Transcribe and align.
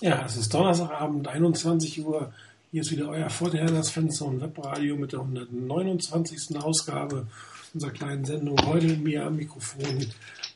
Ja, 0.00 0.22
es 0.24 0.36
ist 0.36 0.54
Donnerstagabend, 0.54 1.26
21 1.26 2.06
Uhr. 2.06 2.32
Hier 2.70 2.82
ist 2.82 2.92
wieder 2.92 3.08
euer 3.08 3.28
Vorteilers 3.28 3.90
Fenster 3.90 4.26
und 4.26 4.40
Webradio 4.40 4.94
mit 4.94 5.10
der 5.10 5.18
129. 5.18 6.56
Ausgabe 6.56 7.26
unserer 7.74 7.90
kleinen 7.90 8.24
Sendung. 8.24 8.56
Heute 8.64 8.86
mit 8.86 9.02
mir 9.02 9.26
am 9.26 9.34
Mikrofon 9.34 10.06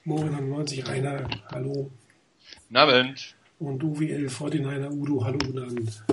Morin 0.05 0.49
90 0.49 0.87
Rainer, 0.87 1.29
hallo. 1.51 1.91
Guten 2.69 2.77
Abend. 2.77 3.35
Und 3.59 3.83
UWL 3.83 4.29
49er 4.29 4.93
Udo, 4.93 5.25
hallo, 5.25 5.39
guten 5.45 5.59
Abend. 5.59 6.05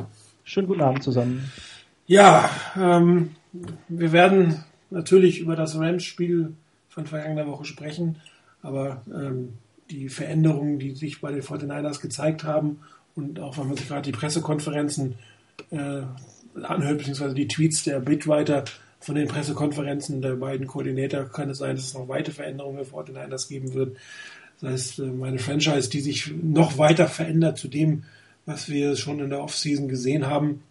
Schönen 0.43 0.67
guten 0.67 0.81
Abend 0.81 1.03
zusammen. 1.03 1.51
Ja, 2.07 2.49
ähm, 2.75 3.35
wir 3.89 4.11
werden 4.11 4.63
natürlich 4.89 5.39
über 5.39 5.55
das 5.55 5.77
Rams-Spiel 5.77 6.55
von 6.89 7.05
vergangener 7.05 7.45
Woche 7.45 7.65
sprechen, 7.65 8.15
aber 8.63 9.03
ähm, 9.13 9.53
die 9.91 10.09
Veränderungen, 10.09 10.79
die 10.79 10.95
sich 10.95 11.21
bei 11.21 11.31
den 11.31 11.43
49ers 11.43 12.01
gezeigt 12.01 12.43
haben 12.43 12.79
und 13.15 13.39
auch 13.39 13.57
wenn 13.57 13.67
man 13.67 13.77
sich 13.77 13.87
gerade 13.87 14.03
die 14.03 14.11
Pressekonferenzen 14.11 15.15
äh, 15.71 16.01
anhört, 16.61 16.97
beziehungsweise 16.97 17.35
die 17.35 17.47
Tweets 17.47 17.83
der 17.83 17.99
Bitwriter 17.99 18.65
von 18.99 19.15
den 19.15 19.27
Pressekonferenzen 19.27 20.21
der 20.21 20.35
beiden 20.35 20.67
Koordinator, 20.67 21.25
kann 21.25 21.49
es 21.49 21.59
sein, 21.59 21.75
dass 21.75 21.85
es 21.85 21.93
noch 21.93 22.07
weitere 22.07 22.35
Veränderungen 22.35 22.83
für 22.83 22.95
49ers 22.95 23.47
geben 23.47 23.73
wird. 23.73 23.97
Das 24.61 24.71
heißt, 24.71 24.99
äh, 24.99 25.03
meine 25.03 25.39
Franchise, 25.39 25.89
die 25.89 26.01
sich 26.01 26.31
noch 26.41 26.77
weiter 26.77 27.07
verändert 27.07 27.57
zu 27.57 27.67
dem, 27.67 28.03
was 28.45 28.69
wir 28.69 28.95
schon 28.95 29.19
in 29.19 29.29
der 29.29 29.41
Offseason 29.41 29.87
gesehen 29.87 30.27
haben. 30.27 30.63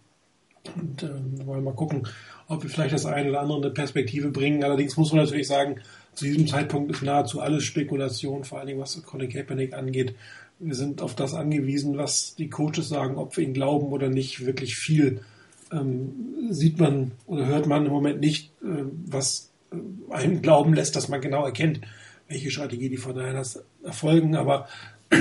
Und 0.75 1.03
äh, 1.03 1.45
wollen 1.45 1.63
mal 1.63 1.73
gucken, 1.73 2.07
ob 2.47 2.63
wir 2.63 2.69
vielleicht 2.69 2.93
das 2.93 3.05
eine 3.05 3.29
oder 3.29 3.39
andere 3.41 3.61
eine 3.61 3.71
Perspektive 3.71 4.29
bringen. 4.29 4.63
Allerdings 4.63 4.97
muss 4.97 5.11
man 5.11 5.23
natürlich 5.23 5.47
sagen, 5.47 5.79
zu 6.13 6.25
diesem 6.25 6.47
Zeitpunkt 6.47 6.91
ist 6.91 7.01
nahezu 7.01 7.39
alles 7.39 7.63
Spekulation, 7.63 8.43
vor 8.43 8.59
allen 8.59 8.67
Dingen 8.67 8.79
was 8.79 9.01
Colin 9.03 9.29
Kaepernick 9.29 9.73
angeht. 9.73 10.15
Wir 10.59 10.75
sind 10.75 11.01
auf 11.01 11.15
das 11.15 11.33
angewiesen, 11.33 11.97
was 11.97 12.35
die 12.35 12.49
Coaches 12.49 12.89
sagen, 12.89 13.17
ob 13.17 13.37
wir 13.37 13.43
ihn 13.45 13.53
glauben 13.53 13.87
oder 13.87 14.09
nicht. 14.09 14.45
Wirklich 14.45 14.75
viel 14.75 15.21
ähm, 15.71 16.49
sieht 16.49 16.79
man 16.79 17.11
oder 17.27 17.45
hört 17.45 17.65
man 17.65 17.85
im 17.85 17.91
Moment 17.91 18.19
nicht, 18.19 18.51
äh, 18.61 18.83
was 19.05 19.51
äh, 19.71 20.13
einen 20.13 20.41
glauben 20.41 20.73
lässt, 20.73 20.95
dass 20.95 21.07
man 21.07 21.21
genau 21.21 21.45
erkennt, 21.45 21.81
welche 22.27 22.51
Strategie 22.51 22.89
die 22.89 22.97
von 22.97 23.15
Niners 23.15 23.63
erfolgen. 23.83 24.35
Aber 24.35 24.67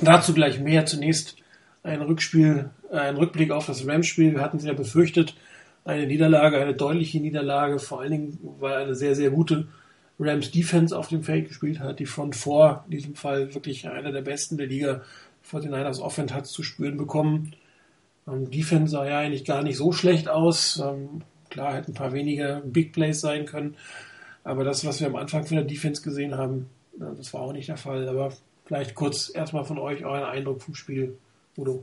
dazu 0.00 0.34
gleich 0.34 0.60
mehr. 0.60 0.84
Zunächst 0.86 1.36
ein 1.82 2.02
Rückspiel, 2.02 2.70
ein 2.90 3.16
Rückblick 3.16 3.50
auf 3.52 3.66
das 3.66 3.86
Rams-Spiel. 3.86 4.34
Wir 4.34 4.42
hatten 4.42 4.58
es 4.58 4.64
ja 4.64 4.74
befürchtet, 4.74 5.36
eine 5.84 6.06
Niederlage, 6.06 6.58
eine 6.58 6.74
deutliche 6.74 7.20
Niederlage, 7.20 7.78
vor 7.78 8.00
allen 8.00 8.12
Dingen, 8.12 8.38
weil 8.58 8.82
eine 8.82 8.94
sehr, 8.94 9.14
sehr 9.14 9.30
gute 9.30 9.68
Rams 10.20 10.50
Defense 10.50 10.96
auf 10.96 11.08
dem 11.08 11.22
Feld 11.22 11.48
gespielt 11.48 11.80
hat. 11.80 11.98
Die 11.98 12.06
Front 12.06 12.36
4, 12.36 12.84
in 12.86 12.90
diesem 12.90 13.14
Fall 13.14 13.54
wirklich 13.54 13.88
einer 13.88 14.12
der 14.12 14.20
besten 14.20 14.58
der 14.58 14.66
Liga, 14.66 15.02
vor 15.42 15.60
den 15.60 15.70
Niners 15.70 16.00
Offense 16.00 16.34
hat 16.34 16.46
zu 16.46 16.62
spüren 16.62 16.98
bekommen. 16.98 17.54
Ähm, 18.28 18.50
Defense 18.50 18.92
sah 18.92 19.06
ja 19.06 19.18
eigentlich 19.18 19.44
gar 19.44 19.62
nicht 19.62 19.78
so 19.78 19.92
schlecht 19.92 20.28
aus. 20.28 20.78
Ähm, 20.84 21.22
klar, 21.48 21.74
hätten 21.74 21.92
ein 21.92 21.94
paar 21.94 22.12
weniger 22.12 22.60
Big 22.60 22.92
Plays 22.92 23.20
sein 23.20 23.46
können. 23.46 23.74
Aber 24.44 24.64
das, 24.64 24.84
was 24.84 25.00
wir 25.00 25.06
am 25.06 25.16
Anfang 25.16 25.46
von 25.46 25.56
der 25.56 25.66
Defense 25.66 26.02
gesehen 26.02 26.36
haben, 26.36 26.68
das 26.96 27.32
war 27.32 27.40
auch 27.40 27.52
nicht 27.52 27.68
der 27.68 27.76
Fall. 27.76 28.08
Aber 28.08 28.32
vielleicht 28.66 28.94
kurz 28.94 29.32
erstmal 29.34 29.64
von 29.64 29.78
euch 29.78 30.04
euren 30.04 30.24
Eindruck 30.24 30.60
vom 30.60 30.74
Spiel, 30.74 31.16
Udo. 31.56 31.82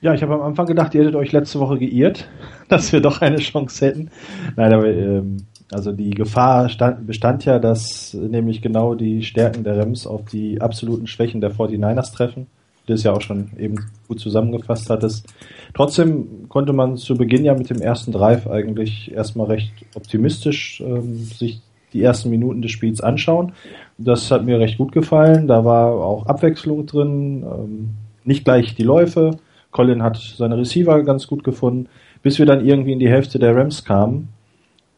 Ja, 0.00 0.14
ich 0.14 0.22
habe 0.22 0.34
am 0.34 0.42
Anfang 0.42 0.66
gedacht, 0.66 0.94
ihr 0.94 1.02
hättet 1.02 1.14
euch 1.14 1.32
letzte 1.32 1.60
Woche 1.60 1.78
geirrt, 1.78 2.28
dass 2.68 2.92
wir 2.92 3.00
doch 3.00 3.20
eine 3.20 3.38
Chance 3.38 3.86
hätten. 3.86 4.10
Nein, 4.56 4.72
aber 4.72 4.86
ähm, 4.86 5.46
also 5.72 5.92
die 5.92 6.10
Gefahr 6.10 6.68
stand, 6.68 7.06
bestand 7.06 7.44
ja, 7.44 7.58
dass 7.58 8.14
nämlich 8.14 8.60
genau 8.60 8.94
die 8.94 9.22
Stärken 9.22 9.62
der 9.62 9.78
Rams 9.78 10.06
auf 10.06 10.24
die 10.24 10.60
absoluten 10.60 11.06
Schwächen 11.06 11.40
der 11.40 11.52
49ers 11.52 12.12
treffen. 12.12 12.48
Das 12.86 13.04
ja 13.04 13.12
auch 13.12 13.20
schon 13.20 13.50
eben 13.56 13.76
gut 14.08 14.18
zusammengefasst 14.18 14.90
hattest. 14.90 15.32
Trotzdem 15.74 16.48
konnte 16.48 16.72
man 16.72 16.96
zu 16.96 17.16
Beginn 17.16 17.44
ja 17.44 17.54
mit 17.54 17.70
dem 17.70 17.80
ersten 17.80 18.10
Drive 18.10 18.48
eigentlich 18.48 19.12
erstmal 19.12 19.46
recht 19.46 19.72
optimistisch 19.94 20.80
ähm, 20.80 21.18
sich 21.18 21.60
die 21.92 22.02
ersten 22.02 22.30
Minuten 22.30 22.62
des 22.62 22.72
Spiels 22.72 23.00
anschauen. 23.00 23.52
Das 23.96 24.30
hat 24.32 24.44
mir 24.44 24.58
recht 24.58 24.78
gut 24.78 24.90
gefallen. 24.90 25.46
Da 25.46 25.64
war 25.64 25.92
auch 25.92 26.26
Abwechslung 26.26 26.86
drin, 26.86 27.44
ähm, 27.44 27.90
nicht 28.24 28.44
gleich 28.44 28.74
die 28.74 28.82
Läufe. 28.82 29.38
Colin 29.70 30.02
hat 30.02 30.16
seine 30.16 30.58
Receiver 30.58 31.00
ganz 31.04 31.28
gut 31.28 31.44
gefunden, 31.44 31.88
bis 32.22 32.40
wir 32.40 32.46
dann 32.46 32.64
irgendwie 32.64 32.92
in 32.92 32.98
die 32.98 33.08
Hälfte 33.08 33.38
der 33.38 33.54
Rams 33.54 33.84
kamen 33.84 34.28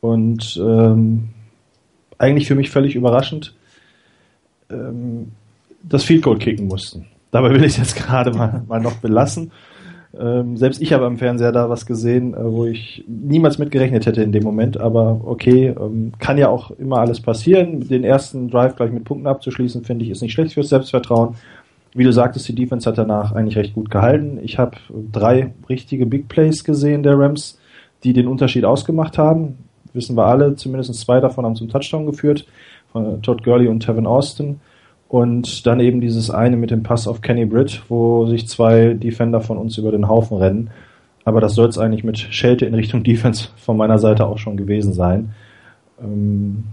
und 0.03 0.61
ähm, 0.61 1.29
eigentlich 2.19 2.49
für 2.49 2.57
mich 2.57 2.71
völlig 2.71 2.97
überraschend 2.97 3.55
ähm, 4.69 5.31
das 5.83 6.05
Field 6.05 6.23
Goal 6.23 6.39
kicken 6.39 6.67
mussten. 6.67 7.07
Dabei 7.31 7.51
will 7.51 7.65
ich 7.65 7.73
es 7.73 7.77
jetzt 7.79 7.97
gerade 8.05 8.33
mal, 8.33 8.65
mal 8.67 8.81
noch 8.81 8.97
belassen. 8.97 9.53
Ähm, 10.19 10.57
selbst 10.57 10.83
ich 10.83 10.93
habe 10.93 11.07
am 11.07 11.19
Fernseher 11.19 11.53
da 11.53 11.71
was 11.71 11.87
gesehen, 11.87 12.35
äh, 12.35 12.45
wo 12.45 12.67
ich 12.67 13.05
niemals 13.07 13.59
mit 13.59 13.71
gerechnet 13.71 14.05
hätte 14.05 14.25
in 14.25 14.33
dem 14.33 14.43
Moment. 14.43 14.77
Aber 14.77 15.21
okay, 15.25 15.69
ähm, 15.69 16.13
kann 16.19 16.37
ja 16.37 16.49
auch 16.49 16.73
immer 16.73 16.99
alles 16.99 17.21
passieren. 17.21 17.81
Den 17.89 18.03
ersten 18.03 18.51
Drive 18.51 18.75
gleich 18.75 18.91
mit 18.91 19.05
Punkten 19.05 19.29
abzuschließen, 19.29 19.85
finde 19.85 20.05
ich, 20.05 20.11
ist 20.11 20.21
nicht 20.21 20.33
schlecht 20.33 20.55
fürs 20.55 20.69
Selbstvertrauen. 20.69 21.37
Wie 21.95 22.05
du 22.05 22.13
sagtest, 22.13 22.49
die 22.49 22.57
Defense 22.57 22.91
hat 22.91 22.99
danach 22.99 23.33
eigentlich 23.33 23.57
recht 23.57 23.75
gut 23.75 23.89
gehalten. 23.89 24.41
Ich 24.43 24.59
habe 24.59 24.79
drei 25.13 25.55
richtige 25.69 26.07
Big 26.07 26.27
Plays 26.27 26.65
gesehen 26.65 27.05
der 27.05 27.17
Rams, 27.19 27.61
die 28.03 28.13
den 28.13 28.27
Unterschied 28.27 28.65
ausgemacht 28.65 29.17
haben 29.17 29.59
wissen 29.95 30.17
wir 30.17 30.27
alle, 30.27 30.55
zumindest 30.57 30.95
zwei 30.95 31.21
davon 31.21 31.45
haben 31.45 31.57
zum 31.57 31.69
Touchdown 31.69 32.07
geführt, 32.07 32.47
von 32.93 33.23
Todd 33.23 33.43
Gurley 33.43 33.69
und 33.69 33.81
Tevin 33.81 34.07
Austin. 34.07 34.61
Und 35.09 35.67
dann 35.67 35.81
eben 35.81 36.01
dieses 36.01 36.31
eine 36.31 36.57
mit 36.57 36.71
dem 36.71 36.83
Pass 36.83 37.07
auf 37.07 37.21
Kenny 37.21 37.45
Britt, 37.45 37.83
wo 37.89 38.27
sich 38.27 38.49
zwei 38.49 38.95
Defender 38.95 39.43
von 39.43 39.59
uns 39.59 39.77
über 39.77 39.93
den 39.93 40.09
Haufen 40.09 40.39
rennen. 40.39 40.71
Aber 41.25 41.41
das 41.41 41.55
soll 41.55 41.69
es 41.69 41.79
eigentlich 41.79 42.05
mit 42.05 42.19
Schelte 42.19 42.65
in 42.65 42.75
Richtung 42.75 43.03
Defense 43.05 43.49
von 43.57 43.77
meiner 43.77 43.99
Seite 43.99 44.27
auch 44.27 44.39
schon 44.39 44.57
gewesen 44.57 44.95
sein. 44.95 45.35
Ähm, 46.01 46.65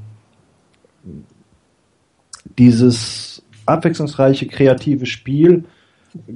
dieses 2.57 3.43
abwechslungsreiche, 3.65 4.47
kreative 4.47 5.05
Spiel 5.05 5.65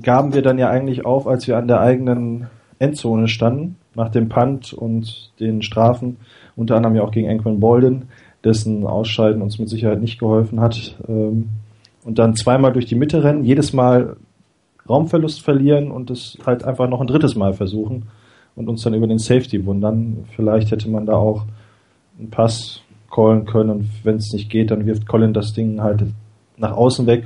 gaben 0.01 0.33
wir 0.33 0.41
dann 0.41 0.59
ja 0.59 0.69
eigentlich 0.69 1.05
auf, 1.05 1.27
als 1.27 1.47
wir 1.47 1.57
an 1.57 1.67
der 1.67 1.79
eigenen 1.79 2.47
Endzone 2.79 3.27
standen, 3.27 3.77
nach 3.95 4.09
dem 4.09 4.29
Punt 4.29 4.73
und 4.73 5.31
den 5.39 5.61
Strafen 5.61 6.17
unter 6.55 6.75
anderem 6.75 6.95
ja 6.95 7.03
auch 7.03 7.11
gegen 7.11 7.29
Anquan 7.29 7.59
Bolden, 7.59 8.09
dessen 8.43 8.85
Ausscheiden 8.85 9.41
uns 9.41 9.59
mit 9.59 9.69
Sicherheit 9.69 10.01
nicht 10.01 10.19
geholfen 10.19 10.59
hat. 10.59 10.97
Ähm, 11.07 11.49
und 12.03 12.19
dann 12.19 12.35
zweimal 12.35 12.73
durch 12.73 12.85
die 12.85 12.95
Mitte 12.95 13.23
rennen, 13.23 13.45
jedes 13.45 13.73
Mal 13.73 14.17
Raumverlust 14.87 15.41
verlieren 15.41 15.91
und 15.91 16.11
es 16.11 16.37
halt 16.45 16.63
einfach 16.65 16.89
noch 16.89 16.99
ein 16.99 17.07
drittes 17.07 17.35
Mal 17.35 17.53
versuchen 17.53 18.03
und 18.55 18.67
uns 18.67 18.83
dann 18.83 18.93
über 18.93 19.07
den 19.07 19.19
Safety 19.19 19.65
wundern. 19.65 20.25
Vielleicht 20.35 20.71
hätte 20.71 20.89
man 20.89 21.05
da 21.05 21.13
auch 21.13 21.45
einen 22.19 22.29
Pass 22.29 22.81
callen 23.09 23.45
können 23.45 23.69
und 23.69 23.89
wenn 24.03 24.17
es 24.17 24.33
nicht 24.33 24.49
geht, 24.49 24.71
dann 24.71 24.85
wirft 24.85 25.07
Colin 25.07 25.33
das 25.33 25.53
Ding 25.53 25.81
halt 25.81 26.03
nach 26.57 26.75
außen 26.75 27.07
weg, 27.07 27.25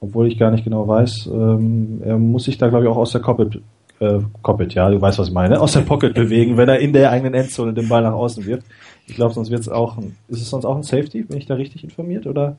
obwohl 0.00 0.26
ich 0.26 0.38
gar 0.38 0.50
nicht 0.50 0.64
genau 0.64 0.86
weiß. 0.86 1.30
Ähm, 1.32 2.02
er 2.04 2.18
muss 2.18 2.44
sich 2.44 2.58
da, 2.58 2.68
glaube 2.68 2.84
ich, 2.84 2.90
auch 2.90 2.96
aus 2.96 3.12
der 3.12 3.20
Cockpit 3.20 3.62
äh, 4.02 4.66
ja, 4.68 4.90
du 4.90 5.00
weißt, 5.00 5.18
was 5.18 5.28
ich 5.28 5.34
meine, 5.34 5.60
aus 5.60 5.72
der 5.72 5.80
Pocket 5.80 6.14
bewegen, 6.14 6.56
wenn 6.56 6.68
er 6.68 6.80
in 6.80 6.92
der 6.92 7.10
eigenen 7.10 7.34
Endzone 7.34 7.72
den 7.72 7.88
Ball 7.88 8.02
nach 8.02 8.12
außen 8.12 8.44
wirft. 8.44 8.66
Ich 9.06 9.14
glaube, 9.14 9.34
sonst 9.34 9.50
wird 9.50 9.60
es 9.60 9.68
auch, 9.68 9.98
ist 10.28 10.42
es 10.42 10.50
sonst 10.50 10.64
auch 10.64 10.76
ein 10.76 10.82
Safety, 10.82 11.22
bin 11.22 11.36
ich 11.36 11.46
da 11.46 11.54
richtig 11.54 11.84
informiert, 11.84 12.26
oder? 12.26 12.56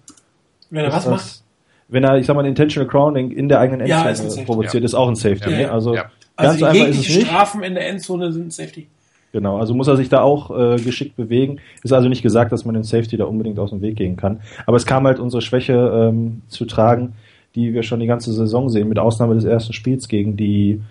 Wenn 0.69 0.85
er 0.85 0.93
was 0.93 1.07
macht? 1.07 1.43
Wenn 1.89 2.03
er, 2.03 2.17
ich 2.17 2.25
sag 2.25 2.35
mal, 2.35 2.43
ein 2.43 2.49
Intentional 2.49 2.87
Crowning 2.87 3.31
in 3.31 3.49
der 3.49 3.59
eigenen 3.59 3.81
Endzone 3.81 4.35
ja, 4.35 4.43
provoziert, 4.45 4.83
ja. 4.83 4.85
ist 4.85 4.93
auch 4.93 5.07
ein 5.07 5.15
Safety. 5.15 5.51
Ja, 5.51 5.57
ne? 5.57 5.71
Also, 5.71 5.95
ja. 5.95 6.05
also 6.35 6.59
ganz 6.59 6.63
einfach 6.63 6.87
ist 6.87 6.99
es 6.99 7.15
nicht. 7.15 7.27
Strafen 7.27 7.63
in 7.63 7.73
der 7.73 7.89
Endzone 7.89 8.31
sind 8.31 8.53
Safety. 8.53 8.87
Genau, 9.33 9.57
also 9.57 9.73
muss 9.73 9.87
er 9.87 9.97
sich 9.97 10.09
da 10.09 10.21
auch 10.21 10.51
äh, 10.57 10.75
geschickt 10.77 11.15
bewegen. 11.15 11.57
Ist 11.81 11.91
also 11.91 12.07
nicht 12.07 12.21
gesagt, 12.21 12.51
dass 12.51 12.65
man 12.65 12.75
den 12.75 12.83
Safety 12.83 13.17
da 13.17 13.25
unbedingt 13.25 13.57
aus 13.59 13.71
dem 13.71 13.81
Weg 13.81 13.95
gehen 13.95 14.15
kann. 14.15 14.41
Aber 14.65 14.77
es 14.77 14.85
kam 14.85 15.05
halt 15.05 15.19
unsere 15.19 15.41
Schwäche 15.41 15.73
ähm, 15.73 16.43
zu 16.47 16.65
tragen, 16.65 17.13
die 17.55 17.73
wir 17.73 17.83
schon 17.83 17.99
die 17.99 18.05
ganze 18.05 18.31
Saison 18.31 18.69
sehen, 18.69 18.89
mit 18.89 18.99
Ausnahme 18.99 19.33
des 19.33 19.43
ersten 19.43 19.73
Spiels 19.73 20.07
gegen 20.07 20.37
die 20.37 20.81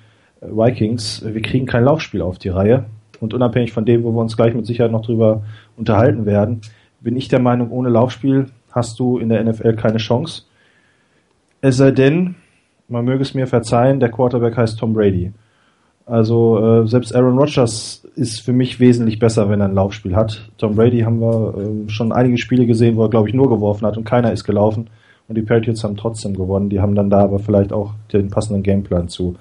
Vikings, 0.42 1.24
wir 1.24 1.40
kriegen 1.42 1.66
kein 1.66 1.84
Laufspiel 1.84 2.22
auf 2.22 2.38
die 2.38 2.48
Reihe. 2.48 2.84
Und 3.20 3.34
unabhängig 3.34 3.72
von 3.72 3.84
dem, 3.84 4.02
wo 4.02 4.12
wir 4.12 4.20
uns 4.20 4.36
gleich 4.36 4.54
mit 4.54 4.66
Sicherheit 4.66 4.90
noch 4.90 5.06
drüber 5.06 5.42
unterhalten 5.76 6.26
werden, 6.26 6.60
bin 7.00 7.16
ich 7.16 7.28
der 7.28 7.40
Meinung, 7.40 7.70
ohne 7.70 7.88
Laufspiel 7.88 8.46
hast 8.72 8.98
du 8.98 9.18
in 9.18 9.28
der 9.28 9.42
NFL 9.44 9.74
keine 9.74 9.98
Chance. 9.98 10.42
Es 11.60 11.76
sei 11.76 11.92
denn, 11.92 12.34
man 12.88 13.04
möge 13.04 13.22
es 13.22 13.34
mir 13.34 13.46
verzeihen, 13.46 14.00
der 14.00 14.10
Quarterback 14.10 14.56
heißt 14.56 14.78
Tom 14.78 14.92
Brady. 14.92 15.32
Also 16.04 16.82
äh, 16.82 16.88
selbst 16.88 17.14
Aaron 17.14 17.38
Rodgers 17.38 18.04
ist 18.16 18.40
für 18.40 18.52
mich 18.52 18.80
wesentlich 18.80 19.20
besser, 19.20 19.48
wenn 19.48 19.60
er 19.60 19.68
ein 19.68 19.74
Laufspiel 19.74 20.16
hat. 20.16 20.50
Tom 20.58 20.74
Brady 20.74 21.00
haben 21.00 21.20
wir 21.20 21.54
äh, 21.56 21.88
schon 21.90 22.12
einige 22.12 22.38
Spiele 22.38 22.66
gesehen, 22.66 22.96
wo 22.96 23.04
er, 23.04 23.10
glaube 23.10 23.28
ich, 23.28 23.34
nur 23.34 23.48
geworfen 23.48 23.86
hat 23.86 23.96
und 23.96 24.04
keiner 24.04 24.32
ist 24.32 24.44
gelaufen. 24.44 24.90
Und 25.28 25.36
die 25.36 25.42
Patriots 25.42 25.84
haben 25.84 25.96
trotzdem 25.96 26.34
gewonnen. 26.34 26.68
Die 26.68 26.80
haben 26.80 26.96
dann 26.96 27.08
da 27.08 27.20
aber 27.20 27.38
vielleicht 27.38 27.72
auch 27.72 27.94
den 28.12 28.28
passenden 28.30 28.64
Gameplan 28.64 29.08
zu. 29.08 29.36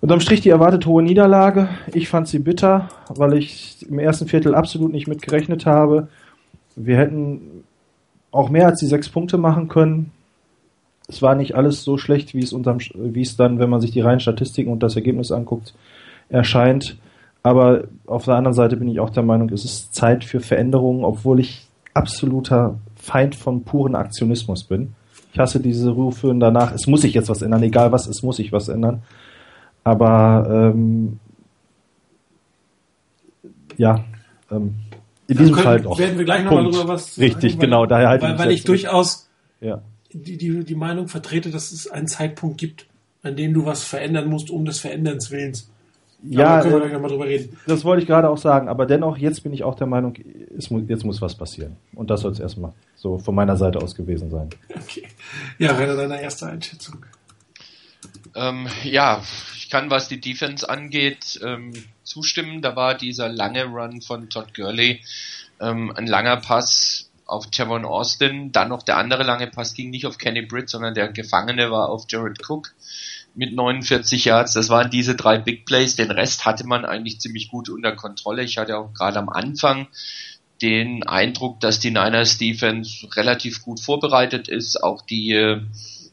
Unterm 0.00 0.20
Strich 0.20 0.40
die 0.40 0.48
erwartet 0.48 0.86
hohe 0.86 1.02
Niederlage. 1.02 1.68
Ich 1.92 2.08
fand 2.08 2.26
sie 2.26 2.38
bitter, 2.38 2.88
weil 3.08 3.34
ich 3.34 3.86
im 3.86 3.98
ersten 3.98 4.26
Viertel 4.26 4.54
absolut 4.54 4.92
nicht 4.92 5.06
mit 5.06 5.20
gerechnet 5.20 5.66
habe. 5.66 6.08
Wir 6.74 6.96
hätten 6.96 7.64
auch 8.30 8.48
mehr 8.48 8.66
als 8.66 8.80
die 8.80 8.86
sechs 8.86 9.08
Punkte 9.08 9.36
machen 9.36 9.68
können. 9.68 10.12
es 11.08 11.20
war 11.20 11.34
nicht 11.34 11.54
alles 11.56 11.82
so 11.82 11.98
schlecht, 11.98 12.34
wie 12.34 12.42
es 12.42 12.52
unterm, 12.52 12.78
wie 12.94 13.22
es 13.22 13.36
dann, 13.36 13.58
wenn 13.58 13.68
man 13.68 13.80
sich 13.80 13.90
die 13.90 14.00
reinen 14.00 14.20
Statistiken 14.20 14.70
und 14.70 14.82
das 14.82 14.96
Ergebnis 14.96 15.32
anguckt, 15.32 15.74
erscheint. 16.28 16.96
Aber 17.42 17.84
auf 18.06 18.24
der 18.24 18.36
anderen 18.36 18.54
Seite 18.54 18.76
bin 18.76 18.88
ich 18.88 19.00
auch 19.00 19.10
der 19.10 19.22
Meinung, 19.22 19.50
es 19.50 19.64
ist 19.64 19.94
Zeit 19.94 20.24
für 20.24 20.40
Veränderungen, 20.40 21.04
obwohl 21.04 21.40
ich 21.40 21.66
absoluter 21.94 22.78
Feind 22.94 23.34
von 23.34 23.64
puren 23.64 23.96
Aktionismus 23.96 24.64
bin. 24.64 24.94
Ich 25.32 25.38
hasse 25.38 25.60
diese 25.60 25.90
Rufe 25.90 26.34
danach, 26.38 26.72
es 26.72 26.86
muss 26.86 27.02
sich 27.02 27.14
jetzt 27.14 27.28
was 27.28 27.42
ändern, 27.42 27.62
egal 27.62 27.92
was, 27.92 28.06
es 28.06 28.22
muss 28.22 28.36
sich 28.36 28.52
was 28.52 28.68
ändern. 28.68 29.02
Aber 29.84 30.72
ähm, 30.74 31.18
ja, 33.76 34.04
ähm, 34.50 34.74
in 35.26 35.38
diesem 35.38 35.54
können, 35.54 35.64
Fall 35.64 35.80
doch. 35.80 35.98
Werden 35.98 36.18
wir 36.18 36.24
gleich 36.24 36.44
nochmal 36.44 36.64
drüber 36.64 36.88
was 36.88 37.18
Richtig, 37.18 37.52
sagen, 37.52 37.60
genau. 37.62 37.86
Daher 37.86 38.08
halt 38.08 38.22
weil, 38.22 38.38
weil 38.38 38.50
ich 38.50 38.64
durchaus 38.64 39.28
ja. 39.60 39.80
die, 40.12 40.36
die, 40.36 40.64
die 40.64 40.74
Meinung 40.74 41.08
vertrete, 41.08 41.50
dass 41.50 41.72
es 41.72 41.88
einen 41.88 42.08
Zeitpunkt 42.08 42.58
gibt, 42.58 42.86
an 43.22 43.36
dem 43.36 43.54
du 43.54 43.64
was 43.64 43.84
verändern 43.84 44.28
musst, 44.28 44.50
um 44.50 44.64
des 44.64 44.80
Veränderns 44.80 45.30
Willens. 45.30 45.70
Ja, 46.22 46.60
können 46.60 46.74
wir 46.74 46.88
gleich 46.88 47.00
mal 47.00 47.08
drüber 47.08 47.26
reden. 47.26 47.56
Das 47.66 47.84
wollte 47.84 48.02
ich 48.02 48.06
gerade 48.06 48.28
auch 48.28 48.36
sagen, 48.36 48.68
aber 48.68 48.84
dennoch, 48.84 49.16
jetzt 49.16 49.42
bin 49.42 49.52
ich 49.54 49.64
auch 49.64 49.74
der 49.74 49.86
Meinung, 49.86 50.14
es 50.56 50.70
muss, 50.70 50.82
jetzt 50.86 51.04
muss 51.04 51.22
was 51.22 51.34
passieren. 51.34 51.76
Und 51.94 52.10
das 52.10 52.20
soll 52.20 52.32
es 52.32 52.40
erstmal 52.40 52.72
so 52.94 53.18
von 53.18 53.34
meiner 53.34 53.56
Seite 53.56 53.80
aus 53.80 53.94
gewesen 53.94 54.30
sein. 54.30 54.50
Okay. 54.68 55.04
Ja, 55.58 55.72
Rainer, 55.72 55.96
deine 55.96 56.20
erste 56.20 56.46
Einschätzung. 56.46 56.96
Ähm, 58.40 58.68
ja, 58.84 59.22
ich 59.54 59.68
kann, 59.68 59.90
was 59.90 60.08
die 60.08 60.20
Defense 60.20 60.68
angeht, 60.68 61.38
ähm, 61.44 61.72
zustimmen. 62.04 62.62
Da 62.62 62.74
war 62.74 62.94
dieser 62.94 63.28
lange 63.28 63.64
Run 63.64 64.00
von 64.00 64.30
Todd 64.30 64.54
Gurley 64.54 65.02
ähm, 65.60 65.92
ein 65.94 66.06
langer 66.06 66.38
Pass 66.38 67.10
auf 67.26 67.50
Tavon 67.50 67.84
Austin. 67.84 68.50
Dann 68.50 68.70
noch 68.70 68.82
der 68.82 68.96
andere 68.96 69.24
lange 69.24 69.46
Pass 69.46 69.74
ging 69.74 69.90
nicht 69.90 70.06
auf 70.06 70.16
Kenny 70.16 70.40
Britt, 70.42 70.70
sondern 70.70 70.94
der 70.94 71.12
Gefangene 71.12 71.70
war 71.70 71.90
auf 71.90 72.06
Jared 72.08 72.38
Cook 72.48 72.72
mit 73.34 73.54
49 73.54 74.24
Yards. 74.24 74.54
Das 74.54 74.70
waren 74.70 74.90
diese 74.90 75.16
drei 75.16 75.36
Big 75.36 75.66
Plays. 75.66 75.94
Den 75.96 76.10
Rest 76.10 76.46
hatte 76.46 76.66
man 76.66 76.86
eigentlich 76.86 77.20
ziemlich 77.20 77.48
gut 77.48 77.68
unter 77.68 77.92
Kontrolle. 77.92 78.42
Ich 78.42 78.56
hatte 78.56 78.78
auch 78.78 78.94
gerade 78.94 79.18
am 79.18 79.28
Anfang 79.28 79.86
den 80.62 81.02
Eindruck, 81.02 81.60
dass 81.60 81.78
die 81.78 81.90
Niners 81.90 82.38
Defense 82.38 83.06
relativ 83.14 83.62
gut 83.62 83.80
vorbereitet 83.80 84.48
ist. 84.48 84.82
Auch 84.82 85.02
die, 85.02 85.32
äh, 85.32 85.60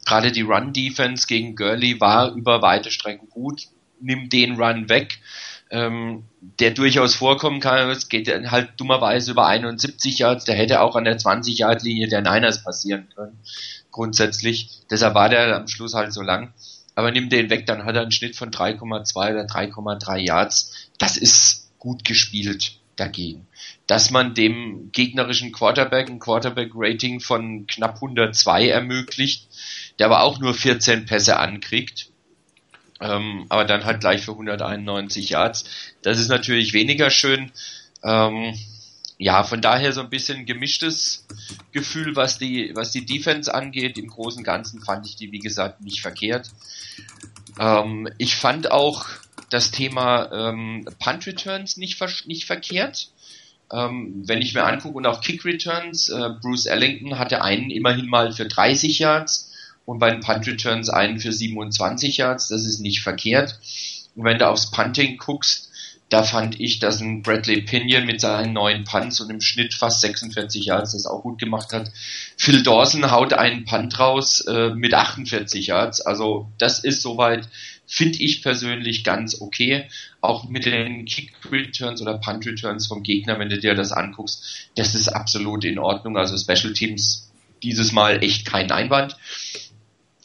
gerade 0.08 0.32
die 0.32 0.42
Run 0.42 0.74
Defense 0.74 1.28
gegen 1.28 1.56
Gurley 1.56 2.00
war 2.00 2.34
über 2.34 2.62
weite 2.62 2.92
Strecken 2.92 3.30
gut. 3.30 3.64
Nimm 4.00 4.30
den 4.30 4.56
Run 4.56 4.90
weg. 4.90 5.20
Ähm, 5.70 6.24
der 6.40 6.72
durchaus 6.72 7.14
vorkommen 7.16 7.60
kann. 7.60 7.90
Es 7.90 8.08
geht 8.08 8.30
halt 8.30 8.70
dummerweise 8.78 9.32
über 9.32 9.48
71 9.48 10.20
Yards. 10.20 10.46
Der 10.46 10.56
hätte 10.56 10.82
auch 10.82 10.96
an 10.96 11.04
der 11.04 11.18
20 11.18 11.58
Yard 11.58 11.84
Linie 11.84 12.08
der 12.08 12.22
Niners 12.22 12.64
passieren 12.64 13.10
können. 13.14 13.38
Grundsätzlich. 13.92 14.70
Deshalb 14.90 15.14
war 15.14 15.28
der 15.30 15.56
am 15.58 15.68
Schluss 15.68 15.94
halt 15.94 16.14
so 16.14 16.22
lang 16.22 16.54
aber 16.98 17.12
nimm 17.12 17.30
den 17.30 17.52
weg, 17.52 17.68
dann 17.68 17.86
hat 17.86 17.96
er 17.96 18.02
einen 18.02 18.12
Schnitt 18.12 18.36
von 18.36 18.50
3,2 18.50 19.14
oder 19.14 19.46
3,3 19.46 20.18
Yards. 20.18 20.90
Das 20.98 21.16
ist 21.16 21.70
gut 21.78 22.04
gespielt 22.04 22.80
dagegen. 22.96 23.46
Dass 23.86 24.10
man 24.10 24.34
dem 24.34 24.90
gegnerischen 24.94 25.52
Quarterback 25.52 26.10
ein 26.10 26.18
Quarterback-Rating 26.18 27.20
von 27.20 27.68
knapp 27.68 27.98
102 27.98 28.70
ermöglicht, 28.70 29.48
der 30.00 30.08
aber 30.08 30.22
auch 30.22 30.40
nur 30.40 30.54
14 30.54 31.06
Pässe 31.06 31.38
ankriegt, 31.38 32.10
ähm, 33.00 33.46
aber 33.50 33.66
dann 33.66 33.86
halt 33.86 34.00
gleich 34.00 34.24
für 34.24 34.32
191 34.32 35.30
Yards. 35.30 35.66
Das 36.02 36.20
ist 36.20 36.30
natürlich 36.30 36.74
weniger 36.74 37.10
schön. 37.10 37.52
Ähm, 38.04 38.58
ja, 39.20 39.44
von 39.44 39.62
daher 39.62 39.94
so 39.94 40.02
ein 40.02 40.10
bisschen 40.10 40.46
gemischtes 40.46 41.26
Gefühl, 41.72 42.16
was 42.16 42.38
die, 42.38 42.72
was 42.76 42.92
die 42.92 43.06
Defense 43.06 43.54
angeht. 43.54 43.98
Im 43.98 44.08
Großen 44.08 44.40
und 44.40 44.44
Ganzen 44.44 44.82
fand 44.82 45.08
ich 45.08 45.16
die, 45.16 45.32
wie 45.32 45.40
gesagt, 45.40 45.82
nicht 45.82 46.02
verkehrt. 46.02 46.52
Ähm, 47.60 48.08
ich 48.18 48.36
fand 48.36 48.72
auch 48.72 49.06
das 49.50 49.72
Thema 49.72 50.32
ähm, 50.32 50.88
Punt 51.00 51.26
Returns 51.26 51.78
nicht, 51.78 52.00
nicht 52.28 52.46
verkehrt. 52.46 53.10
Ähm, 53.72 54.24
wenn 54.26 54.42
ich 54.42 54.54
mir 54.54 54.64
angucke 54.64 54.98
und 54.98 55.08
auch 55.08 55.22
Kick 55.22 55.44
Returns, 55.44 56.10
äh, 56.10 56.30
Bruce 56.42 56.68
Ellington 56.68 57.20
hatte 57.20 57.42
einen 57.42 57.70
immerhin 57.70 58.08
mal 58.08 58.32
für 58.32 58.46
30 58.46 59.00
Yards 59.00 59.47
und 59.88 60.00
bei 60.00 60.12
den 60.12 60.20
Punt 60.20 60.46
Returns 60.46 60.90
einen 60.90 61.18
für 61.18 61.32
27 61.32 62.18
Yards. 62.18 62.50
Das 62.50 62.66
ist 62.66 62.82
nicht 62.82 63.00
verkehrt. 63.00 63.58
Und 64.16 64.26
wenn 64.26 64.38
du 64.38 64.48
aufs 64.48 64.70
Punting 64.70 65.18
guckst, 65.18 65.72
da 66.10 66.24
fand 66.24 66.60
ich, 66.60 66.80
dass 66.80 67.00
ein 67.00 67.22
Bradley 67.22 67.62
Pinion 67.62 68.06
mit 68.06 68.20
seinen 68.20 68.52
neuen 68.52 68.84
Punts 68.84 69.22
und 69.22 69.30
im 69.30 69.40
Schnitt 69.40 69.74
fast 69.74 70.02
46 70.02 70.66
Yards 70.66 70.92
das 70.92 71.06
auch 71.06 71.22
gut 71.24 71.40
gemacht 71.40 71.72
hat. 71.72 71.90
Phil 72.36 72.64
Dawson 72.64 73.12
haut 73.12 73.32
einen 73.32 73.64
Punt 73.64 73.98
raus 73.98 74.42
äh, 74.42 74.72
mit 74.72 74.94
48 74.94 75.68
Yards. 75.68 76.02
Also 76.02 76.52
das 76.58 76.84
ist 76.84 77.02
soweit, 77.02 77.48
finde 77.86 78.22
ich 78.22 78.42
persönlich 78.42 79.06
ganz 79.06 79.40
okay. 79.40 79.88
Auch 80.20 80.50
mit 80.50 80.66
den 80.66 81.06
Kick 81.06 81.32
Returns 81.50 82.02
oder 82.02 82.18
Punt 82.18 82.46
Returns 82.46 82.88
vom 82.88 83.04
Gegner, 83.04 83.40
wenn 83.40 83.50
du 83.50 83.58
dir 83.58 83.74
das 83.74 83.94
anguckst, 83.94 84.70
das 84.76 84.96
ist 84.96 85.08
absolut 85.08 85.64
in 85.64 85.80
Ordnung. 85.80 86.18
Also 86.18 86.38
Special 86.38 86.74
Teams 86.74 87.32
dieses 87.64 87.92
Mal 87.92 88.24
echt 88.24 88.46
kein 88.46 88.72
Einwand. 88.72 89.16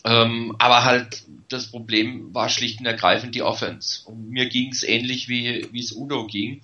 Ähm, 0.04 0.54
aber 0.58 0.84
halt 0.84 1.22
das 1.48 1.66
Problem 1.66 2.34
war 2.34 2.48
schlicht 2.48 2.80
und 2.80 2.86
ergreifend 2.86 3.34
die 3.34 3.42
Offense. 3.42 4.00
Und 4.06 4.30
mir 4.30 4.48
ging 4.48 4.72
es 4.72 4.82
ähnlich 4.82 5.28
wie 5.28 5.68
wie 5.70 5.80
es 5.80 5.92
Udo 5.92 6.26
ging. 6.26 6.62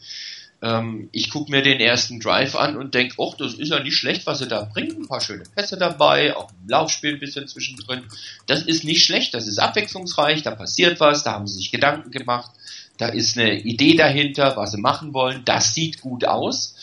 Ähm, 0.60 1.08
ich 1.12 1.30
gucke 1.30 1.50
mir 1.50 1.62
den 1.62 1.78
ersten 1.78 2.18
Drive 2.18 2.56
an 2.56 2.76
und 2.76 2.94
denke, 2.94 3.14
ach, 3.20 3.36
das 3.36 3.54
ist 3.54 3.68
ja 3.68 3.80
nicht 3.80 3.96
schlecht, 3.96 4.26
was 4.26 4.40
sie 4.40 4.48
da 4.48 4.64
bringen. 4.64 5.02
Ein 5.02 5.08
paar 5.08 5.20
schöne 5.20 5.44
Pässe 5.54 5.76
dabei, 5.76 6.36
auch 6.36 6.50
ein 6.50 6.68
Laufspiel 6.68 7.14
ein 7.14 7.20
bisschen 7.20 7.46
zwischendrin. 7.46 8.02
Das 8.46 8.62
ist 8.62 8.82
nicht 8.82 9.04
schlecht, 9.04 9.34
das 9.34 9.46
ist 9.46 9.58
abwechslungsreich, 9.58 10.42
da 10.42 10.50
passiert 10.52 10.98
was, 10.98 11.22
da 11.22 11.34
haben 11.34 11.46
sie 11.46 11.58
sich 11.58 11.70
Gedanken 11.70 12.10
gemacht, 12.10 12.50
da 12.96 13.06
ist 13.06 13.38
eine 13.38 13.60
Idee 13.60 13.94
dahinter, 13.94 14.56
was 14.56 14.72
sie 14.72 14.80
machen 14.80 15.14
wollen, 15.14 15.44
das 15.44 15.74
sieht 15.74 16.00
gut 16.00 16.24
aus. 16.24 16.74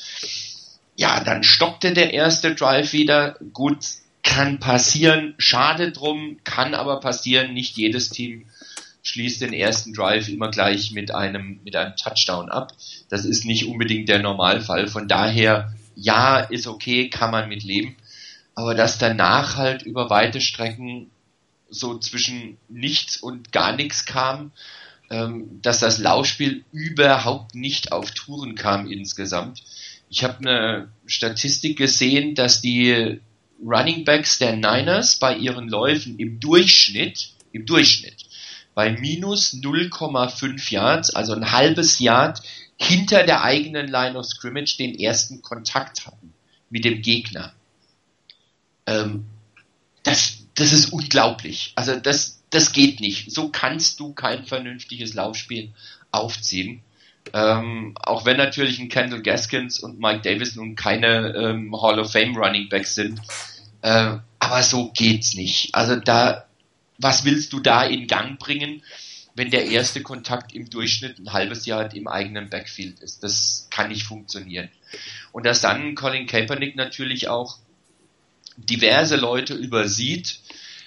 Ja, 0.95 1.21
dann 1.21 1.43
stockte 1.43 1.93
der 1.93 2.13
erste 2.13 2.55
Drive 2.55 2.93
wieder. 2.93 3.37
Gut, 3.51 3.79
kann 4.25 4.59
passieren, 4.59 5.35
schade 5.37 5.91
drum, 5.91 6.37
kann 6.43 6.73
aber 6.73 6.99
passieren. 6.99 7.53
Nicht 7.53 7.77
jedes 7.77 8.09
Team 8.09 8.47
schließt 9.03 9.39
den 9.39 9.53
ersten 9.53 9.93
Drive 9.93 10.27
immer 10.27 10.49
gleich 10.49 10.91
mit 10.91 11.13
einem, 11.13 11.61
mit 11.63 11.75
einem 11.75 11.95
Touchdown 11.95 12.49
ab. 12.49 12.73
Das 13.07 13.23
ist 13.23 13.45
nicht 13.45 13.67
unbedingt 13.67 14.09
der 14.09 14.21
Normalfall. 14.21 14.87
Von 14.87 15.07
daher, 15.07 15.73
ja, 15.95 16.39
ist 16.39 16.65
okay, 16.67 17.09
kann 17.09 17.31
man 17.31 17.47
mit 17.47 17.63
leben. 17.63 17.95
Aber 18.55 18.73
dass 18.73 18.97
danach 18.97 19.57
halt 19.57 19.83
über 19.83 20.09
weite 20.09 20.41
Strecken 20.41 21.11
so 21.69 21.97
zwischen 21.99 22.57
nichts 22.67 23.17
und 23.17 23.51
gar 23.51 23.75
nichts 23.75 24.05
kam, 24.05 24.51
ähm, 25.11 25.61
dass 25.61 25.79
das 25.79 25.99
Laufspiel 25.99 26.65
überhaupt 26.71 27.53
nicht 27.53 27.91
auf 27.91 28.09
Touren 28.11 28.55
kam 28.55 28.89
insgesamt. 28.89 29.61
Ich 30.09 30.23
habe 30.23 30.39
eine 30.39 30.89
Statistik 31.05 31.77
gesehen, 31.77 32.33
dass 32.33 32.61
die 32.61 33.19
Running 33.65 34.05
Backs 34.05 34.37
der 34.37 34.55
Niners 34.55 35.17
bei 35.17 35.35
ihren 35.35 35.67
Läufen 35.69 36.17
im 36.19 36.39
Durchschnitt, 36.39 37.29
im 37.51 37.65
Durchschnitt, 37.65 38.25
bei 38.75 38.91
minus 38.91 39.53
0,5 39.53 40.71
Yards, 40.71 41.09
also 41.09 41.33
ein 41.33 41.51
halbes 41.51 41.99
Yard 41.99 42.41
hinter 42.77 43.23
der 43.23 43.43
eigenen 43.43 43.87
Line 43.87 44.17
of 44.17 44.25
Scrimmage 44.25 44.77
den 44.77 44.99
ersten 44.99 45.41
Kontakt 45.41 46.05
hatten 46.05 46.33
mit 46.69 46.85
dem 46.85 47.01
Gegner. 47.01 47.53
Ähm, 48.85 49.25
das, 50.03 50.39
das 50.55 50.71
ist 50.71 50.91
unglaublich. 50.91 51.71
Also 51.75 51.95
das, 51.95 52.43
das 52.49 52.71
geht 52.71 52.99
nicht. 52.99 53.31
So 53.31 53.49
kannst 53.49 53.99
du 53.99 54.13
kein 54.13 54.45
vernünftiges 54.45 55.13
Laufspiel 55.13 55.71
aufziehen. 56.11 56.81
Ähm, 57.33 57.95
auch 58.01 58.25
wenn 58.25 58.37
natürlich 58.37 58.79
ein 58.79 58.89
Kendall 58.89 59.23
Gaskins 59.23 59.79
und 59.79 59.99
Mike 59.99 60.21
Davis 60.21 60.55
nun 60.55 60.75
keine 60.75 61.33
ähm, 61.35 61.81
Hall 61.81 61.99
of 61.99 62.11
Fame 62.11 62.35
Running 62.35 62.69
Backs 62.69 62.93
sind. 62.93 63.19
Äh, 63.85 64.17
aber 64.39 64.63
so 64.63 64.91
geht's 64.93 65.35
nicht. 65.35 65.75
Also 65.75 65.95
da, 65.95 66.47
was 66.97 67.23
willst 67.23 67.53
du 67.53 67.59
da 67.59 67.83
in 67.83 68.07
Gang 68.07 68.39
bringen, 68.39 68.81
wenn 69.35 69.51
der 69.51 69.67
erste 69.67 70.01
Kontakt 70.01 70.55
im 70.55 70.71
Durchschnitt 70.71 71.19
ein 71.19 71.33
halbes 71.33 71.67
Jahr 71.67 71.93
im 71.93 72.07
eigenen 72.07 72.49
Backfield 72.49 72.99
ist? 73.01 73.21
Das 73.21 73.67
kann 73.69 73.89
nicht 73.89 74.01
funktionieren. 74.01 74.69
Und 75.31 75.45
dass 75.45 75.61
dann 75.61 75.93
Colin 75.93 76.25
Kaepernick 76.25 76.75
natürlich 76.75 77.27
auch 77.27 77.59
diverse 78.57 79.17
Leute 79.17 79.53
übersieht, 79.53 80.39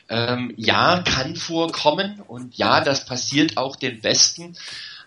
ähm, 0.08 0.52
ja, 0.56 1.04
kann 1.06 1.36
vorkommen 1.36 2.20
und 2.26 2.56
ja, 2.56 2.80
das 2.80 3.06
passiert 3.06 3.58
auch 3.58 3.76
den 3.76 4.00
Besten, 4.00 4.56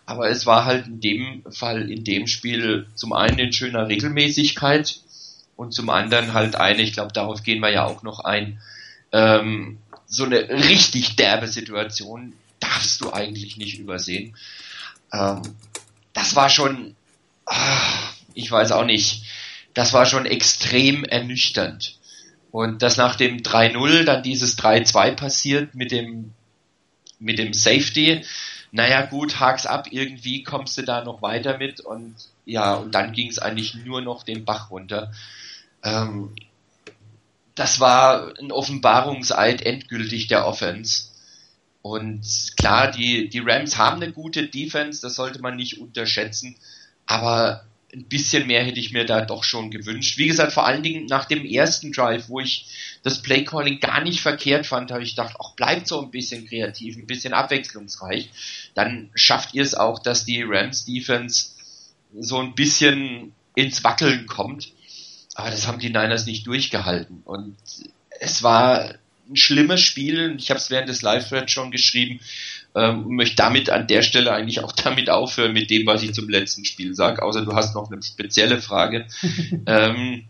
aber 0.05 0.29
es 0.29 0.45
war 0.45 0.63
halt 0.63 0.87
in 0.87 1.01
dem 1.01 1.43
Fall, 1.51 1.91
in 1.91 2.05
dem 2.05 2.27
Spiel 2.27 2.87
zum 2.95 3.11
einen 3.11 3.39
in 3.39 3.51
schöner 3.51 3.89
Regelmäßigkeit 3.89 5.01
und 5.61 5.73
zum 5.73 5.91
anderen 5.91 6.33
halt 6.33 6.55
eine, 6.55 6.81
ich 6.81 6.93
glaube, 6.93 7.13
darauf 7.13 7.43
gehen 7.43 7.59
wir 7.59 7.69
ja 7.69 7.85
auch 7.85 8.01
noch 8.01 8.19
ein, 8.19 8.59
ähm, 9.11 9.77
so 10.07 10.25
eine 10.25 10.49
richtig 10.49 11.17
derbe 11.17 11.47
Situation 11.47 12.33
darfst 12.59 12.99
du 13.01 13.13
eigentlich 13.13 13.57
nicht 13.57 13.77
übersehen. 13.77 14.35
Ähm, 15.13 15.43
das 16.13 16.35
war 16.35 16.49
schon, 16.49 16.95
ach, 17.45 18.13
ich 18.33 18.51
weiß 18.51 18.71
auch 18.71 18.85
nicht, 18.85 19.23
das 19.75 19.93
war 19.93 20.07
schon 20.07 20.25
extrem 20.25 21.03
ernüchternd. 21.03 21.95
Und 22.49 22.81
dass 22.81 22.97
nach 22.97 23.15
dem 23.15 23.37
3-0 23.43 24.03
dann 24.03 24.23
dieses 24.23 24.57
3-2 24.57 25.11
passiert 25.11 25.75
mit 25.75 25.91
dem, 25.91 26.33
mit 27.19 27.37
dem 27.37 27.53
Safety, 27.53 28.25
naja 28.71 29.05
gut, 29.05 29.39
hak's 29.39 29.67
ab, 29.67 29.89
irgendwie 29.91 30.41
kommst 30.41 30.79
du 30.79 30.81
da 30.81 31.03
noch 31.03 31.21
weiter 31.21 31.59
mit 31.59 31.81
und 31.81 32.15
ja, 32.45 32.73
und 32.73 32.95
dann 32.95 33.11
ging 33.13 33.29
es 33.29 33.37
eigentlich 33.37 33.75
nur 33.75 34.01
noch 34.01 34.23
den 34.23 34.43
Bach 34.43 34.71
runter. 34.71 35.11
Ähm, 35.83 36.35
das 37.55 37.79
war 37.79 38.33
ein 38.39 38.51
Offenbarungseid 38.51 39.61
endgültig 39.61 40.27
der 40.27 40.47
Offense. 40.47 41.05
Und 41.81 42.53
klar, 42.57 42.91
die, 42.91 43.29
die 43.29 43.39
Rams 43.39 43.77
haben 43.77 44.01
eine 44.01 44.11
gute 44.11 44.47
Defense, 44.47 45.01
das 45.01 45.15
sollte 45.15 45.41
man 45.41 45.55
nicht 45.55 45.79
unterschätzen, 45.79 46.55
aber 47.07 47.65
ein 47.93 48.05
bisschen 48.05 48.47
mehr 48.47 48.63
hätte 48.63 48.79
ich 48.79 48.93
mir 48.93 49.05
da 49.05 49.21
doch 49.21 49.43
schon 49.43 49.69
gewünscht. 49.69 50.17
Wie 50.17 50.27
gesagt, 50.27 50.53
vor 50.53 50.65
allen 50.65 50.83
Dingen 50.83 51.07
nach 51.07 51.25
dem 51.25 51.45
ersten 51.45 51.91
Drive, 51.91 52.29
wo 52.29 52.39
ich 52.39 52.67
das 53.03 53.21
Playcalling 53.21 53.79
gar 53.79 54.01
nicht 54.01 54.21
verkehrt 54.21 54.65
fand, 54.65 54.91
habe 54.91 55.03
ich 55.03 55.15
gedacht, 55.15 55.37
auch 55.39 55.55
bleibt 55.55 55.87
so 55.87 56.01
ein 56.01 56.11
bisschen 56.11 56.47
kreativ, 56.47 56.95
ein 56.95 57.07
bisschen 57.07 57.33
abwechslungsreich. 57.33 58.29
Dann 58.75 59.09
schafft 59.13 59.53
ihr 59.53 59.63
es 59.63 59.75
auch, 59.75 59.99
dass 59.99 60.23
die 60.23 60.43
Rams 60.43 60.85
Defense 60.85 61.49
so 62.17 62.39
ein 62.39 62.55
bisschen 62.55 63.33
ins 63.55 63.83
Wackeln 63.83 64.25
kommt. 64.25 64.71
Aber 65.41 65.51
das 65.51 65.67
haben 65.67 65.79
die 65.79 65.89
Niners 65.89 66.25
nicht 66.25 66.47
durchgehalten. 66.47 67.21
Und 67.25 67.57
es 68.19 68.43
war 68.43 68.95
ein 69.29 69.35
schlimmes 69.35 69.81
Spiel. 69.81 70.35
Ich 70.37 70.49
habe 70.49 70.59
es 70.59 70.69
während 70.69 70.87
des 70.87 71.01
Live-Threads 71.01 71.51
schon 71.51 71.71
geschrieben 71.71 72.19
ähm, 72.75 73.07
möchte 73.15 73.35
damit 73.35 73.69
an 73.69 73.87
der 73.87 74.01
Stelle 74.01 74.31
eigentlich 74.31 74.61
auch 74.61 74.71
damit 74.83 75.09
aufhören 75.09 75.53
mit 75.53 75.69
dem, 75.69 75.85
was 75.85 76.03
ich 76.03 76.13
zum 76.13 76.29
letzten 76.29 76.65
Spiel 76.65 76.95
sage, 76.95 77.21
außer 77.21 77.43
du 77.43 77.53
hast 77.53 77.75
noch 77.75 77.91
eine 77.91 78.01
spezielle 78.01 78.61
Frage. 78.61 79.07
ähm, 79.65 80.25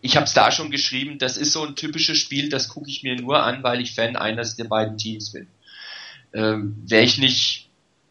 ich 0.00 0.16
habe 0.16 0.26
es 0.26 0.34
da 0.34 0.50
schon 0.52 0.70
geschrieben, 0.70 1.18
das 1.18 1.36
ist 1.36 1.52
so 1.52 1.64
ein 1.64 1.74
typisches 1.74 2.18
Spiel, 2.18 2.48
das 2.48 2.68
gucke 2.68 2.88
ich 2.88 3.02
mir 3.02 3.16
nur 3.16 3.42
an, 3.42 3.62
weil 3.62 3.80
ich 3.80 3.94
Fan 3.94 4.16
eines 4.16 4.56
der 4.56 4.64
beiden 4.64 4.98
Teams 4.98 5.32
bin. 5.32 5.48
Ähm, 6.32 6.76
Wäre 6.86 7.04
ich 7.04 7.18
nicht 7.18 7.65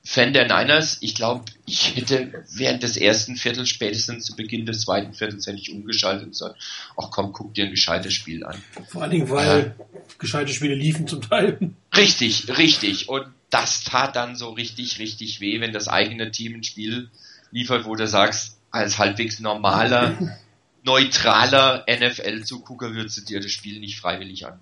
Fan 0.07 0.33
der 0.33 0.43
Niners. 0.45 0.99
Ich 1.01 1.15
glaube, 1.15 1.45
ich 1.65 1.95
hätte 1.95 2.45
während 2.53 2.83
des 2.83 2.95
ersten 2.95 3.35
Viertels, 3.37 3.69
spätestens 3.69 4.25
zu 4.25 4.35
Beginn 4.35 4.67
des 4.67 4.81
zweiten 4.81 5.13
Viertels, 5.13 5.47
hätte 5.47 5.57
ich 5.57 5.73
umgeschaltet 5.73 6.25
und 6.25 6.29
gesagt, 6.29 6.61
ach 6.95 7.09
komm, 7.09 7.33
guck 7.33 7.55
dir 7.55 7.65
ein 7.65 7.71
gescheites 7.71 8.13
Spiel 8.13 8.45
an. 8.45 8.61
Vor 8.87 9.01
allen 9.01 9.11
Dingen, 9.11 9.29
weil 9.31 9.75
ja. 9.77 9.85
gescheite 10.19 10.53
Spiele 10.53 10.75
liefen 10.75 11.07
zum 11.07 11.23
Teil. 11.23 11.57
Richtig, 11.97 12.55
richtig. 12.55 13.09
Und 13.09 13.25
das 13.49 13.83
tat 13.83 14.15
dann 14.15 14.35
so 14.35 14.51
richtig, 14.51 14.99
richtig 14.99 15.41
weh, 15.41 15.59
wenn 15.59 15.73
das 15.73 15.87
eigene 15.87 16.29
Team 16.29 16.53
ein 16.53 16.63
Spiel 16.63 17.09
liefert, 17.49 17.85
wo 17.85 17.95
du 17.95 18.07
sagst, 18.07 18.59
als 18.69 18.99
halbwegs 18.99 19.39
normaler, 19.39 20.37
neutraler 20.83 21.83
NFL-Zugucker 21.89 22.93
würdest 22.93 23.17
du 23.17 23.21
dir 23.21 23.39
das 23.39 23.51
Spiel 23.51 23.79
nicht 23.79 23.99
freiwillig 23.99 24.45
an. 24.45 24.59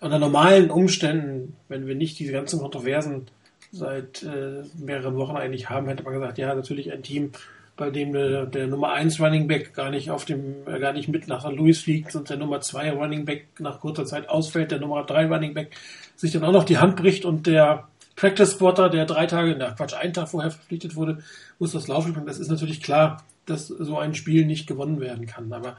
Unter 0.00 0.18
normalen 0.18 0.70
Umständen, 0.70 1.54
wenn 1.68 1.86
wir 1.86 1.94
nicht 1.94 2.18
diese 2.18 2.32
ganzen 2.32 2.58
Kontroversen 2.58 3.28
seit 3.72 4.22
äh, 4.22 4.62
mehreren 4.78 5.16
Wochen 5.16 5.36
eigentlich 5.36 5.68
haben, 5.68 5.88
hätte 5.88 6.02
man 6.02 6.14
gesagt, 6.14 6.38
ja, 6.38 6.54
natürlich 6.54 6.92
ein 6.92 7.02
Team, 7.02 7.32
bei 7.76 7.90
dem 7.90 8.12
der, 8.12 8.46
der 8.46 8.66
Nummer 8.66 8.92
1 8.92 9.20
Running 9.20 9.48
Back 9.48 9.74
gar 9.74 9.90
nicht 9.90 10.10
auf 10.10 10.24
dem, 10.24 10.66
äh, 10.66 10.78
gar 10.78 10.92
nicht 10.92 11.08
mit 11.08 11.28
nach 11.28 11.42
St. 11.42 11.52
Louis 11.52 11.80
fliegt 11.80 12.14
und 12.16 12.30
der 12.30 12.38
Nummer 12.38 12.60
2 12.60 12.92
Running 12.92 13.24
Back 13.24 13.48
nach 13.58 13.80
kurzer 13.80 14.06
Zeit 14.06 14.28
ausfällt, 14.28 14.70
der 14.70 14.80
Nummer 14.80 15.04
3 15.04 15.26
Running 15.26 15.54
Back 15.54 15.76
sich 16.16 16.32
dann 16.32 16.44
auch 16.44 16.52
noch 16.52 16.64
die 16.64 16.78
Hand 16.78 16.96
bricht 16.96 17.24
und 17.24 17.46
der 17.46 17.86
Practice 18.16 18.52
Spotter, 18.52 18.88
der 18.88 19.04
drei 19.04 19.26
Tage, 19.26 19.54
na 19.58 19.72
Quatsch, 19.72 19.94
einen 19.94 20.14
Tag 20.14 20.30
vorher 20.30 20.50
verpflichtet 20.50 20.96
wurde, 20.96 21.22
muss 21.58 21.72
das 21.72 21.86
Laufen. 21.86 22.24
Das 22.24 22.38
ist 22.38 22.50
natürlich 22.50 22.82
klar, 22.82 23.22
dass 23.44 23.68
so 23.68 23.98
ein 23.98 24.14
Spiel 24.14 24.46
nicht 24.46 24.66
gewonnen 24.66 25.00
werden 25.00 25.26
kann. 25.26 25.52
Aber 25.52 25.76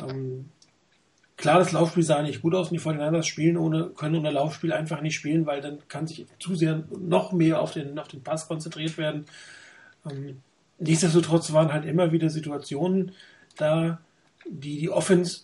ähm, 0.00 0.48
Klar, 1.36 1.58
das 1.58 1.72
Laufspiel 1.72 2.02
sah 2.02 2.22
nicht 2.22 2.40
gut 2.40 2.54
aus 2.54 2.70
und 2.70 2.74
die 2.74 2.82
49ers 2.82 3.24
spielen 3.24 3.58
ohne, 3.58 3.90
können 3.90 4.16
ohne 4.16 4.30
Laufspiel 4.30 4.72
einfach 4.72 5.02
nicht 5.02 5.16
spielen, 5.16 5.44
weil 5.44 5.60
dann 5.60 5.86
kann 5.88 6.06
sich 6.06 6.26
zu 6.38 6.54
sehr 6.54 6.84
noch 6.98 7.32
mehr 7.32 7.60
auf 7.60 7.72
den, 7.72 7.98
auf 7.98 8.08
den 8.08 8.22
Pass 8.22 8.48
konzentriert 8.48 8.96
werden. 8.96 9.26
Ähm, 10.10 10.40
nichtsdestotrotz 10.78 11.52
waren 11.52 11.72
halt 11.72 11.84
immer 11.84 12.10
wieder 12.10 12.30
Situationen 12.30 13.12
da, 13.56 14.00
die 14.48 14.78
die 14.78 14.90
Offense 14.90 15.42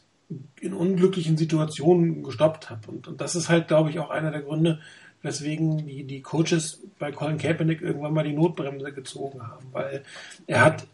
in 0.60 0.72
unglücklichen 0.72 1.36
Situationen 1.36 2.22
gestoppt 2.22 2.70
hat. 2.70 2.88
Und, 2.88 3.08
und 3.08 3.20
das 3.20 3.36
ist 3.36 3.50
halt, 3.50 3.68
glaube 3.68 3.90
ich, 3.90 3.98
auch 3.98 4.08
einer 4.08 4.30
der 4.30 4.42
Gründe, 4.42 4.80
weswegen 5.20 5.86
die, 5.86 6.04
die 6.04 6.22
Coaches 6.22 6.82
bei 6.98 7.12
Colin 7.12 7.38
Kaepernick 7.38 7.82
irgendwann 7.82 8.14
mal 8.14 8.24
die 8.24 8.32
Notbremse 8.32 8.92
gezogen 8.92 9.42
haben, 9.42 9.66
weil 9.72 10.02
er 10.46 10.64
hat 10.64 10.86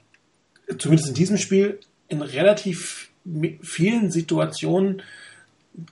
zumindest 0.76 1.08
in 1.08 1.14
diesem 1.14 1.38
Spiel 1.38 1.80
in 2.08 2.20
relativ 2.20 3.10
vielen 3.62 4.10
Situationen 4.10 5.02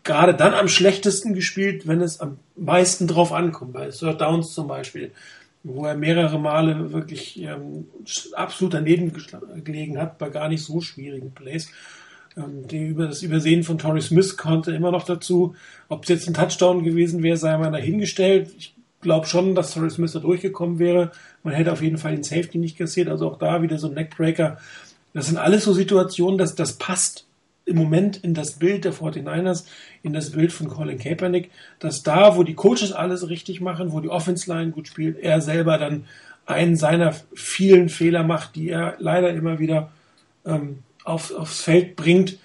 gerade 0.05 0.35
dann 0.35 0.55
am 0.55 0.69
schlechtesten 0.69 1.35
gespielt, 1.35 1.87
wenn 1.87 2.01
es 2.01 2.21
am 2.21 2.39
meisten 2.57 3.07
drauf 3.07 3.33
ankommt. 3.33 3.73
Bei 3.73 3.91
Third 3.91 4.21
Downs 4.21 4.53
zum 4.53 4.69
Beispiel, 4.69 5.13
wo 5.63 5.85
er 5.85 5.97
mehrere 5.97 6.39
Male 6.39 6.93
wirklich 6.93 7.41
ähm, 7.41 7.87
absolut 8.33 8.75
daneben 8.75 9.13
gelegen 9.65 9.99
hat, 9.99 10.19
bei 10.19 10.29
gar 10.29 10.49
nicht 10.49 10.65
so 10.65 10.81
schwierigen 10.81 11.33
Plays. 11.33 11.69
Ähm, 12.37 12.67
die 12.69 12.89
über 12.89 13.07
das 13.07 13.23
Übersehen 13.23 13.63
von 13.63 13.79
Torrey 13.79 14.03
Smith 14.03 14.37
konnte 14.37 14.73
immer 14.73 14.91
noch 14.91 15.05
dazu. 15.05 15.55
Ob 15.89 16.03
es 16.03 16.09
jetzt 16.09 16.29
ein 16.29 16.35
Touchdown 16.35 16.85
gewesen 16.85 17.23
wäre, 17.23 17.37
sei 17.37 17.57
mal 17.57 17.71
dahingestellt. 17.71 18.51
Ich 18.59 18.75
glaube 19.01 19.27
schon, 19.27 19.55
dass 19.55 19.73
Torrey 19.73 19.91
Smith 19.91 20.13
da 20.13 20.19
durchgekommen 20.19 20.79
wäre. 20.79 21.13
Man 21.45 21.55
hätte 21.55 21.73
auf 21.73 21.83
jeden 21.83 21.99
Fall 21.99 22.13
den 22.13 22.25
Safety 22.25 22.59
nicht 22.59 22.77
kassiert. 22.77 23.09
Also 23.09 23.29
auch 23.31 23.39
da 23.39 23.63
wieder 23.63 23.79
so 23.79 23.89
ein 23.89 23.95
Neckbreaker. 23.95 24.59
Das 25.15 25.27
sind 25.27 25.39
alles 25.39 25.65
so 25.65 25.73
Situationen, 25.73 26.39
dass 26.39 26.55
das 26.55 26.75
passt 26.75 27.26
im 27.67 27.77
Moment 27.77 28.17
in 28.17 28.33
das 28.33 28.53
Bild 28.53 28.85
der 28.85 28.95
49ers, 28.95 29.65
in 30.03 30.13
das 30.13 30.31
Bild 30.31 30.53
von 30.53 30.69
Colin 30.69 30.99
Kaepernick, 30.99 31.51
dass 31.81 32.03
da, 32.03 32.37
wo 32.37 32.45
die 32.45 32.55
Coaches 32.55 32.93
alles 32.93 33.29
richtig 33.29 33.61
machen, 33.61 33.93
wo 33.93 34.01
die 34.01 34.09
Offense 34.09 34.51
Line 34.51 34.71
gut 34.71 34.89
spielt, 34.89 35.19
er 35.19 35.41
selber 35.41 35.77
dann 35.77 36.07
einen 36.47 36.77
seiner 36.77 37.13
vielen 37.35 37.89
Fehler 37.89 38.23
macht, 38.23 38.55
die 38.55 38.71
er 38.71 38.95
leider 38.99 39.31
immer 39.31 39.59
wieder 39.59 39.91
ähm, 40.47 40.79
auf, 41.05 41.35
aufs 41.35 41.61
Feld 41.61 41.97
bringt 41.97 42.39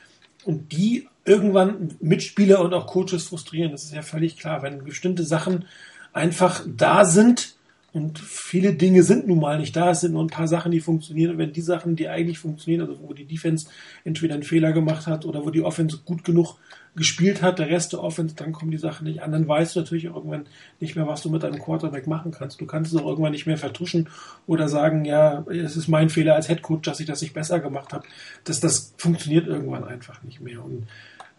und 0.43 0.71
die 0.71 1.07
irgendwann 1.23 1.95
Mitspieler 1.99 2.61
und 2.61 2.73
auch 2.73 2.87
Coaches 2.87 3.27
frustrieren. 3.27 3.71
Das 3.71 3.83
ist 3.83 3.93
ja 3.93 4.01
völlig 4.01 4.37
klar, 4.37 4.63
wenn 4.63 4.83
bestimmte 4.83 5.23
Sachen 5.23 5.65
einfach 6.13 6.65
da 6.65 7.05
sind, 7.05 7.55
und 7.93 8.19
viele 8.19 8.73
Dinge 8.73 9.03
sind 9.03 9.27
nun 9.27 9.41
mal 9.41 9.59
nicht 9.59 9.75
da. 9.75 9.91
Es 9.91 9.99
sind 9.99 10.13
nur 10.13 10.23
ein 10.23 10.29
paar 10.29 10.47
Sachen, 10.47 10.71
die 10.71 10.79
funktionieren. 10.79 11.31
Und 11.31 11.37
wenn 11.39 11.51
die 11.51 11.61
Sachen, 11.61 11.97
die 11.97 12.07
eigentlich 12.07 12.39
funktionieren, 12.39 12.87
also 12.87 13.01
wo 13.01 13.11
die 13.11 13.25
Defense 13.25 13.67
entweder 14.05 14.35
einen 14.35 14.43
Fehler 14.43 14.71
gemacht 14.71 15.07
hat 15.07 15.25
oder 15.25 15.45
wo 15.45 15.49
die 15.49 15.61
Offense 15.61 15.99
gut 16.05 16.23
genug 16.23 16.55
gespielt 16.95 17.41
hat, 17.41 17.59
der 17.59 17.69
Rest 17.69 17.91
der 17.91 18.01
Offense, 18.01 18.35
dann 18.35 18.53
kommen 18.53 18.71
die 18.71 18.77
Sachen 18.77 19.07
nicht 19.07 19.21
an. 19.21 19.33
Dann 19.33 19.45
weißt 19.45 19.75
du 19.75 19.81
natürlich 19.81 20.05
irgendwann 20.05 20.45
nicht 20.79 20.95
mehr, 20.95 21.05
was 21.05 21.21
du 21.21 21.29
mit 21.29 21.43
deinem 21.43 21.59
Quarterback 21.59 22.07
machen 22.07 22.31
kannst. 22.31 22.61
Du 22.61 22.65
kannst 22.65 22.93
es 22.93 22.99
auch 22.99 23.05
irgendwann 23.05 23.33
nicht 23.33 23.45
mehr 23.45 23.57
vertuschen 23.57 24.07
oder 24.47 24.69
sagen, 24.69 25.03
ja, 25.03 25.45
es 25.49 25.75
ist 25.75 25.89
mein 25.89 26.09
Fehler 26.09 26.35
als 26.35 26.47
Headcoach, 26.47 26.83
dass 26.83 27.01
ich 27.01 27.07
das 27.07 27.21
nicht 27.21 27.33
besser 27.33 27.59
gemacht 27.59 27.91
habe. 27.91 28.05
Das, 28.45 28.61
das 28.61 28.93
funktioniert 28.97 29.47
irgendwann 29.47 29.83
einfach 29.83 30.23
nicht 30.23 30.39
mehr. 30.39 30.63
Und 30.63 30.87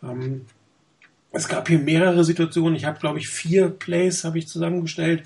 ähm, 0.02 0.42
es 1.30 1.48
gab 1.48 1.68
hier 1.68 1.78
mehrere 1.78 2.24
Situationen. 2.24 2.74
Ich 2.74 2.84
habe, 2.84 3.00
glaube 3.00 3.20
ich, 3.20 3.28
vier 3.28 3.70
Plays 3.70 4.24
habe 4.24 4.38
ich 4.38 4.48
zusammengestellt 4.48 5.24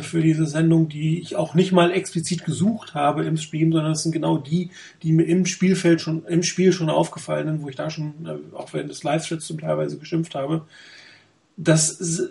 für 0.00 0.22
diese 0.22 0.46
Sendung, 0.46 0.88
die 0.88 1.20
ich 1.20 1.36
auch 1.36 1.54
nicht 1.54 1.72
mal 1.72 1.90
explizit 1.90 2.44
gesucht 2.44 2.94
habe 2.94 3.24
im 3.24 3.36
Stream, 3.36 3.72
sondern 3.72 3.92
es 3.92 4.02
sind 4.02 4.12
genau 4.12 4.38
die, 4.38 4.70
die 5.02 5.12
mir 5.12 5.24
im 5.24 5.46
Spielfeld 5.46 6.00
schon, 6.00 6.24
im 6.26 6.42
Spiel 6.42 6.72
schon 6.72 6.90
aufgefallen 6.90 7.46
sind, 7.46 7.62
wo 7.62 7.68
ich 7.68 7.76
da 7.76 7.90
schon, 7.90 8.14
äh, 8.24 8.56
auch 8.56 8.72
während 8.72 8.90
des 8.90 9.02
Live-Chats 9.02 9.46
zum 9.46 9.60
teilweise 9.60 9.98
geschimpft 9.98 10.34
habe. 10.34 10.66
Das, 11.56 12.22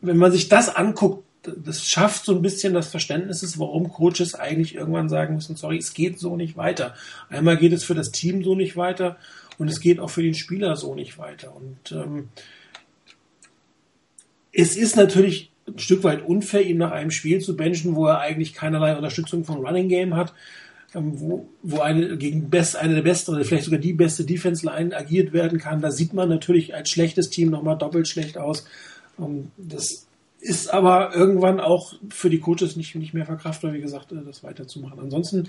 wenn 0.00 0.16
man 0.16 0.32
sich 0.32 0.48
das 0.48 0.74
anguckt, 0.74 1.24
das 1.42 1.86
schafft 1.86 2.24
so 2.24 2.34
ein 2.34 2.42
bisschen 2.42 2.72
das 2.72 2.88
Verständnis, 2.88 3.58
warum 3.58 3.90
Coaches 3.90 4.34
eigentlich 4.34 4.74
irgendwann 4.74 5.08
sagen 5.08 5.34
müssen, 5.34 5.56
sorry, 5.56 5.78
es 5.78 5.92
geht 5.92 6.18
so 6.18 6.36
nicht 6.36 6.56
weiter. 6.56 6.94
Einmal 7.28 7.58
geht 7.58 7.72
es 7.72 7.84
für 7.84 7.94
das 7.94 8.12
Team 8.12 8.42
so 8.42 8.54
nicht 8.54 8.76
weiter 8.76 9.18
und 9.58 9.68
es 9.68 9.80
geht 9.80 10.00
auch 10.00 10.10
für 10.10 10.22
den 10.22 10.34
Spieler 10.34 10.76
so 10.76 10.94
nicht 10.94 11.18
weiter. 11.18 11.54
Und 11.54 11.92
ähm, 11.92 12.28
es 14.52 14.76
ist 14.76 14.96
natürlich 14.96 15.50
ein 15.66 15.78
Stück 15.78 16.04
weit 16.04 16.24
unfair, 16.26 16.62
ihm 16.62 16.78
nach 16.78 16.92
einem 16.92 17.10
Spiel 17.10 17.40
zu 17.40 17.56
benchen, 17.56 17.94
wo 17.94 18.06
er 18.06 18.20
eigentlich 18.20 18.54
keinerlei 18.54 18.96
Unterstützung 18.96 19.44
vom 19.44 19.64
Running 19.64 19.88
Game 19.88 20.16
hat, 20.16 20.34
ähm, 20.94 21.20
wo, 21.20 21.48
wo 21.62 21.80
eine 21.80 22.16
gegen 22.16 22.50
best, 22.50 22.76
eine 22.76 22.94
der 22.94 23.02
besten 23.02 23.42
vielleicht 23.44 23.64
sogar 23.64 23.80
die 23.80 23.92
beste 23.92 24.24
Defense 24.24 24.64
Line 24.64 24.96
agiert 24.96 25.32
werden 25.32 25.58
kann. 25.58 25.80
Da 25.80 25.90
sieht 25.90 26.12
man 26.12 26.28
natürlich 26.28 26.74
als 26.74 26.90
schlechtes 26.90 27.30
Team 27.30 27.50
nochmal 27.50 27.78
doppelt 27.78 28.08
schlecht 28.08 28.38
aus. 28.38 28.66
Ähm, 29.18 29.50
das 29.56 30.06
ist 30.40 30.68
aber 30.68 31.14
irgendwann 31.14 31.58
auch 31.58 31.94
für 32.10 32.28
die 32.28 32.38
Coaches 32.38 32.76
nicht, 32.76 32.94
nicht 32.96 33.14
mehr 33.14 33.24
verkraftbar, 33.24 33.72
wie 33.72 33.80
gesagt, 33.80 34.12
äh, 34.12 34.16
das 34.24 34.44
weiterzumachen. 34.44 35.00
Ansonsten 35.00 35.48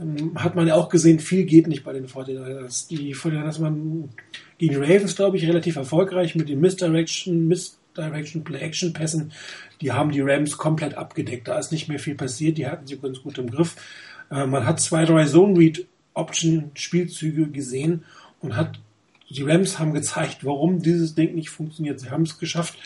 ähm, 0.00 0.32
hat 0.42 0.54
man 0.56 0.66
ja 0.66 0.74
auch 0.74 0.88
gesehen, 0.88 1.20
viel 1.20 1.44
geht 1.44 1.66
nicht 1.66 1.84
bei 1.84 1.92
den 1.92 2.06
49ers. 2.06 2.88
Die 2.88 3.14
49ers 3.14 3.60
waren 3.60 4.08
gegen 4.56 4.76
Ravens, 4.76 5.16
glaube 5.16 5.36
ich, 5.36 5.46
relativ 5.46 5.76
erfolgreich 5.76 6.34
mit 6.34 6.48
den 6.48 6.60
Misdirection, 6.60 7.46
Mis 7.46 7.78
Direction 7.96 8.44
Play-Action 8.44 8.92
Pässen, 8.92 9.32
die 9.80 9.92
haben 9.92 10.12
die 10.12 10.20
Rams 10.20 10.56
komplett 10.56 10.94
abgedeckt. 10.94 11.48
Da 11.48 11.58
ist 11.58 11.72
nicht 11.72 11.88
mehr 11.88 11.98
viel 11.98 12.14
passiert, 12.14 12.58
die 12.58 12.66
hatten 12.66 12.86
sie 12.86 12.98
ganz 12.98 13.22
gut 13.22 13.38
im 13.38 13.50
Griff. 13.50 13.76
Äh, 14.30 14.46
man 14.46 14.66
hat 14.66 14.80
zwei, 14.80 15.04
drei 15.04 15.24
Zone 15.26 15.58
Read 15.58 15.86
Option 16.14 16.70
Spielzüge 16.74 17.46
gesehen 17.46 18.04
und 18.40 18.56
hat 18.56 18.78
die 19.30 19.42
Rams 19.42 19.78
haben 19.78 19.94
gezeigt, 19.94 20.44
warum 20.44 20.82
dieses 20.82 21.14
Ding 21.14 21.34
nicht 21.34 21.48
funktioniert. 21.48 22.00
Sie 22.00 22.10
haben 22.10 22.24
es 22.24 22.38
geschafft, 22.38 22.76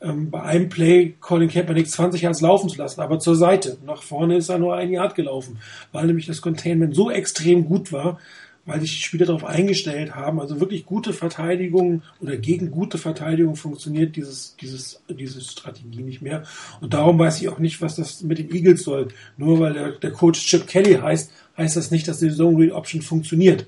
ähm, 0.00 0.30
bei 0.30 0.42
einem 0.42 0.68
Play 0.68 1.14
Colin 1.20 1.50
Kaepernick 1.50 1.88
20 1.88 2.22
Yards 2.22 2.40
laufen 2.40 2.70
zu 2.70 2.78
lassen, 2.78 3.00
aber 3.00 3.18
zur 3.18 3.36
Seite. 3.36 3.76
Nach 3.84 4.02
vorne 4.02 4.36
ist 4.36 4.48
er 4.48 4.58
nur 4.58 4.74
ein 4.74 4.90
Yard 4.90 5.14
gelaufen, 5.14 5.58
weil 5.92 6.06
nämlich 6.06 6.26
das 6.26 6.40
Containment 6.40 6.94
so 6.94 7.10
extrem 7.10 7.66
gut 7.66 7.92
war, 7.92 8.18
weil 8.66 8.80
sich 8.80 8.96
die 8.96 9.02
Spieler 9.02 9.26
darauf 9.26 9.44
eingestellt 9.44 10.14
haben. 10.14 10.40
Also 10.40 10.60
wirklich 10.60 10.84
gute 10.84 11.12
Verteidigung 11.12 12.02
oder 12.20 12.36
gegen 12.36 12.70
gute 12.70 12.98
Verteidigung 12.98 13.56
funktioniert 13.56 14.16
dieses, 14.16 14.56
dieses, 14.60 15.02
diese 15.08 15.40
Strategie 15.40 16.02
nicht 16.02 16.22
mehr. 16.22 16.44
Und 16.80 16.94
darum 16.94 17.18
weiß 17.18 17.40
ich 17.40 17.48
auch 17.48 17.58
nicht, 17.58 17.80
was 17.80 17.96
das 17.96 18.22
mit 18.22 18.38
den 18.38 18.54
Eagles 18.54 18.82
soll. 18.82 19.08
Nur 19.36 19.60
weil 19.60 19.72
der, 19.72 19.90
der 19.92 20.12
Coach 20.12 20.46
Chip 20.46 20.66
Kelly 20.66 20.94
heißt, 20.94 21.32
heißt 21.56 21.76
das 21.76 21.90
nicht, 21.90 22.06
dass 22.06 22.20
die 22.20 22.30
Zone 22.30 22.58
Read 22.58 22.72
Option 22.72 23.02
funktioniert. 23.02 23.66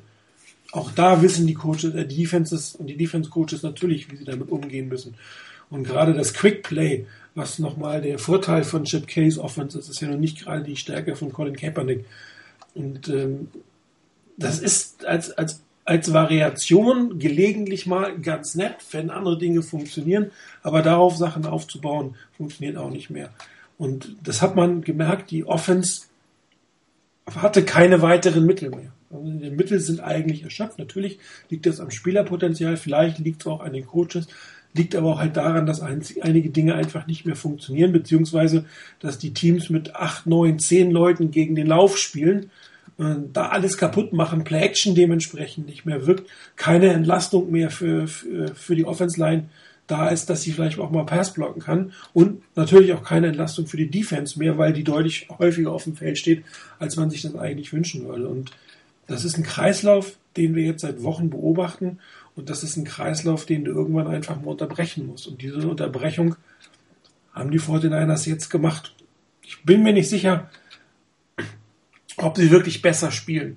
Auch 0.72 0.90
da 0.90 1.20
wissen 1.20 1.46
die 1.46 1.54
Coaches, 1.54 1.94
äh, 1.94 2.06
die 2.06 2.16
Defenses 2.16 2.74
und 2.74 2.86
die 2.86 2.96
Defense 2.96 3.28
Coaches 3.28 3.62
natürlich, 3.62 4.10
wie 4.10 4.16
sie 4.16 4.24
damit 4.24 4.50
umgehen 4.50 4.88
müssen. 4.88 5.14
Und 5.68 5.84
gerade 5.84 6.12
das 6.12 6.34
Quick 6.34 6.62
Play, 6.62 7.06
was 7.34 7.58
nochmal 7.58 8.02
der 8.02 8.18
Vorteil 8.18 8.62
von 8.62 8.84
Chip 8.84 9.06
Kellys 9.06 9.38
Offense 9.38 9.78
ist, 9.78 9.88
ist 9.88 10.00
ja 10.00 10.08
noch 10.08 10.18
nicht 10.18 10.40
gerade 10.44 10.62
die 10.62 10.76
Stärke 10.76 11.16
von 11.16 11.32
Colin 11.32 11.56
Kaepernick. 11.56 12.04
Und 12.74 13.08
ähm, 13.08 13.48
das 14.42 14.58
ist 14.58 15.06
als, 15.06 15.30
als, 15.32 15.62
als 15.84 16.12
Variation 16.12 17.18
gelegentlich 17.18 17.86
mal 17.86 18.18
ganz 18.18 18.54
nett, 18.54 18.76
wenn 18.90 19.10
andere 19.10 19.38
Dinge 19.38 19.62
funktionieren, 19.62 20.30
aber 20.62 20.82
darauf 20.82 21.16
Sachen 21.16 21.46
aufzubauen, 21.46 22.16
funktioniert 22.36 22.76
auch 22.76 22.90
nicht 22.90 23.10
mehr. 23.10 23.30
Und 23.78 24.16
das 24.22 24.42
hat 24.42 24.54
man 24.54 24.82
gemerkt, 24.82 25.30
die 25.30 25.44
Offense 25.44 26.02
hatte 27.26 27.64
keine 27.64 28.02
weiteren 28.02 28.46
Mittel 28.46 28.70
mehr. 28.70 28.92
Also 29.10 29.28
die 29.28 29.50
Mittel 29.50 29.80
sind 29.80 30.00
eigentlich 30.00 30.42
erschöpft. 30.42 30.78
Natürlich 30.78 31.18
liegt 31.50 31.66
das 31.66 31.80
am 31.80 31.90
Spielerpotenzial, 31.90 32.76
vielleicht 32.76 33.18
liegt 33.18 33.42
es 33.42 33.46
auch 33.46 33.60
an 33.60 33.72
den 33.72 33.86
Coaches, 33.86 34.26
liegt 34.74 34.94
aber 34.94 35.14
auch 35.14 35.18
halt 35.18 35.36
daran, 35.36 35.66
dass 35.66 35.80
einige 35.80 36.50
Dinge 36.50 36.74
einfach 36.74 37.06
nicht 37.06 37.26
mehr 37.26 37.36
funktionieren, 37.36 37.92
beziehungsweise 37.92 38.64
dass 39.00 39.18
die 39.18 39.34
Teams 39.34 39.68
mit 39.68 39.94
acht, 39.94 40.26
neun, 40.26 40.58
zehn 40.58 40.90
Leuten 40.90 41.30
gegen 41.30 41.54
den 41.54 41.66
Lauf 41.66 41.98
spielen, 41.98 42.50
da 43.32 43.48
alles 43.48 43.76
kaputt 43.76 44.12
machen, 44.12 44.44
Play 44.44 44.60
Action 44.60 44.94
dementsprechend 44.94 45.66
nicht 45.66 45.84
mehr 45.84 46.06
wirkt, 46.06 46.28
keine 46.56 46.88
Entlastung 46.92 47.50
mehr 47.50 47.70
für, 47.70 48.06
für, 48.06 48.54
für 48.54 48.76
die 48.76 48.84
Offense 48.84 49.18
Line 49.18 49.48
da 49.86 50.08
ist, 50.08 50.30
dass 50.30 50.42
sie 50.42 50.52
vielleicht 50.52 50.78
auch 50.78 50.90
mal 50.90 51.04
Pass 51.04 51.34
blocken 51.34 51.60
kann 51.60 51.92
und 52.14 52.42
natürlich 52.56 52.92
auch 52.92 53.02
keine 53.02 53.28
Entlastung 53.28 53.66
für 53.66 53.76
die 53.76 53.90
Defense 53.90 54.38
mehr, 54.38 54.56
weil 54.56 54.72
die 54.72 54.84
deutlich 54.84 55.28
häufiger 55.38 55.72
auf 55.72 55.84
dem 55.84 55.96
Feld 55.96 56.18
steht, 56.18 56.44
als 56.78 56.96
man 56.96 57.10
sich 57.10 57.22
das 57.22 57.34
eigentlich 57.34 57.72
wünschen 57.72 58.06
würde. 58.06 58.28
Und 58.28 58.52
das 59.06 59.24
ist 59.24 59.36
ein 59.36 59.42
Kreislauf, 59.42 60.16
den 60.36 60.54
wir 60.54 60.62
jetzt 60.62 60.82
seit 60.82 61.02
Wochen 61.02 61.30
beobachten 61.30 61.98
und 62.34 62.48
das 62.48 62.62
ist 62.62 62.76
ein 62.76 62.84
Kreislauf, 62.84 63.44
den 63.44 63.64
du 63.64 63.72
irgendwann 63.72 64.06
einfach 64.06 64.40
mal 64.40 64.52
unterbrechen 64.52 65.06
musst. 65.06 65.26
Und 65.26 65.42
diese 65.42 65.68
Unterbrechung 65.68 66.36
haben 67.34 67.50
die 67.50 67.60
49ers 67.60 68.28
jetzt 68.28 68.48
gemacht. 68.48 68.94
Ich 69.42 69.62
bin 69.64 69.82
mir 69.82 69.92
nicht 69.92 70.08
sicher, 70.08 70.48
ob 72.16 72.36
sie 72.36 72.50
wirklich 72.50 72.82
besser 72.82 73.10
spielen. 73.10 73.56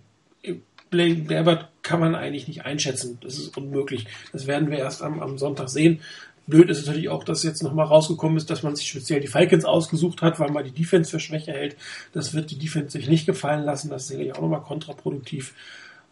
Blaine 0.89 1.23
Gabbard 1.23 1.69
kann 1.81 1.99
man 1.99 2.15
eigentlich 2.15 2.47
nicht 2.47 2.65
einschätzen. 2.65 3.17
Das 3.21 3.37
ist 3.37 3.57
unmöglich. 3.57 4.05
Das 4.31 4.47
werden 4.47 4.69
wir 4.69 4.77
erst 4.77 5.01
am, 5.01 5.19
am 5.19 5.37
Sonntag 5.37 5.69
sehen. 5.69 5.99
Blöd 6.47 6.69
ist 6.69 6.85
natürlich 6.85 7.09
auch, 7.09 7.23
dass 7.23 7.43
jetzt 7.43 7.63
nochmal 7.63 7.87
rausgekommen 7.87 8.37
ist, 8.37 8.49
dass 8.49 8.61
man 8.61 8.75
sich 8.75 8.87
speziell 8.87 9.19
die 9.19 9.27
Falcons 9.27 9.65
ausgesucht 9.65 10.21
hat, 10.21 10.39
weil 10.39 10.51
man 10.51 10.63
die 10.63 10.71
Defense 10.71 11.09
für 11.09 11.19
Schwäche 11.19 11.53
hält. 11.53 11.75
Das 12.13 12.33
wird 12.33 12.51
die 12.51 12.59
Defense 12.59 12.91
sich 12.91 13.09
nicht 13.09 13.25
gefallen 13.25 13.63
lassen. 13.63 13.89
Das 13.89 14.03
ist 14.03 14.07
sicherlich 14.09 14.35
auch 14.35 14.41
nochmal 14.41 14.61
kontraproduktiv. 14.61 15.53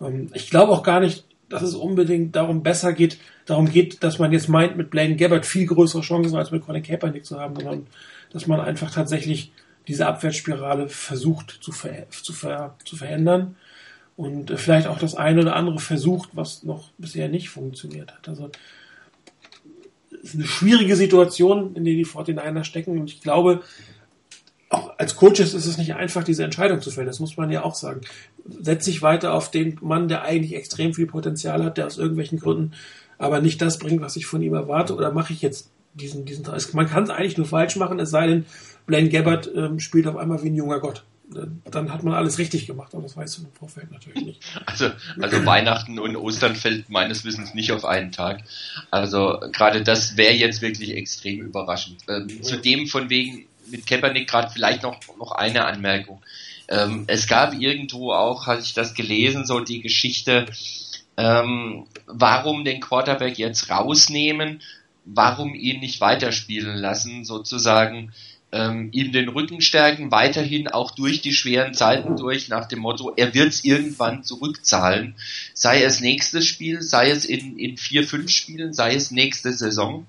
Ähm, 0.02 0.30
ich 0.34 0.50
glaube 0.50 0.72
auch 0.72 0.84
gar 0.84 1.00
nicht, 1.00 1.26
dass 1.50 1.62
es 1.62 1.76
unbedingt 1.76 2.36
darum 2.36 2.64
besser 2.64 2.94
geht, 2.94 3.20
darum 3.46 3.70
geht, 3.70 4.04
dass 4.04 4.18
man 4.18 4.32
jetzt 4.32 4.50
meint, 4.50 4.76
mit 4.76 4.90
Blaine 4.90 5.16
Gabbard 5.16 5.46
viel 5.46 5.68
größere 5.68 6.02
Chancen 6.02 6.36
als 6.36 6.50
mit 6.50 6.66
Colin 6.66 6.82
Kaepernick 6.82 7.26
zu 7.26 7.40
haben, 7.40 7.56
sondern 7.56 7.88
dass 8.32 8.48
man 8.48 8.60
einfach 8.60 8.90
tatsächlich 8.90 9.52
diese 9.88 10.08
Abwärtsspirale 10.08 10.88
versucht 10.88 11.60
zu, 11.62 11.72
ver 11.72 12.10
zu, 12.10 12.34
ver 12.34 12.76
zu 12.84 12.96
verändern 12.96 13.56
und 14.16 14.52
vielleicht 14.60 14.88
auch 14.88 15.00
das 15.00 15.16
eine 15.16 15.42
oder 15.42 15.56
andere 15.56 15.80
versucht, 15.80 16.30
was 16.34 16.64
noch 16.64 16.92
bisher 16.98 17.28
nicht 17.30 17.50
funktioniert 17.50 18.14
hat. 18.14 18.30
Also 18.30 18.50
es 20.12 20.30
ist 20.30 20.36
eine 20.36 20.46
schwierige 20.46 20.96
Situation, 20.96 21.76
in 21.76 21.84
der 21.84 21.96
die 21.96 22.06
49 22.06 22.66
stecken 22.66 22.98
und 22.98 23.10
ich 23.10 23.22
glaube, 23.22 23.62
auch 24.70 24.98
als 24.98 25.16
Coaches 25.16 25.54
ist 25.54 25.68
es 25.68 25.78
nicht 25.78 25.94
einfach, 25.96 26.24
diese 26.24 26.44
Entscheidung 26.44 26.82
zu 26.82 26.90
fällen. 26.90 27.06
Das 27.06 27.20
muss 27.20 27.38
man 27.38 27.52
ja 27.52 27.64
auch 27.64 27.76
sagen. 27.76 28.02
Setze 28.46 28.90
ich 28.90 29.04
weiter 29.04 29.34
auf 29.34 29.52
den 29.52 29.78
Mann, 29.82 30.08
der 30.08 30.24
eigentlich 30.24 30.56
extrem 30.56 30.96
viel 30.96 31.06
Potenzial 31.06 31.64
hat, 31.64 31.78
der 31.78 31.86
aus 31.86 32.00
irgendwelchen 32.00 32.40
Gründen 32.40 32.74
aber 33.18 33.42
nicht 33.42 33.62
das 33.62 33.80
bringt, 33.80 34.02
was 34.02 34.16
ich 34.16 34.26
von 34.26 34.42
ihm 34.42 34.54
erwarte, 34.54 34.96
oder 34.96 35.12
mache 35.12 35.34
ich 35.34 35.42
jetzt 35.42 35.70
diesen, 35.94 36.26
diesen, 36.26 36.46
man 36.74 36.90
kann 36.90 37.04
es 37.04 37.10
eigentlich 37.10 37.38
nur 37.38 37.46
falsch 37.46 37.76
machen, 37.76 38.00
es 38.00 38.10
sei 38.10 38.28
denn, 38.28 38.46
Blaine 38.86 39.10
Gabbard 39.10 39.50
ähm, 39.56 39.80
spielt 39.80 40.08
auf 40.08 40.18
einmal 40.18 40.44
wie 40.44 40.50
ein 40.50 40.56
junger 40.56 40.80
Gott. 40.80 41.04
Dann 41.30 41.92
hat 41.92 42.04
man 42.04 42.14
alles 42.14 42.38
richtig 42.38 42.68
gemacht, 42.68 42.94
aber 42.94 43.04
das 43.04 43.18
weißt 43.18 43.38
du 43.38 43.42
im 43.44 43.52
Vorfeld 43.54 43.92
natürlich 43.92 44.24
nicht. 44.24 44.44
Also, 44.66 44.92
also 45.20 45.46
Weihnachten 45.46 45.98
und 45.98 46.16
Ostern 46.16 46.56
fällt 46.56 46.90
meines 46.90 47.26
Wissens 47.26 47.54
nicht 47.54 47.72
auf 47.72 47.86
einen 47.86 48.12
Tag. 48.12 48.44
Also 48.92 49.40
gerade 49.52 49.84
das 49.84 50.18
wäre 50.18 50.34
jetzt 50.34 50.62
wirklich 50.62 50.96
extrem 50.96 51.42
überraschend. 51.42 52.02
Ähm, 52.08 52.28
ja. 52.30 52.42
Zudem 52.42 52.88
von 52.88 53.10
wegen 53.10 53.46
mit 53.68 53.88
Kaepernick 53.88 54.30
gerade 54.30 54.52
vielleicht 54.52 54.84
noch, 54.84 55.00
noch 55.18 55.32
eine 55.32 55.66
Anmerkung. 55.66 56.22
Ähm, 56.68 57.06
es 57.08 57.28
gab 57.28 57.54
irgendwo 57.54 58.12
auch, 58.12 58.48
hatte 58.48 58.62
ich 58.62 58.74
das 58.74 58.94
gelesen, 58.94 59.46
so 59.46 59.60
die 59.60 59.82
Geschichte, 59.82 60.46
ähm, 61.18 61.86
warum 62.08 62.64
den 62.64 62.82
Quarterback 62.82 63.38
jetzt 63.38 63.70
rausnehmen, 63.70 64.62
warum 65.06 65.54
ihn 65.54 65.80
nicht 65.80 66.02
weiterspielen 66.02 66.78
lassen, 66.78 67.26
sozusagen 67.26 68.14
ähm, 68.54 68.90
ihm 68.92 69.12
den 69.12 69.30
Rücken 69.30 69.62
stärken, 69.62 70.12
weiterhin 70.12 70.68
auch 70.68 70.92
durch 70.92 71.22
die 71.22 71.34
schweren 71.34 71.74
Zeiten 71.74 72.16
durch, 72.16 72.48
nach 72.50 72.68
dem 72.68 72.80
Motto, 72.80 73.12
er 73.18 73.34
wird 73.34 73.50
es 73.50 73.66
irgendwann 73.66 74.24
zurückzahlen, 74.24 75.16
sei 75.54 75.84
es 75.84 76.00
nächstes 76.00 76.46
Spiel, 76.46 76.82
sei 76.82 77.10
es 77.10 77.26
in, 77.26 77.58
in 77.58 77.78
vier, 77.78 78.08
fünf 78.08 78.30
Spielen, 78.30 78.72
sei 78.74 78.96
es 78.96 79.12
nächste 79.12 79.52
Saison 79.52 80.06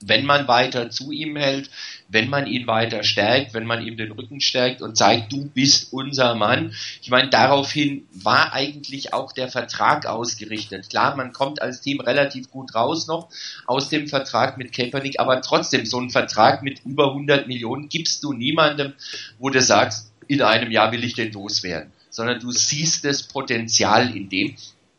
wenn 0.00 0.26
man 0.26 0.48
weiter 0.48 0.90
zu 0.90 1.12
ihm 1.12 1.36
hält, 1.36 1.70
wenn 2.08 2.28
man 2.28 2.46
ihn 2.46 2.66
weiter 2.66 3.02
stärkt, 3.02 3.54
wenn 3.54 3.66
man 3.66 3.86
ihm 3.86 3.96
den 3.96 4.12
Rücken 4.12 4.40
stärkt 4.40 4.82
und 4.82 4.96
zeigt, 4.96 5.32
du 5.32 5.48
bist 5.48 5.92
unser 5.92 6.34
Mann. 6.34 6.74
Ich 7.02 7.10
meine, 7.10 7.30
daraufhin 7.30 8.06
war 8.12 8.52
eigentlich 8.52 9.12
auch 9.14 9.32
der 9.32 9.48
Vertrag 9.48 10.06
ausgerichtet. 10.06 10.90
Klar, 10.90 11.16
man 11.16 11.32
kommt 11.32 11.62
als 11.62 11.80
Team 11.80 12.00
relativ 12.00 12.50
gut 12.50 12.74
raus 12.74 13.06
noch 13.06 13.28
aus 13.66 13.88
dem 13.88 14.06
Vertrag 14.06 14.58
mit 14.58 14.72
Kaepernick, 14.72 15.18
aber 15.18 15.40
trotzdem, 15.40 15.86
so 15.86 15.98
einen 15.98 16.10
Vertrag 16.10 16.62
mit 16.62 16.84
über 16.84 17.08
100 17.08 17.46
Millionen 17.46 17.88
gibst 17.88 18.22
du 18.22 18.32
niemandem, 18.32 18.92
wo 19.38 19.50
du 19.50 19.60
sagst, 19.60 20.12
in 20.26 20.42
einem 20.42 20.70
Jahr 20.70 20.92
will 20.92 21.04
ich 21.04 21.14
den 21.14 21.32
loswerden 21.32 21.92
sondern 22.14 22.38
du 22.38 22.52
siehst 22.52 23.04
das 23.04 23.24
Potenzial 23.24 24.16
in 24.16 24.28
dem 24.28 24.54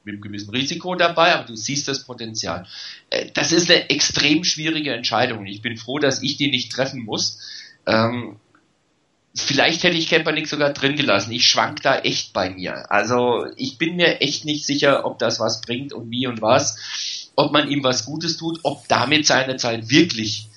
mit 0.06 0.14
einem 0.14 0.22
gewissen 0.22 0.52
Risiko 0.52 0.96
dabei, 0.96 1.34
aber 1.34 1.46
du 1.46 1.56
siehst 1.56 1.88
das 1.88 2.04
Potenzial. 2.04 2.66
Äh, 3.10 3.32
das 3.34 3.52
ist 3.52 3.70
eine 3.70 3.90
extrem 3.90 4.44
schwierige 4.44 4.94
Entscheidung. 4.94 5.46
Ich 5.46 5.62
bin 5.62 5.78
froh, 5.78 6.00
dass 6.00 6.22
ich 6.22 6.38
die 6.38 6.50
nicht 6.50 6.72
treffen 6.72 7.04
muss. 7.04 7.40
Ähm, 7.88 8.38
vielleicht 9.36 9.84
hätte 9.84 9.98
ich 9.98 10.10
Kaepernick 10.10 10.48
sogar 10.48 10.72
drin 10.74 10.96
gelassen. 10.96 11.32
Ich 11.32 11.48
schwank 11.48 11.82
da 11.82 12.00
echt 12.00 12.34
bei 12.34 12.50
mir. 12.50 12.90
Also 12.92 13.48
ich 13.58 13.78
bin 13.78 13.96
mir 13.96 14.22
echt 14.22 14.46
nicht 14.46 14.66
sicher, 14.66 15.06
ob 15.06 15.20
das 15.20 15.40
was 15.40 15.62
bringt 15.62 15.92
und 15.92 16.10
wie 16.12 16.28
und 16.28 16.42
was. 16.42 17.32
Ob 17.36 17.52
man 17.52 17.70
ihm 17.70 17.84
was 17.84 18.06
Gutes 18.06 18.38
tut, 18.38 18.60
ob 18.64 18.88
damit 18.88 19.26
seine 19.26 19.58
Zeit 19.58 19.90
wirklich 19.90 20.48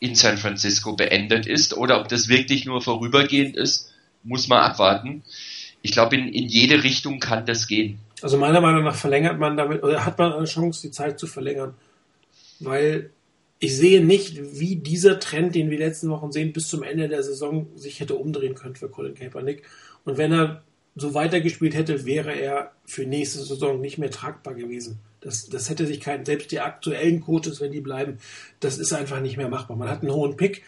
in 0.00 0.14
San 0.14 0.36
Francisco 0.36 0.94
beendet 0.94 1.46
ist 1.46 1.74
oder 1.74 2.00
ob 2.00 2.08
das 2.08 2.28
wirklich 2.28 2.66
nur 2.66 2.82
vorübergehend 2.82 3.56
ist, 3.56 3.92
muss 4.22 4.48
man 4.48 4.60
abwarten. 4.60 5.22
Ich 5.80 5.92
glaube, 5.92 6.16
in, 6.16 6.28
in 6.28 6.48
jede 6.48 6.82
Richtung 6.82 7.20
kann 7.20 7.46
das 7.46 7.68
gehen. 7.68 8.00
Also 8.22 8.38
meiner 8.38 8.60
Meinung 8.60 8.84
nach 8.84 8.96
verlängert 8.96 9.38
man 9.38 9.56
damit, 9.56 9.82
oder 9.82 10.04
hat 10.04 10.18
man 10.18 10.32
eine 10.32 10.46
Chance, 10.46 10.82
die 10.82 10.90
Zeit 10.90 11.18
zu 11.18 11.26
verlängern. 11.26 11.74
Weil 12.60 13.10
ich 13.58 13.76
sehe 13.76 14.04
nicht, 14.04 14.58
wie 14.58 14.76
dieser 14.76 15.18
Trend, 15.18 15.54
den 15.54 15.70
wir 15.70 15.78
letzten 15.78 16.10
Wochen 16.10 16.32
sehen, 16.32 16.52
bis 16.52 16.68
zum 16.68 16.82
Ende 16.82 17.08
der 17.08 17.22
Saison 17.22 17.68
sich 17.74 18.00
hätte 18.00 18.14
umdrehen 18.14 18.54
können 18.54 18.76
für 18.76 18.88
Colin 18.88 19.14
Kaepernick. 19.14 19.62
Und 20.04 20.18
wenn 20.18 20.32
er 20.32 20.62
so 20.94 21.12
weitergespielt 21.14 21.74
hätte, 21.74 22.06
wäre 22.06 22.32
er 22.32 22.72
für 22.86 23.04
nächste 23.04 23.40
Saison 23.40 23.80
nicht 23.80 23.98
mehr 23.98 24.10
tragbar 24.10 24.54
gewesen. 24.54 24.98
Das, 25.20 25.48
das 25.48 25.68
hätte 25.68 25.86
sich 25.86 26.00
kein, 26.00 26.24
selbst 26.24 26.52
die 26.52 26.60
aktuellen 26.60 27.20
Coaches, 27.20 27.60
wenn 27.60 27.72
die 27.72 27.80
bleiben, 27.80 28.18
das 28.60 28.78
ist 28.78 28.92
einfach 28.92 29.20
nicht 29.20 29.36
mehr 29.36 29.48
machbar. 29.48 29.76
Man 29.76 29.90
hat 29.90 30.02
einen 30.02 30.12
hohen 30.12 30.36
Pick. 30.36 30.62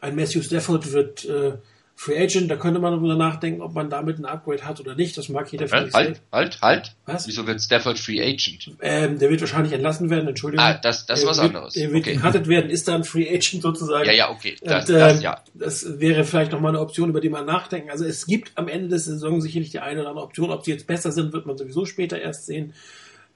Ein 0.00 0.16
Matthew 0.16 0.42
Stafford 0.42 0.92
wird 0.92 1.24
äh, 1.26 1.58
Free 2.00 2.16
Agent, 2.16 2.48
da 2.48 2.54
könnte 2.54 2.78
man 2.78 2.92
darüber 2.92 3.16
nachdenken, 3.16 3.60
ob 3.60 3.74
man 3.74 3.90
damit 3.90 4.20
ein 4.20 4.24
Upgrade 4.24 4.64
hat 4.64 4.78
oder 4.78 4.94
nicht. 4.94 5.18
Das 5.18 5.28
mag 5.28 5.50
jeder 5.50 5.66
für 5.66 5.74
Halt, 5.74 5.92
halt, 5.92 6.20
halt, 6.30 6.62
halt. 6.62 6.96
Was? 7.06 7.26
Wieso 7.26 7.44
wird 7.44 7.60
Stafford 7.60 7.98
Free 7.98 8.22
Agent? 8.22 8.70
Ähm, 8.80 9.18
der 9.18 9.28
wird 9.30 9.40
wahrscheinlich 9.40 9.72
entlassen 9.72 10.08
werden, 10.08 10.28
Entschuldigung. 10.28 10.64
Ah, 10.64 10.74
das, 10.74 11.06
das 11.06 11.18
ist 11.18 11.26
was 11.26 11.38
wird, 11.38 11.46
anderes. 11.46 11.74
Der 11.74 11.90
wird 11.90 12.06
okay. 12.06 12.14
gecuttet 12.14 12.46
werden, 12.46 12.70
ist 12.70 12.86
dann 12.86 13.02
Free 13.02 13.28
Agent 13.28 13.62
sozusagen. 13.62 14.06
Ja, 14.06 14.12
ja, 14.12 14.30
okay. 14.30 14.54
Das, 14.62 14.88
Und, 14.88 14.94
äh, 14.94 14.98
das, 15.00 15.22
ja. 15.22 15.42
das 15.54 15.98
wäre 15.98 16.22
vielleicht 16.22 16.52
nochmal 16.52 16.70
eine 16.70 16.78
Option, 16.78 17.08
über 17.08 17.20
die 17.20 17.30
man 17.30 17.44
nachdenken. 17.44 17.90
Also 17.90 18.04
es 18.04 18.26
gibt 18.26 18.52
am 18.54 18.68
Ende 18.68 18.90
der 18.90 19.00
Saison 19.00 19.40
sicherlich 19.40 19.70
die 19.70 19.80
eine 19.80 19.98
oder 19.98 20.10
andere 20.10 20.24
Option. 20.24 20.52
Ob 20.52 20.64
sie 20.64 20.70
jetzt 20.70 20.86
besser 20.86 21.10
sind, 21.10 21.32
wird 21.32 21.46
man 21.46 21.58
sowieso 21.58 21.84
später 21.84 22.20
erst 22.20 22.46
sehen. 22.46 22.74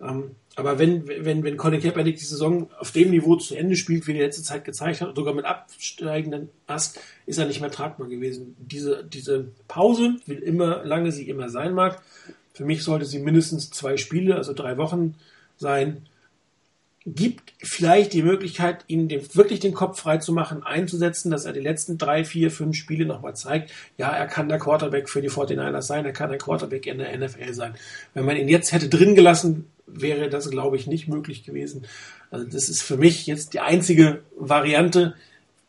Ähm, 0.00 0.36
aber 0.56 0.78
wenn, 0.78 1.06
wenn, 1.06 1.44
wenn 1.44 1.56
Colin 1.56 1.80
Kaepernick 1.80 2.16
die 2.16 2.24
Saison 2.24 2.70
auf 2.78 2.90
dem 2.90 3.10
Niveau 3.10 3.36
zu 3.36 3.54
Ende 3.54 3.74
spielt, 3.74 4.06
wie 4.06 4.12
er 4.12 4.16
die 4.16 4.20
letzte 4.20 4.42
Zeit 4.42 4.64
gezeigt 4.64 5.00
hat, 5.00 5.16
sogar 5.16 5.34
mit 5.34 5.46
absteigenden 5.46 6.50
Ast, 6.66 7.00
ist 7.24 7.38
er 7.38 7.46
nicht 7.46 7.60
mehr 7.60 7.70
tragbar 7.70 8.08
gewesen. 8.08 8.54
Diese, 8.58 9.02
diese 9.02 9.48
Pause, 9.66 10.16
wie 10.26 10.34
immer, 10.34 10.84
lange 10.84 11.10
sie 11.10 11.28
immer 11.28 11.48
sein 11.48 11.72
mag, 11.72 12.02
für 12.52 12.64
mich 12.66 12.82
sollte 12.82 13.06
sie 13.06 13.20
mindestens 13.20 13.70
zwei 13.70 13.96
Spiele, 13.96 14.36
also 14.36 14.52
drei 14.52 14.76
Wochen 14.76 15.14
sein, 15.56 16.02
gibt 17.04 17.54
vielleicht 17.58 18.12
die 18.12 18.22
Möglichkeit, 18.22 18.84
ihm 18.86 19.08
den, 19.08 19.22
wirklich 19.34 19.58
den 19.58 19.74
Kopf 19.74 19.98
frei 19.98 20.18
zu 20.18 20.32
machen, 20.32 20.62
einzusetzen, 20.62 21.30
dass 21.30 21.46
er 21.46 21.52
die 21.52 21.60
letzten 21.60 21.98
drei, 21.98 22.24
vier, 22.24 22.50
fünf 22.50 22.76
Spiele 22.76 23.06
nochmal 23.06 23.34
zeigt, 23.34 23.72
ja, 23.96 24.10
er 24.10 24.26
kann 24.26 24.48
der 24.48 24.58
Quarterback 24.58 25.08
für 25.08 25.20
die 25.20 25.30
49ers 25.30 25.82
sein, 25.82 26.04
er 26.04 26.12
kann 26.12 26.30
der 26.30 26.38
Quarterback 26.38 26.86
in 26.86 26.98
der 26.98 27.16
NFL 27.18 27.54
sein. 27.54 27.74
Wenn 28.14 28.24
man 28.24 28.36
ihn 28.36 28.48
jetzt 28.48 28.72
hätte 28.72 28.88
drin 28.88 29.16
gelassen, 29.16 29.66
wäre 29.92 30.28
das, 30.28 30.50
glaube 30.50 30.76
ich, 30.76 30.86
nicht 30.86 31.08
möglich 31.08 31.44
gewesen. 31.44 31.86
Also 32.30 32.46
das 32.46 32.68
ist 32.68 32.82
für 32.82 32.96
mich 32.96 33.26
jetzt 33.26 33.54
die 33.54 33.60
einzige 33.60 34.22
Variante, 34.36 35.14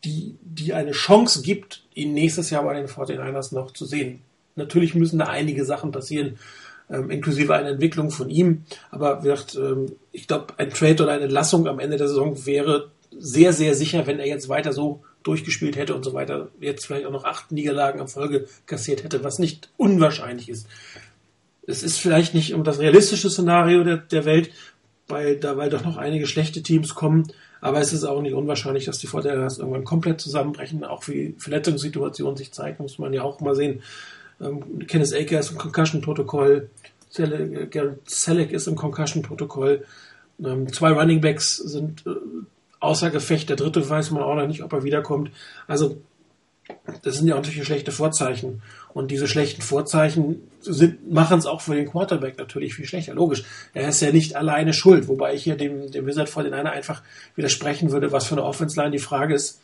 die, 0.04 0.36
die 0.42 0.74
eine 0.74 0.92
Chance 0.92 1.42
gibt, 1.42 1.84
ihn 1.94 2.14
nächstes 2.14 2.50
Jahr 2.50 2.64
bei 2.64 2.74
den 2.74 2.88
49ers 2.88 3.54
noch 3.54 3.72
zu 3.72 3.86
sehen. 3.86 4.22
Natürlich 4.56 4.96
müssen 4.96 5.20
da 5.20 5.26
einige 5.26 5.66
Sachen 5.66 5.92
passieren, 5.92 6.38
ähm, 6.90 7.10
inklusive 7.10 7.56
einer 7.56 7.70
Entwicklung 7.70 8.12
von 8.12 8.30
ihm. 8.30 8.64
Aber 8.92 9.24
wie 9.24 9.30
gesagt, 9.30 9.56
ähm, 9.56 9.94
ich 10.12 10.28
glaube, 10.28 10.54
ein 10.58 10.70
Trade 10.70 11.04
oder 11.04 11.14
eine 11.14 11.24
Entlassung 11.24 11.68
am 11.68 11.80
Ende 11.80 11.98
der 11.98 12.08
Saison 12.08 12.46
wäre 12.46 12.92
sehr, 13.18 13.54
sehr 13.54 13.76
sicher, 13.76 14.08
wenn 14.08 14.20
er 14.20 14.28
jetzt 14.28 14.50
weiter 14.50 14.74
so 14.74 15.04
durchgespielt 15.24 15.78
hätte 15.78 15.96
und 15.96 16.04
so 16.04 16.14
weiter, 16.14 16.50
jetzt 16.60 16.86
vielleicht 16.86 17.06
auch 17.06 17.12
noch 17.12 17.24
acht 17.24 17.52
Niederlagen 17.52 18.02
am 18.02 18.08
Folge 18.08 18.48
kassiert 18.66 19.04
hätte, 19.04 19.24
was 19.24 19.40
nicht 19.40 19.70
unwahrscheinlich 19.78 20.50
ist. 20.50 20.68
Es 21.66 21.84
ist 21.84 21.98
vielleicht 21.98 22.34
nicht 22.34 22.54
um 22.54 22.64
das 22.64 22.80
realistische 22.80 23.30
Szenario 23.30 23.84
der, 23.84 23.98
der 23.98 24.26
Welt, 24.26 24.52
weil, 25.08 25.38
da, 25.38 25.58
weil 25.58 25.70
doch 25.70 25.84
noch 25.84 25.98
einige 25.98 26.28
schlechte 26.28 26.62
Teams 26.62 26.96
kommen, 26.96 27.32
aber 27.62 27.80
es 27.80 27.94
ist 27.94 28.04
auch 28.04 28.22
nicht 28.22 28.34
unwahrscheinlich, 28.34 28.86
dass 28.86 29.00
die 29.00 29.08
Vorteile 29.08 29.42
irgendwann 29.42 29.86
komplett 29.86 30.20
zusammenbrechen, 30.20 30.84
auch 30.84 31.08
wie 31.08 31.36
Verletzungssituationen 31.38 32.36
sich 32.36 32.52
zeigen, 32.52 32.84
muss 32.84 33.00
man 33.00 33.14
ja 33.14 33.24
auch 33.24 33.40
mal 33.40 33.56
sehen. 33.56 33.82
Ähm, 34.42 34.86
Kenneth 34.88 35.14
Aker 35.14 35.40
ist 35.40 35.52
im 35.52 35.58
Concussion-Protokoll, 35.58 36.70
äh, 37.18 37.90
Selleck 38.06 38.52
ist 38.52 38.68
im 38.68 38.76
Concussion-Protokoll. 38.76 39.86
Ähm, 40.44 40.74
zwei 40.74 40.92
Running 40.92 41.22
Backs 41.22 41.58
sind 41.58 42.06
äh, 42.06 42.12
außer 42.80 43.12
Gefecht. 43.12 43.50
Der 43.50 43.56
dritte 43.56 43.88
weiß 43.88 44.12
man 44.12 44.24
auch 44.24 44.36
noch 44.36 44.48
nicht, 44.48 44.64
ob 44.64 44.74
er 44.74 44.84
wiederkommt. 44.84 45.32
Also, 45.68 45.98
das 47.04 47.18
sind 47.18 47.28
ja 47.28 47.36
auch 47.36 47.42
natürlich 47.42 47.66
schlechte 47.66 47.92
Vorzeichen. 47.92 48.62
Und 48.94 49.12
diese 49.12 49.28
schlechten 49.28 49.62
Vorzeichen 49.62 50.42
machen 51.10 51.40
es 51.40 51.46
auch 51.46 51.62
für 51.62 51.76
den 51.76 51.90
Quarterback 51.90 52.38
natürlich 52.38 52.76
viel 52.76 52.86
schlechter. 52.86 53.14
Logisch. 53.14 53.44
Er 53.74 53.90
ist 53.90 54.02
ja 54.02 54.12
nicht 54.12 54.36
alleine 54.36 54.74
schuld. 54.74 55.08
Wobei 55.08 55.34
ich 55.34 55.44
hier 55.44 55.56
dem, 55.56 55.92
dem 55.92 56.06
Wizard 56.06 56.30
vor 56.30 56.44
den 56.44 56.54
einer 56.54 56.72
einfach 56.72 57.02
widersprechen 57.36 57.92
würde, 57.92 58.12
was 58.12 58.28
für 58.28 58.36
eine 58.36 58.44
Offense 58.44 58.80
Line 58.80 58.92
die 58.92 59.00
Frage 59.00 59.34
ist, 59.34 59.60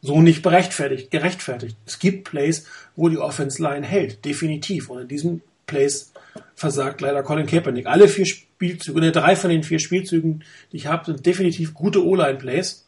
so 0.00 0.20
nicht 0.20 0.42
berechtfertigt, 0.42 1.10
gerechtfertigt. 1.10 1.76
Es 1.86 1.98
gibt 1.98 2.30
Plays, 2.30 2.66
wo 2.96 3.08
die 3.08 3.18
Offense 3.18 3.62
Line 3.62 3.86
hält, 3.86 4.24
definitiv. 4.24 4.90
Und 4.90 5.02
in 5.02 5.08
diesen 5.08 5.42
Plays 5.66 6.12
versagt 6.54 7.00
leider 7.00 7.22
Colin 7.22 7.46
Kaepernick. 7.46 7.86
Alle 7.86 8.08
vier 8.08 8.26
Spielzüge, 8.26 9.00
ne, 9.00 9.12
drei 9.12 9.36
von 9.36 9.50
den 9.50 9.62
vier 9.62 9.78
Spielzügen, 9.78 10.44
die 10.72 10.78
ich 10.78 10.86
habe, 10.86 11.06
sind 11.06 11.26
definitiv 11.26 11.74
gute 11.74 12.04
O-Line-Plays. 12.04 12.86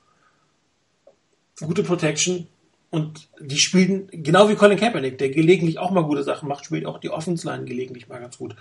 Gute 1.61 1.83
Protection. 1.83 2.47
Und 2.91 3.29
die 3.41 3.59
spielen, 3.59 4.09
genau 4.11 4.49
wie 4.49 4.57
Colin 4.57 4.79
Kaepernick, 4.79 5.17
der 5.19 5.31
gelegentlich 5.31 5.79
auch 5.79 5.93
mal 5.93 6.03
gute 6.03 6.25
Sachen 6.25 6.49
macht, 6.49 6.65
spielt 6.65 6.87
auch 6.87 6.99
die 6.99 7.11
Offense-Line 7.11 7.65
gelegentlich 7.65 8.09
mal 8.09 8.21
ganz 8.21 8.39
gut. 8.39 8.57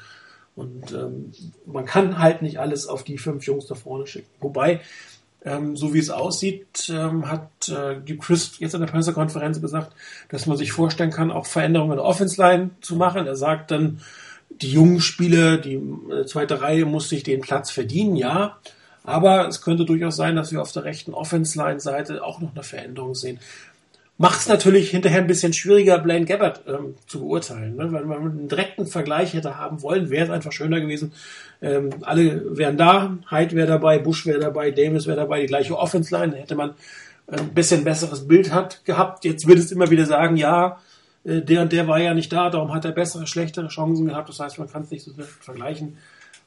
Und 0.55 0.91
ähm, 0.91 1.31
man 1.65 1.85
kann 1.85 2.19
halt 2.19 2.41
nicht 2.41 2.59
alles 2.59 2.85
auf 2.85 3.03
die 3.03 3.17
fünf 3.17 3.45
Jungs 3.45 3.65
da 3.65 3.75
vorne 3.75 4.05
schicken. 4.05 4.29
Wobei, 4.39 4.81
ähm, 5.43 5.75
so 5.75 5.93
wie 5.93 5.99
es 5.99 6.11
aussieht, 6.11 6.89
ähm, 6.89 7.29
hat 7.29 7.69
äh, 7.69 7.95
die 8.05 8.17
Chris 8.17 8.59
jetzt 8.59 8.75
in 8.75 8.81
der 8.81 8.87
Pressekonferenz 8.87 9.61
gesagt, 9.61 9.93
dass 10.29 10.45
man 10.45 10.57
sich 10.57 10.73
vorstellen 10.73 11.11
kann, 11.11 11.31
auch 11.31 11.47
Veränderungen 11.47 11.93
in 11.93 11.97
der 11.97 12.05
Offense-Line 12.05 12.71
zu 12.81 12.97
machen. 12.97 13.25
Er 13.25 13.35
sagt 13.35 13.71
dann, 13.71 14.01
die 14.49 14.71
jungen 14.71 15.01
Spieler, 15.01 15.57
die 15.57 15.75
äh, 15.75 16.25
zweite 16.25 16.61
Reihe 16.61 16.85
muss 16.85 17.09
sich 17.09 17.23
den 17.23 17.41
Platz 17.41 17.71
verdienen, 17.71 18.15
ja. 18.15 18.57
Aber 19.03 19.47
es 19.47 19.61
könnte 19.61 19.85
durchaus 19.85 20.17
sein, 20.17 20.35
dass 20.35 20.51
wir 20.51 20.61
auf 20.61 20.71
der 20.71 20.83
rechten 20.83 21.13
Offense-Line-Seite 21.15 22.23
auch 22.23 22.41
noch 22.41 22.53
eine 22.53 22.63
Veränderung 22.63 23.15
sehen 23.15 23.39
macht 24.19 24.41
es 24.41 24.49
natürlich 24.49 24.91
hinterher 24.91 25.21
ein 25.21 25.27
bisschen 25.27 25.53
schwieriger, 25.53 25.97
Blaine 25.97 26.25
Gabbard 26.25 26.61
ähm, 26.67 26.95
zu 27.07 27.21
beurteilen. 27.21 27.77
Ne? 27.77 27.91
Wenn 27.91 28.05
man 28.05 28.21
einen 28.21 28.47
direkten 28.49 28.85
Vergleich 28.85 29.33
hätte 29.33 29.57
haben 29.57 29.81
wollen, 29.81 30.09
wäre 30.09 30.25
es 30.25 30.29
einfach 30.29 30.51
schöner 30.51 30.81
gewesen. 30.81 31.13
Ähm, 31.61 31.89
alle 32.01 32.57
wären 32.57 32.77
da, 32.77 33.17
Hyde 33.29 33.55
wäre 33.55 33.67
dabei, 33.67 33.97
Bush 33.97 34.25
wäre 34.25 34.39
dabei, 34.39 34.71
Davis 34.71 35.07
wäre 35.07 35.15
dabei, 35.15 35.39
die 35.41 35.47
gleiche 35.47 35.77
Offense-Line, 35.77 36.35
hätte 36.35 36.55
man 36.55 36.75
ein 37.27 37.53
bisschen 37.53 37.85
besseres 37.85 38.27
Bild 38.27 38.51
hat, 38.51 38.83
gehabt. 38.83 39.23
Jetzt 39.23 39.47
wird 39.47 39.59
es 39.59 39.71
immer 39.71 39.89
wieder 39.89 40.05
sagen, 40.05 40.35
ja, 40.35 40.79
äh, 41.23 41.41
der 41.41 41.61
und 41.61 41.71
der 41.71 41.87
war 41.87 42.01
ja 42.01 42.13
nicht 42.13 42.33
da, 42.33 42.49
darum 42.49 42.73
hat 42.73 42.83
er 42.83 42.91
bessere, 42.91 43.25
schlechtere 43.25 43.69
Chancen 43.69 44.05
gehabt. 44.05 44.27
Das 44.27 44.41
heißt, 44.41 44.59
man 44.59 44.69
kann 44.69 44.83
es 44.83 44.91
nicht 44.91 45.05
so 45.05 45.13
vergleichen. 45.39 45.97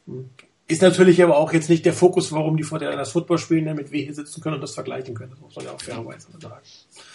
Hm. 0.07 0.29
Ist 0.69 0.83
natürlich 0.83 1.23
aber 1.23 1.39
auch 1.39 1.55
jetzt 1.55 1.71
nicht 1.71 1.87
der 1.87 1.93
Fokus, 1.95 2.33
warum 2.33 2.59
die 2.59 2.63
vor 2.65 2.79
der 2.79 2.95
das 2.97 3.13
Football 3.13 3.39
spielen, 3.39 3.65
damit 3.65 3.93
wir 3.93 4.03
hier 4.03 4.15
sitzen 4.15 4.43
können 4.43 4.57
und 4.57 4.61
das 4.61 4.75
vergleichen 4.75 5.15
können. 5.15 5.31
Das 5.31 5.41
muss 5.41 5.57
man 5.57 5.65
ja 5.65 5.73
auch 5.73 5.81
fairerweise 5.81 6.29
sagen. 6.39 6.61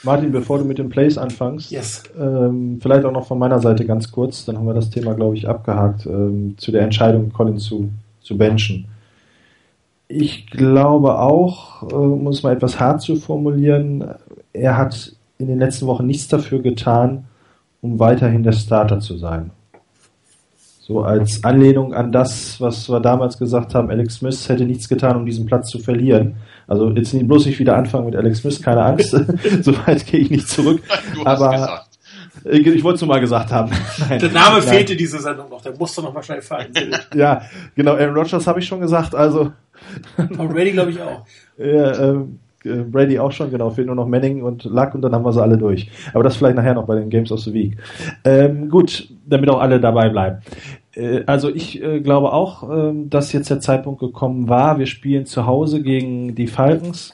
Martin, 0.03 0.31
bevor 0.31 0.59
du 0.59 0.65
mit 0.65 0.77
den 0.77 0.89
Plays 0.89 1.17
anfängst, 1.17 1.71
yes. 1.71 2.03
ähm, 2.19 2.79
vielleicht 2.81 3.05
auch 3.05 3.11
noch 3.11 3.27
von 3.27 3.39
meiner 3.39 3.59
Seite 3.59 3.85
ganz 3.85 4.11
kurz, 4.11 4.45
dann 4.45 4.57
haben 4.57 4.67
wir 4.67 4.73
das 4.73 4.89
Thema, 4.89 5.13
glaube 5.13 5.35
ich, 5.35 5.47
abgehakt, 5.47 6.05
ähm, 6.05 6.55
zu 6.57 6.71
der 6.71 6.81
Entscheidung, 6.81 7.31
Colin 7.31 7.57
zu, 7.57 7.89
zu 8.21 8.37
benchen. 8.37 8.85
Ich 10.07 10.47
glaube 10.47 11.19
auch, 11.19 11.83
äh, 11.83 11.95
um 11.95 12.27
es 12.27 12.43
mal 12.43 12.53
etwas 12.53 12.79
hart 12.79 13.01
zu 13.01 13.15
formulieren, 13.17 14.05
er 14.53 14.77
hat 14.77 15.13
in 15.37 15.47
den 15.47 15.59
letzten 15.59 15.87
Wochen 15.87 16.05
nichts 16.05 16.27
dafür 16.27 16.61
getan, 16.61 17.25
um 17.81 17.99
weiterhin 17.99 18.43
der 18.43 18.53
Starter 18.53 18.99
zu 18.99 19.17
sein. 19.17 19.51
So 20.87 21.01
als 21.01 21.43
Anlehnung 21.43 21.93
an 21.93 22.13
das, 22.13 22.61
was 22.61 22.89
wir 22.89 23.01
damals 23.01 23.37
gesagt 23.37 23.75
haben, 23.75 23.89
Alex 23.89 24.15
Smith 24.15 24.47
hätte 24.47 24.63
nichts 24.63 24.87
getan, 24.87 25.17
um 25.17 25.25
diesen 25.25 25.45
Platz 25.45 25.69
zu 25.69 25.79
verlieren. 25.79 26.37
Also 26.65 26.89
jetzt 26.91 27.13
nicht, 27.13 27.27
bloß 27.27 27.45
nicht 27.45 27.59
wieder 27.59 27.75
anfangen 27.75 28.05
mit 28.05 28.15
Alex 28.15 28.39
Smith, 28.39 28.61
keine 28.61 28.83
Angst. 28.83 29.11
so 29.63 29.73
weit 29.85 30.05
gehe 30.05 30.21
ich 30.21 30.29
nicht 30.29 30.47
zurück. 30.47 30.81
Du 31.13 31.25
Aber 31.25 31.51
gesagt. 31.51 31.99
ich 32.45 32.83
wollte 32.85 32.95
es 32.95 33.01
nur 33.01 33.09
mal 33.09 33.19
gesagt 33.19 33.51
haben. 33.51 33.69
Nein, 34.09 34.19
der 34.19 34.31
Name 34.31 34.59
nein. 34.59 34.67
fehlte 34.69 34.95
diese 34.95 35.19
Sendung 35.19 35.49
noch, 35.49 35.61
der 35.61 35.75
musste 35.75 36.01
noch 36.01 36.13
mal 36.13 36.23
schnell 36.23 36.41
fallen. 36.41 36.71
ja, 37.13 37.41
genau, 37.75 37.95
Aaron 37.95 38.15
Rodgers 38.15 38.47
habe 38.47 38.61
ich 38.61 38.65
schon 38.65 38.79
gesagt, 38.79 39.13
also. 39.13 39.51
Tom 40.15 40.47
Brady 40.47 40.71
glaube 40.71 40.91
ich 40.91 41.01
auch. 41.01 41.25
Ja, 41.57 42.11
ähm, 42.11 42.39
äh, 42.67 42.83
Brady 42.83 43.19
auch 43.19 43.31
schon, 43.31 43.49
genau, 43.49 43.69
fehlt 43.69 43.87
nur 43.87 43.95
noch 43.95 44.07
Manning 44.07 44.43
und 44.43 44.65
Luck 44.65 44.93
und 44.93 45.01
dann 45.01 45.13
haben 45.13 45.25
wir 45.25 45.33
sie 45.33 45.41
alle 45.41 45.57
durch. 45.57 45.89
Aber 46.13 46.23
das 46.23 46.37
vielleicht 46.37 46.55
nachher 46.55 46.73
noch 46.73 46.85
bei 46.85 46.95
den 46.95 47.09
Games 47.09 47.31
of 47.31 47.39
the 47.39 47.53
Week. 47.53 47.77
Ähm, 48.23 48.69
gut, 48.69 49.09
damit 49.25 49.49
auch 49.49 49.59
alle 49.59 49.79
dabei 49.79 50.09
bleiben. 50.09 50.39
Äh, 50.93 51.23
also 51.25 51.53
ich 51.53 51.81
äh, 51.81 52.01
glaube 52.01 52.33
auch, 52.33 52.69
äh, 52.69 52.93
dass 53.05 53.33
jetzt 53.33 53.49
der 53.49 53.59
Zeitpunkt 53.59 53.99
gekommen 53.99 54.49
war. 54.49 54.79
Wir 54.79 54.87
spielen 54.87 55.25
zu 55.25 55.45
Hause 55.45 55.81
gegen 55.81 56.35
die 56.35 56.47
Falcons. 56.47 57.13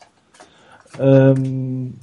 Ähm, 0.99 1.95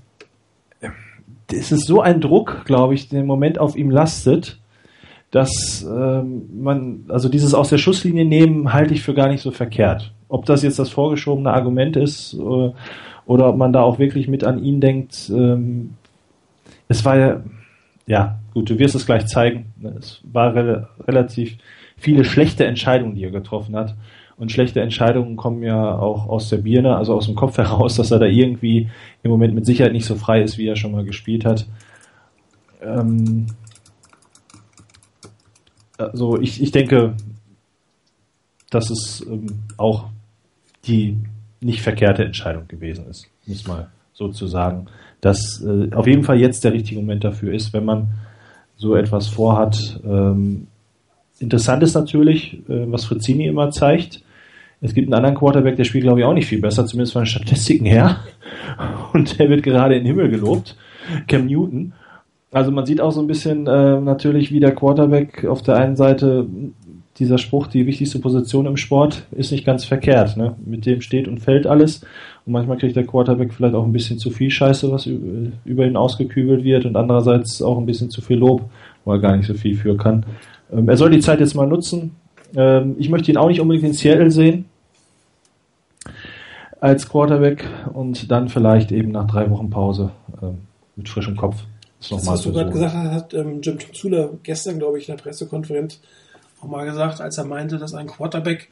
es 1.52 1.72
ist 1.72 1.86
so 1.86 2.00
ein 2.00 2.20
Druck, 2.20 2.64
glaube 2.64 2.94
ich, 2.94 3.08
der 3.08 3.20
im 3.20 3.26
Moment 3.26 3.58
auf 3.58 3.76
ihm 3.76 3.90
lastet, 3.90 4.60
dass 5.30 5.82
ähm, 5.88 6.48
man, 6.60 7.04
also 7.08 7.28
dieses 7.28 7.54
aus 7.54 7.70
der 7.70 7.78
Schusslinie 7.78 8.24
nehmen, 8.24 8.72
halte 8.72 8.94
ich 8.94 9.02
für 9.02 9.14
gar 9.14 9.28
nicht 9.28 9.42
so 9.42 9.50
verkehrt. 9.50 10.12
Ob 10.28 10.44
das 10.46 10.62
jetzt 10.62 10.78
das 10.78 10.90
vorgeschobene 10.90 11.52
Argument 11.52 11.96
ist, 11.96 12.34
äh, 12.34 12.72
oder 13.30 13.48
ob 13.48 13.56
man 13.56 13.72
da 13.72 13.82
auch 13.82 14.00
wirklich 14.00 14.26
mit 14.26 14.42
an 14.42 14.60
ihn 14.60 14.80
denkt. 14.80 15.30
Ähm, 15.32 15.94
es 16.88 17.04
war 17.04 17.16
ja, 17.16 17.44
ja, 18.04 18.40
gut, 18.52 18.68
du 18.68 18.80
wirst 18.80 18.96
es 18.96 19.06
gleich 19.06 19.26
zeigen. 19.26 19.66
Es 20.00 20.20
war 20.24 20.52
re 20.52 20.88
relativ 21.06 21.56
viele 21.96 22.24
schlechte 22.24 22.66
Entscheidungen, 22.66 23.14
die 23.14 23.22
er 23.22 23.30
getroffen 23.30 23.76
hat. 23.76 23.94
Und 24.36 24.50
schlechte 24.50 24.80
Entscheidungen 24.80 25.36
kommen 25.36 25.62
ja 25.62 25.96
auch 25.96 26.28
aus 26.28 26.48
der 26.48 26.56
Birne, 26.56 26.96
also 26.96 27.14
aus 27.14 27.26
dem 27.26 27.36
Kopf 27.36 27.56
heraus, 27.56 27.94
dass 27.94 28.10
er 28.10 28.18
da 28.18 28.26
irgendwie 28.26 28.90
im 29.22 29.30
Moment 29.30 29.54
mit 29.54 29.64
Sicherheit 29.64 29.92
nicht 29.92 30.06
so 30.06 30.16
frei 30.16 30.42
ist, 30.42 30.58
wie 30.58 30.66
er 30.66 30.74
schon 30.74 30.90
mal 30.90 31.04
gespielt 31.04 31.44
hat. 31.44 31.68
Ähm 32.82 33.46
also 35.98 36.36
ich, 36.40 36.60
ich 36.60 36.72
denke, 36.72 37.14
dass 38.70 38.90
es 38.90 39.24
ähm, 39.24 39.60
auch 39.76 40.06
die 40.84 41.16
nicht 41.60 41.82
verkehrte 41.82 42.24
Entscheidung 42.24 42.66
gewesen 42.68 43.06
ist, 43.08 43.28
muss 43.46 43.66
mal 43.66 43.88
so 44.12 44.28
zu 44.28 44.46
sagen. 44.46 44.86
Dass 45.20 45.62
äh, 45.62 45.94
auf 45.94 46.06
jeden 46.06 46.24
Fall 46.24 46.38
jetzt 46.38 46.64
der 46.64 46.72
richtige 46.72 47.00
Moment 47.00 47.24
dafür 47.24 47.52
ist, 47.52 47.72
wenn 47.72 47.84
man 47.84 48.08
so 48.76 48.96
etwas 48.96 49.28
vorhat. 49.28 50.00
Ähm, 50.04 50.66
interessant 51.38 51.82
ist 51.82 51.94
natürlich, 51.94 52.54
äh, 52.68 52.90
was 52.90 53.04
Frizzini 53.04 53.46
immer 53.46 53.70
zeigt. 53.70 54.22
Es 54.80 54.94
gibt 54.94 55.08
einen 55.08 55.14
anderen 55.14 55.36
Quarterback, 55.36 55.76
der 55.76 55.84
spielt, 55.84 56.04
glaube 56.04 56.20
ich, 56.20 56.26
auch 56.26 56.32
nicht 56.32 56.46
viel 56.46 56.60
besser, 56.60 56.86
zumindest 56.86 57.12
von 57.12 57.22
den 57.22 57.26
Statistiken 57.26 57.84
her. 57.84 58.20
Und 59.12 59.38
der 59.38 59.50
wird 59.50 59.62
gerade 59.62 59.94
in 59.96 60.04
den 60.04 60.14
Himmel 60.14 60.30
gelobt. 60.30 60.76
Cam 61.28 61.46
Newton. 61.46 61.92
Also 62.50 62.70
man 62.70 62.86
sieht 62.86 63.00
auch 63.00 63.12
so 63.12 63.20
ein 63.20 63.26
bisschen 63.26 63.66
äh, 63.66 64.00
natürlich, 64.00 64.50
wie 64.50 64.60
der 64.60 64.74
Quarterback 64.74 65.44
auf 65.44 65.62
der 65.62 65.76
einen 65.76 65.96
Seite 65.96 66.46
dieser 67.20 67.38
Spruch, 67.38 67.66
die 67.68 67.86
wichtigste 67.86 68.18
Position 68.18 68.66
im 68.66 68.76
Sport 68.76 69.26
ist 69.30 69.52
nicht 69.52 69.64
ganz 69.64 69.84
verkehrt. 69.84 70.36
Ne? 70.36 70.56
Mit 70.64 70.86
dem 70.86 71.00
steht 71.02 71.28
und 71.28 71.38
fällt 71.38 71.66
alles. 71.66 72.00
Und 72.46 72.54
manchmal 72.54 72.78
kriegt 72.78 72.96
der 72.96 73.06
Quarterback 73.06 73.52
vielleicht 73.52 73.74
auch 73.74 73.84
ein 73.84 73.92
bisschen 73.92 74.18
zu 74.18 74.30
viel 74.30 74.50
Scheiße, 74.50 74.90
was 74.90 75.06
über 75.06 75.86
ihn 75.86 75.96
ausgekübelt 75.96 76.64
wird 76.64 76.86
und 76.86 76.96
andererseits 76.96 77.62
auch 77.62 77.78
ein 77.78 77.86
bisschen 77.86 78.10
zu 78.10 78.22
viel 78.22 78.38
Lob, 78.38 78.68
wo 79.04 79.12
er 79.12 79.18
gar 79.18 79.36
nicht 79.36 79.46
so 79.46 79.54
viel 79.54 79.76
für 79.76 79.96
kann. 79.96 80.26
Ähm, 80.72 80.88
er 80.88 80.96
soll 80.96 81.10
die 81.10 81.20
Zeit 81.20 81.40
jetzt 81.40 81.54
mal 81.54 81.66
nutzen. 81.66 82.16
Ähm, 82.56 82.96
ich 82.98 83.08
möchte 83.08 83.30
ihn 83.30 83.36
auch 83.36 83.48
nicht 83.48 83.60
unbedingt 83.60 83.86
in 83.86 83.92
Seattle 83.92 84.30
sehen 84.30 84.64
als 86.80 87.08
Quarterback 87.08 87.66
und 87.92 88.30
dann 88.30 88.48
vielleicht 88.48 88.90
eben 88.90 89.10
nach 89.12 89.26
drei 89.26 89.50
Wochen 89.50 89.68
Pause 89.68 90.10
ähm, 90.42 90.58
mit 90.96 91.08
frischem 91.08 91.36
Kopf. 91.36 91.56
Das, 91.98 92.08
das 92.08 92.26
was 92.26 92.42
du 92.42 92.52
gerade 92.52 92.70
gesagt 92.70 92.94
hast, 92.94 93.12
hat 93.12 93.34
ähm, 93.34 93.60
Jim 93.60 93.76
Zula 93.92 94.30
gestern, 94.42 94.78
glaube 94.78 94.98
ich, 94.98 95.08
in 95.08 95.16
der 95.16 95.22
Pressekonferenz 95.22 96.00
auch 96.60 96.68
mal 96.68 96.84
gesagt, 96.84 97.20
als 97.20 97.38
er 97.38 97.44
meinte, 97.44 97.78
dass 97.78 97.94
ein 97.94 98.06
Quarterback 98.06 98.70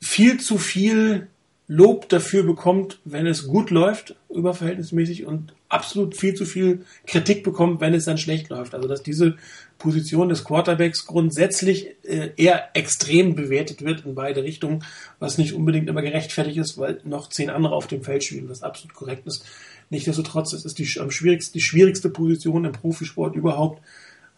viel 0.00 0.38
zu 0.38 0.58
viel 0.58 1.28
Lob 1.66 2.10
dafür 2.10 2.42
bekommt, 2.42 3.00
wenn 3.06 3.26
es 3.26 3.46
gut 3.46 3.70
läuft, 3.70 4.16
überverhältnismäßig 4.28 5.24
und 5.24 5.54
absolut 5.70 6.14
viel 6.14 6.34
zu 6.34 6.44
viel 6.44 6.84
Kritik 7.06 7.42
bekommt, 7.42 7.80
wenn 7.80 7.94
es 7.94 8.04
dann 8.04 8.18
schlecht 8.18 8.50
läuft. 8.50 8.74
Also 8.74 8.86
dass 8.86 9.02
diese 9.02 9.38
Position 9.78 10.28
des 10.28 10.44
Quarterbacks 10.44 11.06
grundsätzlich 11.06 11.88
äh, 12.02 12.32
eher 12.36 12.68
extrem 12.74 13.34
bewertet 13.34 13.82
wird 13.82 14.04
in 14.04 14.14
beide 14.14 14.42
Richtungen, 14.42 14.84
was 15.18 15.38
nicht 15.38 15.54
unbedingt 15.54 15.88
immer 15.88 16.02
gerechtfertigt 16.02 16.58
ist, 16.58 16.76
weil 16.76 17.00
noch 17.04 17.30
zehn 17.30 17.48
andere 17.48 17.74
auf 17.74 17.86
dem 17.86 18.02
Feld 18.02 18.24
spielen, 18.24 18.50
was 18.50 18.62
absolut 18.62 18.94
korrekt 18.94 19.26
ist. 19.26 19.46
Nichtsdestotrotz, 19.88 20.52
es 20.52 20.66
ist 20.66 20.78
die, 20.78 21.00
am 21.00 21.10
schwierigsten, 21.10 21.54
die 21.54 21.62
schwierigste 21.62 22.10
Position 22.10 22.66
im 22.66 22.72
Profisport 22.72 23.36
überhaupt. 23.36 23.82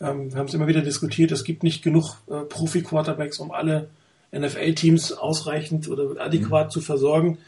Ähm, 0.00 0.32
wir 0.32 0.38
haben 0.38 0.46
es 0.46 0.54
immer 0.54 0.66
wieder 0.66 0.82
diskutiert, 0.82 1.32
es 1.32 1.44
gibt 1.44 1.62
nicht 1.62 1.82
genug 1.82 2.16
äh, 2.28 2.40
Profi-Quarterbacks, 2.40 3.38
um 3.38 3.50
alle 3.50 3.88
NFL-Teams 4.34 5.12
ausreichend 5.12 5.88
oder 5.88 6.20
adäquat 6.20 6.66
mhm. 6.66 6.70
zu 6.70 6.80
versorgen. 6.80 7.38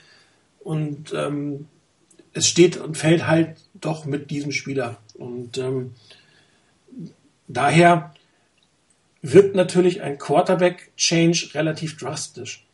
Und 0.61 1.12
ähm, 1.14 1.66
es 2.32 2.46
steht 2.46 2.76
und 2.76 2.96
fällt 2.96 3.26
halt 3.26 3.56
doch 3.74 4.04
mit 4.04 4.30
diesem 4.30 4.52
Spieler. 4.52 4.98
Und 5.14 5.58
ähm, 5.58 5.92
daher 7.48 8.14
wird 9.22 9.54
natürlich 9.54 10.02
ein 10.02 10.18
Quarterback-Change 10.18 11.50
relativ 11.54 11.96
drastisch. 11.96 12.64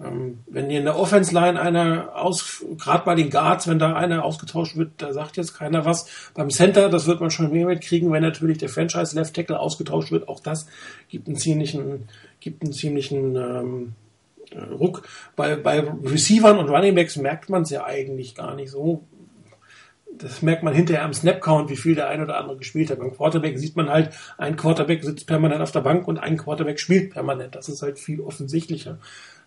Ähm, 0.00 0.40
wenn 0.46 0.68
hier 0.68 0.78
in 0.78 0.84
der 0.84 0.98
Offense-Line 0.98 1.60
einer 1.60 2.14
aus, 2.14 2.64
gerade 2.78 3.04
bei 3.04 3.14
den 3.14 3.30
Guards, 3.30 3.68
wenn 3.68 3.78
da 3.78 3.94
einer 3.94 4.24
ausgetauscht 4.24 4.76
wird, 4.76 4.90
da 4.98 5.12
sagt 5.12 5.36
jetzt 5.36 5.54
keiner 5.54 5.84
was. 5.84 6.06
Beim 6.34 6.50
Center, 6.50 6.88
das 6.88 7.06
wird 7.06 7.20
man 7.20 7.30
schon 7.30 7.52
mehr 7.52 7.66
mitkriegen, 7.66 8.10
wenn 8.12 8.22
natürlich 8.22 8.58
der 8.58 8.68
Franchise-Left 8.68 9.34
Tackle 9.34 9.58
ausgetauscht 9.58 10.10
wird. 10.10 10.28
Auch 10.28 10.40
das 10.40 10.66
gibt 11.08 11.28
einen 11.28 11.36
ziemlichen, 11.36 12.08
gibt 12.40 12.62
einen 12.62 12.72
ziemlichen 12.72 13.36
ähm, 13.36 13.92
Ruck. 14.70 15.02
Bei, 15.36 15.56
bei 15.56 15.80
Receivern 15.80 16.58
und 16.58 16.68
Runningbacks 16.68 17.16
merkt 17.16 17.48
man 17.48 17.62
es 17.62 17.70
ja 17.70 17.84
eigentlich 17.84 18.34
gar 18.34 18.54
nicht 18.54 18.70
so. 18.70 19.04
Das 20.18 20.42
merkt 20.42 20.62
man 20.62 20.74
hinterher 20.74 21.04
am 21.04 21.14
Snap-Count, 21.14 21.70
wie 21.70 21.76
viel 21.76 21.94
der 21.94 22.08
ein 22.08 22.22
oder 22.22 22.36
andere 22.36 22.58
gespielt 22.58 22.90
hat. 22.90 22.98
Beim 22.98 23.16
Quarterback 23.16 23.58
sieht 23.58 23.76
man 23.76 23.88
halt, 23.88 24.10
ein 24.36 24.56
Quarterback 24.56 25.02
sitzt 25.02 25.26
permanent 25.26 25.62
auf 25.62 25.72
der 25.72 25.80
Bank 25.80 26.06
und 26.06 26.18
ein 26.18 26.36
Quarterback 26.36 26.78
spielt 26.78 27.12
permanent. 27.12 27.54
Das 27.54 27.68
ist 27.68 27.80
halt 27.82 27.98
viel 27.98 28.20
offensichtlicher. 28.20 28.98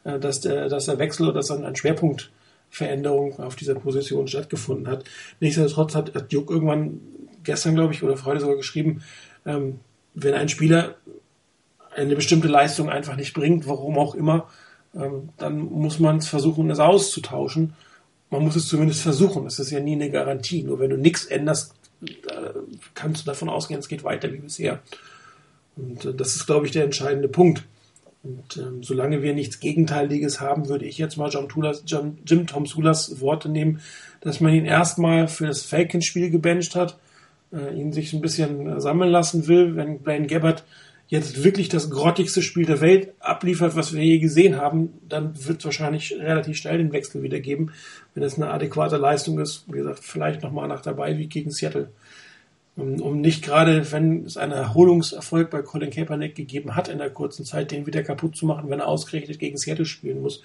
Äh, 0.05 0.19
dass 0.19 0.39
der, 0.39 0.69
dass 0.69 0.85
der 0.85 0.99
Wechsel 0.99 1.23
oder 1.23 1.33
dass 1.33 1.47
dann 1.47 1.65
eine 1.65 1.75
Schwerpunktveränderung 1.75 3.39
auf 3.39 3.55
dieser 3.55 3.75
Position 3.75 4.27
stattgefunden 4.27 4.87
hat. 4.87 5.03
Nichtsdestotrotz 5.41 5.95
hat, 5.95 6.15
hat 6.15 6.31
Duke 6.31 6.53
irgendwann 6.53 7.01
gestern, 7.43 7.75
glaube 7.75 7.93
ich, 7.93 8.03
oder 8.03 8.23
heute 8.23 8.39
sogar 8.39 8.55
geschrieben, 8.55 9.01
ähm, 9.45 9.79
wenn 10.13 10.33
ein 10.33 10.47
Spieler 10.47 10.95
eine 11.93 12.15
bestimmte 12.15 12.47
Leistung 12.47 12.89
einfach 12.89 13.15
nicht 13.15 13.33
bringt, 13.33 13.67
warum 13.67 13.97
auch 13.97 14.15
immer, 14.15 14.47
ähm, 14.95 15.29
dann 15.37 15.57
muss 15.59 15.99
man 15.99 16.17
es 16.17 16.27
versuchen, 16.27 16.69
es 16.69 16.79
auszutauschen. 16.79 17.73
Man 18.29 18.43
muss 18.43 18.55
es 18.55 18.67
zumindest 18.67 19.01
versuchen. 19.01 19.45
Das 19.45 19.59
ist 19.59 19.71
ja 19.71 19.79
nie 19.79 19.93
eine 19.93 20.09
Garantie. 20.09 20.63
Nur 20.63 20.79
wenn 20.79 20.89
du 20.89 20.97
nichts 20.97 21.25
änderst, 21.25 21.73
äh, 22.03 22.49
kannst 22.93 23.21
du 23.21 23.25
davon 23.25 23.49
ausgehen, 23.49 23.79
es 23.79 23.87
geht 23.87 24.03
weiter 24.03 24.31
wie 24.31 24.37
bisher. 24.37 24.81
Und 25.75 26.05
äh, 26.05 26.13
das 26.13 26.35
ist, 26.35 26.45
glaube 26.45 26.65
ich, 26.65 26.71
der 26.71 26.83
entscheidende 26.83 27.27
Punkt. 27.27 27.63
Und 28.25 28.57
ähm, 28.57 28.81
solange 28.81 29.21
wir 29.21 29.35
nichts 29.35 29.59
Gegenteiliges 29.59 30.41
haben, 30.41 30.67
würde 30.67 30.85
ich 30.85 30.97
jetzt 30.97 31.15
mal 31.15 31.29
Jim, 31.29 31.47
Tulas, 31.47 31.83
Jim, 31.85 32.17
Jim 32.25 32.47
Tom 32.47 32.65
Sulas 32.65 33.21
Worte 33.21 33.49
nehmen, 33.49 33.81
dass 34.21 34.39
man 34.39 34.51
ihn 34.51 34.65
erstmal 34.65 35.27
für 35.27 35.45
das 35.45 35.61
Falcons-Spiel 35.61 36.31
gebencht 36.31 36.75
hat, 36.75 36.97
äh, 37.53 37.79
ihn 37.79 37.93
sich 37.93 38.13
ein 38.13 38.21
bisschen 38.21 38.67
äh, 38.67 38.81
sammeln 38.81 39.11
lassen 39.11 39.47
will, 39.47 39.75
wenn 39.75 39.99
Blaine 39.99 40.25
Gabbard 40.25 40.63
jetzt 41.07 41.43
wirklich 41.43 41.69
das 41.69 41.91
grottigste 41.91 42.41
Spiel 42.41 42.65
der 42.65 42.81
Welt 42.81 43.13
abliefert, 43.19 43.75
was 43.75 43.93
wir 43.93 44.03
je 44.03 44.17
gesehen 44.17 44.57
haben, 44.57 44.89
dann 45.07 45.33
wird 45.45 45.59
es 45.59 45.65
wahrscheinlich 45.65 46.15
relativ 46.17 46.57
schnell 46.57 46.79
den 46.79 46.93
Wechsel 46.93 47.21
wieder 47.21 47.39
geben, 47.39 47.73
wenn 48.15 48.23
es 48.23 48.37
eine 48.37 48.49
adäquate 48.49 48.97
Leistung 48.97 49.39
ist. 49.39 49.65
Wie 49.67 49.77
gesagt, 49.77 49.99
vielleicht 50.01 50.41
nochmal 50.41 50.67
nach 50.67 50.81
dabei 50.81 51.15
wie 51.19 51.27
gegen 51.27 51.51
Seattle 51.51 51.91
um 52.75 53.21
nicht 53.21 53.43
gerade, 53.43 53.89
wenn 53.91 54.25
es 54.25 54.35
einen 54.35 54.51
Erholungserfolg 54.51 55.49
bei 55.49 55.61
Colin 55.61 55.91
Kaepernick 55.91 56.35
gegeben 56.35 56.75
hat 56.75 56.89
in 56.89 56.97
der 56.97 57.09
kurzen 57.09 57.45
Zeit, 57.45 57.71
den 57.71 57.85
wieder 57.85 58.03
kaputt 58.03 58.35
zu 58.35 58.45
machen, 58.45 58.69
wenn 58.69 58.79
er 58.79 58.87
ausgerechnet 58.87 59.39
gegen 59.39 59.57
Seattle 59.57 59.85
spielen 59.85 60.21
muss. 60.21 60.41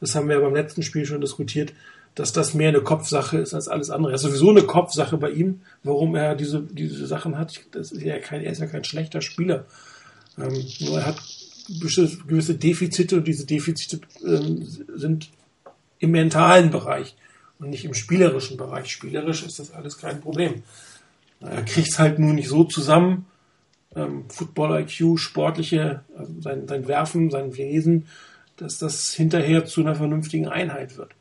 Das 0.00 0.14
haben 0.14 0.28
wir 0.28 0.40
beim 0.40 0.54
letzten 0.54 0.82
Spiel 0.82 1.04
schon 1.04 1.20
diskutiert, 1.20 1.74
dass 2.14 2.32
das 2.32 2.54
mehr 2.54 2.70
eine 2.70 2.80
Kopfsache 2.80 3.38
ist 3.38 3.52
als 3.52 3.68
alles 3.68 3.90
andere. 3.90 4.12
Das 4.12 4.24
ist 4.24 4.28
sowieso 4.30 4.50
eine 4.50 4.62
Kopfsache 4.62 5.18
bei 5.18 5.30
ihm, 5.30 5.60
warum 5.82 6.14
er 6.14 6.34
diese, 6.34 6.62
diese 6.62 7.06
Sachen 7.06 7.38
hat. 7.38 7.60
Das 7.72 7.92
ist 7.92 8.02
ja 8.02 8.18
kein, 8.18 8.42
er 8.42 8.52
ist 8.52 8.60
ja 8.60 8.66
kein 8.66 8.84
schlechter 8.84 9.20
Spieler. 9.20 9.66
Ähm, 10.38 10.64
nur 10.80 10.98
er 10.98 11.06
hat 11.06 11.22
gewisse 11.68 12.54
Defizite 12.54 13.16
und 13.16 13.28
diese 13.28 13.44
Defizite 13.44 14.00
ähm, 14.24 14.66
sind 14.94 15.30
im 15.98 16.10
mentalen 16.10 16.70
Bereich 16.70 17.16
und 17.58 17.68
nicht 17.68 17.84
im 17.84 17.92
spielerischen 17.92 18.56
Bereich. 18.56 18.90
Spielerisch 18.90 19.44
ist 19.44 19.58
das 19.58 19.72
alles 19.72 19.98
kein 19.98 20.20
Problem. 20.20 20.62
Er 21.40 21.62
kriegt 21.62 21.88
es 21.88 21.98
halt 21.98 22.18
nur 22.18 22.32
nicht 22.32 22.48
so 22.48 22.64
zusammen. 22.64 23.26
Ähm, 23.94 24.24
Football 24.28 24.80
IQ, 24.82 25.18
sportliche, 25.18 26.02
also 26.16 26.32
sein, 26.40 26.66
sein 26.68 26.88
Werfen, 26.88 27.30
sein 27.30 27.56
Wesen, 27.56 28.06
dass 28.56 28.78
das 28.78 29.12
hinterher 29.12 29.66
zu 29.66 29.80
einer 29.80 29.94
vernünftigen 29.94 30.48
Einheit 30.48 30.96
wird. 30.96 31.12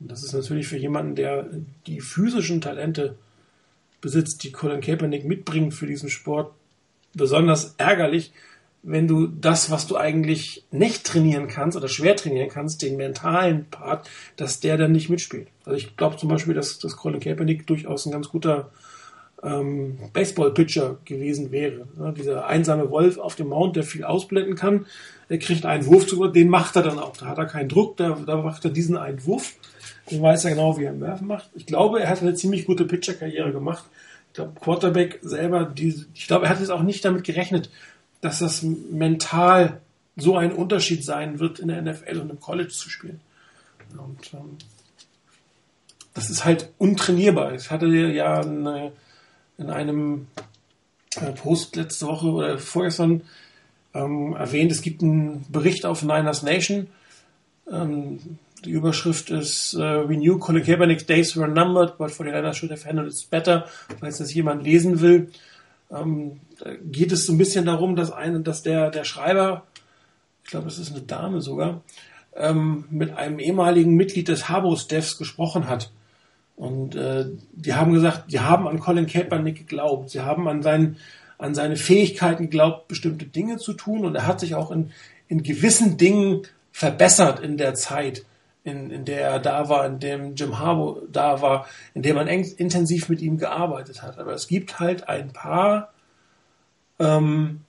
Und 0.00 0.10
das 0.10 0.22
ist 0.22 0.32
natürlich 0.32 0.68
für 0.68 0.76
jemanden, 0.76 1.14
der 1.14 1.48
die 1.86 2.00
physischen 2.00 2.60
Talente 2.60 3.16
besitzt, 4.00 4.44
die 4.44 4.52
Colin 4.52 4.80
Kaepernick 4.80 5.24
mitbringt 5.24 5.74
für 5.74 5.86
diesen 5.86 6.08
Sport, 6.08 6.52
besonders 7.14 7.74
ärgerlich, 7.78 8.32
wenn 8.84 9.08
du 9.08 9.26
das, 9.26 9.70
was 9.70 9.88
du 9.88 9.96
eigentlich 9.96 10.64
nicht 10.70 11.04
trainieren 11.04 11.48
kannst 11.48 11.76
oder 11.76 11.88
schwer 11.88 12.14
trainieren 12.14 12.48
kannst, 12.48 12.80
den 12.82 12.96
mentalen 12.96 13.66
Part, 13.66 14.08
dass 14.36 14.60
der 14.60 14.76
dann 14.76 14.92
nicht 14.92 15.08
mitspielt. 15.08 15.48
Also 15.64 15.76
ich 15.76 15.96
glaube 15.96 16.16
zum 16.16 16.28
Beispiel, 16.28 16.54
dass, 16.54 16.78
dass 16.78 16.96
Colin 16.96 17.20
Kaepernick 17.20 17.66
durchaus 17.66 18.06
ein 18.06 18.12
ganz 18.12 18.28
guter 18.28 18.70
ähm, 19.42 19.98
Baseball-Pitcher 20.12 20.98
gewesen 21.04 21.50
wäre. 21.52 21.86
Ja, 21.98 22.12
dieser 22.12 22.46
einsame 22.46 22.90
Wolf 22.90 23.18
auf 23.18 23.36
dem 23.36 23.48
Mount, 23.48 23.76
der 23.76 23.84
viel 23.84 24.04
ausblenden 24.04 24.56
kann, 24.56 24.86
der 25.30 25.38
kriegt 25.38 25.66
einen 25.66 25.86
Wurf 25.86 26.06
zu, 26.06 26.26
den 26.28 26.48
macht 26.48 26.76
er 26.76 26.82
dann 26.82 26.98
auch. 26.98 27.16
Da 27.16 27.26
hat 27.26 27.38
er 27.38 27.46
keinen 27.46 27.68
Druck, 27.68 27.96
da, 27.96 28.18
da 28.26 28.36
macht 28.36 28.64
er 28.64 28.70
diesen 28.70 28.96
einen 28.96 29.24
Wurf. 29.26 29.54
Den 30.10 30.22
weiß 30.22 30.44
er 30.44 30.52
genau, 30.52 30.78
wie 30.78 30.84
er 30.84 30.92
im 30.92 31.00
Werfen 31.00 31.26
macht. 31.26 31.50
Ich 31.54 31.66
glaube, 31.66 32.00
er 32.00 32.08
hat 32.08 32.22
eine 32.22 32.34
ziemlich 32.34 32.64
gute 32.64 32.86
Pitcher-Karriere 32.86 33.52
gemacht. 33.52 33.84
Ich 34.28 34.34
glaube, 34.34 34.58
Quarterback 34.58 35.18
selber, 35.22 35.64
die, 35.64 36.04
ich 36.14 36.26
glaube, 36.26 36.46
er 36.46 36.50
hat 36.50 36.60
jetzt 36.60 36.70
auch 36.70 36.82
nicht 36.82 37.04
damit 37.04 37.24
gerechnet, 37.24 37.70
dass 38.20 38.38
das 38.38 38.62
mental 38.62 39.80
so 40.16 40.36
ein 40.36 40.52
Unterschied 40.52 41.04
sein 41.04 41.38
wird, 41.38 41.58
in 41.58 41.68
der 41.68 41.82
NFL 41.82 42.18
und 42.18 42.30
im 42.30 42.40
College 42.40 42.70
zu 42.70 42.88
spielen. 42.88 43.20
Und 43.96 44.32
ähm, 44.32 44.56
das 46.14 46.30
ist 46.30 46.44
halt 46.44 46.70
untrainierbar. 46.78 47.54
Ich 47.54 47.70
hatte 47.70 47.86
ja 47.86 48.40
eine 48.40 48.92
in 49.58 49.70
einem 49.70 50.28
äh, 51.16 51.32
Post 51.32 51.76
letzte 51.76 52.06
Woche 52.06 52.28
oder 52.28 52.58
vorgestern 52.58 53.22
ähm, 53.94 54.34
erwähnt, 54.34 54.72
es 54.72 54.82
gibt 54.82 55.02
einen 55.02 55.44
Bericht 55.50 55.84
auf 55.84 56.02
Niners 56.02 56.42
Nation. 56.42 56.88
Ähm, 57.70 58.38
die 58.64 58.70
Überschrift 58.70 59.30
ist 59.30 59.74
uh, 59.74 60.08
We 60.08 60.16
knew 60.16 60.38
Colin 60.38 60.64
Kaepernick's 60.64 61.06
days 61.06 61.36
were 61.36 61.48
numbered, 61.48 61.96
but 61.96 62.10
for 62.10 62.26
the 62.26 62.32
Niners 62.32 62.56
should 62.56 62.72
have 62.72 62.84
handled 62.84 63.08
it 63.08 63.30
better, 63.30 63.66
falls 64.00 64.18
das 64.18 64.34
jemand 64.34 64.64
lesen 64.64 65.00
will. 65.00 65.30
Ähm, 65.90 66.40
geht 66.90 67.12
es 67.12 67.26
so 67.26 67.32
ein 67.32 67.38
bisschen 67.38 67.66
darum, 67.66 67.96
dass, 67.96 68.10
eine, 68.10 68.40
dass 68.40 68.62
der, 68.62 68.90
der 68.90 69.04
Schreiber, 69.04 69.64
ich 70.44 70.50
glaube, 70.50 70.68
es 70.68 70.78
ist 70.78 70.90
eine 70.90 71.02
Dame 71.02 71.40
sogar, 71.40 71.82
ähm, 72.34 72.84
mit 72.90 73.16
einem 73.16 73.38
ehemaligen 73.38 73.94
Mitglied 73.94 74.28
des 74.28 74.48
Habo-Staffs 74.48 75.18
gesprochen 75.18 75.68
hat. 75.68 75.90
Und 76.58 76.94
äh, 76.96 77.26
die 77.52 77.74
haben 77.74 77.92
gesagt, 77.92 78.32
die 78.32 78.40
haben 78.40 78.68
an 78.68 78.80
Colin 78.80 79.06
Kaepernick 79.06 79.56
geglaubt. 79.56 80.10
Sie 80.10 80.20
haben 80.20 80.46
an, 80.48 80.62
seinen, 80.62 80.96
an 81.38 81.54
seine 81.54 81.76
Fähigkeiten 81.76 82.44
geglaubt, 82.44 82.88
bestimmte 82.88 83.24
Dinge 83.24 83.56
zu 83.58 83.72
tun. 83.72 84.04
Und 84.04 84.14
er 84.14 84.26
hat 84.26 84.40
sich 84.40 84.54
auch 84.54 84.70
in, 84.70 84.90
in 85.28 85.42
gewissen 85.42 85.96
Dingen 85.96 86.42
verbessert 86.72 87.40
in 87.40 87.56
der 87.56 87.74
Zeit, 87.74 88.26
in, 88.64 88.90
in 88.90 89.04
der 89.04 89.20
er 89.20 89.38
da 89.38 89.68
war, 89.68 89.86
in 89.86 90.00
dem 90.00 90.34
Jim 90.34 90.58
Harbaugh 90.58 91.02
da 91.10 91.40
war, 91.40 91.66
in 91.94 92.02
der 92.02 92.14
man 92.14 92.26
eng, 92.26 92.44
intensiv 92.56 93.08
mit 93.08 93.22
ihm 93.22 93.38
gearbeitet 93.38 94.02
hat. 94.02 94.18
Aber 94.18 94.34
es 94.34 94.48
gibt 94.48 94.80
halt 94.80 95.08
ein 95.08 95.32
paar 95.32 95.92
ähm, 96.98 97.60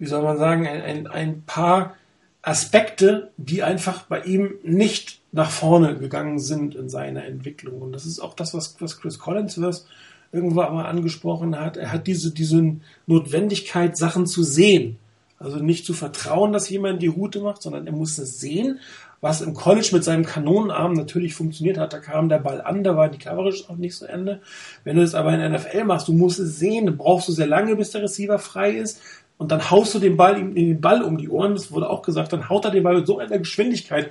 wie 0.00 0.06
soll 0.06 0.22
man 0.22 0.38
sagen, 0.38 0.66
ein, 0.66 0.82
ein, 0.82 1.06
ein 1.06 1.42
paar 1.42 1.94
Aspekte, 2.42 3.30
die 3.36 3.62
einfach 3.62 4.04
bei 4.04 4.22
ihm 4.22 4.54
nicht 4.62 5.19
nach 5.32 5.50
vorne 5.50 5.96
gegangen 5.96 6.38
sind 6.38 6.74
in 6.74 6.88
seiner 6.88 7.24
Entwicklung. 7.24 7.82
Und 7.82 7.92
das 7.92 8.06
ist 8.06 8.20
auch 8.20 8.34
das, 8.34 8.54
was, 8.54 8.76
was 8.80 8.98
Chris 8.98 9.18
Collinsworth 9.18 9.84
irgendwo 10.32 10.60
einmal 10.60 10.86
angesprochen 10.86 11.58
hat. 11.58 11.76
Er 11.76 11.92
hat 11.92 12.06
diese, 12.06 12.32
diese 12.32 12.76
Notwendigkeit, 13.06 13.96
Sachen 13.96 14.26
zu 14.26 14.42
sehen. 14.42 14.98
Also 15.38 15.58
nicht 15.58 15.86
zu 15.86 15.94
vertrauen, 15.94 16.52
dass 16.52 16.68
jemand 16.68 17.00
die 17.00 17.06
Route 17.06 17.40
macht, 17.40 17.62
sondern 17.62 17.86
er 17.86 17.94
muss 17.94 18.18
es 18.18 18.40
sehen, 18.40 18.78
was 19.22 19.40
im 19.40 19.54
College 19.54 19.90
mit 19.92 20.04
seinem 20.04 20.24
Kanonenarm 20.24 20.92
natürlich 20.92 21.34
funktioniert 21.34 21.78
hat. 21.78 21.92
Da 21.92 21.98
kam 21.98 22.28
der 22.28 22.38
Ball 22.38 22.60
an, 22.60 22.84
da 22.84 22.96
war 22.96 23.08
die 23.08 23.18
Coverage 23.18 23.64
auch 23.68 23.76
nicht 23.76 23.96
zu 23.96 24.06
Ende. 24.06 24.40
Wenn 24.84 24.96
du 24.96 25.02
es 25.02 25.14
aber 25.14 25.32
in 25.32 25.52
NFL 25.52 25.84
machst, 25.84 26.08
du 26.08 26.12
musst 26.12 26.38
es 26.40 26.58
sehen, 26.58 26.86
dann 26.86 26.98
brauchst 26.98 27.28
du 27.28 27.32
sehr 27.32 27.46
lange, 27.46 27.76
bis 27.76 27.90
der 27.90 28.02
Receiver 28.02 28.38
frei 28.38 28.72
ist. 28.72 29.00
Und 29.38 29.50
dann 29.50 29.70
haust 29.70 29.94
du 29.94 29.98
den 29.98 30.18
Ball 30.18 30.38
in 30.38 30.54
den 30.54 30.80
Ball 30.80 31.02
um 31.02 31.16
die 31.16 31.30
Ohren. 31.30 31.54
Das 31.54 31.72
wurde 31.72 31.88
auch 31.88 32.02
gesagt. 32.02 32.32
Dann 32.34 32.50
haut 32.50 32.66
er 32.66 32.70
den 32.70 32.82
Ball 32.82 32.96
mit 32.96 33.06
so 33.06 33.18
einer 33.18 33.38
Geschwindigkeit 33.38 34.10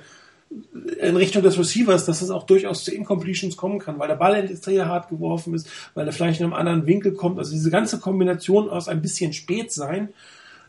in 0.50 1.16
Richtung 1.16 1.42
des 1.42 1.58
Receivers, 1.58 2.04
dass 2.04 2.22
es 2.22 2.30
auch 2.30 2.44
durchaus 2.44 2.84
zu 2.84 2.92
Incompletions 2.92 3.56
kommen 3.56 3.78
kann, 3.78 3.98
weil 3.98 4.08
der 4.08 4.16
Ball 4.16 4.48
sehr 4.56 4.86
hart 4.86 5.08
geworfen 5.08 5.54
ist, 5.54 5.68
weil 5.94 6.06
er 6.06 6.12
vielleicht 6.12 6.40
in 6.40 6.46
einem 6.46 6.54
anderen 6.54 6.86
Winkel 6.86 7.12
kommt. 7.12 7.38
Also 7.38 7.52
diese 7.52 7.70
ganze 7.70 8.00
Kombination 8.00 8.68
aus 8.68 8.88
ein 8.88 9.00
bisschen 9.00 9.32
spät 9.32 9.72
sein 9.72 10.08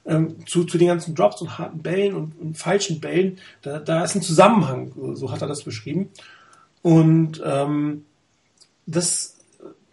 ähm, 0.06 0.46
zu, 0.46 0.66
zu 0.66 0.78
den 0.78 0.88
ganzen 0.88 1.16
Drops 1.16 1.42
und 1.42 1.58
harten 1.58 1.82
Bällen 1.82 2.16
und, 2.16 2.40
und 2.40 2.58
falschen 2.58 3.00
Bällen, 3.00 3.40
da, 3.62 3.80
da 3.80 4.04
ist 4.04 4.16
ein 4.16 4.22
Zusammenhang, 4.22 4.92
so 5.14 5.32
hat 5.32 5.42
er 5.42 5.48
das 5.48 5.64
beschrieben. 5.64 6.10
Und 6.82 7.42
ähm, 7.44 8.06
das 8.86 9.31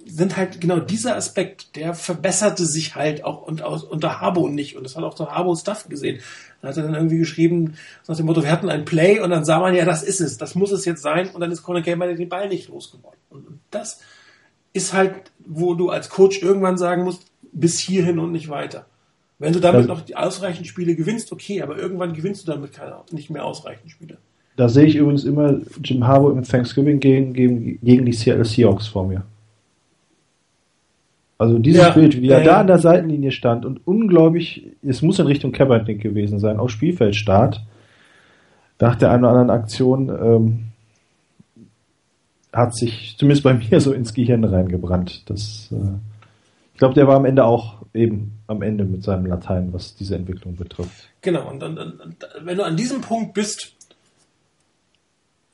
sind 0.08 0.36
halt 0.36 0.60
genau 0.60 0.80
dieser 0.80 1.16
Aspekt, 1.16 1.76
der 1.76 1.94
verbesserte 1.94 2.64
sich 2.64 2.94
halt 2.94 3.24
auch 3.24 3.42
unter 3.42 4.20
Harbo 4.20 4.48
nicht. 4.48 4.76
Und 4.76 4.84
das 4.84 4.96
hat 4.96 5.04
auch 5.04 5.14
der 5.14 5.28
Harbo 5.28 5.54
Stuff 5.54 5.88
gesehen. 5.88 6.20
Da 6.60 6.68
hat 6.68 6.76
er 6.76 6.84
dann 6.84 6.94
irgendwie 6.94 7.18
geschrieben, 7.18 7.74
nach 8.06 8.16
dem 8.16 8.26
Motto, 8.26 8.42
wir 8.42 8.50
hatten 8.50 8.68
ein 8.68 8.84
Play 8.84 9.20
und 9.20 9.30
dann 9.30 9.44
sah 9.44 9.60
man, 9.60 9.74
ja, 9.74 9.84
das 9.84 10.02
ist 10.02 10.20
es, 10.20 10.38
das 10.38 10.54
muss 10.54 10.72
es 10.72 10.84
jetzt 10.84 11.02
sein. 11.02 11.28
Und 11.30 11.40
dann 11.40 11.52
ist 11.52 11.62
Conor 11.62 11.82
Gayman 11.82 12.16
den 12.16 12.28
Ball 12.28 12.48
nicht 12.48 12.68
losgeworden. 12.68 13.18
Und 13.30 13.60
das 13.70 14.00
ist 14.72 14.92
halt, 14.92 15.14
wo 15.46 15.74
du 15.74 15.90
als 15.90 16.08
Coach 16.08 16.42
irgendwann 16.42 16.78
sagen 16.78 17.04
musst, 17.04 17.22
bis 17.52 17.78
hierhin 17.78 18.18
und 18.18 18.32
nicht 18.32 18.48
weiter. 18.48 18.86
Wenn 19.38 19.52
du 19.52 19.60
damit 19.60 19.86
noch 19.86 20.00
die 20.00 20.16
ausreichend 20.16 20.66
Spiele 20.66 20.96
gewinnst, 20.96 21.30
okay, 21.30 21.62
aber 21.62 21.78
irgendwann 21.78 22.12
gewinnst 22.12 22.46
du 22.46 22.52
damit 22.52 22.72
keine, 22.72 22.96
nicht 23.12 23.30
mehr 23.30 23.44
ausreichend 23.44 23.90
Spiele. 23.90 24.18
Da 24.56 24.68
sehe 24.68 24.86
ich 24.86 24.96
übrigens 24.96 25.24
immer 25.24 25.60
Jim 25.84 26.04
Harbour 26.04 26.32
im 26.32 26.42
Thanksgiving 26.42 26.98
gegen, 26.98 27.32
gegen, 27.32 27.80
gegen 27.80 28.04
die 28.04 28.12
Seattle 28.12 28.44
Seahawks 28.44 28.88
vor 28.88 29.06
mir. 29.06 29.22
Also 31.38 31.58
dieses 31.60 31.82
ja, 31.82 31.90
Bild, 31.90 32.20
wie 32.20 32.28
er 32.28 32.40
ja, 32.40 32.44
da 32.44 32.60
an 32.60 32.66
der 32.66 32.78
Seitenlinie 32.78 33.30
stand 33.30 33.64
und 33.64 33.86
unglaublich, 33.86 34.72
es 34.82 35.02
muss 35.02 35.20
in 35.20 35.26
Richtung 35.26 35.52
Kaepernick 35.52 36.02
gewesen 36.02 36.40
sein, 36.40 36.58
auf 36.58 36.70
Spielfeldstart, 36.70 37.62
nach 38.80 38.96
der 38.96 39.12
einen 39.12 39.24
oder 39.24 39.38
anderen 39.38 39.50
Aktion 39.50 40.08
ähm, 40.08 40.64
hat 42.52 42.74
sich 42.74 43.16
zumindest 43.18 43.44
bei 43.44 43.54
mir 43.70 43.80
so 43.80 43.92
ins 43.92 44.14
Gehirn 44.14 44.42
reingebrannt. 44.44 45.30
Das, 45.30 45.70
äh, 45.72 45.76
ich 46.72 46.78
glaube, 46.78 46.94
der 46.94 47.06
war 47.06 47.16
am 47.16 47.24
Ende 47.24 47.44
auch 47.44 47.82
eben 47.94 48.32
am 48.48 48.62
Ende 48.62 48.84
mit 48.84 49.04
seinem 49.04 49.26
Latein, 49.26 49.72
was 49.72 49.94
diese 49.94 50.16
Entwicklung 50.16 50.56
betrifft. 50.56 51.08
Genau, 51.20 51.48
und, 51.48 51.62
und, 51.62 51.78
und 51.78 52.16
wenn 52.42 52.56
du 52.56 52.64
an 52.64 52.76
diesem 52.76 53.00
Punkt 53.00 53.34
bist, 53.34 53.76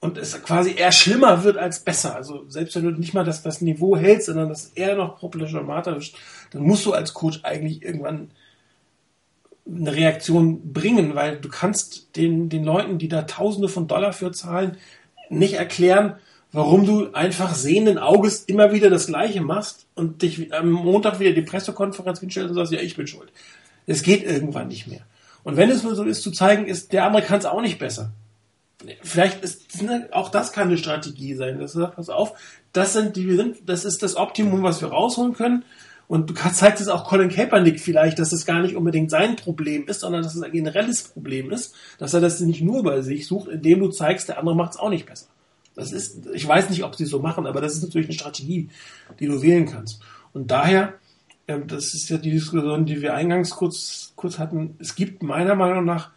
und 0.05 0.19
es 0.19 0.43
quasi 0.43 0.75
eher 0.77 0.93
schlimmer 0.93 1.45
wird 1.45 1.57
als 1.57 1.81
besser. 1.81 2.15
Also 2.15 2.45
selbst 2.47 2.77
wenn 2.77 2.85
du 2.85 2.91
nicht 2.91 3.15
mal 3.15 3.25
das, 3.25 3.43
das 3.43 3.63
Niveau 3.63 3.97
hältst, 3.97 4.27
sondern 4.27 4.51
das 4.51 4.73
eher 4.75 4.97
noch 4.97 5.17
problematisch, 5.17 6.13
dann 6.51 6.63
musst 6.63 6.85
du 6.85 6.93
als 6.93 7.15
Coach 7.15 7.41
eigentlich 7.43 7.83
irgendwann 7.83 8.31
eine 9.67 9.95
Reaktion 9.95 10.75
bringen, 10.75 11.15
weil 11.15 11.39
du 11.39 11.49
kannst 11.49 12.17
den, 12.17 12.51
den 12.51 12.65
Leuten, 12.65 12.99
die 12.99 13.09
da 13.09 13.23
Tausende 13.23 13.71
von 13.71 13.89
Dollar 13.89 14.13
für 14.13 14.31
zahlen, 14.31 14.77
nicht 15.31 15.55
erklären, 15.55 16.17
warum 16.53 16.85
du 16.85 17.15
einfach 17.15 17.55
sehenden 17.55 17.97
Auges 17.97 18.45
immer 18.45 18.75
wieder 18.75 18.91
das 18.91 19.07
Gleiche 19.07 19.41
machst 19.41 19.87
und 19.95 20.21
dich 20.21 20.53
am 20.53 20.71
Montag 20.71 21.19
wieder 21.19 21.33
die 21.33 21.41
Pressekonferenz 21.41 22.21
hinstellst 22.21 22.51
und 22.51 22.57
sagst, 22.57 22.73
ja, 22.73 22.81
ich 22.81 22.95
bin 22.95 23.07
schuld. 23.07 23.33
Es 23.87 24.03
geht 24.03 24.23
irgendwann 24.23 24.69
nicht 24.69 24.87
mehr. 24.87 25.07
Und 25.45 25.57
wenn 25.57 25.71
es 25.71 25.83
nur 25.83 25.95
so 25.95 26.05
ist, 26.05 26.23
zu 26.23 26.31
zeigen 26.31 26.67
ist, 26.67 26.93
der 26.93 27.07
andere 27.07 27.23
kann 27.23 27.39
es 27.39 27.47
auch 27.47 27.63
nicht 27.63 27.79
besser 27.79 28.13
vielleicht 29.03 29.43
ist 29.43 29.83
ne, 29.83 30.09
auch 30.13 30.29
das 30.29 30.53
kann 30.53 30.69
eine 30.69 30.79
Strategie 30.79 31.35
sein. 31.35 31.59
Das 31.59 31.73
sagt, 31.73 31.97
pass 31.97 32.09
auf, 32.09 32.33
das 32.73 32.93
sind 32.93 33.17
die, 33.17 33.27
wir 33.27 33.37
sind, 33.37 33.69
das 33.69 33.85
ist 33.85 34.03
das 34.03 34.17
Optimum, 34.17 34.63
was 34.63 34.81
wir 34.81 34.89
rausholen 34.89 35.35
können. 35.35 35.65
Und 36.07 36.31
du 36.31 36.35
zeigst 36.35 36.83
es 36.83 36.89
auch 36.89 37.05
Colin 37.05 37.31
Kaepernick 37.31 37.81
vielleicht, 37.81 38.19
dass 38.19 38.33
es 38.33 38.45
gar 38.45 38.61
nicht 38.61 38.77
unbedingt 38.77 39.11
sein 39.11 39.37
Problem 39.37 39.87
ist, 39.87 40.01
sondern 40.01 40.23
dass 40.23 40.35
es 40.35 40.43
ein 40.43 40.53
generelles 40.53 41.03
Problem 41.03 41.51
ist, 41.51 41.75
dass 41.99 42.13
er 42.13 42.21
das 42.21 42.41
nicht 42.41 42.61
nur 42.61 42.83
bei 42.83 43.01
sich 43.01 43.27
sucht, 43.27 43.49
indem 43.49 43.81
du 43.81 43.89
zeigst, 43.89 44.29
der 44.29 44.39
andere 44.39 44.55
macht 44.55 44.73
es 44.73 44.79
auch 44.79 44.91
nicht 44.91 45.07
besser. 45.07 45.27
Das 45.75 45.93
ist, 45.93 46.27
ich 46.33 46.47
weiß 46.47 46.71
nicht, 46.71 46.85
ob 46.85 46.95
sie 46.95 47.05
es 47.05 47.11
so 47.11 47.19
machen, 47.21 47.47
aber 47.47 47.61
das 47.61 47.75
ist 47.75 47.83
natürlich 47.83 48.07
eine 48.07 48.15
Strategie, 48.15 48.69
die 49.19 49.27
du 49.27 49.43
wählen 49.43 49.67
kannst. 49.67 50.01
Und 50.33 50.51
daher, 50.51 50.95
ähm, 51.49 51.67
das 51.67 51.95
ist 51.95 52.09
ja 52.11 52.19
die 52.19 52.31
Diskussion, 52.31 52.87
die 52.87 53.03
wir 53.03 53.15
eingangs 53.15 53.51
kurz, 53.51 54.13
kurz 54.15 54.39
hatten, 54.39 54.77
es 54.79 54.95
gibt 54.95 55.23
meiner 55.23 55.55
Meinung 55.55 55.85
nach 55.85 56.11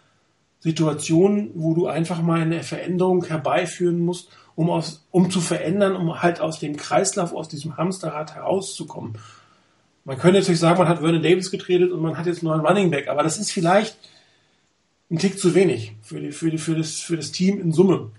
Situationen, 0.60 1.52
wo 1.54 1.74
du 1.74 1.88
einfach 1.88 2.22
mal 2.22 2.42
eine 2.42 2.64
Veränderung 2.64 3.24
herbeiführen 3.26 4.00
musst, 4.00 4.30
um, 4.56 4.70
aus, 4.70 5.06
um 5.12 5.30
zu 5.30 5.40
verändern, 5.40 5.96
um 5.96 6.22
halt 6.22 6.42
aus 6.42 6.60
dem 6.60 6.76
Kreislauf, 6.78 7.34
aus 7.34 7.48
diesem 7.48 7.78
Hamsterrad 7.78 8.36
herauszukommen. 8.36 9.18
Man 10.04 10.18
könnte 10.18 10.40
natürlich 10.40 10.60
sagen, 10.60 10.80
man 10.80 10.88
hat 10.88 11.00
Vernon 11.00 11.22
Davis 11.22 11.52
getradet 11.52 11.92
und 11.92 12.02
man 12.02 12.18
hat 12.18 12.26
jetzt 12.26 12.42
nur 12.42 12.54
einen 12.54 12.66
Running 12.66 12.90
Back, 12.90 13.08
aber 13.08 13.24
das 13.24 13.38
ist 13.38 13.52
vielleicht 13.52 13.98
ein 15.12 15.20
Tick 15.20 15.38
zu 15.38 15.54
wenig 15.54 15.96
für, 16.02 16.20
die, 16.20 16.32
für, 16.32 16.50
die, 16.50 16.58
für, 16.58 16.76
das, 16.76 16.96
für 16.96 17.18
das 17.18 17.32
Team 17.32 17.60
in 17.60 17.72
Summe. 17.72 18.12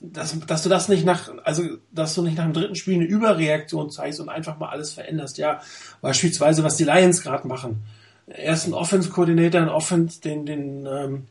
Dass, 0.00 0.38
dass 0.46 0.62
du 0.64 0.68
das 0.68 0.88
nicht 0.88 1.04
nach, 1.04 1.30
also 1.44 1.62
dass 1.92 2.14
du 2.14 2.22
nicht 2.22 2.36
nach 2.36 2.44
dem 2.44 2.54
dritten 2.54 2.74
Spiel 2.74 2.94
eine 2.94 3.04
Überreaktion 3.04 3.90
zeigst 3.90 4.18
und 4.18 4.28
einfach 4.28 4.58
mal 4.58 4.68
alles 4.68 4.92
veränderst. 4.92 5.38
Ja, 5.38 5.60
beispielsweise, 6.00 6.64
was 6.64 6.76
die 6.76 6.84
Lions 6.84 7.22
gerade 7.22 7.46
machen 7.46 7.84
erst 8.26 8.64
einen 8.64 8.74
Offense 8.74 9.10
Coordinator, 9.10 9.72
Offense, 9.74 10.20
den, 10.20 10.46
den, 10.46 10.86
ähm, 10.86 11.26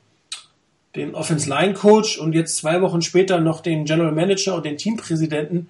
den 0.96 1.16
Offense 1.16 1.50
Line 1.50 1.74
Coach 1.74 2.18
und 2.18 2.34
jetzt 2.34 2.58
zwei 2.58 2.82
Wochen 2.82 3.02
später 3.02 3.40
noch 3.40 3.62
den 3.62 3.86
General 3.86 4.12
Manager 4.12 4.56
und 4.56 4.66
den 4.66 4.78
Teampräsidenten 4.78 5.70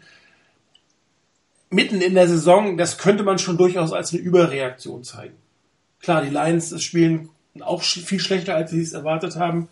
mitten 1.72 2.02
in 2.02 2.14
der 2.14 2.28
Saison, 2.28 2.78
das 2.78 2.98
könnte 2.98 3.24
man 3.24 3.40
schon 3.40 3.58
durchaus 3.58 3.94
als 3.94 4.12
eine 4.12 4.22
Überreaktion 4.22 5.04
zeigen. 5.04 5.36
Klar, 6.02 6.22
die 6.22 6.30
Lions 6.30 6.82
spielen 6.84 7.30
auch 7.62 7.82
viel 7.82 8.20
schlechter, 8.20 8.56
als 8.56 8.72
sie 8.72 8.82
es 8.82 8.94
erwartet 8.94 9.38
haben. 9.38 9.70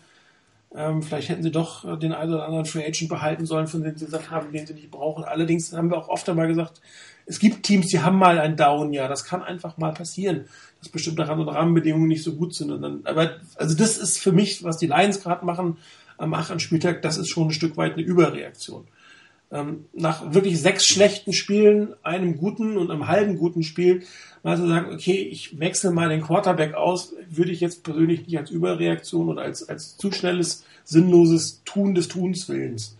Ähm, 0.74 1.02
vielleicht 1.02 1.28
hätten 1.28 1.42
sie 1.42 1.50
doch 1.50 1.98
den 1.98 2.12
einen 2.12 2.32
oder 2.32 2.44
anderen 2.44 2.64
Free 2.64 2.84
Agent 2.84 3.08
behalten 3.08 3.44
sollen, 3.44 3.66
von 3.66 3.82
dem 3.82 3.96
sie 3.96 4.06
gesagt 4.06 4.30
haben, 4.30 4.52
den 4.52 4.66
sie 4.66 4.74
nicht 4.74 4.90
brauchen. 4.90 5.24
Allerdings 5.24 5.72
haben 5.72 5.90
wir 5.90 5.98
auch 5.98 6.08
oft 6.08 6.28
einmal 6.28 6.46
gesagt, 6.46 6.80
es 7.26 7.38
gibt 7.38 7.64
Teams, 7.64 7.88
die 7.88 8.00
haben 8.00 8.16
mal 8.16 8.38
ein 8.38 8.56
Down-Jahr. 8.56 9.08
Das 9.08 9.24
kann 9.24 9.42
einfach 9.42 9.76
mal 9.76 9.92
passieren, 9.92 10.48
dass 10.80 10.88
bestimmte 10.88 11.28
Rahmenbedingungen 11.28 12.08
nicht 12.08 12.22
so 12.22 12.34
gut 12.34 12.54
sind. 12.54 12.70
Dann, 12.82 13.00
aber 13.04 13.36
also 13.56 13.76
das 13.76 13.98
ist 13.98 14.18
für 14.18 14.32
mich, 14.32 14.64
was 14.64 14.78
die 14.78 14.86
Lions 14.86 15.22
gerade 15.22 15.44
machen 15.44 15.76
am 16.16 16.34
8. 16.34 16.60
Spieltag, 16.60 17.02
das 17.02 17.16
ist 17.16 17.28
schon 17.28 17.48
ein 17.48 17.52
Stück 17.52 17.76
weit 17.76 17.94
eine 17.94 18.02
Überreaktion. 18.02 18.86
Ähm, 19.52 19.86
nach 19.92 20.32
wirklich 20.32 20.60
sechs 20.60 20.86
schlechten 20.86 21.32
Spielen, 21.32 21.94
einem 22.02 22.36
guten 22.36 22.76
und 22.76 22.90
einem 22.90 23.08
halben 23.08 23.36
guten 23.36 23.62
Spiel, 23.62 24.02
mal 24.42 24.56
zu 24.56 24.68
sagen, 24.68 24.94
okay, 24.94 25.16
ich 25.16 25.58
wechsle 25.58 25.90
mal 25.90 26.08
den 26.08 26.22
Quarterback 26.22 26.74
aus, 26.74 27.14
würde 27.28 27.50
ich 27.50 27.60
jetzt 27.60 27.82
persönlich 27.82 28.26
nicht 28.26 28.38
als 28.38 28.50
Überreaktion 28.50 29.28
oder 29.28 29.42
als, 29.42 29.68
als 29.68 29.96
zu 29.96 30.12
schnelles, 30.12 30.64
sinnloses 30.84 31.62
Tun 31.64 31.94
des 31.94 32.08
Tuns 32.08 32.48
Willens 32.48 32.96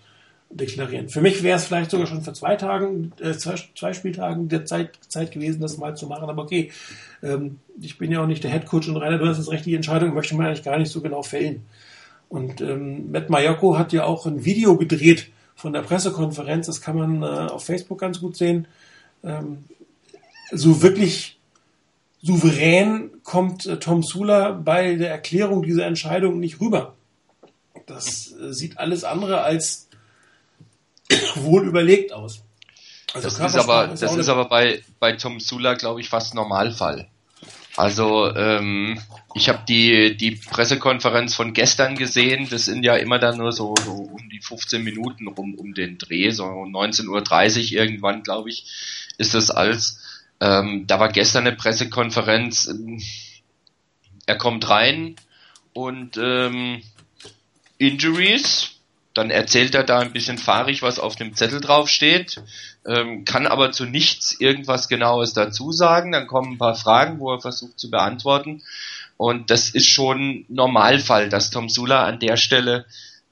deklarieren. 0.50 1.08
Für 1.08 1.20
mich 1.20 1.42
wäre 1.42 1.56
es 1.56 1.64
vielleicht 1.64 1.90
sogar 1.90 2.06
schon 2.06 2.22
vor 2.22 2.34
zwei 2.34 2.56
Tagen, 2.56 3.12
äh, 3.20 3.32
zwei, 3.34 3.54
zwei 3.76 3.92
Spieltagen 3.92 4.48
der 4.48 4.64
Zeit, 4.64 4.98
Zeit 5.08 5.30
gewesen, 5.30 5.60
das 5.60 5.78
mal 5.78 5.96
zu 5.96 6.06
machen. 6.06 6.28
Aber 6.28 6.42
okay, 6.42 6.72
ähm, 7.22 7.58
ich 7.80 7.98
bin 7.98 8.10
ja 8.10 8.22
auch 8.22 8.26
nicht 8.26 8.42
der 8.42 8.50
Head 8.50 8.66
Coach 8.66 8.88
und 8.88 8.96
Rainer, 8.96 9.18
du 9.18 9.26
hast 9.26 9.38
das 9.38 9.50
recht, 9.50 9.64
die 9.64 9.74
Entscheidung 9.74 10.14
möchte 10.14 10.34
man 10.34 10.46
eigentlich 10.46 10.64
gar 10.64 10.78
nicht 10.78 10.90
so 10.90 11.00
genau 11.00 11.22
fällen. 11.22 11.62
Und 12.28 12.60
ähm, 12.60 13.10
Matt 13.10 13.30
Mayoko 13.30 13.78
hat 13.78 13.92
ja 13.92 14.04
auch 14.04 14.26
ein 14.26 14.44
Video 14.44 14.76
gedreht 14.76 15.30
von 15.54 15.72
der 15.72 15.82
Pressekonferenz, 15.82 16.66
das 16.66 16.80
kann 16.80 16.96
man 16.96 17.22
äh, 17.22 17.50
auf 17.50 17.64
Facebook 17.64 18.00
ganz 18.00 18.20
gut 18.20 18.36
sehen. 18.36 18.66
Ähm, 19.22 19.64
so 20.50 20.82
wirklich 20.82 21.38
souverän 22.22 23.10
kommt 23.22 23.66
äh, 23.66 23.78
Tom 23.78 24.02
Sula 24.02 24.52
bei 24.52 24.96
der 24.96 25.10
Erklärung 25.10 25.62
dieser 25.62 25.86
Entscheidung 25.86 26.40
nicht 26.40 26.60
rüber. 26.60 26.94
Das 27.86 28.32
äh, 28.32 28.52
sieht 28.52 28.78
alles 28.78 29.04
andere 29.04 29.42
als 29.42 29.89
wohl 31.36 31.66
überlegt 31.66 32.12
aus. 32.12 32.42
Also 33.12 33.28
das 33.28 33.54
ist 33.54 33.56
aber, 33.56 33.88
das 33.88 34.02
ist 34.16 34.28
aber 34.28 34.44
bei, 34.48 34.82
bei 35.00 35.12
Tom 35.12 35.40
Sula, 35.40 35.74
glaube 35.74 36.00
ich, 36.00 36.08
fast 36.08 36.34
Normalfall. 36.34 37.08
Also 37.76 38.34
ähm, 38.34 39.00
ich 39.34 39.48
habe 39.48 39.62
die, 39.68 40.16
die 40.16 40.32
Pressekonferenz 40.32 41.34
von 41.34 41.52
gestern 41.52 41.96
gesehen, 41.96 42.48
das 42.50 42.66
sind 42.66 42.84
ja 42.84 42.96
immer 42.96 43.18
dann 43.18 43.38
nur 43.38 43.52
so, 43.52 43.74
so 43.84 43.92
um 43.92 44.28
die 44.28 44.40
15 44.40 44.82
Minuten 44.82 45.28
rum 45.28 45.54
um 45.54 45.74
den 45.74 45.98
Dreh, 45.98 46.30
so 46.30 46.44
19.30 46.44 47.08
Uhr 47.08 47.80
irgendwann, 47.80 48.22
glaube 48.22 48.50
ich, 48.50 48.66
ist 49.18 49.34
das 49.34 49.50
alles. 49.50 50.00
Ähm, 50.40 50.86
da 50.86 50.98
war 50.98 51.10
gestern 51.10 51.46
eine 51.46 51.56
Pressekonferenz. 51.56 52.66
Ähm, 52.66 53.00
er 54.26 54.36
kommt 54.36 54.68
rein 54.68 55.16
und 55.72 56.16
ähm, 56.16 56.82
Injuries. 57.78 58.79
Dann 59.20 59.30
erzählt 59.30 59.74
er 59.74 59.84
da 59.84 59.98
ein 59.98 60.14
bisschen 60.14 60.38
fahrig, 60.38 60.80
was 60.80 60.98
auf 60.98 61.14
dem 61.14 61.34
Zettel 61.34 61.60
drauf 61.60 61.90
steht, 61.90 62.40
ähm, 62.86 63.26
kann 63.26 63.46
aber 63.46 63.70
zu 63.70 63.84
nichts 63.84 64.40
irgendwas 64.40 64.88
Genaues 64.88 65.34
dazu 65.34 65.72
sagen. 65.72 66.12
Dann 66.12 66.26
kommen 66.26 66.52
ein 66.52 66.58
paar 66.58 66.74
Fragen, 66.74 67.20
wo 67.20 67.30
er 67.30 67.38
versucht 67.38 67.78
zu 67.78 67.90
beantworten. 67.90 68.62
Und 69.18 69.50
das 69.50 69.68
ist 69.68 69.90
schon 69.90 70.46
Normalfall, 70.48 71.28
dass 71.28 71.50
Tom 71.50 71.68
Sula 71.68 72.06
an 72.06 72.18
der 72.18 72.38
Stelle 72.38 72.86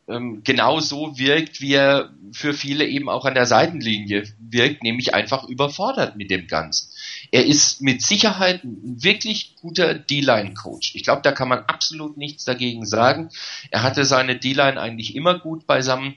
ähm, 0.08 0.42
genau 0.44 0.80
so 0.80 1.16
wirkt, 1.16 1.62
wie 1.62 1.72
er 1.72 2.10
für 2.32 2.52
viele 2.52 2.84
eben 2.86 3.08
auch 3.08 3.24
an 3.24 3.32
der 3.32 3.46
Seitenlinie 3.46 4.24
wirkt, 4.38 4.82
nämlich 4.82 5.14
einfach 5.14 5.44
überfordert 5.44 6.16
mit 6.16 6.30
dem 6.30 6.48
Ganzen. 6.48 6.90
Er 7.30 7.44
ist 7.44 7.82
mit 7.82 8.02
Sicherheit 8.02 8.64
ein 8.64 9.02
wirklich 9.02 9.54
guter 9.60 9.94
D-Line-Coach. 9.94 10.94
Ich 10.94 11.04
glaube, 11.04 11.22
da 11.22 11.32
kann 11.32 11.48
man 11.48 11.60
absolut 11.66 12.16
nichts 12.16 12.44
dagegen 12.44 12.86
sagen. 12.86 13.30
Er 13.70 13.82
hatte 13.82 14.04
seine 14.04 14.36
D-Line 14.36 14.80
eigentlich 14.80 15.14
immer 15.14 15.38
gut 15.38 15.66
beisammen. 15.66 16.16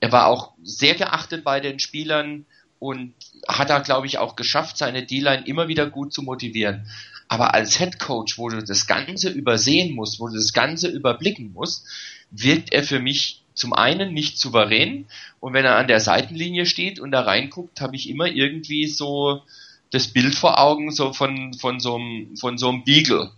Er 0.00 0.12
war 0.12 0.26
auch 0.26 0.52
sehr 0.62 0.94
geachtet 0.94 1.44
bei 1.44 1.60
den 1.60 1.78
Spielern 1.78 2.46
und 2.78 3.14
hat 3.46 3.70
da, 3.70 3.78
glaube 3.80 4.06
ich, 4.06 4.18
auch 4.18 4.36
geschafft, 4.36 4.78
seine 4.78 5.04
D-Line 5.04 5.46
immer 5.46 5.68
wieder 5.68 5.88
gut 5.88 6.12
zu 6.12 6.22
motivieren. 6.22 6.86
Aber 7.28 7.54
als 7.54 7.78
Head 7.78 7.98
Coach, 7.98 8.38
wo 8.38 8.48
du 8.48 8.62
das 8.62 8.86
Ganze 8.86 9.30
übersehen 9.30 9.94
musst, 9.94 10.18
wo 10.18 10.28
du 10.28 10.34
das 10.34 10.52
Ganze 10.52 10.88
überblicken 10.88 11.52
musst, 11.52 11.86
wirkt 12.30 12.72
er 12.72 12.82
für 12.82 13.00
mich 13.00 13.42
zum 13.54 13.72
einen 13.72 14.14
nicht 14.14 14.38
souverän 14.38 15.06
und 15.40 15.52
wenn 15.52 15.64
er 15.64 15.76
an 15.76 15.88
der 15.88 16.00
Seitenlinie 16.00 16.64
steht 16.64 17.00
und 17.00 17.10
da 17.10 17.22
reinguckt, 17.22 17.80
habe 17.80 17.96
ich 17.96 18.08
immer 18.08 18.26
irgendwie 18.26 18.86
so 18.86 19.42
das 19.90 20.08
Bild 20.08 20.34
vor 20.34 20.58
Augen 20.58 20.90
so 20.90 21.12
von 21.12 21.54
von 21.54 21.80
so 21.80 21.96
einem 21.96 22.36
von 22.36 22.58
so 22.58 22.68
einem 22.68 22.84
Beagle, 22.84 23.30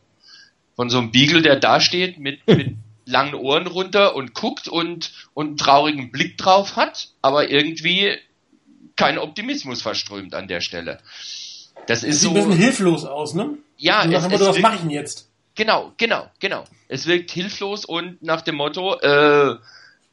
von 0.76 0.90
so 0.90 0.98
einem 0.98 1.10
Beagle, 1.10 1.42
der 1.42 1.56
da 1.56 1.80
steht 1.80 2.18
mit 2.18 2.46
mit 2.46 2.76
langen 3.06 3.34
Ohren 3.34 3.66
runter 3.66 4.14
und 4.14 4.34
guckt 4.34 4.68
und 4.68 5.12
und 5.34 5.46
einen 5.46 5.56
traurigen 5.56 6.10
Blick 6.10 6.38
drauf 6.38 6.76
hat, 6.76 7.08
aber 7.22 7.50
irgendwie 7.50 8.16
kein 8.96 9.18
Optimismus 9.18 9.82
verströmt 9.82 10.34
an 10.34 10.48
der 10.48 10.60
Stelle. 10.60 10.98
Das 11.86 12.02
ist 12.04 12.12
das 12.14 12.20
sieht 12.20 12.22
so 12.22 12.28
ein 12.28 12.34
bisschen 12.34 12.52
hilflos 12.52 13.04
aus, 13.04 13.34
ne? 13.34 13.56
Ja, 13.76 14.04
es, 14.04 14.24
es, 14.26 14.40
was 14.40 14.58
mache 14.60 14.74
ich 14.74 14.80
denn 14.82 14.90
jetzt? 14.90 15.28
Genau, 15.54 15.92
genau, 15.96 16.26
genau. 16.38 16.64
Es 16.88 17.06
wirkt 17.06 17.30
hilflos 17.30 17.84
und 17.84 18.22
nach 18.22 18.42
dem 18.42 18.56
Motto, 18.56 18.98
äh, 19.00 19.56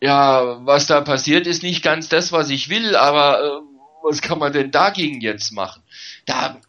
ja, 0.02 0.66
was 0.66 0.88
da 0.88 1.02
passiert, 1.02 1.48
ist 1.48 1.64
nicht 1.64 1.84
ganz 1.84 2.10
das, 2.10 2.32
was 2.32 2.50
ich 2.50 2.70
will, 2.70 2.96
aber 2.96 3.44
äh, 3.44 3.62
was 4.04 4.22
kann 4.22 4.40
man 4.40 4.54
denn 4.54 4.72
dagegen 4.72 5.22
jetzt 5.22 5.52
machen? 5.52 5.82
Da 6.28 6.62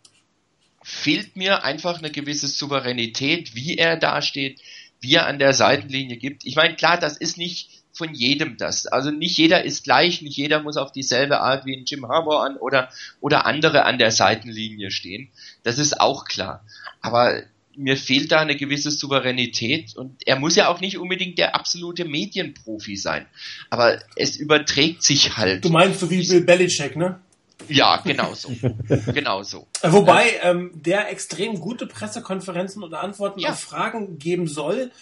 fehlt 0.82 1.36
mir 1.36 1.64
einfach 1.64 1.98
eine 1.98 2.10
gewisse 2.10 2.48
Souveränität, 2.48 3.54
wie 3.54 3.76
er 3.76 3.98
dasteht, 3.98 4.62
wie 5.00 5.14
er 5.14 5.26
an 5.26 5.38
der 5.38 5.52
Seitenlinie 5.52 6.16
gibt. 6.16 6.46
Ich 6.46 6.56
meine, 6.56 6.76
klar, 6.76 6.98
das 6.98 7.18
ist 7.18 7.36
nicht 7.36 7.78
von 7.92 8.14
jedem 8.14 8.56
das. 8.56 8.86
Also 8.86 9.10
nicht 9.10 9.36
jeder 9.36 9.64
ist 9.64 9.84
gleich, 9.84 10.22
nicht 10.22 10.36
jeder 10.36 10.62
muss 10.62 10.76
auf 10.76 10.92
dieselbe 10.92 11.40
Art 11.40 11.66
wie 11.66 11.76
ein 11.76 11.84
Jim 11.84 12.08
Harbour 12.08 12.42
an 12.42 12.56
oder, 12.56 12.88
oder 13.20 13.44
andere 13.44 13.84
an 13.84 13.98
der 13.98 14.12
Seitenlinie 14.12 14.90
stehen. 14.90 15.28
Das 15.64 15.78
ist 15.78 16.00
auch 16.00 16.24
klar. 16.24 16.64
Aber 17.00 17.42
mir 17.76 17.96
fehlt 17.96 18.32
da 18.32 18.40
eine 18.40 18.56
gewisse 18.56 18.90
Souveränität 18.90 19.96
und 19.96 20.16
er 20.26 20.36
muss 20.36 20.56
ja 20.56 20.68
auch 20.68 20.80
nicht 20.80 20.98
unbedingt 20.98 21.38
der 21.38 21.54
absolute 21.54 22.04
Medienprofi 22.04 22.96
sein. 22.96 23.26
Aber 23.70 24.00
es 24.16 24.36
überträgt 24.36 25.02
sich 25.02 25.36
halt. 25.36 25.64
Du 25.64 25.70
meinst 25.70 26.00
so 26.00 26.10
wie 26.10 26.26
Bill 26.26 26.40
Belichick, 26.40 26.96
ne? 26.96 27.20
Ja, 27.66 27.96
genau 28.04 28.34
so. 28.34 28.50
genau 29.12 29.42
so. 29.42 29.66
Wobei 29.82 30.38
ähm, 30.42 30.70
der 30.74 31.10
extrem 31.10 31.60
gute 31.60 31.86
Pressekonferenzen 31.86 32.82
oder 32.82 33.00
Antworten 33.00 33.40
ja. 33.40 33.50
auf 33.50 33.60
Fragen 33.60 34.18
geben 34.18 34.46
soll, 34.46 34.92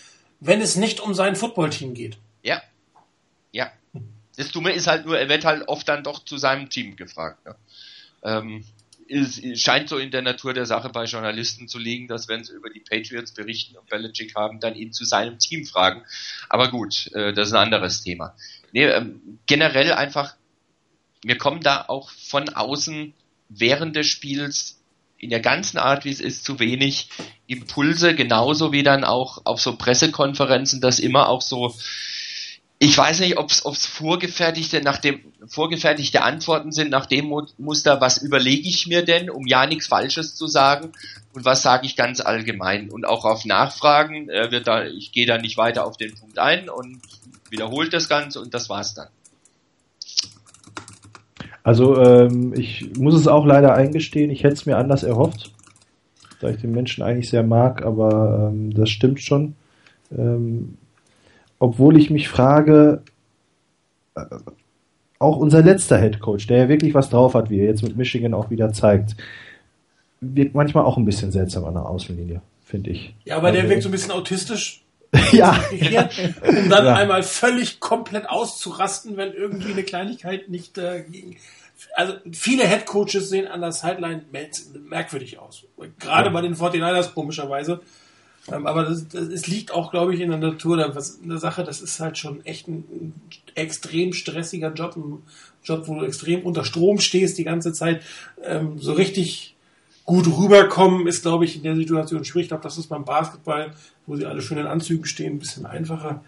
wenn 0.41 0.61
es 0.61 0.77
nicht 0.77 1.01
um 1.01 1.15
sein 1.15 1.37
Footballteam 1.37 1.95
geht. 1.95 2.19
Ja. 2.43 2.63
Ja. 3.53 3.71
Das 4.37 4.51
Dumme 4.51 4.73
ist 4.73 4.87
halt 4.87 5.07
nur, 5.07 5.19
er 5.19 5.29
wird 5.29 5.45
halt 5.45 5.69
oft 5.69 5.89
dann 5.89 6.03
doch 6.03 6.25
zu 6.25 6.39
seinem 6.39 6.69
Team 6.69 6.97
gefragt. 6.97 7.39
Ja. 7.47 7.57
Ähm, 8.23 8.65
es 9.09 9.41
scheint 9.61 9.89
so 9.89 9.99
in 9.99 10.11
der 10.11 10.23
Natur 10.23 10.53
der 10.53 10.67
Sache 10.67 10.89
bei 10.89 11.05
Journalisten 11.05 11.69
zu 11.69 11.79
liegen, 11.79 12.09
dass 12.09 12.29
wenn 12.29 12.45
sie 12.45 12.55
über 12.55 12.71
die 12.71 12.81
Patriots 12.81 13.33
berichten 13.33 13.77
und 13.77 13.89
Belichick 13.89 14.35
haben, 14.35 14.61
dann 14.61 14.75
ihn 14.75 14.93
zu 14.93 15.05
seinem 15.05 15.39
Team 15.39 15.65
fragen. 15.65 16.03
Aber 16.49 16.71
gut, 16.71 17.11
äh, 17.15 17.33
das 17.33 17.49
ist 17.49 17.55
ein 17.55 17.63
anderes 17.63 18.03
Thema. 18.03 18.35
Nee, 18.73 18.87
ähm, 18.87 19.39
generell 19.47 19.93
einfach, 19.93 20.35
mir 21.25 21.39
kommen 21.39 21.63
da 21.63 21.85
auch 21.89 22.11
von 22.11 22.49
außen 22.49 23.15
während 23.49 23.97
des 23.97 24.07
Spiels 24.07 24.81
in 25.19 25.31
der 25.31 25.41
ganzen 25.41 25.79
Art, 25.79 26.05
wie 26.05 26.11
es 26.11 26.21
ist, 26.21 26.45
zu 26.45 26.59
wenig 26.59 27.09
Impulse, 27.47 28.15
genauso 28.15 28.73
wie 28.73 28.83
dann 28.83 29.05
auch 29.05 29.41
auf 29.45 29.61
so 29.61 29.77
Pressekonferenzen, 29.77 30.81
dass 30.81 30.99
immer 30.99 31.29
auch 31.29 31.41
so 31.41 31.75
ich 32.79 32.97
weiß 32.97 33.21
nicht, 33.21 33.39
ob 33.39 33.51
es 33.51 33.87
vorgefertigte, 33.87 34.83
nach 34.83 34.99
dem, 34.99 35.33
vorgefertigte 35.47 36.23
Antworten 36.23 36.73
sind 36.73 36.91
nach 36.91 37.07
dem 37.07 37.33
Muster, 37.57 38.01
was 38.03 38.19
überlege 38.19 38.69
ich 38.69 38.87
mir 38.87 39.03
denn, 39.03 39.31
um 39.31 39.47
ja 39.47 39.67
nichts 39.67 39.87
Falsches 39.87 40.35
zu 40.35 40.47
sagen 40.47 40.93
und 41.33 41.47
was 41.47 41.63
sage 41.63 41.87
ich 41.87 41.97
ganz 41.97 42.21
allgemein. 42.21 42.91
Und 42.91 43.07
auch 43.07 43.25
auf 43.25 43.47
Nachfragen 43.47 44.29
äh, 44.29 44.51
wird 44.51 44.67
da, 44.67 44.85
ich 44.85 45.13
gehe 45.13 45.27
da 45.27 45.39
nicht 45.39 45.57
weiter 45.57 45.87
auf 45.87 45.97
den 45.97 46.15
Punkt 46.15 46.39
ein 46.39 46.69
und 46.69 47.01
wiederholt 47.49 47.95
das 47.95 48.11
Ganze 48.11 48.41
und 48.41 48.53
das 48.53 48.69
war's 48.69 48.95
dann. 48.95 49.09
Also 51.67 52.01
ähm, 52.01 52.55
ich 52.57 52.97
muss 52.97 53.17
es 53.17 53.27
auch 53.27 53.45
leider 53.45 53.75
eingestehen, 53.75 54.31
ich 54.31 54.45
hätte 54.45 54.55
es 54.55 54.67
mir 54.67 54.77
anders 54.77 55.03
erhofft, 55.03 55.51
da 56.41 56.49
ich 56.49 56.59
den 56.59 56.71
Menschen 56.71 57.03
eigentlich 57.03 57.29
sehr 57.29 57.43
mag, 57.43 57.85
aber 57.85 58.53
ähm, 58.53 58.73
das 58.73 58.89
stimmt 58.89 59.21
schon. 59.21 59.57
Ähm, 60.17 60.79
obwohl 61.59 61.99
ich 61.99 62.09
mich 62.09 62.29
frage, 62.29 63.03
äh, 64.15 64.27
auch 65.19 65.39
unser 65.39 65.61
letzter 65.61 65.99
Head 65.99 66.21
Coach, 66.21 66.47
der 66.47 66.59
ja 66.59 66.69
wirklich 66.69 66.95
was 66.95 67.11
drauf 67.11 67.35
hat, 67.35 67.51
wie 67.51 67.59
er 67.59 67.67
jetzt 67.67 67.83
mit 67.83 67.97
Michigan 67.97 68.33
auch 68.33 68.49
wieder 68.49 68.73
zeigt, 68.73 69.17
wirkt 70.21 70.55
manchmal 70.55 70.85
auch 70.85 70.97
ein 70.97 71.05
bisschen 71.05 71.33
seltsam 71.33 71.65
an 71.65 71.75
der 71.75 71.87
Außenlinie, 71.87 72.43
finde 72.65 72.91
ich. 72.91 73.13
Ja, 73.25 73.39
aber 73.39 73.49
also, 73.49 73.61
der 73.61 73.69
wirkt 73.69 73.83
so 73.83 73.89
ein 73.89 73.93
bisschen 73.93 74.13
autistisch. 74.13 74.85
Ja. 75.33 75.59
Um 76.47 76.69
dann 76.69 76.87
ja. 76.87 76.95
einmal 76.95 77.23
völlig 77.23 77.81
komplett 77.81 78.29
auszurasten, 78.29 79.17
wenn 79.17 79.33
irgendwie 79.33 79.73
eine 79.73 79.83
Kleinigkeit 79.83 80.49
nicht 80.49 80.79
äh, 80.79 81.05
also 81.95 82.15
viele 82.33 82.67
Head 82.67 82.87
Coaches 82.87 83.29
sehen 83.29 83.47
an 83.47 83.61
der 83.61 83.73
Sideline 83.73 84.25
merkwürdig 84.89 85.39
aus. 85.39 85.65
Gerade 85.99 86.27
ja. 86.27 86.33
bei 86.33 86.41
den 86.41 86.55
49ers 86.55 87.13
komischerweise. 87.13 87.81
Ähm, 88.51 88.67
aber 88.67 88.85
das, 88.85 89.09
das, 89.09 89.29
es 89.29 89.47
liegt 89.47 89.73
auch, 89.73 89.91
glaube 89.91 90.15
ich, 90.15 90.21
in 90.21 90.31
der 90.31 90.39
Natur 90.39 90.77
der, 90.77 90.95
was, 90.95 91.17
in 91.17 91.29
der 91.29 91.39
Sache. 91.39 91.65
Das 91.65 91.81
ist 91.81 92.01
halt 92.01 92.17
schon 92.17 92.45
echt 92.47 92.69
ein, 92.69 92.85
ein, 92.91 93.15
extrem 93.55 94.13
stressiger 94.13 94.73
Job, 94.73 94.97
ein 94.97 95.23
Job, 95.65 95.89
wo 95.89 95.99
du 95.99 96.07
extrem 96.07 96.43
unter 96.43 96.65
Strom 96.65 96.99
stehst 96.99 97.39
die 97.39 97.45
ganze 97.45 97.73
Zeit. 97.73 98.03
Ähm, 98.43 98.79
so 98.79 98.93
richtig 98.93 99.56
gut 100.07 100.27
rüberkommen 100.27 101.07
ist, 101.07 101.23
glaube 101.23 101.45
ich, 101.45 101.57
in 101.57 101.65
der 101.65 101.77
Situation 101.77 102.25
schwierig. 102.25 102.45
Ich 102.45 102.49
glaube, 102.49 102.63
das 102.63 102.79
ist 102.79 102.87
beim 102.87 103.05
Basketball, 103.05 103.73
wo 104.07 104.17
sie 104.17 104.25
alle 104.25 104.41
schön 104.41 104.59
in 104.59 104.67
Anzügen 104.67 105.05
stehen, 105.05 105.35
ein 105.35 105.39
bisschen 105.39 105.67
einfacher. 105.67 106.23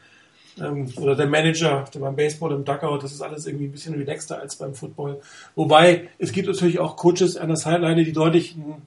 Ähm, 0.60 0.88
oder 0.96 1.14
der 1.14 1.28
Manager, 1.28 1.84
der 1.94 2.00
beim 2.00 2.16
Baseball 2.16 2.52
im 2.52 2.64
Duckout, 2.64 3.02
das 3.02 3.12
ist 3.12 3.22
alles 3.22 3.46
irgendwie 3.46 3.66
ein 3.66 3.72
bisschen 3.72 3.94
relaxter 3.94 4.40
als 4.40 4.56
beim 4.56 4.74
Football. 4.74 5.20
Wobei, 5.54 6.08
es 6.18 6.32
gibt 6.32 6.48
natürlich 6.48 6.80
auch 6.80 6.96
Coaches 6.96 7.36
an 7.36 7.48
der 7.48 7.56
Sideline, 7.56 8.04
die 8.04 8.12
deutlich 8.12 8.56
ein 8.56 8.82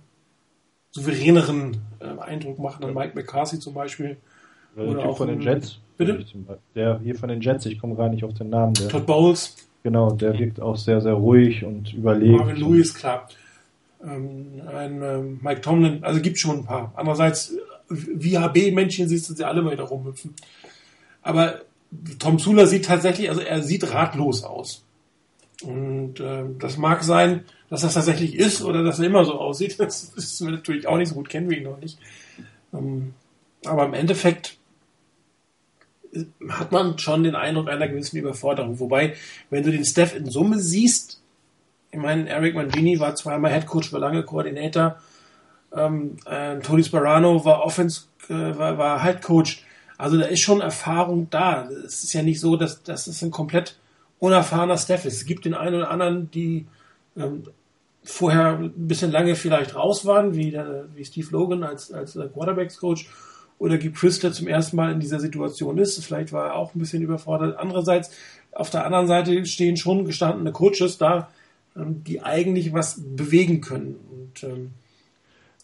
souveräneren 0.91 1.77
äh, 1.99 2.21
Eindruck 2.21 2.59
machen, 2.59 2.83
an 2.83 2.93
Mike 2.93 3.13
McCarthy 3.15 3.59
zum 3.59 3.73
Beispiel. 3.73 4.17
Oder, 4.75 4.87
oder 4.87 5.05
auch 5.05 5.17
von 5.17 5.29
den 5.29 5.41
Jets. 5.41 5.79
Bitte? 5.97 6.25
Der 6.75 6.99
hier 6.99 7.15
von 7.15 7.29
den 7.29 7.39
Jets, 7.39 7.65
ich 7.65 7.79
komme 7.79 7.95
gar 7.95 8.09
nicht 8.09 8.25
auf 8.25 8.33
den 8.33 8.49
Namen. 8.49 8.73
Der, 8.73 8.89
Todd 8.89 9.05
Bowles. 9.05 9.55
Genau, 9.83 10.11
der 10.11 10.37
wirkt 10.37 10.59
auch 10.61 10.75
sehr, 10.75 10.99
sehr 11.01 11.13
ruhig 11.13 11.63
und 11.63 11.93
überlegt. 11.93 12.37
Marvin 12.37 12.57
Lewis, 12.57 12.93
klar. 12.93 13.27
Ähm, 14.03 14.61
ein 14.67 15.01
ähm, 15.01 15.39
Mike 15.41 15.61
Tomlin, 15.61 16.03
also 16.03 16.21
gibt 16.21 16.39
schon 16.39 16.59
ein 16.59 16.65
paar. 16.65 16.93
Andererseits, 16.95 17.53
wie 17.89 18.37
HB-Männchen 18.37 19.07
siehst 19.07 19.29
du 19.29 19.33
sie 19.33 19.43
alle 19.43 19.61
mal 19.61 19.75
da 19.75 19.83
rumhüpfen. 19.83 20.33
Aber 21.21 21.61
Tom 22.19 22.39
Sula 22.39 22.65
sieht 22.65 22.85
tatsächlich, 22.85 23.29
also 23.29 23.41
er 23.41 23.61
sieht 23.61 23.91
ratlos 23.93 24.43
aus. 24.43 24.83
Und 25.63 26.19
äh, 26.19 26.45
das 26.57 26.77
mag 26.77 27.03
sein, 27.03 27.45
dass 27.69 27.81
das 27.81 27.93
tatsächlich 27.93 28.35
ist 28.35 28.63
oder 28.63 28.83
dass 28.83 28.99
er 28.99 29.05
immer 29.05 29.25
so 29.25 29.33
aussieht. 29.33 29.75
Das 29.79 30.15
wissen 30.15 30.47
wir 30.47 30.53
natürlich 30.53 30.87
auch 30.87 30.97
nicht 30.97 31.09
so 31.09 31.15
gut, 31.15 31.29
kennen 31.29 31.49
wir 31.49 31.57
ihn 31.57 31.63
noch 31.63 31.79
nicht. 31.79 31.99
Ähm, 32.73 33.13
aber 33.65 33.85
im 33.85 33.93
Endeffekt 33.93 34.57
äh, 36.13 36.25
hat 36.49 36.71
man 36.71 36.97
schon 36.97 37.23
den 37.23 37.35
Eindruck 37.35 37.69
einer 37.69 37.87
gewissen 37.87 38.17
Überforderung. 38.17 38.79
Wobei, 38.79 39.13
wenn 39.49 39.63
du 39.63 39.71
den 39.71 39.85
Steph 39.85 40.15
in 40.15 40.29
Summe 40.29 40.59
siehst, 40.59 41.20
ich 41.91 41.99
meine, 41.99 42.29
Eric 42.29 42.55
Mangini 42.55 42.99
war 42.99 43.15
zweimal 43.15 43.51
Head 43.51 43.67
Coach, 43.67 43.91
war 43.91 43.99
lange 43.99 44.23
Koordinator, 44.23 44.97
ähm, 45.75 46.17
äh, 46.25 46.59
Tony 46.59 46.83
Sparano 46.83 47.43
war 47.45 47.63
Offense, 47.63 48.03
äh, 48.29 48.33
war, 48.33 48.77
war 48.77 49.03
Head 49.03 49.21
Coach. 49.21 49.63
Also 49.97 50.17
da 50.17 50.25
ist 50.25 50.39
schon 50.39 50.61
Erfahrung 50.61 51.29
da. 51.29 51.69
Es 51.85 52.03
ist 52.03 52.13
ja 52.13 52.23
nicht 52.23 52.39
so, 52.39 52.55
dass, 52.55 52.81
es 52.87 53.21
ein 53.21 53.31
komplett 53.31 53.77
unerfahrener 54.19 54.77
Steph 54.77 55.05
ist. 55.05 55.17
Es 55.17 55.25
gibt 55.25 55.45
den 55.45 55.53
einen 55.53 55.75
oder 55.75 55.91
anderen, 55.91 56.31
die 56.31 56.65
ähm, 57.15 57.43
vorher 58.03 58.57
ein 58.57 58.87
bisschen 58.87 59.11
lange 59.11 59.35
vielleicht 59.35 59.75
raus 59.75 60.05
waren, 60.05 60.35
wie, 60.35 60.51
der, 60.51 60.85
wie 60.95 61.05
Steve 61.05 61.27
Logan 61.31 61.63
als, 61.63 61.91
als 61.91 62.13
Quarterbacks-Coach 62.13 63.07
oder 63.59 63.77
Gib 63.77 63.95
Christer 63.95 64.33
zum 64.33 64.47
ersten 64.47 64.75
Mal 64.75 64.91
in 64.91 64.99
dieser 64.99 65.19
Situation 65.19 65.77
ist. 65.77 66.03
Vielleicht 66.03 66.33
war 66.33 66.47
er 66.47 66.55
auch 66.55 66.73
ein 66.73 66.79
bisschen 66.79 67.03
überfordert. 67.03 67.59
Andererseits, 67.59 68.11
auf 68.53 68.71
der 68.71 68.85
anderen 68.85 69.07
Seite 69.07 69.45
stehen 69.45 69.77
schon 69.77 70.05
gestandene 70.05 70.51
Coaches 70.51 70.97
da, 70.97 71.29
die 71.75 72.21
eigentlich 72.21 72.73
was 72.73 73.01
bewegen 73.15 73.61
können. 73.61 73.95
Und, 74.11 74.43
ähm, 74.43 74.71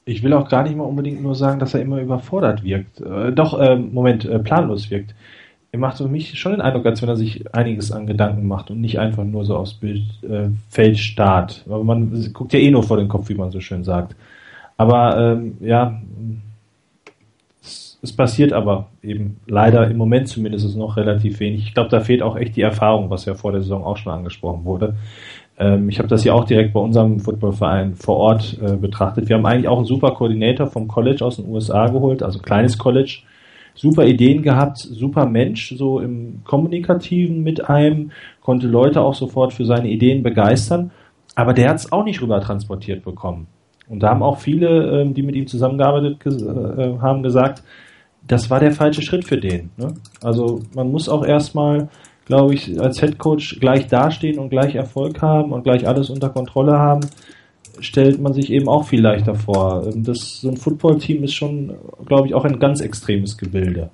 ich 0.05 0.23
will 0.23 0.33
auch 0.33 0.47
gar 0.47 0.63
nicht 0.63 0.75
mal 0.75 0.85
unbedingt 0.85 1.21
nur 1.21 1.35
sagen, 1.35 1.59
dass 1.59 1.73
er 1.73 1.81
immer 1.81 1.99
überfordert 1.99 2.63
wirkt. 2.63 3.01
Äh, 3.01 3.33
doch, 3.33 3.59
äh, 3.59 3.75
Moment, 3.75 4.25
äh, 4.25 4.39
planlos 4.39 4.89
wirkt. 4.89 5.13
Er 5.73 5.79
macht 5.79 5.97
für 5.97 6.07
mich 6.07 6.39
schon 6.39 6.53
den 6.53 6.61
Eindruck, 6.61 6.85
als 6.85 7.01
wenn 7.01 7.09
er 7.09 7.17
sich 7.17 7.53
einiges 7.53 7.91
an 7.91 8.07
Gedanken 8.07 8.47
macht 8.47 8.71
und 8.71 8.79
nicht 8.79 8.99
einfach 8.99 9.25
nur 9.25 9.43
so 9.43 9.57
aufs 9.57 9.73
Bild 9.73 10.03
äh, 10.23 10.49
Feld 10.69 10.97
starrt. 10.97 11.65
Aber 11.67 11.83
man 11.83 12.31
guckt 12.33 12.53
ja 12.53 12.59
eh 12.59 12.71
nur 12.71 12.83
vor 12.83 12.97
den 12.97 13.09
Kopf, 13.09 13.27
wie 13.27 13.35
man 13.35 13.51
so 13.51 13.59
schön 13.59 13.83
sagt. 13.83 14.15
Aber 14.77 15.17
ähm, 15.17 15.57
ja, 15.59 16.01
es, 17.61 17.99
es 18.01 18.13
passiert 18.13 18.53
aber 18.53 18.87
eben 19.03 19.37
leider 19.45 19.89
im 19.89 19.97
Moment 19.97 20.29
zumindest 20.29 20.73
noch 20.77 20.95
relativ 20.95 21.41
wenig. 21.41 21.63
Ich 21.63 21.73
glaube, 21.73 21.89
da 21.89 21.99
fehlt 21.99 22.21
auch 22.21 22.37
echt 22.37 22.55
die 22.55 22.61
Erfahrung, 22.61 23.09
was 23.09 23.25
ja 23.25 23.35
vor 23.35 23.51
der 23.51 23.61
Saison 23.61 23.83
auch 23.83 23.97
schon 23.97 24.13
angesprochen 24.13 24.63
wurde. 24.63 24.95
Ähm, 25.57 25.89
ich 25.89 25.99
habe 25.99 26.07
das 26.07 26.23
ja 26.23 26.33
auch 26.33 26.45
direkt 26.45 26.73
bei 26.73 26.79
unserem 26.79 27.19
Footballverein 27.19 27.95
vor 27.95 28.17
Ort 28.17 28.57
äh, 28.61 28.75
betrachtet. 28.75 29.29
Wir 29.29 29.37
haben 29.37 29.45
eigentlich 29.45 29.67
auch 29.67 29.77
einen 29.77 29.85
super 29.85 30.11
Koordinator 30.11 30.67
vom 30.67 30.87
College 30.87 31.23
aus 31.23 31.37
den 31.37 31.49
USA 31.49 31.87
geholt, 31.87 32.23
also 32.23 32.39
ein 32.39 32.43
kleines 32.43 32.77
College. 32.77 33.19
Super 33.73 34.07
Ideen 34.07 34.41
gehabt, 34.41 34.79
super 34.79 35.27
Mensch, 35.27 35.75
so 35.77 35.99
im 35.99 36.41
Kommunikativen 36.43 37.43
mit 37.43 37.69
einem, 37.69 38.11
konnte 38.41 38.67
Leute 38.67 39.01
auch 39.01 39.13
sofort 39.13 39.53
für 39.53 39.65
seine 39.65 39.87
Ideen 39.87 40.23
begeistern, 40.23 40.89
aber 41.35 41.53
der 41.53 41.69
hat 41.69 41.77
es 41.77 41.91
auch 41.91 42.03
nicht 42.03 42.19
rüber 42.19 42.41
transportiert 42.41 43.03
bekommen. 43.03 43.45
Und 43.87 44.01
da 44.01 44.09
haben 44.09 44.23
auch 44.23 44.39
viele, 44.39 45.01
ähm, 45.01 45.13
die 45.13 45.21
mit 45.21 45.35
ihm 45.35 45.45
zusammengearbeitet 45.45 46.25
äh, 46.25 46.97
haben, 46.99 47.21
gesagt, 47.21 47.61
das 48.25 48.49
war 48.49 48.59
der 48.59 48.71
falsche 48.71 49.03
Schritt 49.03 49.25
für 49.25 49.37
den. 49.37 49.69
Ne? 49.77 49.93
Also 50.23 50.61
man 50.73 50.91
muss 50.91 51.07
auch 51.07 51.23
erstmal 51.23 51.87
glaube 52.27 52.53
ich, 52.53 52.79
als 52.79 52.99
Head 52.99 53.17
Coach 53.17 53.59
gleich 53.59 53.87
dastehen 53.87 54.37
und 54.37 54.49
gleich 54.49 54.75
Erfolg 54.75 55.21
haben 55.21 55.51
und 55.53 55.63
gleich 55.63 55.87
alles 55.87 56.09
unter 56.09 56.29
Kontrolle 56.29 56.77
haben, 56.77 57.01
stellt 57.79 58.21
man 58.21 58.33
sich 58.33 58.51
eben 58.51 58.67
auch 58.67 58.85
viel 58.85 59.01
leichter 59.01 59.33
vor. 59.33 59.87
Ähm, 59.87 60.03
das, 60.03 60.41
so 60.41 60.49
ein 60.49 60.57
Football-Team 60.57 61.23
ist 61.23 61.33
schon, 61.33 61.73
glaube 62.05 62.27
ich, 62.27 62.33
auch 62.33 62.45
ein 62.45 62.59
ganz 62.59 62.81
extremes 62.81 63.37
Gebilde. 63.37 63.89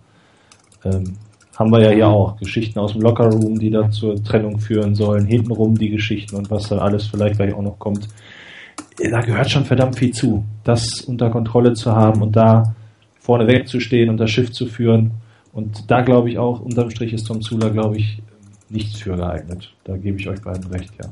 Ähm, 0.84 1.16
haben 1.56 1.72
wir 1.72 1.82
ja 1.82 1.92
hier 1.92 2.08
auch. 2.08 2.38
Geschichten 2.38 2.80
aus 2.80 2.94
dem 2.94 3.02
Lockerroom, 3.02 3.60
die 3.60 3.70
da 3.70 3.90
zur 3.92 4.22
Trennung 4.24 4.60
führen 4.60 4.96
sollen, 4.96 5.26
hintenrum 5.26 5.78
die 5.78 5.90
Geschichten 5.90 6.36
und 6.36 6.50
was 6.50 6.70
dann 6.70 6.80
alles 6.80 7.06
vielleicht 7.06 7.38
gleich 7.38 7.54
auch 7.54 7.62
noch 7.62 7.78
kommt. 7.78 8.08
Da 8.98 9.22
gehört 9.22 9.52
schon 9.52 9.66
verdammt 9.66 9.98
viel 9.98 10.12
zu, 10.12 10.44
das 10.64 11.02
unter 11.02 11.30
Kontrolle 11.30 11.74
zu 11.74 11.92
haben 11.92 12.22
und 12.24 12.36
da 12.36 12.76
vorne 13.20 13.48
wegzustehen 13.48 14.10
und 14.10 14.18
das 14.18 14.32
Schiff 14.32 14.52
zu 14.52 14.66
führen. 14.66 15.12
Und 15.54 15.90
da 15.92 16.02
glaube 16.02 16.30
ich 16.30 16.38
auch, 16.38 16.60
unterm 16.60 16.90
Strich 16.90 17.14
ist 17.14 17.28
Tom 17.28 17.42
Zula, 17.42 17.70
glaube 17.70 17.98
ich, 17.98 18.22
nichts 18.70 19.00
für 19.00 19.16
geeignet. 19.16 19.72
Da 19.84 19.96
gebe 19.96 20.20
ich 20.20 20.28
euch 20.28 20.42
beiden 20.42 20.66
recht, 20.72 20.92
ja. 21.02 21.10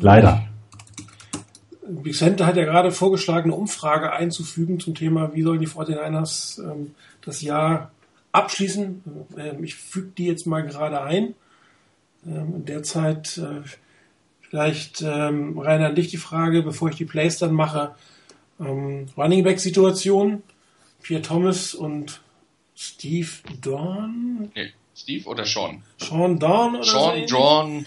Leider. 0.00 0.46
Big 1.88 2.14
Center 2.14 2.46
hat 2.46 2.56
ja 2.56 2.64
gerade 2.64 2.92
vorgeschlagen, 2.92 3.50
eine 3.50 3.60
Umfrage 3.60 4.12
einzufügen 4.12 4.80
zum 4.80 4.94
Thema, 4.94 5.34
wie 5.34 5.42
sollen 5.42 5.60
die 5.60 5.68
49ers 5.68 6.62
ähm, 6.62 6.94
das 7.22 7.42
Jahr 7.42 7.90
abschließen. 8.32 9.02
Ähm, 9.36 9.64
ich 9.64 9.74
füge 9.74 10.12
die 10.16 10.26
jetzt 10.26 10.46
mal 10.46 10.62
gerade 10.62 11.02
ein. 11.02 11.34
Ähm, 12.26 12.54
in 12.56 12.64
der 12.66 12.82
Zeit 12.82 13.38
äh, 13.38 13.62
vielleicht, 14.42 15.02
ähm, 15.02 15.58
Rainer, 15.58 15.86
an 15.86 15.94
dich 15.94 16.08
die 16.08 16.16
Frage, 16.16 16.62
bevor 16.62 16.90
ich 16.90 16.96
die 16.96 17.04
Plays 17.04 17.38
dann 17.38 17.54
mache. 17.54 17.94
Ähm, 18.60 19.06
Running 19.16 19.42
Back 19.42 19.60
Pierre 21.06 21.22
Thomas 21.22 21.72
und 21.72 22.20
Steve 22.74 23.28
Dorn. 23.60 24.50
Nee, 24.56 24.72
Steve 24.96 25.28
oder 25.28 25.44
Sean? 25.44 25.84
Sean 25.98 26.36
Dorn 26.40 26.74
oder 26.74 26.84
Sean 26.84 27.28
so 27.28 27.36
Dorn 27.36 27.86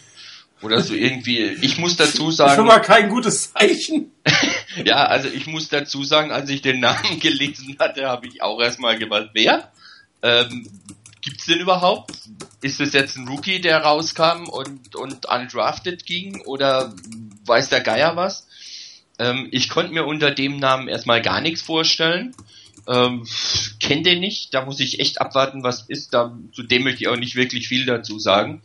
oder 0.62 0.82
so 0.82 0.94
irgendwie. 0.94 1.40
Ich 1.62 1.78
muss 1.80 1.98
dazu 1.98 2.32
sagen. 2.32 2.56
Schon 2.56 2.68
mal 2.68 2.80
kein 2.80 3.10
gutes 3.10 3.52
Zeichen. 3.52 4.14
ja, 4.86 5.04
also 5.06 5.28
ich 5.28 5.48
muss 5.48 5.68
dazu 5.68 6.06
sagen, 6.06 6.32
als 6.32 6.50
ich 6.50 6.62
den 6.62 6.80
Namen 6.80 7.20
gelesen 7.20 7.76
hatte, 7.78 8.08
habe 8.08 8.26
ich 8.28 8.42
auch 8.42 8.62
erstmal 8.62 8.98
gewusst, 8.98 9.32
wer? 9.34 9.70
Ähm, 10.22 10.70
gibt's 11.20 11.46
den 11.46 11.60
überhaupt? 11.60 12.14
Ist 12.62 12.80
es 12.80 12.94
jetzt 12.94 13.18
ein 13.18 13.28
Rookie, 13.28 13.60
der 13.60 13.82
rauskam 13.84 14.48
und, 14.48 14.96
und 14.96 15.26
undrafted 15.26 16.06
ging 16.06 16.40
oder 16.46 16.96
weiß 17.46 17.68
der 17.68 17.82
Geier 17.82 18.16
was? 18.16 18.48
Ähm, 19.18 19.50
ich 19.52 19.68
konnte 19.68 19.92
mir 19.92 20.06
unter 20.06 20.32
dem 20.32 20.56
Namen 20.56 20.88
erstmal 20.88 21.22
gar 21.22 21.42
nichts 21.42 21.62
vorstellen. 21.62 22.34
Ähm, 22.90 23.26
Kenne 23.80 24.02
den 24.02 24.20
nicht, 24.20 24.54
da 24.54 24.66
muss 24.66 24.80
ich 24.80 25.00
echt 25.00 25.22
abwarten, 25.22 25.64
was 25.64 25.84
ist. 25.84 26.14
Da, 26.14 26.36
zu 26.52 26.64
dem 26.64 26.84
möchte 26.84 27.04
ich 27.04 27.08
auch 27.08 27.16
nicht 27.16 27.36
wirklich 27.36 27.68
viel 27.68 27.86
dazu 27.86 28.18
sagen. 28.18 28.64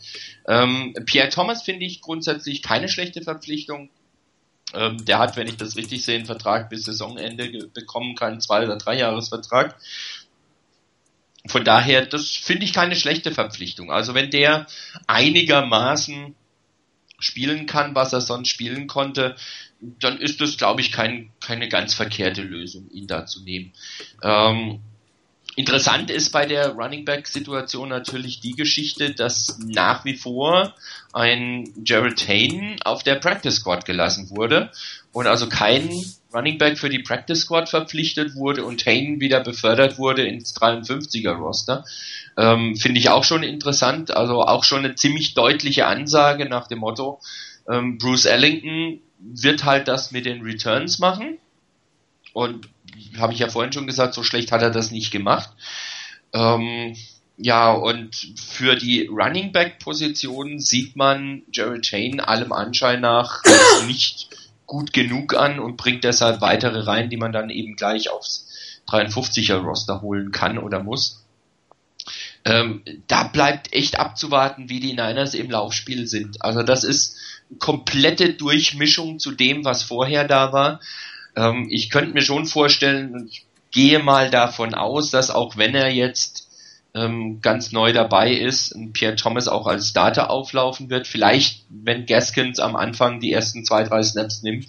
Ähm, 0.49 0.95
Pierre 1.05 1.29
Thomas 1.29 1.63
finde 1.63 1.85
ich 1.85 2.01
grundsätzlich 2.01 2.63
keine 2.63 2.89
schlechte 2.89 3.23
Verpflichtung. 3.23 3.91
Ähm, 4.73 5.05
der 5.05 5.19
hat, 5.19 5.37
wenn 5.37 5.47
ich 5.47 5.57
das 5.57 5.77
richtig 5.77 6.05
sehe, 6.05 6.17
einen 6.17 6.27
Vertrag 6.27 6.71
bis 6.71 6.85
Saisonende 6.85 7.69
bekommen, 7.75 8.15
keinen 8.15 8.41
zwei- 8.41 8.65
oder 8.65 8.77
drei 8.77 8.99
Jahresvertrag. 8.99 9.77
Von 11.47 11.65
daher, 11.65 12.07
das 12.07 12.31
finde 12.31 12.65
ich 12.65 12.73
keine 12.73 12.97
schlechte 12.97 13.31
Verpflichtung. 13.31 13.93
Also 13.93 14.15
wenn 14.15 14.31
der 14.31 14.67
einigermaßen 15.07 16.35
spielen 17.19 17.67
kann, 17.67 17.95
was 17.95 18.13
er 18.13 18.23
sonst 18.23 18.49
spielen 18.49 18.87
konnte, 18.87 19.37
dann 20.01 20.19
ist 20.19 20.41
das, 20.41 20.57
glaube 20.57 20.81
ich, 20.81 20.93
kein, 20.93 21.31
keine 21.41 21.69
ganz 21.69 21.95
verkehrte 21.95 22.43
Lösung, 22.43 22.89
ihn 22.91 23.07
da 23.07 23.27
zu 23.27 23.43
nehmen. 23.43 23.73
Ähm, 24.23 24.81
interessant 25.57 26.11
ist 26.11 26.33
bei 26.33 26.47
der 26.47 26.71
Running 26.71 27.05
Back 27.05 27.27
Situation 27.27 27.89
natürlich 27.89 28.41
die 28.41 28.53
Geschichte, 28.53 29.15
dass 29.15 29.59
nach 29.65 30.05
wie 30.05 30.17
vor 30.17 30.75
ein 31.13 31.73
Jared 31.85 32.27
Hayne 32.27 32.77
auf 32.85 33.03
der 33.03 33.17
Practice 33.17 33.57
Squad 33.57 33.85
gelassen 33.85 34.31
wurde 34.31 34.71
und 35.13 35.27
also 35.27 35.49
kein 35.49 35.91
Running 36.33 36.59
Back 36.59 36.79
für 36.79 36.89
die 36.89 36.99
Practice 36.99 37.43
Squad 37.43 37.69
verpflichtet 37.69 38.35
wurde 38.35 38.65
und 38.65 38.85
Hayne 38.85 39.21
wieder 39.21 39.41
befördert 39.41 39.99
wurde 39.99 40.27
ins 40.27 40.57
53er 40.57 41.33
Roster. 41.33 41.85
Ähm, 42.37 42.77
Finde 42.77 42.99
ich 42.99 43.11
auch 43.11 43.23
schon 43.23 43.45
interessant, 43.45 44.17
also 44.17 44.43
auch 44.43 44.65
schon 44.65 44.85
eine 44.85 44.97
ziemlich 44.97 45.35
deutliche 45.35 45.87
Ansage 45.87 46.47
nach 46.47 46.67
dem 46.67 46.81
Motto, 46.81 47.21
ähm, 47.71 47.99
Bruce 47.99 48.27
Ellington 48.27 49.01
wird 49.25 49.65
halt 49.65 49.89
das 49.89 50.11
mit 50.11 50.27
den 50.27 50.43
Returns 50.43 50.99
machen. 50.99 51.39
Und 52.33 52.69
habe 53.19 53.33
ich 53.33 53.39
ja 53.39 53.49
vorhin 53.49 53.73
schon 53.73 53.87
gesagt, 53.87 54.15
so 54.15 54.23
schlecht 54.23 54.53
hat 54.53 54.63
er 54.63 54.71
das 54.71 54.91
nicht 54.91 55.11
gemacht. 55.11 55.51
Ähm, 56.33 56.97
ja, 57.37 57.73
und 57.73 58.15
für 58.37 58.77
die 58.77 59.07
Running 59.07 59.53
Back 59.53 59.79
Position 59.79 60.61
sieht 60.61 60.97
man 60.97 61.43
Jared 61.53 61.83
Chain 61.83 62.21
allem 62.21 62.53
Anschein 62.53 63.01
nach 63.01 63.43
nicht 63.87 64.29
gut 64.67 64.93
genug 64.93 65.35
an 65.35 65.59
und 65.59 65.77
bringt 65.77 66.05
deshalb 66.05 66.41
weitere 66.41 66.81
rein, 66.81 67.11
die 67.11 67.17
man 67.17 67.33
dann 67.33 67.51
eben 67.51 67.77
gleich 67.77 68.11
aufs 68.11 68.49
53er 68.89 69.57
Roster 69.57 70.01
holen 70.03 70.31
kann 70.31 70.59
oder 70.59 70.83
muss. 70.83 71.25
Ähm, 72.45 72.83
da 73.07 73.25
bleibt 73.25 73.73
echt 73.73 73.99
abzuwarten, 73.99 74.69
wie 74.69 74.81
die 74.81 74.93
Niners 74.93 75.35
im 75.35 75.51
Laufspiel 75.51 76.07
sind. 76.07 76.43
Also 76.43 76.63
das 76.63 76.85
ist 76.85 77.17
komplette 77.59 78.35
Durchmischung 78.35 79.19
zu 79.19 79.33
dem, 79.33 79.65
was 79.65 79.83
vorher 79.83 80.27
da 80.27 80.53
war. 80.53 80.81
Ähm, 81.37 81.69
ich 81.71 81.91
könnte 81.91 82.13
mir 82.13 82.23
schon 82.23 82.47
vorstellen, 82.47 83.27
ich 83.29 83.45
gehe 83.71 83.99
mal 83.99 84.31
davon 84.31 84.75
aus, 84.75 85.11
dass 85.11 85.31
auch 85.31 85.57
wenn 85.57 85.75
er 85.75 85.91
jetzt 85.91 86.49
ähm, 86.95 87.41
ganz 87.41 87.73
neu 87.73 87.93
dabei 87.93 88.33
ist, 88.33 88.75
Pierre 88.93 89.17
Thomas 89.17 89.49
auch 89.49 89.67
als 89.67 89.89
Starter 89.89 90.31
auflaufen 90.31 90.91
wird. 90.91 91.09
Vielleicht, 91.09 91.65
wenn 91.69 92.07
Gaskins 92.07 92.61
am 92.61 92.77
Anfang 92.77 93.21
die 93.21 93.33
ersten 93.33 93.65
zwei, 93.65 93.83
drei 93.83 94.03
Snaps 94.03 94.43
nimmt. 94.43 94.69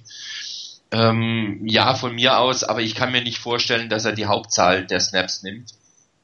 Ähm, 0.91 1.61
ja, 1.65 1.93
von 1.93 2.15
mir 2.15 2.39
aus, 2.39 2.63
aber 2.63 2.81
ich 2.81 2.95
kann 2.95 3.11
mir 3.11 3.21
nicht 3.21 3.37
vorstellen, 3.37 3.89
dass 3.89 4.05
er 4.05 4.13
die 4.13 4.25
Hauptzahl 4.25 4.85
der 4.85 4.99
Snaps 4.99 5.43
nimmt. 5.43 5.71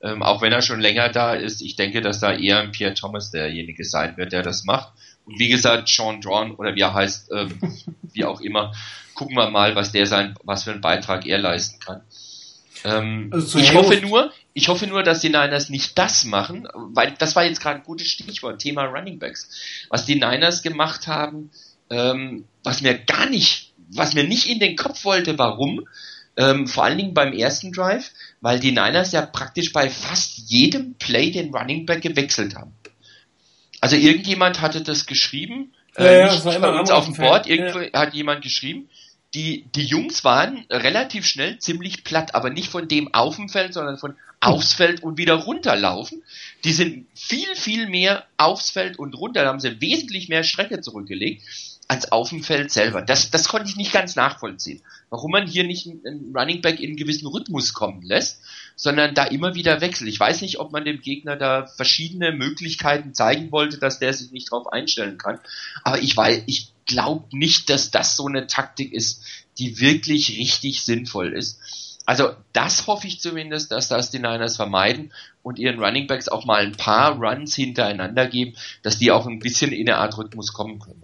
Ähm, 0.01 0.23
auch 0.23 0.41
wenn 0.41 0.51
er 0.51 0.63
schon 0.63 0.79
länger 0.79 1.09
da 1.09 1.33
ist, 1.33 1.61
ich 1.61 1.75
denke, 1.75 2.01
dass 2.01 2.19
da 2.19 2.33
eher 2.33 2.59
ein 2.59 2.71
Pierre 2.71 2.95
Thomas 2.95 3.29
derjenige 3.29 3.85
sein 3.85 4.17
wird, 4.17 4.31
der 4.31 4.41
das 4.41 4.63
macht. 4.63 4.93
Wie 5.37 5.49
gesagt, 5.49 5.89
Sean 5.89 6.21
Drawn 6.21 6.51
oder 6.55 6.75
wie 6.75 6.81
er 6.81 6.93
heißt, 6.93 7.31
ähm, 7.31 7.59
wie 8.13 8.25
auch 8.25 8.41
immer, 8.41 8.73
gucken 9.13 9.35
wir 9.35 9.49
mal, 9.49 9.75
was 9.75 9.91
der 9.91 10.05
sein, 10.05 10.35
was 10.43 10.63
für 10.63 10.71
einen 10.71 10.81
Beitrag 10.81 11.25
er 11.25 11.37
leisten 11.37 11.79
kann. 11.79 12.01
Ähm, 12.83 13.29
also 13.31 13.59
ich 13.59 13.73
hoffe 13.73 13.99
nur, 14.01 14.31
ich 14.53 14.67
hoffe 14.67 14.87
nur, 14.87 15.03
dass 15.03 15.21
die 15.21 15.29
Niners 15.29 15.69
nicht 15.69 15.97
das 15.97 16.25
machen, 16.25 16.67
weil 16.73 17.13
das 17.17 17.35
war 17.35 17.45
jetzt 17.45 17.61
gerade 17.61 17.77
ein 17.79 17.85
gutes 17.85 18.07
Stichwort, 18.07 18.59
Thema 18.59 18.85
Running 18.85 19.19
Backs. 19.19 19.49
Was 19.89 20.05
die 20.05 20.15
Niners 20.15 20.63
gemacht 20.63 21.07
haben, 21.07 21.51
ähm, 21.89 22.45
was 22.63 22.81
mir 22.81 22.97
gar 22.97 23.29
nicht, 23.29 23.73
was 23.89 24.13
mir 24.13 24.23
nicht 24.23 24.47
in 24.47 24.59
den 24.59 24.75
Kopf 24.75 25.03
wollte, 25.05 25.37
warum, 25.37 25.85
ähm, 26.37 26.67
vor 26.67 26.85
allen 26.85 26.97
Dingen 26.97 27.13
beim 27.13 27.33
ersten 27.33 27.71
Drive, 27.71 28.11
weil 28.39 28.59
die 28.59 28.71
Niners 28.71 29.11
ja 29.11 29.25
praktisch 29.25 29.71
bei 29.73 29.89
fast 29.89 30.37
jedem 30.49 30.95
Play 30.95 31.31
den 31.31 31.53
Running 31.53 31.85
Back 31.85 32.01
gewechselt 32.01 32.55
haben. 32.55 32.73
Also 33.81 33.95
irgendjemand 33.95 34.61
hatte 34.61 34.81
das 34.81 35.05
geschrieben, 35.05 35.73
Äh, 35.97 36.21
ja, 36.21 36.33
nicht 36.33 36.61
bei 36.61 36.79
uns 36.79 36.89
auf 36.89 37.05
dem 37.05 37.15
Board, 37.15 37.47
irgendwo 37.47 37.79
ja. 37.79 37.91
hat 37.93 38.13
jemand 38.13 38.41
geschrieben, 38.41 38.89
die, 39.33 39.65
die 39.75 39.83
Jungs 39.83 40.23
waren 40.23 40.65
relativ 40.69 41.25
schnell 41.25 41.57
ziemlich 41.57 42.03
platt, 42.03 42.35
aber 42.35 42.49
nicht 42.49 42.69
von 42.69 42.87
dem 42.87 43.13
auf 43.13 43.35
dem 43.35 43.49
Feld, 43.49 43.73
sondern 43.73 43.97
von 43.97 44.15
aufs 44.39 44.73
Feld 44.73 45.03
und 45.03 45.17
wieder 45.17 45.35
runterlaufen. 45.35 46.23
Die 46.63 46.73
sind 46.73 47.07
viel, 47.13 47.55
viel 47.55 47.87
mehr 47.87 48.25
aufs 48.37 48.71
Feld 48.71 48.99
und 48.99 49.13
runter, 49.13 49.43
da 49.43 49.49
haben 49.49 49.59
sie 49.59 49.81
wesentlich 49.81 50.29
mehr 50.29 50.43
Strecke 50.43 50.81
zurückgelegt 50.81 51.43
als 51.87 52.11
auf 52.11 52.29
dem 52.29 52.43
Feld 52.43 52.71
selber. 52.71 53.01
Das, 53.01 53.31
das 53.31 53.47
konnte 53.47 53.69
ich 53.69 53.75
nicht 53.75 53.91
ganz 53.91 54.15
nachvollziehen. 54.15 54.81
Warum 55.09 55.31
man 55.31 55.45
hier 55.45 55.65
nicht 55.65 55.87
einen 55.87 56.33
Running 56.33 56.61
Back 56.61 56.79
in 56.79 56.91
einen 56.91 56.97
gewissen 56.97 57.27
Rhythmus 57.27 57.73
kommen 57.73 58.01
lässt, 58.01 58.41
sondern 58.75 59.13
da 59.13 59.25
immer 59.25 59.55
wieder 59.55 59.81
wechselt. 59.81 60.09
Ich 60.09 60.19
weiß 60.19 60.41
nicht, 60.41 60.59
ob 60.59 60.71
man 60.71 60.85
dem 60.85 61.01
Gegner 61.01 61.35
da 61.35 61.67
verschiedene 61.67 62.31
Möglichkeiten 62.31 63.13
zeigen 63.13 63.51
wollte, 63.51 63.77
dass 63.77 63.99
der 63.99 64.13
sich 64.13 64.31
nicht 64.31 64.51
darauf 64.51 64.71
einstellen 64.71 65.17
kann. 65.17 65.39
Aber 65.83 66.01
ich 66.01 66.15
weiß, 66.15 66.43
ich 66.47 66.71
glaube 66.85 67.25
nicht, 67.31 67.69
dass 67.69 67.91
das 67.91 68.15
so 68.15 68.25
eine 68.25 68.47
Taktik 68.47 68.93
ist, 68.93 69.23
die 69.59 69.79
wirklich 69.79 70.37
richtig 70.37 70.83
sinnvoll 70.83 71.33
ist. 71.33 71.59
Also 72.05 72.31
das 72.53 72.87
hoffe 72.87 73.07
ich 73.07 73.21
zumindest, 73.21 73.71
dass 73.71 73.87
das 73.87 74.09
die 74.09 74.19
Niners 74.19 74.55
vermeiden 74.55 75.13
und 75.43 75.59
ihren 75.59 75.79
Running 75.79 76.07
Backs 76.07 76.29
auch 76.29 76.45
mal 76.45 76.61
ein 76.61 76.75
paar 76.75 77.17
Runs 77.17 77.55
hintereinander 77.55 78.27
geben, 78.27 78.55
dass 78.81 78.97
die 78.97 79.11
auch 79.11 79.27
ein 79.27 79.39
bisschen 79.39 79.71
in 79.71 79.87
eine 79.87 79.97
Art 79.97 80.17
Rhythmus 80.17 80.53
kommen 80.53 80.79
können. 80.79 81.03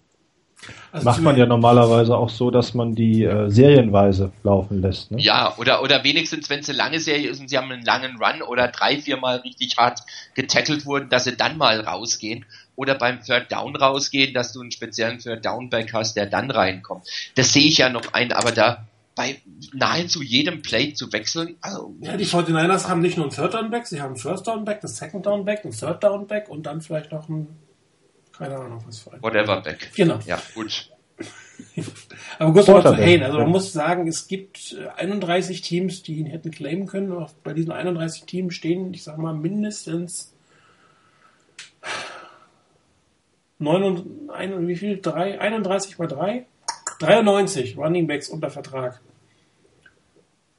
Also 0.92 1.06
Macht 1.06 1.22
man 1.22 1.38
ja 1.38 1.46
normalerweise 1.46 2.18
auch 2.18 2.30
so, 2.30 2.50
dass 2.50 2.74
man 2.74 2.96
die 2.96 3.24
äh, 3.24 3.50
serienweise 3.50 4.32
laufen 4.44 4.82
lässt. 4.82 5.12
Ne? 5.12 5.22
Ja, 5.22 5.56
oder, 5.58 5.84
oder 5.84 6.04
wenigstens, 6.04 6.50
wenn 6.50 6.60
es 6.62 6.70
eine 6.70 6.78
lange 6.78 7.00
Serie 7.00 7.30
ist 7.30 7.40
und 7.40 7.50
sie 7.50 7.58
haben 7.58 7.72
einen 7.72 7.86
langen 7.86 8.18
Run 8.18 8.42
oder 8.42 8.68
drei, 8.68 8.98
vier 9.00 9.18
Mal 9.18 9.38
richtig 9.38 9.78
hart 9.78 10.00
getackelt 10.34 10.86
wurden, 10.86 11.10
dass 11.10 11.26
sie 11.26 11.36
dann 11.36 11.58
mal 11.58 11.80
rausgehen 11.82 12.46
oder 12.76 12.96
beim 12.96 13.22
Third 13.22 13.52
Down 13.52 13.76
rausgehen, 13.76 14.34
dass 14.34 14.54
du 14.54 14.62
einen 14.62 14.72
speziellen 14.72 15.20
Third 15.20 15.46
Down 15.46 15.70
Back 15.70 15.94
hast, 15.94 16.16
der 16.16 16.26
dann 16.26 16.50
reinkommt. 16.52 17.08
Das 17.36 17.54
sehe 17.54 17.68
ich 17.68 17.78
ja 17.78 17.90
noch 17.90 18.14
ein, 18.14 18.32
aber 18.32 18.52
da 18.52 18.86
bei 19.18 19.42
nahezu 19.74 20.22
jedem 20.22 20.62
Play 20.62 20.94
zu 20.94 21.12
wechseln. 21.12 21.58
Also 21.60 21.96
ja, 22.02 22.16
die 22.16 22.26
49ers 22.26 22.88
haben 22.88 23.02
nicht 23.02 23.18
nur 23.18 23.26
einen 23.26 23.36
Third 23.36 23.56
Down 23.56 23.72
Back, 23.72 23.88
sie 23.88 24.00
haben 24.00 24.10
einen 24.10 24.18
First 24.18 24.48
Down 24.48 24.64
Back, 24.64 24.84
einen 24.84 24.94
Second 24.94 25.26
Down 25.26 25.44
Back, 25.44 25.66
einen 25.66 25.74
Third 25.74 26.04
Down 26.04 26.28
Back 26.28 26.50
und 26.50 26.68
dann 26.68 26.82
vielleicht 26.82 27.12
noch 27.12 27.28
einen, 27.28 27.48
keine 28.38 28.58
Ahnung, 28.58 28.84
was 28.86 29.00
für 29.00 29.14
ein. 29.14 29.22
Whatever 29.22 29.62
Back. 29.62 29.92
Genau. 29.96 30.20
Ja, 30.26 30.42
gut. 30.54 30.90
Aber 32.40 32.54
kurz 32.54 32.68
mal 32.68 32.82
zu 32.84 32.96
Hayne. 32.96 33.26
Also 33.26 33.40
man 33.40 33.50
muss 33.50 33.74
sagen, 33.74 34.08
es 34.08 34.28
gibt 34.28 34.76
31 34.96 35.62
Teams, 35.62 36.04
die 36.04 36.18
ihn 36.18 36.28
hätten 36.28 36.52
claimen 36.52 36.86
können. 36.86 37.26
Bei 37.44 37.54
diesen 37.54 37.72
31 37.72 38.26
Teams 38.26 38.54
stehen, 38.54 38.94
ich 38.94 39.04
sag 39.04 39.18
mal, 39.18 39.34
mindestens 39.34 40.34
9 43.60 43.84
und, 43.84 44.30
ein, 44.30 44.68
wie 44.68 44.76
viel? 44.76 45.02
3, 45.02 45.40
31 45.40 45.98
mal 45.98 46.08
3? 46.08 46.46
93 47.00 47.78
Running 47.78 48.08
Backs 48.08 48.30
unter 48.30 48.50
Vertrag. 48.50 49.02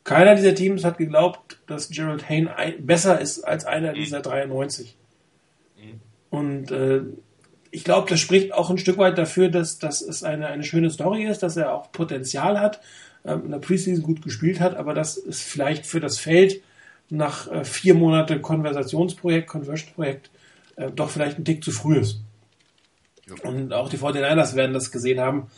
Keiner 0.04 0.34
dieser 0.34 0.54
Teams 0.54 0.84
hat 0.84 0.98
geglaubt, 0.98 1.60
dass 1.66 1.90
Gerald 1.90 2.28
Hayne 2.28 2.54
besser 2.78 3.20
ist 3.20 3.42
als 3.42 3.66
einer 3.66 3.92
dieser 3.92 4.20
93. 4.20 4.96
Mhm. 5.76 6.00
Und 6.30 6.70
äh, 6.70 7.02
ich 7.70 7.84
glaube, 7.84 8.08
das 8.08 8.20
spricht 8.20 8.52
auch 8.52 8.70
ein 8.70 8.78
Stück 8.78 8.98
weit 8.98 9.18
dafür, 9.18 9.48
dass, 9.48 9.78
dass 9.78 10.00
es 10.00 10.22
eine, 10.22 10.46
eine 10.48 10.64
schöne 10.64 10.90
Story 10.90 11.24
ist, 11.24 11.42
dass 11.42 11.56
er 11.56 11.72
auch 11.72 11.92
Potenzial 11.92 12.60
hat, 12.60 12.80
ähm, 13.24 13.44
in 13.46 13.50
der 13.50 13.58
Preseason 13.58 14.02
gut 14.02 14.22
gespielt 14.22 14.60
hat, 14.60 14.76
aber 14.76 14.94
das 14.94 15.16
ist 15.16 15.42
vielleicht 15.42 15.86
für 15.86 16.00
das 16.00 16.18
Feld 16.18 16.62
nach 17.10 17.50
äh, 17.50 17.64
vier 17.64 17.94
Monate 17.94 18.40
Konversationsprojekt, 18.40 19.48
Conversion-Projekt 19.48 20.30
äh, 20.76 20.90
doch 20.90 21.10
vielleicht 21.10 21.38
ein 21.38 21.44
Tick 21.44 21.64
zu 21.64 21.72
früh 21.72 21.98
ist. 21.98 22.20
Und 23.42 23.72
auch 23.72 23.90
die 23.90 23.98
49ers 23.98 24.54
werden 24.54 24.72
das 24.72 24.90
gesehen 24.90 25.20
haben. 25.20 25.50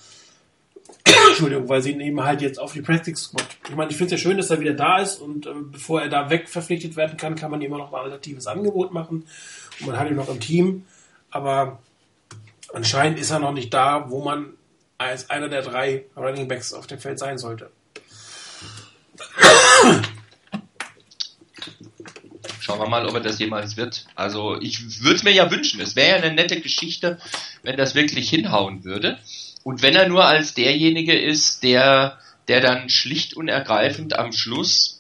Entschuldigung, 1.29 1.69
weil 1.69 1.83
sie 1.83 1.93
ihn 1.93 2.01
eben 2.01 2.23
halt 2.23 2.43
jetzt 2.43 2.59
auf 2.59 2.73
die 2.73 2.83
Practice 2.83 3.23
Squad. 3.23 3.47
Ich 3.69 3.77
meine, 3.77 3.91
ich 3.91 3.97
finde 3.97 4.15
es 4.15 4.21
ja 4.21 4.29
schön, 4.29 4.37
dass 4.37 4.51
er 4.51 4.61
wieder 4.61 4.75
da 4.75 4.99
ist 4.99 5.21
und 5.21 5.47
äh, 5.47 5.51
bevor 5.71 6.03
er 6.03 6.09
da 6.09 6.31
weg 6.31 6.49
verpflichtet 6.49 6.97
werden 6.97 7.17
kann, 7.17 7.37
kann 7.37 7.51
man 7.51 7.61
ihm 7.61 7.67
immer 7.67 7.79
noch 7.79 7.93
ein 7.93 8.01
alternatives 8.01 8.47
Angebot 8.47 8.93
machen 8.93 9.25
und 9.81 9.87
man 9.87 9.99
hat 9.99 10.09
ihn 10.09 10.17
noch 10.17 10.29
im 10.29 10.41
Team. 10.41 10.85
Aber 11.31 11.79
anscheinend 12.73 13.19
ist 13.19 13.31
er 13.31 13.39
noch 13.39 13.53
nicht 13.53 13.73
da, 13.73 14.11
wo 14.11 14.23
man 14.23 14.55
als 14.99 15.31
einer 15.31 15.49
der 15.49 15.63
drei 15.63 16.05
Running 16.17 16.49
Backs 16.49 16.73
auf 16.73 16.87
dem 16.87 16.99
Feld 16.99 17.19
sein 17.19 17.39
sollte. 17.39 17.71
Schauen 22.61 22.79
wir 22.79 22.89
mal, 22.89 23.07
ob 23.07 23.15
er 23.15 23.21
das 23.21 23.39
jemals 23.39 23.77
wird. 23.77 24.07
Also 24.15 24.61
ich 24.61 25.03
würde 25.03 25.17
es 25.17 25.23
mir 25.23 25.33
ja 25.33 25.51
wünschen. 25.51 25.81
Es 25.81 25.97
wäre 25.97 26.11
ja 26.11 26.17
eine 26.23 26.35
nette 26.35 26.61
Geschichte, 26.61 27.19
wenn 27.63 27.77
das 27.77 27.95
wirklich 27.95 28.29
hinhauen 28.29 28.85
würde. 28.85 29.19
Und 29.63 29.83
wenn 29.83 29.95
er 29.95 30.09
nur 30.09 30.25
als 30.25 30.55
derjenige 30.55 31.19
ist, 31.19 31.63
der, 31.63 32.19
der 32.49 32.61
dann 32.61 32.89
schlicht 32.89 33.35
und 33.35 33.49
ergreifend 33.49 34.19
am 34.19 34.33
Schluss 34.33 35.00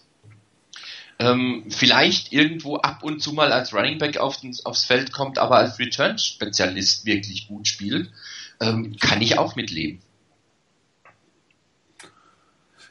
ähm, 1.20 1.64
vielleicht 1.68 2.32
irgendwo 2.32 2.76
ab 2.76 3.02
und 3.02 3.20
zu 3.20 3.34
mal 3.34 3.52
als 3.52 3.74
Running 3.74 3.98
Back 3.98 4.16
auf 4.16 4.38
den, 4.38 4.56
aufs 4.64 4.84
Feld 4.84 5.12
kommt, 5.12 5.38
aber 5.38 5.56
als 5.56 5.78
Return-Spezialist 5.78 7.04
wirklich 7.04 7.46
gut 7.46 7.68
spielt, 7.68 8.10
ähm, 8.58 8.96
kann 8.98 9.20
ich 9.20 9.38
auch 9.38 9.54
mitleben. 9.54 10.00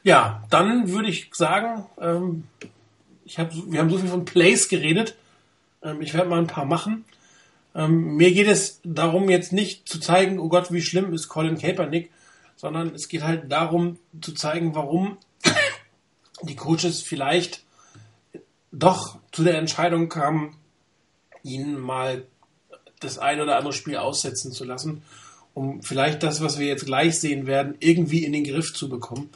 Ja, 0.04 0.44
dann 0.48 0.88
würde 0.90 1.08
ich 1.08 1.28
sagen, 1.34 1.84
ähm, 2.00 2.44
ich 3.24 3.40
hab, 3.40 3.52
wir 3.52 3.80
haben 3.80 3.90
so 3.90 3.98
viel 3.98 4.08
von 4.08 4.24
Plays 4.24 4.68
geredet. 4.68 5.16
Ähm, 5.82 6.00
ich 6.00 6.14
werde 6.14 6.30
mal 6.30 6.38
ein 6.38 6.46
paar 6.46 6.64
machen. 6.64 7.04
Ähm, 7.74 8.14
mir 8.16 8.32
geht 8.32 8.46
es 8.46 8.80
darum, 8.84 9.28
jetzt 9.28 9.52
nicht 9.52 9.88
zu 9.88 9.98
zeigen, 9.98 10.38
oh 10.38 10.48
Gott, 10.48 10.72
wie 10.72 10.82
schlimm 10.82 11.12
ist 11.12 11.28
Colin 11.28 11.58
Kaepernick, 11.58 12.10
sondern 12.54 12.94
es 12.94 13.08
geht 13.08 13.24
halt 13.24 13.50
darum 13.50 13.98
zu 14.20 14.34
zeigen, 14.34 14.76
warum 14.76 15.18
die 16.42 16.56
Coaches 16.56 17.02
vielleicht 17.02 17.64
doch 18.72 19.18
zu 19.32 19.42
der 19.44 19.58
Entscheidung 19.58 20.08
kamen, 20.08 20.56
ihn 21.42 21.78
mal 21.78 22.24
das 23.00 23.18
ein 23.18 23.40
oder 23.40 23.56
andere 23.56 23.72
Spiel 23.72 23.96
aussetzen 23.96 24.52
zu 24.52 24.64
lassen, 24.64 25.02
um 25.54 25.82
vielleicht 25.82 26.22
das, 26.22 26.40
was 26.40 26.58
wir 26.58 26.66
jetzt 26.66 26.86
gleich 26.86 27.18
sehen 27.18 27.46
werden, 27.46 27.74
irgendwie 27.80 28.24
in 28.24 28.32
den 28.32 28.44
Griff 28.44 28.72
zu 28.74 28.88
bekommen. 28.88 29.30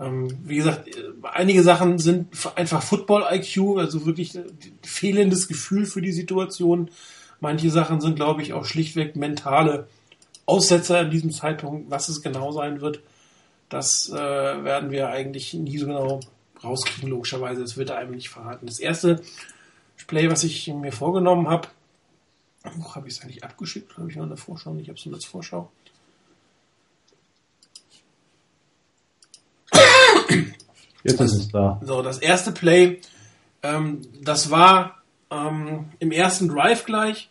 Ähm, 0.00 0.36
wie 0.44 0.56
gesagt, 0.56 0.90
einige 1.22 1.62
Sachen 1.62 1.98
sind 1.98 2.28
einfach 2.56 2.82
Football-IQ, 2.82 3.78
also 3.78 4.06
wirklich 4.06 4.38
fehlendes 4.82 5.48
Gefühl 5.48 5.86
für 5.86 6.02
die 6.02 6.12
Situation. 6.12 6.90
Manche 7.40 7.70
Sachen 7.70 8.00
sind, 8.00 8.16
glaube 8.16 8.42
ich, 8.42 8.52
auch 8.52 8.64
schlichtweg 8.64 9.16
mentale 9.16 9.86
Aussetzer 10.46 11.00
in 11.02 11.10
diesem 11.10 11.30
Zeitpunkt. 11.30 11.90
Was 11.90 12.08
es 12.08 12.22
genau 12.22 12.50
sein 12.52 12.80
wird, 12.80 13.00
das 13.68 14.10
äh, 14.10 14.14
werden 14.14 14.90
wir 14.90 15.08
eigentlich 15.08 15.54
nie 15.54 15.78
so 15.78 15.86
genau 15.86 16.20
rauskriegen, 16.64 17.10
logischerweise. 17.10 17.60
Das 17.60 17.76
wird 17.76 17.90
einem 17.90 18.12
nicht 18.12 18.28
verraten. 18.28 18.66
Das 18.66 18.78
erste 18.78 19.22
Play, 20.06 20.30
was 20.30 20.44
ich 20.44 20.68
mir 20.68 20.92
vorgenommen 20.92 21.48
habe, 21.48 21.68
wo 22.76 22.94
habe 22.94 23.08
ich 23.08 23.14
es 23.14 23.22
eigentlich 23.22 23.44
abgeschickt? 23.44 23.96
Habe 23.96 24.10
ich 24.10 24.16
noch 24.16 24.24
eine 24.24 24.36
Vorschau? 24.36 24.74
Ich 24.76 24.88
habe 24.88 24.98
es 24.98 25.06
nur 25.06 25.14
als 25.14 25.24
Vorschau. 25.24 25.70
Jetzt 31.02 31.20
ist 31.20 31.32
es 31.34 31.48
da. 31.50 31.80
So, 31.84 32.02
das 32.02 32.18
erste 32.18 32.52
Play, 32.52 33.00
ähm, 33.62 34.00
das 34.22 34.50
war 34.50 35.02
ähm, 35.30 35.90
im 35.98 36.10
ersten 36.10 36.48
Drive 36.48 36.86
gleich. 36.86 37.28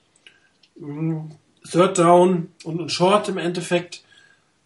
Ähm, 0.80 1.32
Third 1.70 1.98
Down 1.98 2.52
und, 2.64 2.80
und 2.80 2.92
Short 2.92 3.30
im 3.30 3.38
Endeffekt. 3.38 4.03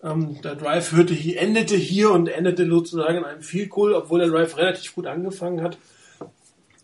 Ähm, 0.07 0.41
der 0.41 0.55
Drive 0.55 0.91
hörte 0.91 1.13
endete 1.13 1.75
hier 1.75 2.11
und 2.11 2.27
endete 2.27 2.67
sozusagen 2.67 3.17
in 3.17 3.25
einem 3.25 3.41
Field 3.41 3.69
Goal, 3.69 3.93
obwohl 3.93 4.19
der 4.19 4.29
Drive 4.29 4.57
relativ 4.57 4.95
gut 4.95 5.07
angefangen 5.07 5.61
hat. 5.61 5.77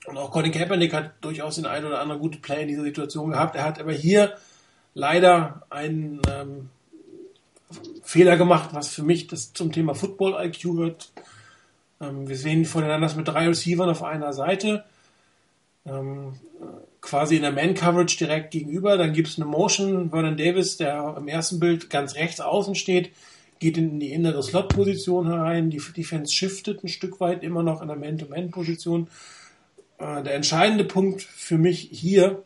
Und 0.05 0.17
auch 0.17 0.31
Colin 0.31 0.51
Kaepernick 0.51 0.93
hat 0.93 1.11
durchaus 1.21 1.55
den 1.55 1.65
einen 1.65 1.85
oder 1.85 2.01
anderen 2.01 2.21
guten 2.21 2.41
Play 2.41 2.63
in 2.63 2.67
dieser 2.67 2.83
Situation 2.83 3.31
gehabt. 3.31 3.55
Er 3.55 3.63
hat 3.63 3.79
aber 3.79 3.93
hier 3.93 4.33
leider 4.93 5.63
einen 5.69 6.21
ähm, 6.29 6.69
Fehler 8.03 8.35
gemacht, 8.35 8.69
was 8.73 8.89
für 8.89 9.03
mich 9.03 9.27
das 9.27 9.53
zum 9.53 9.71
Thema 9.71 9.95
Football 9.95 10.35
IQ 10.45 10.61
gehört. 10.75 11.11
Ähm, 12.01 12.27
wir 12.27 12.35
sehen 12.35 12.65
voneinander 12.65 13.13
mit 13.15 13.27
drei 13.27 13.47
Receivern 13.47 13.89
auf 13.89 14.03
einer 14.03 14.33
Seite, 14.33 14.83
ähm, 15.85 16.33
quasi 17.03 17.35
in 17.35 17.41
der 17.43 17.51
Man-Coverage 17.51 18.17
direkt 18.17 18.51
gegenüber. 18.51 18.97
Dann 18.97 19.13
gibt 19.13 19.27
es 19.27 19.37
eine 19.37 19.45
Motion, 19.45 20.09
Vernon 20.09 20.37
Davis, 20.37 20.77
der 20.77 21.15
im 21.17 21.27
ersten 21.27 21.59
Bild 21.59 21.89
ganz 21.89 22.15
rechts 22.15 22.39
außen 22.39 22.75
steht, 22.75 23.11
geht 23.59 23.77
in 23.77 23.99
die 23.99 24.11
innere 24.11 24.41
Slot-Position 24.41 25.27
herein. 25.27 25.69
Die 25.69 25.81
Defense 25.95 26.33
shiftet 26.33 26.83
ein 26.83 26.87
Stück 26.87 27.19
weit 27.19 27.43
immer 27.43 27.61
noch 27.61 27.81
in 27.81 27.89
der 27.89 27.97
Man-to-Man-Position. 27.97 29.07
Äh, 29.99 30.23
der 30.23 30.33
entscheidende 30.33 30.85
Punkt 30.85 31.21
für 31.21 31.57
mich 31.57 31.89
hier 31.91 32.43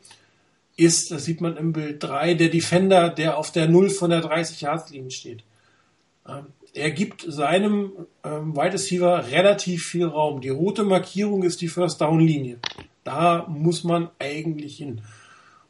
ist, 0.76 1.12
das 1.12 1.26
sieht 1.26 1.40
man 1.40 1.56
im 1.56 1.72
Bild 1.72 2.04
3, 2.04 2.34
der 2.34 2.50
Defender, 2.50 3.10
der 3.10 3.38
auf 3.38 3.52
der 3.52 3.68
0 3.68 3.90
von 3.92 4.10
der 4.10 4.24
30-Yards-Linie 4.24 5.12
steht. 5.12 5.44
Ähm, 6.28 6.48
er 6.74 6.92
gibt 6.92 7.26
seinem 7.28 7.92
ähm, 8.24 8.56
Wide 8.56 8.74
Receiver 8.74 9.28
relativ 9.32 9.86
viel 9.86 10.06
Raum. 10.06 10.42
Die 10.42 10.50
rote 10.50 10.84
Markierung 10.84 11.44
ist 11.44 11.62
die 11.62 11.68
First 11.68 12.02
Down 12.02 12.20
Linie. 12.20 12.58
Da 13.08 13.46
muss 13.48 13.86
man 13.86 14.10
eigentlich 14.20 14.76
hin. 14.80 15.00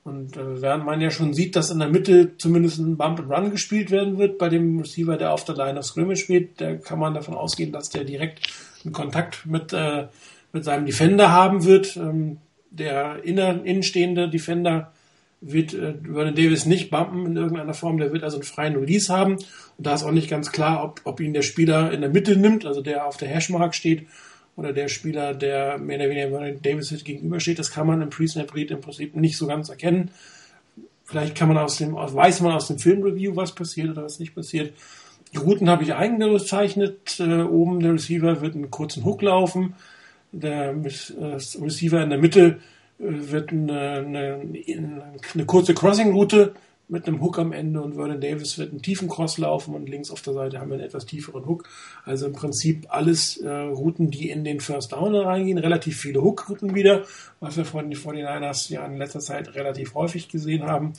Und 0.03 0.37
äh, 0.37 0.59
während 0.59 0.85
man 0.85 1.01
ja 1.01 1.11
schon 1.11 1.35
sieht, 1.35 1.55
dass 1.55 1.69
in 1.69 1.77
der 1.77 1.87
Mitte 1.87 2.35
zumindest 2.37 2.79
ein 2.79 2.97
Bump 2.97 3.19
and 3.19 3.29
Run 3.29 3.51
gespielt 3.51 3.91
werden 3.91 4.17
wird 4.17 4.39
bei 4.39 4.49
dem 4.49 4.79
Receiver, 4.79 5.17
der 5.17 5.33
auf 5.33 5.45
der 5.45 5.53
Line 5.53 5.77
of 5.77 5.85
Scrimmage 5.85 6.17
spielt, 6.17 6.59
da 6.59 6.73
kann 6.77 6.97
man 6.97 7.13
davon 7.13 7.35
ausgehen, 7.35 7.71
dass 7.71 7.91
der 7.91 8.05
direkt 8.05 8.39
einen 8.83 8.91
Kontakt 8.91 9.45
mit, 9.45 9.71
äh, 9.71 10.07
mit 10.51 10.63
seinem 10.63 10.87
Defender 10.87 11.31
haben 11.31 11.63
wird. 11.63 11.95
Ähm, 11.95 12.37
der 12.71 13.23
inner, 13.23 13.63
innenstehende 13.63 14.29
Defender 14.29 14.91
wird 15.39 15.75
äh, 15.75 15.93
Vernon 15.93 16.33
Davis 16.33 16.65
nicht 16.65 16.89
bumpen 16.89 17.27
in 17.27 17.37
irgendeiner 17.37 17.75
Form, 17.75 17.99
der 17.99 18.11
wird 18.11 18.23
also 18.23 18.37
einen 18.37 18.45
freien 18.45 18.77
Release 18.77 19.13
haben. 19.13 19.33
Und 19.33 19.85
da 19.85 19.93
ist 19.93 20.03
auch 20.03 20.11
nicht 20.11 20.29
ganz 20.29 20.51
klar, 20.51 20.83
ob, 20.83 21.01
ob 21.03 21.19
ihn 21.19 21.33
der 21.33 21.43
Spieler 21.43 21.91
in 21.91 22.01
der 22.01 22.09
Mitte 22.09 22.35
nimmt, 22.35 22.65
also 22.65 22.81
der 22.81 23.05
auf 23.05 23.17
der 23.17 23.27
Hashmark 23.27 23.75
steht, 23.75 24.07
oder 24.57 24.73
der 24.73 24.89
Spieler, 24.89 25.33
der 25.33 25.77
mehr 25.77 25.97
oder 25.97 26.09
weniger 26.09 26.29
Vernon 26.29 26.61
Davis 26.61 27.03
gegenübersteht. 27.03 27.59
Das 27.59 27.71
kann 27.71 27.87
man 27.87 28.01
im 28.01 28.09
Pre-Snap-Read 28.09 28.71
im 28.71 28.81
Prinzip 28.81 29.15
nicht 29.15 29.37
so 29.37 29.47
ganz 29.47 29.69
erkennen. 29.69 30.11
Vielleicht 31.05 31.35
kann 31.35 31.47
man 31.47 31.57
aus 31.57 31.77
dem, 31.77 31.93
weiß 31.95 32.41
man 32.41 32.51
aus 32.53 32.67
dem 32.67 32.79
Filmreview, 32.79 33.35
was 33.35 33.55
passiert 33.55 33.91
oder 33.91 34.03
was 34.03 34.19
nicht 34.19 34.35
passiert. 34.35 34.73
Die 35.31 35.37
Routen 35.37 35.69
habe 35.69 35.83
ich 35.83 35.93
eigengezeichnet. 35.93 37.19
Äh, 37.19 37.43
oben 37.43 37.79
der 37.79 37.93
Receiver 37.93 38.41
wird 38.41 38.55
einen 38.55 38.71
kurzen 38.71 39.05
Hook 39.05 39.21
laufen. 39.21 39.75
Der 40.31 40.71
äh, 40.71 41.37
Receiver 41.61 42.01
in 42.01 42.09
der 42.09 42.19
Mitte 42.19 42.59
äh, 42.99 43.03
wird 43.03 43.51
eine, 43.51 43.79
eine, 44.05 44.41
eine 45.33 45.45
kurze 45.45 45.75
Crossing-Route 45.75 46.55
mit 46.89 47.05
einem 47.05 47.21
Hook 47.21 47.37
am 47.37 47.51
Ende 47.51 47.81
und 47.81 47.95
Vernon 47.95 48.21
Davis 48.21 48.57
wird 48.57 48.71
einen 48.71 48.81
tiefen 48.81 49.09
Cross 49.09 49.37
laufen 49.37 49.75
und 49.75 49.89
links 49.89 50.09
auf 50.09 50.21
der 50.21 50.33
Seite 50.33 50.59
haben 50.59 50.69
wir 50.69 50.75
einen 50.75 50.85
etwas 50.85 51.05
tieferen 51.05 51.45
Hook. 51.45 51.67
Also 52.05 52.27
im 52.27 52.33
Prinzip 52.33 52.85
alles 52.89 53.37
äh, 53.37 53.49
Routen, 53.49 54.09
die 54.09 54.29
in 54.29 54.45
den 54.45 54.61
First 54.61 54.93
Down 54.93 55.13
reingehen, 55.13 55.57
relativ 55.57 55.99
viele 55.99 56.21
Hook-Routen 56.21 56.75
wieder, 56.75 57.03
was 57.41 57.57
wir 57.57 57.65
von 57.65 57.89
den 57.89 57.99
49ers 57.99 58.71
ja 58.71 58.85
in 58.85 58.97
letzter 58.97 59.19
Zeit 59.19 59.53
relativ 59.55 59.95
häufig 59.95 60.29
gesehen 60.29 60.63
haben. 60.63 60.93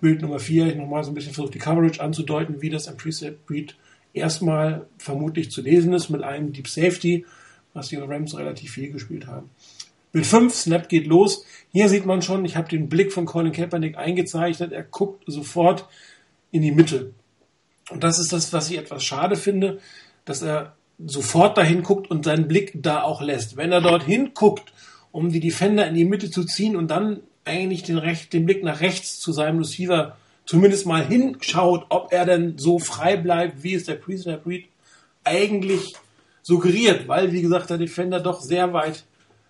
Bild 0.00 0.22
Nummer 0.22 0.40
4, 0.40 0.68
ich 0.68 0.76
nochmal 0.76 1.04
so 1.04 1.12
ein 1.12 1.14
bisschen 1.14 1.34
versucht, 1.34 1.54
die 1.54 1.58
Coverage 1.58 2.02
anzudeuten, 2.02 2.60
wie 2.60 2.70
das 2.70 2.88
im 2.88 2.96
Preset 2.96 3.46
Breed 3.46 3.76
erstmal 4.12 4.86
vermutlich 4.98 5.50
zu 5.50 5.62
lesen 5.62 5.92
ist 5.92 6.08
mit 6.08 6.22
einem 6.22 6.52
Deep 6.52 6.68
Safety, 6.68 7.26
was 7.74 7.88
die 7.88 7.96
Rams 7.96 8.36
relativ 8.36 8.72
viel 8.72 8.90
gespielt 8.90 9.26
haben. 9.28 9.50
Bild 10.12 10.26
5, 10.26 10.54
Snap 10.54 10.88
geht 10.88 11.06
los. 11.06 11.44
Hier 11.70 11.88
sieht 11.88 12.06
man 12.06 12.22
schon, 12.22 12.44
ich 12.44 12.56
habe 12.56 12.68
den 12.68 12.88
Blick 12.88 13.12
von 13.12 13.26
Colin 13.26 13.52
Kaepernick 13.52 13.96
eingezeichnet. 13.96 14.72
Er 14.72 14.82
guckt 14.82 15.24
sofort 15.26 15.86
in 16.50 16.62
die 16.62 16.72
Mitte. 16.72 17.12
Und 17.90 18.04
das 18.04 18.18
ist 18.18 18.32
das, 18.32 18.52
was 18.52 18.70
ich 18.70 18.78
etwas 18.78 19.04
schade 19.04 19.36
finde, 19.36 19.78
dass 20.24 20.42
er 20.42 20.74
sofort 20.98 21.56
dahin 21.56 21.82
guckt 21.82 22.10
und 22.10 22.24
seinen 22.24 22.48
Blick 22.48 22.72
da 22.74 23.02
auch 23.02 23.22
lässt. 23.22 23.56
Wenn 23.56 23.72
er 23.72 23.80
dorthin 23.80 24.32
guckt, 24.34 24.72
um 25.12 25.30
die 25.30 25.40
Defender 25.40 25.86
in 25.86 25.94
die 25.94 26.04
Mitte 26.04 26.30
zu 26.30 26.44
ziehen 26.44 26.76
und 26.76 26.88
dann 26.90 27.20
eigentlich 27.44 27.82
den, 27.82 27.98
Recht, 27.98 28.32
den 28.32 28.44
Blick 28.44 28.62
nach 28.62 28.80
rechts 28.80 29.20
zu 29.20 29.32
seinem 29.32 29.58
Receiver 29.58 30.16
zumindest 30.44 30.86
mal 30.86 31.04
hinschaut, 31.04 31.86
ob 31.88 32.12
er 32.12 32.24
denn 32.24 32.58
so 32.58 32.78
frei 32.78 33.16
bleibt, 33.16 33.62
wie 33.62 33.74
es 33.74 33.84
der 33.84 33.94
Pre-Snap 33.94 34.46
Read 34.46 34.64
eigentlich 35.24 35.94
suggeriert, 36.42 37.08
weil, 37.08 37.32
wie 37.32 37.42
gesagt, 37.42 37.70
der 37.70 37.78
Defender 37.78 38.20
doch 38.20 38.40
sehr 38.40 38.72
weit 38.72 39.04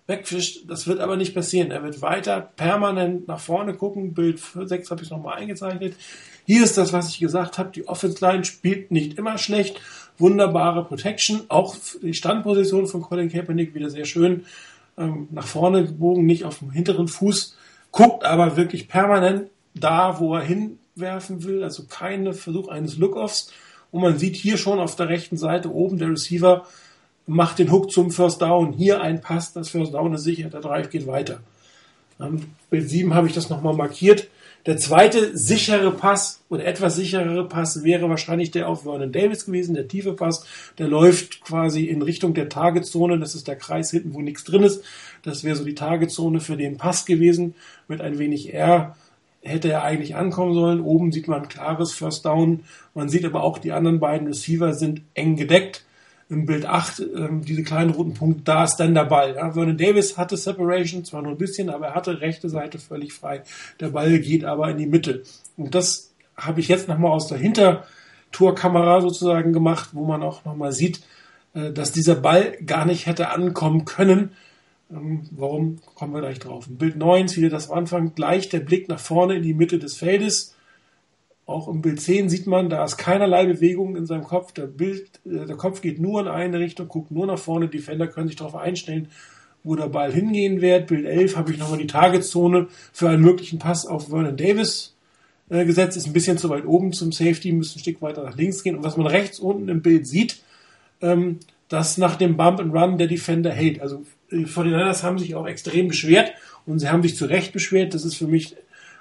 wegfischt. 0.09 0.63
Das 0.67 0.87
wird 0.87 0.99
aber 0.99 1.15
nicht 1.15 1.33
passieren. 1.33 1.71
Er 1.71 1.83
wird 1.83 2.01
weiter 2.01 2.41
permanent 2.41 3.27
nach 3.27 3.39
vorne 3.39 3.75
gucken. 3.75 4.13
Bild 4.13 4.41
6 4.41 4.91
habe 4.91 5.03
ich 5.03 5.11
nochmal 5.11 5.37
eingezeichnet. 5.37 5.95
Hier 6.45 6.63
ist 6.63 6.77
das, 6.77 6.91
was 6.91 7.09
ich 7.09 7.19
gesagt 7.19 7.57
habe. 7.57 7.69
Die 7.69 7.87
Offense 7.87 8.25
Line 8.25 8.43
spielt 8.43 8.91
nicht 8.91 9.17
immer 9.17 9.37
schlecht. 9.37 9.79
Wunderbare 10.17 10.83
Protection. 10.83 11.43
Auch 11.47 11.75
die 12.01 12.15
Standposition 12.15 12.87
von 12.87 13.01
Colin 13.01 13.29
Kaepernick 13.29 13.73
wieder 13.75 13.89
sehr 13.89 14.05
schön 14.05 14.45
ähm, 14.97 15.29
nach 15.31 15.47
vorne 15.47 15.85
gebogen, 15.85 16.25
nicht 16.25 16.43
auf 16.43 16.59
dem 16.59 16.71
hinteren 16.71 17.07
Fuß. 17.07 17.55
Guckt 17.91 18.25
aber 18.25 18.57
wirklich 18.57 18.87
permanent 18.87 19.49
da, 19.75 20.19
wo 20.19 20.35
er 20.35 20.41
hinwerfen 20.41 21.43
will. 21.43 21.63
Also 21.63 21.83
kein 21.85 22.33
Versuch 22.33 22.67
eines 22.67 22.97
Look-Offs. 22.97 23.53
Und 23.91 24.01
man 24.01 24.17
sieht 24.17 24.35
hier 24.35 24.57
schon 24.57 24.79
auf 24.79 24.95
der 24.95 25.09
rechten 25.09 25.37
Seite 25.37 25.71
oben 25.73 25.97
der 25.97 26.09
Receiver 26.09 26.65
macht 27.29 27.59
den 27.59 27.71
Hook 27.71 27.91
zum 27.91 28.11
First 28.11 28.41
Down. 28.41 28.73
Hier 28.73 29.01
ein 29.01 29.21
Pass, 29.21 29.53
das 29.53 29.69
First 29.69 29.93
Down 29.93 30.13
ist 30.13 30.23
sicher, 30.23 30.49
der 30.49 30.61
Drive 30.61 30.89
geht 30.89 31.05
weiter. 31.05 31.39
Am 32.17 32.41
Bild 32.69 32.89
7 32.89 33.13
habe 33.13 33.27
ich 33.27 33.33
das 33.33 33.49
nochmal 33.49 33.75
markiert. 33.75 34.27
Der 34.65 34.77
zweite 34.77 35.37
sichere 35.37 35.91
Pass 35.91 36.41
oder 36.49 36.65
etwas 36.65 36.95
sicherere 36.95 37.47
Pass 37.47 37.83
wäre 37.83 38.09
wahrscheinlich 38.09 38.51
der 38.51 38.67
auf 38.67 38.81
Vernon 38.83 39.11
Davis 39.11 39.45
gewesen, 39.45 39.75
der 39.75 39.87
tiefe 39.87 40.13
Pass. 40.13 40.45
Der 40.79 40.87
läuft 40.87 41.41
quasi 41.41 41.85
in 41.85 42.01
Richtung 42.01 42.33
der 42.33 42.49
Targetzone. 42.49 43.19
Das 43.19 43.35
ist 43.35 43.47
der 43.47 43.55
Kreis 43.55 43.91
hinten, 43.91 44.13
wo 44.15 44.21
nichts 44.21 44.43
drin 44.43 44.63
ist. 44.63 44.83
Das 45.21 45.43
wäre 45.43 45.55
so 45.55 45.63
die 45.63 45.75
Targetzone 45.75 46.41
für 46.41 46.57
den 46.57 46.77
Pass 46.77 47.05
gewesen. 47.05 47.53
Mit 47.87 48.01
ein 48.01 48.17
wenig 48.17 48.53
R 48.53 48.95
hätte 49.41 49.69
er 49.69 49.83
eigentlich 49.83 50.15
ankommen 50.15 50.55
sollen. 50.55 50.81
Oben 50.81 51.11
sieht 51.11 51.27
man 51.27 51.43
ein 51.43 51.47
klares 51.47 51.93
First 51.93 52.25
Down. 52.25 52.61
Man 52.95 53.07
sieht 53.07 53.23
aber 53.23 53.43
auch, 53.43 53.59
die 53.59 53.71
anderen 53.71 53.99
beiden 53.99 54.27
Receiver 54.27 54.73
sind 54.73 55.01
eng 55.13 55.37
gedeckt 55.37 55.85
im 56.29 56.45
Bild 56.45 56.65
8, 56.65 56.99
ähm, 56.99 57.41
diese 57.43 57.63
kleinen 57.63 57.89
roten 57.89 58.13
Punkte, 58.13 58.43
da 58.43 58.63
ist 58.63 58.77
dann 58.77 58.93
der 58.93 59.05
Ball. 59.05 59.35
Ja. 59.35 59.51
Vernon 59.51 59.77
Davis 59.77 60.15
hatte 60.17 60.37
Separation, 60.37 61.03
zwar 61.03 61.23
nur 61.23 61.31
ein 61.31 61.37
bisschen, 61.37 61.69
aber 61.69 61.87
er 61.87 61.95
hatte 61.95 62.21
rechte 62.21 62.49
Seite 62.49 62.77
völlig 62.77 63.13
frei. 63.13 63.41
Der 63.79 63.89
Ball 63.89 64.19
geht 64.19 64.45
aber 64.45 64.69
in 64.69 64.77
die 64.77 64.85
Mitte. 64.85 65.23
Und 65.57 65.73
das 65.73 66.13
habe 66.37 66.59
ich 66.59 66.67
jetzt 66.67 66.87
nochmal 66.87 67.11
aus 67.11 67.27
der 67.27 67.39
Hintertourkamera 67.39 69.01
sozusagen 69.01 69.53
gemacht, 69.53 69.89
wo 69.93 70.05
man 70.05 70.21
auch 70.21 70.45
nochmal 70.45 70.71
sieht, 70.71 71.01
äh, 71.55 71.71
dass 71.71 71.91
dieser 71.91 72.15
Ball 72.15 72.57
gar 72.63 72.85
nicht 72.85 73.07
hätte 73.07 73.29
ankommen 73.29 73.85
können. 73.85 74.31
Ähm, 74.91 75.27
warum 75.31 75.79
kommen 75.95 76.13
wir 76.13 76.21
gleich 76.21 76.39
drauf? 76.39 76.67
Im 76.67 76.77
Bild 76.77 76.95
9 76.95 77.25
ist 77.25 77.37
wieder 77.37 77.49
das 77.49 77.71
am 77.71 77.79
Anfang 77.79 78.13
gleich 78.13 78.49
der 78.49 78.59
Blick 78.59 78.87
nach 78.87 78.99
vorne 78.99 79.35
in 79.35 79.43
die 79.43 79.55
Mitte 79.55 79.79
des 79.79 79.97
Feldes 79.97 80.55
auch 81.49 81.67
im 81.67 81.81
Bild 81.81 81.99
10 81.99 82.29
sieht 82.29 82.47
man, 82.47 82.69
da 82.69 82.83
ist 82.83 82.97
keinerlei 82.97 83.45
Bewegung 83.45 83.95
in 83.95 84.05
seinem 84.05 84.23
Kopf. 84.23 84.51
Der, 84.53 84.67
Bild, 84.67 85.19
äh, 85.25 85.45
der 85.45 85.55
Kopf 85.55 85.81
geht 85.81 85.99
nur 85.99 86.21
in 86.21 86.27
eine 86.27 86.59
Richtung, 86.59 86.87
guckt 86.87 87.11
nur 87.11 87.27
nach 87.27 87.39
vorne. 87.39 87.67
Die 87.67 87.77
Defender 87.77 88.07
können 88.07 88.27
sich 88.27 88.37
darauf 88.37 88.55
einstellen, 88.55 89.09
wo 89.63 89.75
der 89.75 89.87
Ball 89.87 90.11
hingehen 90.11 90.61
wird. 90.61 90.87
Bild 90.87 91.05
11 91.05 91.35
habe 91.35 91.51
ich 91.51 91.57
nochmal 91.57 91.79
die 91.79 91.87
Targetzone 91.87 92.67
für 92.93 93.09
einen 93.09 93.23
möglichen 93.23 93.59
Pass 93.59 93.85
auf 93.85 94.09
Vernon 94.09 94.37
Davis 94.37 94.95
äh, 95.49 95.65
gesetzt. 95.65 95.97
Ist 95.97 96.07
ein 96.07 96.13
bisschen 96.13 96.37
zu 96.37 96.49
weit 96.49 96.65
oben 96.65 96.93
zum 96.93 97.11
Safety, 97.11 97.51
müssen 97.51 97.77
ein 97.77 97.81
Stück 97.81 98.01
weiter 98.01 98.23
nach 98.23 98.37
links 98.37 98.63
gehen. 98.63 98.77
Und 98.77 98.83
was 98.83 98.97
man 98.97 99.07
rechts 99.07 99.39
unten 99.39 99.69
im 99.69 99.81
Bild 99.81 100.07
sieht, 100.07 100.41
ähm, 101.01 101.39
dass 101.67 101.97
nach 101.97 102.15
dem 102.15 102.37
Bump 102.37 102.59
and 102.59 102.73
Run 102.73 102.97
der 102.97 103.07
Defender 103.07 103.51
hält. 103.51 103.81
Also 103.81 104.03
die 104.31 104.45
49ers 104.45 105.03
haben 105.03 105.19
sich 105.19 105.35
auch 105.35 105.47
extrem 105.47 105.87
beschwert 105.87 106.31
und 106.65 106.79
sie 106.79 106.89
haben 106.89 107.03
sich 107.03 107.15
zu 107.15 107.25
Recht 107.25 107.53
beschwert. 107.53 107.93
Das 107.93 108.05
ist 108.05 108.15
für 108.15 108.27
mich 108.27 108.55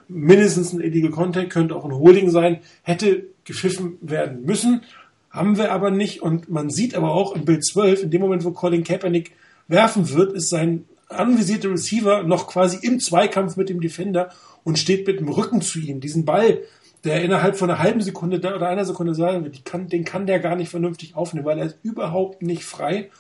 mindestens 0.08 0.72
ein 0.72 0.80
Illegal 0.80 1.10
Contact, 1.10 1.50
könnte 1.50 1.76
auch 1.76 1.84
ein 1.84 1.94
Holding 1.94 2.30
sein, 2.30 2.60
hätte 2.82 3.26
gepfiffen 3.44 3.98
werden 4.00 4.44
müssen. 4.44 4.82
Haben 5.30 5.58
wir 5.58 5.72
aber 5.72 5.90
nicht. 5.90 6.22
Und 6.22 6.48
man 6.48 6.70
sieht 6.70 6.94
aber 6.94 7.12
auch 7.12 7.34
im 7.34 7.44
Bild 7.44 7.64
12, 7.64 8.04
in 8.04 8.10
dem 8.10 8.20
Moment, 8.20 8.44
wo 8.44 8.50
Colin 8.50 8.84
Kaepernick 8.84 9.32
werfen 9.68 10.08
wird, 10.14 10.32
ist 10.32 10.48
sein 10.48 10.84
anvisierter 11.08 11.70
Receiver 11.70 12.22
noch 12.22 12.46
quasi 12.46 12.78
im 12.82 13.00
Zweikampf 13.00 13.56
mit 13.56 13.68
dem 13.68 13.80
Defender 13.80 14.30
und 14.64 14.78
steht 14.78 15.06
mit 15.06 15.20
dem 15.20 15.28
Rücken 15.28 15.62
zu 15.62 15.78
ihm. 15.78 16.00
Diesen 16.00 16.24
Ball, 16.24 16.58
der 17.04 17.22
innerhalb 17.22 17.56
von 17.56 17.70
einer 17.70 17.78
halben 17.78 18.00
Sekunde 18.00 18.38
oder 18.38 18.68
einer 18.68 18.84
Sekunde 18.84 19.14
sagen 19.14 19.44
wird, 19.44 19.64
kann, 19.64 19.88
den 19.88 20.04
kann 20.04 20.26
der 20.26 20.38
gar 20.38 20.56
nicht 20.56 20.68
vernünftig 20.68 21.16
aufnehmen, 21.16 21.46
weil 21.46 21.58
er 21.58 21.66
ist 21.66 21.78
überhaupt 21.82 22.42
nicht 22.42 22.64
frei. 22.64 23.10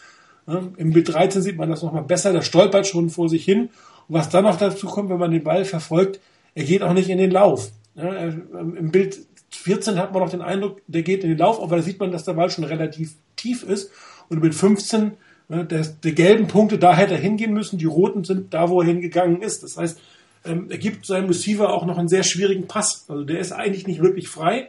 Im 0.46 0.92
Bild 0.92 1.12
13 1.12 1.42
sieht 1.42 1.56
man 1.56 1.68
das 1.68 1.82
nochmal 1.82 2.04
besser, 2.04 2.32
der 2.32 2.42
stolpert 2.42 2.86
schon 2.86 3.10
vor 3.10 3.28
sich 3.28 3.44
hin. 3.44 3.68
Und 4.08 4.14
was 4.14 4.30
dann 4.30 4.44
noch 4.44 4.56
dazu 4.56 4.86
kommt, 4.86 5.10
wenn 5.10 5.18
man 5.18 5.30
den 5.30 5.44
Ball 5.44 5.64
verfolgt, 5.64 6.20
er 6.58 6.64
geht 6.64 6.82
auch 6.82 6.92
nicht 6.92 7.08
in 7.08 7.18
den 7.18 7.30
Lauf. 7.30 7.70
Ja, 7.94 8.12
er, 8.12 8.28
ähm, 8.28 8.74
Im 8.76 8.90
Bild 8.90 9.16
14 9.52 9.96
hat 9.96 10.12
man 10.12 10.22
noch 10.22 10.30
den 10.30 10.42
Eindruck, 10.42 10.80
der 10.88 11.02
geht 11.02 11.22
in 11.22 11.30
den 11.30 11.38
Lauf, 11.38 11.62
aber 11.62 11.76
da 11.76 11.82
sieht 11.82 12.00
man, 12.00 12.10
dass 12.10 12.24
der 12.24 12.32
Ball 12.32 12.50
schon 12.50 12.64
relativ 12.64 13.14
tief 13.36 13.62
ist. 13.62 13.92
Und 14.28 14.40
Bild 14.40 14.56
15, 14.56 15.12
ne, 15.48 15.64
der, 15.64 15.86
die 16.02 16.16
gelben 16.16 16.48
Punkte, 16.48 16.76
da 16.76 16.96
hätte 16.96 17.14
er 17.14 17.20
hingehen 17.20 17.54
müssen, 17.54 17.78
die 17.78 17.84
roten 17.84 18.24
sind 18.24 18.52
da, 18.52 18.70
wo 18.70 18.80
er 18.80 18.88
hingegangen 18.88 19.40
ist. 19.40 19.62
Das 19.62 19.76
heißt, 19.76 20.00
ähm, 20.44 20.66
er 20.68 20.78
gibt 20.78 21.06
seinem 21.06 21.28
Receiver 21.28 21.72
auch 21.72 21.86
noch 21.86 21.96
einen 21.96 22.08
sehr 22.08 22.24
schwierigen 22.24 22.66
Pass. 22.66 23.04
Also 23.06 23.22
der 23.22 23.38
ist 23.38 23.52
eigentlich 23.52 23.86
nicht 23.86 24.02
wirklich 24.02 24.28
frei, 24.28 24.68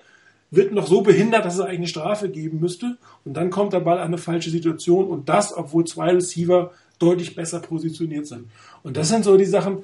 wird 0.52 0.72
noch 0.72 0.86
so 0.86 1.02
behindert, 1.02 1.44
dass 1.44 1.58
er 1.58 1.66
eigentlich 1.66 1.78
eine 1.78 1.88
Strafe 1.88 2.30
geben 2.30 2.60
müsste. 2.60 2.98
Und 3.26 3.34
dann 3.34 3.50
kommt 3.50 3.74
der 3.74 3.80
Ball 3.80 3.98
an 3.98 4.10
eine 4.10 4.20
falsche 4.20 4.52
Situation 4.52 5.08
und 5.08 5.28
das, 5.28 5.58
obwohl 5.58 5.86
zwei 5.86 6.12
Receiver 6.12 6.72
deutlich 7.00 7.36
besser 7.36 7.60
positioniert 7.60 8.28
sind. 8.28 8.46
Und 8.84 8.96
das 8.98 9.10
sind 9.10 9.24
so 9.24 9.38
die 9.38 9.46
Sachen, 9.46 9.80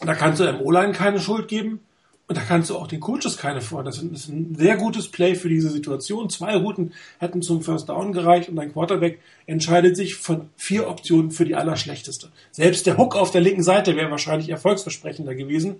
da 0.00 0.14
kannst 0.14 0.40
du 0.40 0.44
dem 0.44 0.60
O-Line 0.60 0.92
keine 0.92 1.20
Schuld 1.20 1.48
geben. 1.48 1.80
Und 2.28 2.36
da 2.36 2.42
kannst 2.42 2.68
du 2.68 2.76
auch 2.76 2.86
den 2.86 3.00
Coaches 3.00 3.38
keine 3.38 3.62
vor. 3.62 3.82
Das 3.82 4.02
ist 4.02 4.28
ein 4.28 4.54
sehr 4.54 4.76
gutes 4.76 5.08
Play 5.08 5.34
für 5.34 5.48
diese 5.48 5.70
Situation. 5.70 6.28
Zwei 6.28 6.56
Routen 6.56 6.92
hätten 7.18 7.40
zum 7.40 7.62
First 7.62 7.88
Down 7.88 8.12
gereicht 8.12 8.50
und 8.50 8.58
ein 8.58 8.70
Quarterback 8.70 9.18
entscheidet 9.46 9.96
sich 9.96 10.16
von 10.16 10.50
vier 10.54 10.88
Optionen 10.88 11.30
für 11.30 11.46
die 11.46 11.54
allerschlechteste. 11.54 12.28
Selbst 12.52 12.86
der 12.86 12.98
Hook 12.98 13.16
auf 13.16 13.30
der 13.30 13.40
linken 13.40 13.62
Seite 13.62 13.96
wäre 13.96 14.10
wahrscheinlich 14.10 14.50
erfolgsversprechender 14.50 15.34
gewesen 15.34 15.76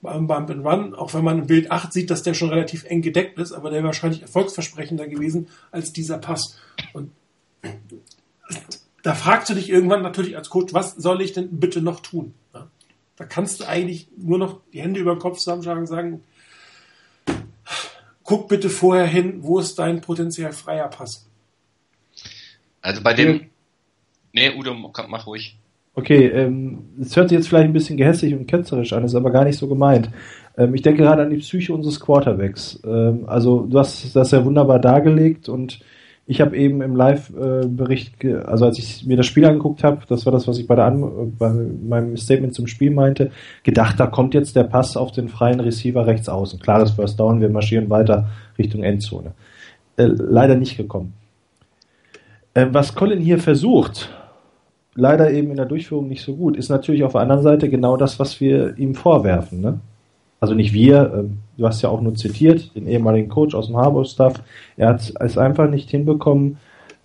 beim 0.00 0.28
Bump 0.28 0.50
and 0.50 0.64
Run, 0.64 0.94
auch 0.94 1.12
wenn 1.12 1.24
man 1.24 1.40
im 1.40 1.46
Bild 1.46 1.72
8 1.72 1.92
sieht, 1.92 2.10
dass 2.10 2.22
der 2.22 2.34
schon 2.34 2.50
relativ 2.50 2.84
eng 2.84 3.02
gedeckt 3.02 3.38
ist, 3.38 3.52
aber 3.52 3.70
der 3.70 3.78
wäre 3.78 3.86
wahrscheinlich 3.86 4.22
erfolgsversprechender 4.22 5.08
gewesen 5.08 5.48
als 5.72 5.92
dieser 5.92 6.18
Pass. 6.18 6.56
Und 6.92 7.10
da 9.02 9.14
fragst 9.14 9.50
du 9.50 9.54
dich 9.54 9.68
irgendwann 9.68 10.02
natürlich 10.02 10.36
als 10.36 10.50
Coach, 10.50 10.72
was 10.72 10.94
soll 10.94 11.20
ich 11.20 11.32
denn 11.32 11.58
bitte 11.58 11.82
noch 11.82 12.00
tun? 12.00 12.34
Ja? 12.54 12.68
Da 13.20 13.26
kannst 13.26 13.60
du 13.60 13.68
eigentlich 13.68 14.08
nur 14.16 14.38
noch 14.38 14.60
die 14.72 14.80
Hände 14.80 14.98
über 14.98 15.14
den 15.14 15.18
Kopf 15.18 15.36
zusammenschlagen 15.36 15.82
und 15.82 15.86
sagen, 15.86 16.24
guck 18.24 18.48
bitte 18.48 18.70
vorher 18.70 19.04
hin, 19.04 19.40
wo 19.42 19.58
ist 19.58 19.78
dein 19.78 20.00
potenziell 20.00 20.52
freier 20.52 20.88
Pass. 20.88 21.28
Also 22.80 23.02
bei 23.02 23.12
dem. 23.12 23.50
Nee, 24.32 24.54
Udo, 24.56 24.72
mach 24.72 25.26
ruhig. 25.26 25.58
Okay, 25.94 26.28
ähm, 26.28 26.78
es 26.98 27.14
hört 27.14 27.28
sich 27.28 27.36
jetzt 27.36 27.48
vielleicht 27.48 27.66
ein 27.66 27.74
bisschen 27.74 27.98
gehässig 27.98 28.32
und 28.32 28.46
ketzerisch 28.46 28.94
an, 28.94 29.04
ist 29.04 29.14
aber 29.14 29.30
gar 29.30 29.44
nicht 29.44 29.58
so 29.58 29.68
gemeint. 29.68 30.08
Ähm, 30.56 30.74
ich 30.74 30.80
denke 30.80 31.02
gerade 31.02 31.20
an 31.20 31.28
die 31.28 31.36
Psyche 31.36 31.74
unseres 31.74 32.00
Quarterbacks. 32.00 32.80
Ähm, 32.86 33.24
also 33.26 33.66
du 33.66 33.78
hast 33.78 34.16
das 34.16 34.30
ja 34.30 34.42
wunderbar 34.46 34.78
dargelegt 34.78 35.50
und 35.50 35.80
ich 36.30 36.40
habe 36.40 36.56
eben 36.56 36.80
im 36.80 36.94
Live-Bericht, 36.94 38.24
also 38.24 38.64
als 38.64 38.78
ich 38.78 39.04
mir 39.04 39.16
das 39.16 39.26
Spiel 39.26 39.44
angeguckt 39.44 39.82
habe, 39.82 40.02
das 40.08 40.26
war 40.26 40.32
das, 40.32 40.46
was 40.46 40.58
ich 40.58 40.68
bei, 40.68 40.76
der 40.76 40.84
An 40.84 41.34
bei 41.36 41.50
meinem 41.50 42.16
Statement 42.16 42.54
zum 42.54 42.68
Spiel 42.68 42.92
meinte, 42.92 43.32
gedacht, 43.64 43.98
da 43.98 44.06
kommt 44.06 44.32
jetzt 44.34 44.54
der 44.54 44.62
Pass 44.62 44.96
auf 44.96 45.10
den 45.10 45.28
freien 45.28 45.58
Receiver 45.58 46.06
rechts 46.06 46.28
außen. 46.28 46.60
Klar, 46.60 46.78
das 46.78 46.92
First 46.92 47.18
Down, 47.18 47.40
wir 47.40 47.48
marschieren 47.48 47.90
weiter 47.90 48.28
Richtung 48.56 48.84
Endzone. 48.84 49.32
Äh, 49.96 50.04
leider 50.04 50.54
nicht 50.54 50.76
gekommen. 50.76 51.14
Äh, 52.54 52.68
was 52.70 52.94
Colin 52.94 53.18
hier 53.18 53.40
versucht, 53.40 54.08
leider 54.94 55.32
eben 55.32 55.50
in 55.50 55.56
der 55.56 55.66
Durchführung 55.66 56.06
nicht 56.06 56.22
so 56.22 56.36
gut, 56.36 56.56
ist 56.56 56.68
natürlich 56.68 57.02
auf 57.02 57.12
der 57.12 57.22
anderen 57.22 57.42
Seite 57.42 57.68
genau 57.68 57.96
das, 57.96 58.20
was 58.20 58.40
wir 58.40 58.78
ihm 58.78 58.94
vorwerfen. 58.94 59.60
Ne? 59.62 59.80
Also 60.40 60.54
nicht 60.54 60.72
wir, 60.72 61.12
ähm, 61.14 61.38
du 61.56 61.66
hast 61.66 61.82
ja 61.82 61.90
auch 61.90 62.00
nur 62.00 62.14
zitiert, 62.14 62.74
den 62.74 62.88
ehemaligen 62.88 63.28
Coach 63.28 63.54
aus 63.54 63.66
dem 63.66 63.76
Harbour-Staff, 63.76 64.42
er 64.76 64.88
hat 64.88 65.12
es 65.20 65.38
einfach 65.38 65.68
nicht 65.68 65.90
hinbekommen, 65.90 66.56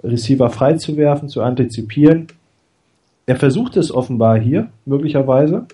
Receiver 0.04 0.50
freizuwerfen, 0.50 1.30
zu 1.30 1.42
antizipieren. 1.42 2.28
Er 3.26 3.36
versucht 3.36 3.76
es 3.76 3.94
offenbar 3.94 4.40
hier, 4.40 4.68
möglicherweise, 4.86 5.66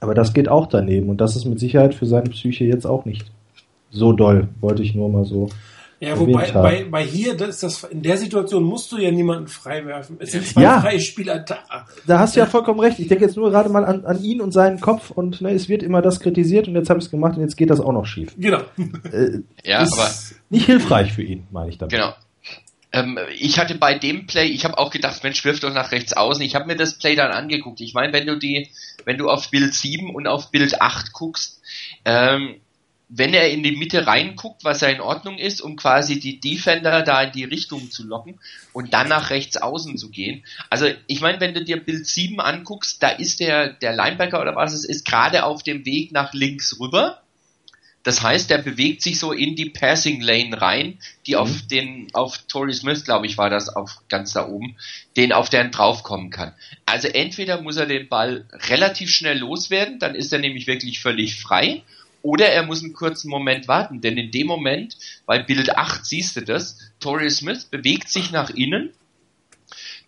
aber 0.00 0.14
das 0.14 0.32
geht 0.32 0.48
auch 0.48 0.66
daneben. 0.66 1.08
Und 1.08 1.20
das 1.20 1.36
ist 1.36 1.44
mit 1.44 1.60
Sicherheit 1.60 1.94
für 1.94 2.06
seine 2.06 2.30
Psyche 2.30 2.64
jetzt 2.64 2.86
auch 2.86 3.04
nicht 3.04 3.30
so 3.90 4.12
doll, 4.12 4.48
wollte 4.60 4.82
ich 4.82 4.94
nur 4.94 5.08
mal 5.08 5.24
so 5.24 5.48
ja, 6.02 6.18
wobei 6.18 6.50
bei, 6.50 6.84
bei 6.90 7.04
hier, 7.04 7.36
das 7.36 7.50
ist 7.50 7.62
das, 7.62 7.84
in 7.84 8.02
der 8.02 8.16
Situation 8.16 8.64
musst 8.64 8.90
du 8.90 8.98
ja 8.98 9.12
niemanden 9.12 9.46
freiwerfen. 9.46 10.16
Es 10.18 10.32
sind 10.32 10.44
zwei 10.44 10.62
ja, 10.62 10.80
freie 10.80 10.98
Spieler 10.98 11.38
da. 11.38 11.86
Da 12.08 12.18
hast 12.18 12.34
du 12.34 12.40
ja 12.40 12.46
vollkommen 12.46 12.80
recht. 12.80 12.98
Ich 12.98 13.06
denke 13.06 13.24
jetzt 13.24 13.36
nur 13.36 13.50
gerade 13.50 13.68
mal 13.68 13.84
an, 13.84 14.04
an 14.04 14.20
ihn 14.20 14.40
und 14.40 14.50
seinen 14.50 14.80
Kopf 14.80 15.12
und 15.12 15.40
ne, 15.40 15.52
es 15.52 15.68
wird 15.68 15.84
immer 15.84 16.02
das 16.02 16.18
kritisiert 16.18 16.66
und 16.66 16.74
jetzt 16.74 16.90
habe 16.90 16.98
ich 16.98 17.04
es 17.04 17.10
gemacht 17.12 17.36
und 17.36 17.42
jetzt 17.42 17.56
geht 17.56 17.70
das 17.70 17.78
auch 17.78 17.92
noch 17.92 18.04
schief. 18.04 18.34
Genau. 18.36 18.62
Äh, 19.12 19.42
ja, 19.64 19.78
aber 19.78 20.10
nicht 20.50 20.66
hilfreich 20.66 21.12
für 21.12 21.22
ihn, 21.22 21.46
meine 21.52 21.68
ich 21.68 21.78
damit. 21.78 21.92
Genau. 21.92 22.12
Ähm, 22.90 23.16
ich 23.38 23.60
hatte 23.60 23.76
bei 23.76 23.96
dem 23.96 24.26
Play, 24.26 24.48
ich 24.48 24.64
habe 24.64 24.78
auch 24.78 24.90
gedacht, 24.90 25.22
Mensch, 25.22 25.44
wirf 25.44 25.60
doch 25.60 25.72
nach 25.72 25.92
rechts 25.92 26.14
außen. 26.14 26.42
Ich 26.42 26.56
habe 26.56 26.66
mir 26.66 26.76
das 26.76 26.98
Play 26.98 27.14
dann 27.14 27.30
angeguckt. 27.30 27.80
Ich 27.80 27.94
meine, 27.94 28.12
wenn 28.12 28.26
du 28.26 28.36
die, 28.36 28.70
wenn 29.04 29.18
du 29.18 29.30
auf 29.30 29.52
Bild 29.52 29.72
7 29.72 30.12
und 30.12 30.26
auf 30.26 30.50
Bild 30.50 30.80
8 30.80 31.12
guckst, 31.12 31.62
ähm, 32.04 32.56
wenn 33.14 33.34
er 33.34 33.50
in 33.50 33.62
die 33.62 33.76
Mitte 33.76 34.06
reinguckt, 34.06 34.64
was 34.64 34.80
ja 34.80 34.88
in 34.88 35.02
Ordnung 35.02 35.36
ist, 35.36 35.60
um 35.60 35.76
quasi 35.76 36.18
die 36.18 36.40
Defender 36.40 37.02
da 37.02 37.22
in 37.24 37.32
die 37.32 37.44
Richtung 37.44 37.90
zu 37.90 38.06
locken 38.06 38.40
und 38.72 38.94
dann 38.94 39.08
nach 39.08 39.28
rechts 39.28 39.58
außen 39.58 39.98
zu 39.98 40.08
gehen. 40.08 40.44
Also 40.70 40.86
ich 41.08 41.20
meine, 41.20 41.38
wenn 41.38 41.52
du 41.52 41.62
dir 41.62 41.76
Bild 41.76 42.06
7 42.06 42.40
anguckst, 42.40 43.02
da 43.02 43.10
ist 43.10 43.40
der, 43.40 43.74
der 43.74 43.94
Linebacker 43.94 44.40
oder 44.40 44.56
was 44.56 44.72
es 44.72 44.86
ist, 44.86 45.04
gerade 45.04 45.44
auf 45.44 45.62
dem 45.62 45.84
Weg 45.84 46.12
nach 46.12 46.32
links 46.32 46.80
rüber. 46.80 47.20
Das 48.02 48.22
heißt, 48.22 48.48
der 48.48 48.58
bewegt 48.58 49.02
sich 49.02 49.18
so 49.18 49.30
in 49.30 49.56
die 49.56 49.68
Passing 49.68 50.22
Lane 50.22 50.60
rein, 50.60 50.98
die 51.26 51.32
mhm. 51.32 51.38
auf 51.38 51.50
den, 51.70 52.08
auf 52.14 52.38
Torrey 52.48 52.72
Smith, 52.72 53.04
glaube 53.04 53.26
ich, 53.26 53.36
war 53.36 53.50
das 53.50 53.68
auf 53.68 53.98
ganz 54.08 54.32
da 54.32 54.48
oben, 54.48 54.76
den 55.16 55.32
auf 55.32 55.50
deren 55.50 55.70
draufkommen 55.70 56.30
kann. 56.30 56.54
Also 56.86 57.08
entweder 57.08 57.60
muss 57.60 57.76
er 57.76 57.86
den 57.86 58.08
Ball 58.08 58.46
relativ 58.52 59.10
schnell 59.10 59.38
loswerden, 59.38 59.98
dann 59.98 60.14
ist 60.14 60.32
er 60.32 60.38
nämlich 60.38 60.66
wirklich 60.66 61.00
völlig 61.00 61.38
frei, 61.38 61.82
oder 62.22 62.48
er 62.48 62.62
muss 62.64 62.82
einen 62.82 62.92
kurzen 62.92 63.28
Moment 63.28 63.68
warten, 63.68 64.00
denn 64.00 64.16
in 64.16 64.30
dem 64.30 64.46
Moment, 64.46 64.96
bei 65.26 65.40
Bild 65.40 65.76
8 65.76 66.06
siehst 66.06 66.36
du 66.36 66.42
das, 66.42 66.78
Torrey 67.00 67.30
Smith 67.30 67.64
bewegt 67.64 68.08
sich 68.08 68.30
nach 68.30 68.50
innen, 68.50 68.92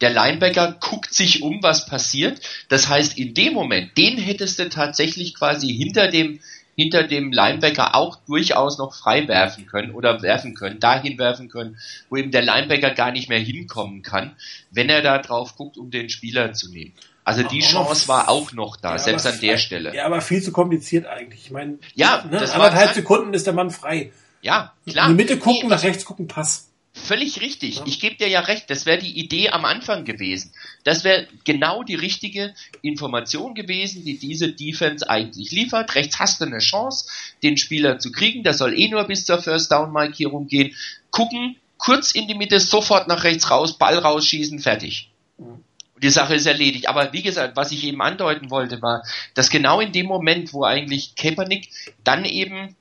der 0.00 0.10
Linebacker 0.10 0.76
guckt 0.80 1.14
sich 1.14 1.42
um, 1.42 1.62
was 1.62 1.86
passiert. 1.86 2.40
Das 2.68 2.88
heißt, 2.88 3.16
in 3.16 3.34
dem 3.34 3.54
Moment, 3.54 3.96
den 3.96 4.18
hättest 4.18 4.58
du 4.58 4.68
tatsächlich 4.68 5.34
quasi 5.34 5.68
hinter 5.68 6.08
dem, 6.08 6.40
hinter 6.76 7.04
dem 7.04 7.32
Linebacker 7.32 7.94
auch 7.94 8.16
durchaus 8.26 8.78
noch 8.78 8.94
frei 8.94 9.28
werfen 9.28 9.66
können 9.66 9.92
oder 9.92 10.22
werfen 10.22 10.54
können, 10.54 10.80
dahin 10.80 11.18
werfen 11.18 11.48
können, 11.48 11.78
wo 12.10 12.16
eben 12.16 12.32
der 12.32 12.42
Linebacker 12.42 12.90
gar 12.90 13.12
nicht 13.12 13.28
mehr 13.28 13.38
hinkommen 13.38 14.02
kann, 14.02 14.36
wenn 14.70 14.88
er 14.88 15.02
da 15.02 15.18
drauf 15.18 15.56
guckt, 15.56 15.78
um 15.78 15.90
den 15.90 16.08
Spieler 16.10 16.52
zu 16.52 16.70
nehmen. 16.70 16.92
Also 17.24 17.42
die 17.42 17.60
Chance 17.60 18.06
war 18.06 18.28
auch 18.28 18.52
noch 18.52 18.76
da, 18.76 18.92
ja, 18.92 18.98
selbst 18.98 19.26
an 19.26 19.40
der 19.40 19.56
Stelle. 19.56 19.94
Ja, 19.94 20.04
aber 20.04 20.20
viel 20.20 20.42
zu 20.42 20.52
kompliziert 20.52 21.06
eigentlich. 21.06 21.46
Ich 21.46 21.50
meine, 21.50 21.78
ja, 21.94 22.22
ne, 22.30 22.38
das 22.38 22.52
anderthalb 22.52 22.92
Sekunden 22.92 23.32
ist 23.32 23.46
der 23.46 23.54
Mann 23.54 23.70
frei. 23.70 24.12
Ja, 24.42 24.74
klar. 24.86 25.08
In 25.08 25.16
die 25.16 25.22
Mitte 25.22 25.38
gucken, 25.38 25.70
nach 25.70 25.82
rechts 25.82 26.04
gucken, 26.04 26.28
Pass. 26.28 26.70
Völlig 26.92 27.40
richtig. 27.40 27.76
Ja. 27.76 27.82
Ich 27.86 27.98
gebe 27.98 28.14
dir 28.14 28.28
ja 28.28 28.40
recht. 28.40 28.68
Das 28.68 28.84
wäre 28.84 28.98
die 28.98 29.18
Idee 29.18 29.48
am 29.48 29.64
Anfang 29.64 30.04
gewesen. 30.04 30.52
Das 30.84 31.02
wäre 31.02 31.26
genau 31.44 31.82
die 31.82 31.96
richtige 31.96 32.54
Information 32.82 33.54
gewesen, 33.54 34.04
die 34.04 34.18
diese 34.18 34.52
Defense 34.52 35.08
eigentlich 35.08 35.50
liefert. 35.50 35.94
Rechts 35.94 36.20
hast 36.20 36.40
du 36.40 36.44
eine 36.44 36.58
Chance, 36.58 37.08
den 37.42 37.56
Spieler 37.56 37.98
zu 37.98 38.12
kriegen. 38.12 38.44
Der 38.44 38.54
soll 38.54 38.78
eh 38.78 38.88
nur 38.88 39.02
bis 39.04 39.24
zur 39.24 39.42
First 39.42 39.72
Down 39.72 39.92
Markierung 39.92 40.46
gehen. 40.46 40.76
Gucken, 41.10 41.56
kurz 41.78 42.12
in 42.12 42.28
die 42.28 42.34
Mitte, 42.34 42.60
sofort 42.60 43.08
nach 43.08 43.24
rechts 43.24 43.50
raus, 43.50 43.76
Ball 43.78 43.98
rausschießen, 43.98 44.58
fertig. 44.60 45.10
Mhm 45.38 45.64
die 46.02 46.10
Sache 46.10 46.34
ist 46.34 46.46
erledigt. 46.46 46.88
Aber 46.88 47.12
wie 47.12 47.22
gesagt, 47.22 47.56
was 47.56 47.72
ich 47.72 47.84
eben 47.84 48.02
andeuten 48.02 48.50
wollte, 48.50 48.82
war, 48.82 49.02
dass 49.34 49.50
genau 49.50 49.80
in 49.80 49.92
dem 49.92 50.06
Moment, 50.06 50.52
wo 50.52 50.64
eigentlich 50.64 51.14
Kaepernick 51.14 51.68
dann 52.02 52.24
eben 52.24 52.76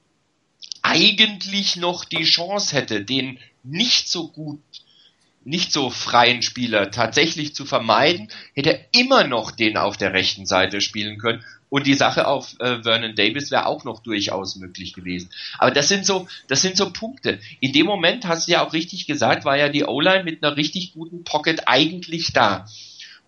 eigentlich 0.81 1.75
noch 1.75 2.05
die 2.05 2.23
Chance 2.23 2.75
hätte, 2.75 3.03
den 3.03 3.39
nicht 3.63 4.09
so 4.09 4.27
gut, 4.27 4.59
nicht 5.45 5.71
so 5.71 5.89
freien 5.89 6.41
Spieler 6.41 6.91
tatsächlich 6.91 7.53
zu 7.53 7.65
vermeiden, 7.65 8.29
hätte 8.53 8.73
er 8.73 8.85
immer 8.99 9.25
noch 9.25 9.51
den 9.51 9.77
auf 9.77 9.97
der 9.97 10.13
rechten 10.13 10.45
Seite 10.45 10.81
spielen 10.81 11.17
können. 11.17 11.43
Und 11.69 11.87
die 11.87 11.95
Sache 11.95 12.27
auf 12.27 12.55
äh, 12.59 12.83
Vernon 12.83 13.15
Davis 13.15 13.49
wäre 13.49 13.65
auch 13.65 13.83
noch 13.83 14.03
durchaus 14.03 14.57
möglich 14.57 14.93
gewesen. 14.93 15.31
Aber 15.57 15.71
das 15.71 15.87
sind 15.87 16.05
so, 16.05 16.27
das 16.47 16.61
sind 16.61 16.77
so 16.77 16.91
Punkte. 16.91 17.39
In 17.61 17.73
dem 17.73 17.87
Moment 17.87 18.27
hast 18.27 18.47
du 18.47 18.51
ja 18.51 18.63
auch 18.63 18.73
richtig 18.73 19.07
gesagt, 19.07 19.43
war 19.43 19.57
ja 19.57 19.69
die 19.69 19.83
O-Line 19.83 20.23
mit 20.23 20.43
einer 20.43 20.55
richtig 20.55 20.93
guten 20.93 21.23
Pocket 21.23 21.63
eigentlich 21.65 22.31
da. 22.31 22.67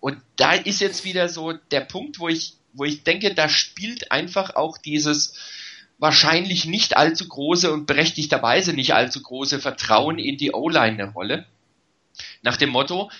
Und 0.06 0.18
da 0.36 0.52
ist 0.52 0.80
jetzt 0.80 1.04
wieder 1.04 1.28
so 1.28 1.52
der 1.52 1.80
Punkt, 1.80 2.20
wo 2.20 2.28
ich, 2.28 2.52
wo 2.74 2.84
ich 2.84 3.02
denke, 3.02 3.34
da 3.34 3.48
spielt 3.48 4.12
einfach 4.12 4.54
auch 4.54 4.78
dieses 4.78 5.34
wahrscheinlich 5.98 6.64
nicht 6.64 6.96
allzu 6.96 7.26
große 7.26 7.72
und 7.72 7.86
berechtigterweise 7.86 8.72
nicht 8.72 8.94
allzu 8.94 9.20
große 9.20 9.58
Vertrauen 9.58 10.20
in 10.20 10.36
die 10.36 10.52
O-Line 10.52 11.02
eine 11.02 11.12
Rolle. 11.12 11.44
Nach 12.42 12.56
dem 12.56 12.70
Motto, 12.70 13.10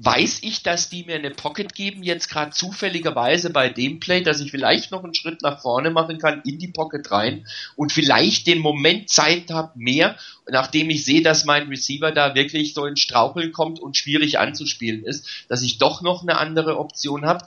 weiß 0.00 0.38
ich, 0.42 0.62
dass 0.62 0.90
die 0.90 1.04
mir 1.04 1.16
eine 1.16 1.32
Pocket 1.32 1.74
geben, 1.74 2.04
jetzt 2.04 2.30
gerade 2.30 2.52
zufälligerweise 2.52 3.50
bei 3.50 3.68
dem 3.68 3.98
Play, 3.98 4.22
dass 4.22 4.40
ich 4.40 4.52
vielleicht 4.52 4.92
noch 4.92 5.02
einen 5.02 5.14
Schritt 5.14 5.42
nach 5.42 5.60
vorne 5.60 5.90
machen 5.90 6.18
kann, 6.18 6.40
in 6.44 6.58
die 6.58 6.68
Pocket 6.68 7.10
rein 7.10 7.46
und 7.74 7.92
vielleicht 7.92 8.46
den 8.46 8.60
Moment 8.60 9.10
Zeit 9.10 9.50
habe, 9.50 9.72
mehr, 9.74 10.16
nachdem 10.48 10.88
ich 10.88 11.04
sehe, 11.04 11.22
dass 11.22 11.44
mein 11.44 11.68
Receiver 11.68 12.12
da 12.12 12.34
wirklich 12.36 12.74
so 12.74 12.86
in 12.86 12.96
Straucheln 12.96 13.52
kommt 13.52 13.80
und 13.80 13.96
schwierig 13.96 14.38
anzuspielen 14.38 15.04
ist, 15.04 15.26
dass 15.48 15.62
ich 15.62 15.78
doch 15.78 16.00
noch 16.00 16.22
eine 16.22 16.38
andere 16.38 16.78
Option 16.78 17.26
habe. 17.26 17.44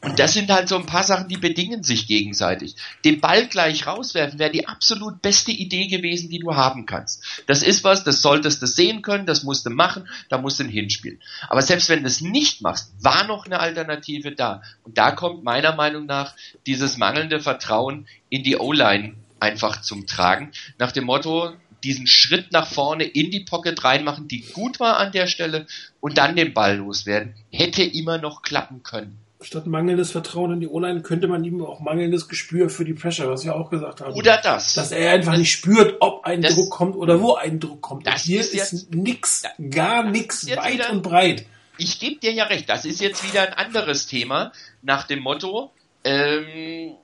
Und 0.00 0.18
das 0.18 0.32
sind 0.32 0.50
halt 0.50 0.68
so 0.68 0.76
ein 0.76 0.86
paar 0.86 1.02
Sachen, 1.02 1.28
die 1.28 1.36
bedingen 1.36 1.82
sich 1.82 2.06
gegenseitig. 2.06 2.76
Den 3.04 3.20
Ball 3.20 3.46
gleich 3.46 3.86
rauswerfen 3.86 4.38
wäre 4.38 4.52
die 4.52 4.68
absolut 4.68 5.22
beste 5.22 5.50
Idee 5.50 5.88
gewesen, 5.88 6.30
die 6.30 6.38
du 6.38 6.54
haben 6.54 6.86
kannst. 6.86 7.22
Das 7.46 7.62
ist 7.62 7.84
was, 7.84 8.04
das 8.04 8.22
solltest 8.22 8.62
du 8.62 8.66
sehen 8.66 9.02
können, 9.02 9.26
das 9.26 9.42
musst 9.42 9.66
du 9.66 9.70
machen, 9.70 10.08
da 10.28 10.38
musst 10.38 10.60
du 10.60 10.64
hinspielen. 10.64 11.20
Aber 11.48 11.62
selbst 11.62 11.79
wenn 11.88 12.02
du 12.02 12.08
es 12.08 12.20
nicht 12.20 12.62
machst, 12.62 12.92
war 13.00 13.26
noch 13.26 13.46
eine 13.46 13.60
Alternative 13.60 14.32
da. 14.32 14.62
Und 14.82 14.98
da 14.98 15.12
kommt 15.12 15.44
meiner 15.44 15.74
Meinung 15.74 16.06
nach 16.06 16.34
dieses 16.66 16.96
mangelnde 16.96 17.40
Vertrauen 17.40 18.06
in 18.28 18.42
die 18.42 18.56
O-Line 18.56 19.14
einfach 19.40 19.80
zum 19.80 20.06
Tragen. 20.06 20.52
Nach 20.78 20.92
dem 20.92 21.04
Motto, 21.04 21.52
diesen 21.82 22.06
Schritt 22.06 22.52
nach 22.52 22.66
vorne 22.66 23.04
in 23.04 23.30
die 23.30 23.40
Pocket 23.40 23.82
reinmachen, 23.82 24.28
die 24.28 24.42
gut 24.42 24.80
war 24.80 24.98
an 24.98 25.12
der 25.12 25.26
Stelle 25.26 25.66
und 26.00 26.18
dann 26.18 26.36
den 26.36 26.52
Ball 26.52 26.76
loswerden, 26.76 27.34
hätte 27.50 27.82
immer 27.82 28.18
noch 28.18 28.42
klappen 28.42 28.82
können. 28.82 29.18
Statt 29.42 29.66
mangelndes 29.66 30.10
Vertrauen 30.10 30.52
in 30.52 30.60
die 30.60 30.68
O-Line 30.68 31.00
könnte 31.00 31.26
man 31.26 31.42
ihm 31.44 31.64
auch 31.64 31.80
mangelndes 31.80 32.28
Gespür 32.28 32.68
für 32.68 32.84
die 32.84 32.92
Pressure, 32.92 33.30
was 33.30 33.42
wir 33.42 33.56
auch 33.56 33.70
gesagt 33.70 34.02
haben. 34.02 34.12
Oder 34.12 34.38
das. 34.42 34.74
Dass 34.74 34.92
er 34.92 35.12
einfach 35.12 35.38
nicht 35.38 35.50
spürt, 35.50 35.96
ob 36.00 36.24
ein 36.26 36.42
das, 36.42 36.54
Druck 36.54 36.70
kommt 36.70 36.94
oder 36.94 37.22
wo 37.22 37.36
ein 37.36 37.58
Druck 37.58 37.80
kommt. 37.80 38.06
Das 38.06 38.24
hier 38.24 38.40
ist, 38.40 38.52
jetzt, 38.52 38.94
nix, 38.94 39.44
gar 39.70 40.04
nix, 40.04 40.46
weit 40.46 40.74
wieder, 40.74 40.92
und 40.92 41.02
breit. 41.02 41.46
Ich 41.80 41.98
gebe 41.98 42.20
dir 42.20 42.32
ja 42.32 42.44
recht, 42.44 42.68
das 42.68 42.84
ist 42.84 43.00
jetzt 43.00 43.26
wieder 43.26 43.42
ein 43.42 43.54
anderes 43.54 44.06
Thema, 44.06 44.52
nach 44.82 45.06
dem 45.06 45.20
Motto, 45.20 45.72
ähm, 46.04 46.94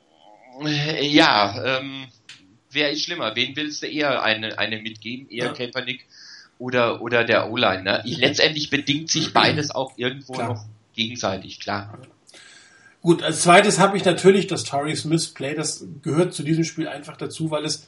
ja, 1.01 1.79
ähm, 1.79 2.07
wer 2.71 2.91
ist 2.91 3.03
schlimmer? 3.03 3.35
Wen 3.35 3.57
willst 3.57 3.83
du 3.83 3.87
eher 3.87 4.23
eine, 4.23 4.59
eine 4.59 4.81
mitgeben? 4.81 5.29
Eher 5.29 5.47
ja. 5.47 5.53
Kaepernick 5.53 6.07
oder, 6.59 7.03
oder 7.03 7.25
der 7.25 7.51
O-Line? 7.51 7.83
Ne? 7.83 8.03
letztendlich 8.05 8.71
bedingt 8.71 9.11
sich 9.11 9.33
beides 9.33 9.71
auch 9.71 9.93
irgendwo 9.97 10.35
klar. 10.35 10.49
noch 10.49 10.65
gegenseitig, 10.95 11.61
klar. 11.61 11.99
Gut, 13.03 13.23
als 13.23 13.43
zweites 13.43 13.79
habe 13.79 13.97
ich 13.97 14.05
natürlich 14.05 14.47
das 14.47 14.65
Torrey 14.65 14.97
Smith 14.97 15.29
Play. 15.29 15.55
Das 15.55 15.85
gehört 16.03 16.35
zu 16.35 16.43
diesem 16.43 16.65
Spiel 16.65 16.89
einfach 16.89 17.17
dazu, 17.17 17.51
weil 17.51 17.65
es 17.65 17.87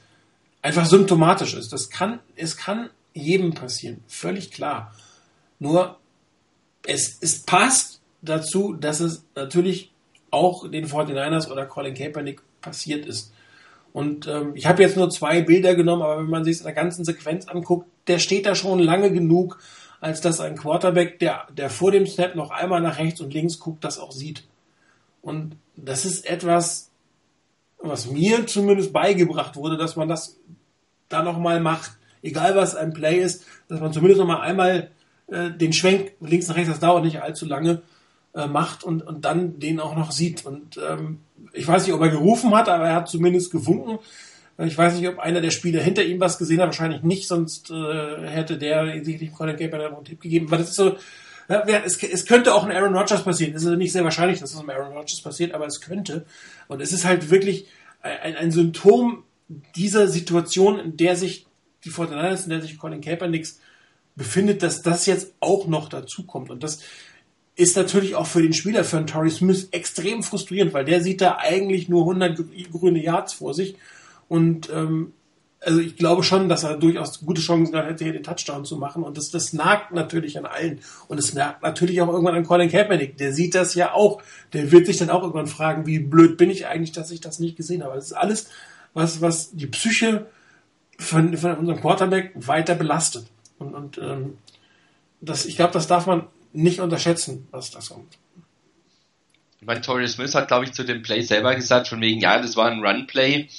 einfach 0.61 0.85
symptomatisch 0.85 1.55
ist. 1.55 1.73
Das 1.73 1.89
kann, 1.89 2.19
es 2.35 2.55
kann 2.55 2.89
jedem 3.13 3.53
passieren. 3.53 4.01
Völlig 4.07 4.51
klar. 4.51 4.95
Nur, 5.57 5.99
es, 6.89 7.17
es 7.21 7.39
passt 7.39 8.01
dazu, 8.21 8.73
dass 8.73 8.99
es 8.99 9.23
natürlich 9.35 9.91
auch 10.31 10.69
den 10.69 10.87
49ers 10.87 11.49
oder 11.49 11.65
Colin 11.65 11.93
Kaepernick 11.93 12.41
passiert 12.61 13.05
ist. 13.05 13.31
Und 13.93 14.27
ähm, 14.27 14.51
ich 14.55 14.65
habe 14.65 14.83
jetzt 14.83 14.97
nur 14.97 15.09
zwei 15.09 15.41
Bilder 15.41 15.75
genommen, 15.75 16.01
aber 16.01 16.17
wenn 16.17 16.29
man 16.29 16.43
sich 16.43 16.57
in 16.57 16.63
der 16.63 16.73
ganzen 16.73 17.05
Sequenz 17.05 17.47
anguckt, 17.47 17.87
der 18.07 18.19
steht 18.19 18.45
da 18.45 18.55
schon 18.55 18.79
lange 18.79 19.11
genug, 19.11 19.59
als 20.01 20.21
dass 20.21 20.39
ein 20.39 20.55
Quarterback, 20.55 21.19
der, 21.19 21.47
der 21.55 21.69
vor 21.69 21.91
dem 21.91 22.05
Snap 22.05 22.35
noch 22.35 22.51
einmal 22.51 22.81
nach 22.81 22.99
rechts 22.99 23.21
und 23.21 23.33
links 23.33 23.59
guckt, 23.59 23.83
das 23.83 23.99
auch 23.99 24.11
sieht. 24.11 24.43
Und 25.21 25.55
das 25.75 26.05
ist 26.05 26.29
etwas, 26.29 26.91
was 27.79 28.09
mir 28.09 28.45
zumindest 28.47 28.93
beigebracht 28.93 29.55
wurde, 29.55 29.77
dass 29.77 29.95
man 29.95 30.07
das 30.07 30.37
da 31.07 31.23
nochmal 31.23 31.59
macht. 31.59 31.91
Egal 32.21 32.55
was 32.55 32.75
ein 32.75 32.93
Play 32.93 33.19
ist, 33.21 33.45
dass 33.67 33.79
man 33.79 33.93
zumindest 33.93 34.19
nochmal 34.19 34.41
einmal 34.41 34.91
äh, 35.31 35.51
den 35.51 35.73
Schwenk 35.73 36.13
links 36.21 36.47
nach 36.47 36.55
rechts, 36.55 36.69
das 36.69 36.79
dauert 36.79 37.03
nicht 37.03 37.21
allzu 37.21 37.45
lange, 37.45 37.81
äh, 38.33 38.47
macht 38.47 38.83
und, 38.83 39.01
und 39.05 39.25
dann 39.25 39.59
den 39.59 39.79
auch 39.79 39.95
noch 39.95 40.11
sieht. 40.11 40.45
Und 40.45 40.79
ähm, 40.87 41.19
ich 41.53 41.67
weiß 41.67 41.85
nicht, 41.85 41.93
ob 41.93 42.01
er 42.01 42.09
gerufen 42.09 42.53
hat, 42.55 42.69
aber 42.69 42.87
er 42.87 42.95
hat 42.95 43.09
zumindest 43.09 43.51
gewunken. 43.51 43.99
Ich 44.57 44.77
weiß 44.77 44.95
nicht, 44.95 45.07
ob 45.07 45.19
einer 45.19 45.39
der 45.39 45.51
Spieler 45.51 45.81
hinter 45.81 46.03
ihm 46.03 46.19
was 46.19 46.37
gesehen 46.37 46.59
hat, 46.59 46.67
wahrscheinlich 46.67 47.01
nicht, 47.01 47.27
sonst 47.27 47.71
äh, 47.71 48.27
hätte 48.27 48.57
der 48.57 49.03
sicherlich 49.05 49.31
Colin 49.31 49.55
Kaepernick 49.55 49.93
einen 49.93 50.03
Tipp 50.03 50.19
gegeben. 50.19 50.51
Weil 50.51 50.59
das 50.59 50.69
ist 50.69 50.75
so, 50.75 50.97
ja, 51.47 51.63
es, 51.65 52.01
es, 52.03 52.25
könnte 52.25 52.53
auch 52.53 52.65
ein 52.65 52.71
Aaron 52.71 52.95
Rodgers 52.95 53.23
passieren. 53.23 53.55
Es 53.55 53.63
ist 53.63 53.77
nicht 53.77 53.93
sehr 53.93 54.03
wahrscheinlich, 54.03 54.39
dass 54.39 54.53
es 54.53 54.59
einem 54.59 54.69
Aaron 54.69 54.93
Rodgers 54.93 55.21
passiert, 55.21 55.53
aber 55.53 55.65
es 55.65 55.81
könnte. 55.81 56.25
Und 56.67 56.81
es 56.81 56.91
ist 56.91 57.05
halt 57.05 57.31
wirklich 57.31 57.67
ein, 58.01 58.35
ein 58.35 58.51
Symptom 58.51 59.23
dieser 59.75 60.07
Situation, 60.07 60.79
in 60.79 60.97
der 60.97 61.15
sich 61.15 61.47
die 61.85 61.89
Fortinanders, 61.89 62.43
in 62.43 62.51
der 62.51 62.61
sich 62.61 62.77
Colin 62.77 63.01
Kaepernick 63.01 63.47
befindet, 64.19 64.61
dass 64.61 64.81
das 64.81 65.05
jetzt 65.05 65.33
auch 65.39 65.65
noch 65.65 65.87
dazu 65.87 66.23
kommt. 66.23 66.51
Und 66.51 66.61
das 66.61 66.81
ist 67.55 67.77
natürlich 67.77 68.15
auch 68.15 68.27
für 68.27 68.41
den 68.41 68.53
Spieler, 68.53 68.83
für 68.83 68.97
einen 68.97 69.07
Torrey 69.07 69.29
Smith, 69.31 69.69
extrem 69.71 70.23
frustrierend, 70.23 70.73
weil 70.73 70.85
der 70.85 71.01
sieht 71.01 71.21
da 71.21 71.37
eigentlich 71.39 71.87
nur 71.89 72.01
100 72.01 72.37
grüne 72.71 73.01
Yards 73.01 73.33
vor 73.33 73.53
sich. 73.53 73.75
Und 74.27 74.69
ähm, 74.69 75.13
also 75.61 75.79
ich 75.79 75.95
glaube 75.95 76.23
schon, 76.23 76.49
dass 76.49 76.63
er 76.63 76.75
durchaus 76.75 77.21
gute 77.21 77.41
Chancen 77.41 77.71
gehabt 77.71 77.89
hätte, 77.89 78.03
hier 78.03 78.13
den 78.13 78.23
Touchdown 78.23 78.65
zu 78.65 78.75
machen. 78.75 79.03
Und 79.03 79.17
das, 79.17 79.31
das 79.31 79.53
nagt 79.53 79.93
natürlich 79.93 80.37
an 80.37 80.45
allen. 80.45 80.79
Und 81.07 81.17
es 81.17 81.33
nagt 81.33 81.63
natürlich 81.63 82.01
auch 82.01 82.09
irgendwann 82.09 82.35
an 82.35 82.45
Colin 82.45 82.69
Kaepernick. 82.69 83.17
Der 83.17 83.33
sieht 83.33 83.55
das 83.55 83.73
ja 83.73 83.93
auch. 83.93 84.21
Der 84.51 84.71
wird 84.73 84.85
sich 84.85 84.97
dann 84.97 85.09
auch 85.09 85.21
irgendwann 85.21 85.47
fragen, 85.47 85.85
wie 85.85 85.99
blöd 85.99 86.37
bin 86.37 86.49
ich 86.49 86.67
eigentlich, 86.67 86.91
dass 86.91 87.09
ich 87.09 87.21
das 87.21 87.39
nicht 87.39 87.55
gesehen 87.55 87.83
habe. 87.83 87.95
Das 87.95 88.07
ist 88.07 88.13
alles, 88.13 88.49
was, 88.93 89.21
was 89.21 89.51
die 89.51 89.67
Psyche 89.67 90.27
von, 90.97 91.37
von 91.37 91.55
unserem 91.55 91.79
Quarterback 91.79 92.31
weiter 92.35 92.75
belastet. 92.75 93.25
Und, 93.59 93.75
und 93.75 93.97
ähm, 93.97 94.37
das, 95.21 95.45
ich 95.45 95.55
glaube, 95.55 95.73
das 95.73 95.87
darf 95.87 96.05
man 96.05 96.27
nicht 96.53 96.79
unterschätzen, 96.79 97.47
was 97.51 97.71
das 97.71 97.89
kommt. 97.89 98.17
Ich 99.59 99.67
meine, 99.67 99.81
Torrey 99.81 100.07
Smith 100.07 100.33
hat, 100.33 100.47
glaube 100.47 100.65
ich, 100.65 100.71
zu 100.71 100.83
dem 100.83 101.01
Play 101.01 101.21
selber 101.21 101.53
gesagt, 101.53 101.89
von 101.89 102.01
wegen, 102.01 102.21
ja, 102.21 102.41
das 102.41 102.55
war 102.55 102.71
ein 102.71 102.83
Run-Play 102.83 103.49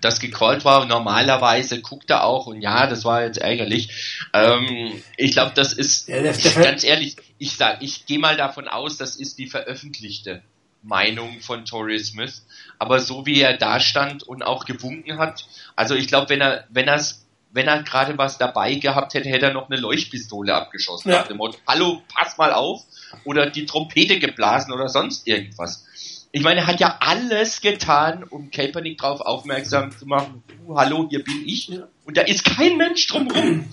das 0.00 0.20
gecallt 0.20 0.64
war. 0.64 0.86
Normalerweise 0.86 1.80
guckt 1.80 2.10
er 2.10 2.24
auch 2.24 2.46
und 2.46 2.62
ja, 2.62 2.86
das 2.86 3.04
war 3.04 3.24
jetzt 3.24 3.38
ärgerlich. 3.38 4.18
Ähm, 4.32 5.02
ich 5.16 5.32
glaube, 5.32 5.52
das 5.54 5.72
ist 5.72 6.08
ja, 6.08 6.22
das 6.22 6.54
ganz 6.54 6.84
ehrlich. 6.84 7.16
Ich 7.38 7.56
sag, 7.56 7.82
ich 7.82 8.06
gehe 8.06 8.18
mal 8.18 8.36
davon 8.36 8.68
aus, 8.68 8.96
das 8.96 9.16
ist 9.16 9.38
die 9.38 9.46
veröffentlichte 9.46 10.42
Meinung 10.82 11.40
von 11.40 11.64
Torrey 11.64 11.98
Smith. 11.98 12.46
Aber 12.78 13.00
so 13.00 13.26
wie 13.26 13.40
er 13.40 13.56
da 13.56 13.80
stand 13.80 14.22
und 14.22 14.42
auch 14.42 14.64
gewunken 14.64 15.18
hat, 15.18 15.46
also 15.76 15.94
ich 15.94 16.06
glaube, 16.06 16.28
wenn 16.30 16.40
er, 16.40 16.64
wenn 16.70 16.88
er 16.88 17.04
wenn 17.52 17.66
er 17.66 17.82
gerade 17.82 18.16
was 18.18 18.38
dabei 18.38 18.74
gehabt 18.74 19.14
hätte, 19.14 19.28
hätte 19.28 19.46
er 19.46 19.52
noch 19.52 19.70
eine 19.70 19.80
Leuchtpistole 19.80 20.54
abgeschossen. 20.54 21.10
Ja. 21.10 21.18
Nach 21.18 21.26
dem 21.26 21.38
Motto, 21.38 21.58
hallo, 21.66 22.02
pass 22.14 22.38
mal 22.38 22.52
auf. 22.52 22.82
Oder 23.24 23.50
die 23.50 23.66
Trompete 23.66 24.18
geblasen 24.18 24.72
oder 24.72 24.88
sonst 24.88 25.26
irgendwas 25.26 25.84
ich 26.32 26.42
meine, 26.42 26.60
er 26.60 26.66
hat 26.66 26.80
ja 26.80 26.96
alles 27.00 27.60
getan, 27.60 28.22
um 28.22 28.50
Kaepernick 28.50 28.98
darauf 28.98 29.20
aufmerksam 29.20 29.90
zu 29.90 30.06
machen, 30.06 30.42
uh, 30.66 30.76
hallo, 30.76 31.06
hier 31.10 31.24
bin 31.24 31.42
ich. 31.44 31.70
Und 32.04 32.16
da 32.16 32.22
ist 32.22 32.44
kein 32.44 32.76
Mensch 32.76 33.06
drumherum. 33.08 33.68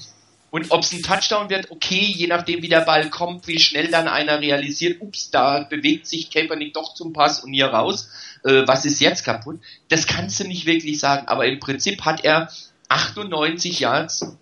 Und 0.50 0.72
ob 0.72 0.82
es 0.82 0.94
ein 0.94 1.04
Touchdown 1.04 1.50
wird, 1.50 1.70
okay, 1.72 2.00
je 2.02 2.26
nachdem 2.26 2.64
wie 2.64 2.70
der 2.70 2.82
Ball 2.82 3.10
kommt, 3.10 3.48
wie 3.48 3.60
schnell 3.60 3.90
dann 3.90 4.08
einer 4.08 4.40
realisiert, 4.40 5.02
ups, 5.02 5.30
da 5.30 5.64
bewegt 5.64 6.08
sich 6.08 6.32
Kaepernick 6.32 6.74
doch 6.74 6.94
zum 6.96 7.14
Pass 7.14 7.44
und 7.44 7.54
hier 7.54 7.68
raus, 7.68 8.10
äh, 8.44 8.64
was 8.66 8.86
ist 8.86 9.02
jetzt 9.02 9.24
kaputt? 9.24 9.60
Das 9.90 10.08
kannst 10.08 10.40
du 10.40 10.46
nicht 10.46 10.66
wirklich 10.66 11.00
sagen, 11.00 11.28
aber 11.28 11.46
im 11.46 11.60
Prinzip 11.60 12.06
hat 12.06 12.24
er 12.24 12.50
98 12.90 13.80
Yards 13.80 14.38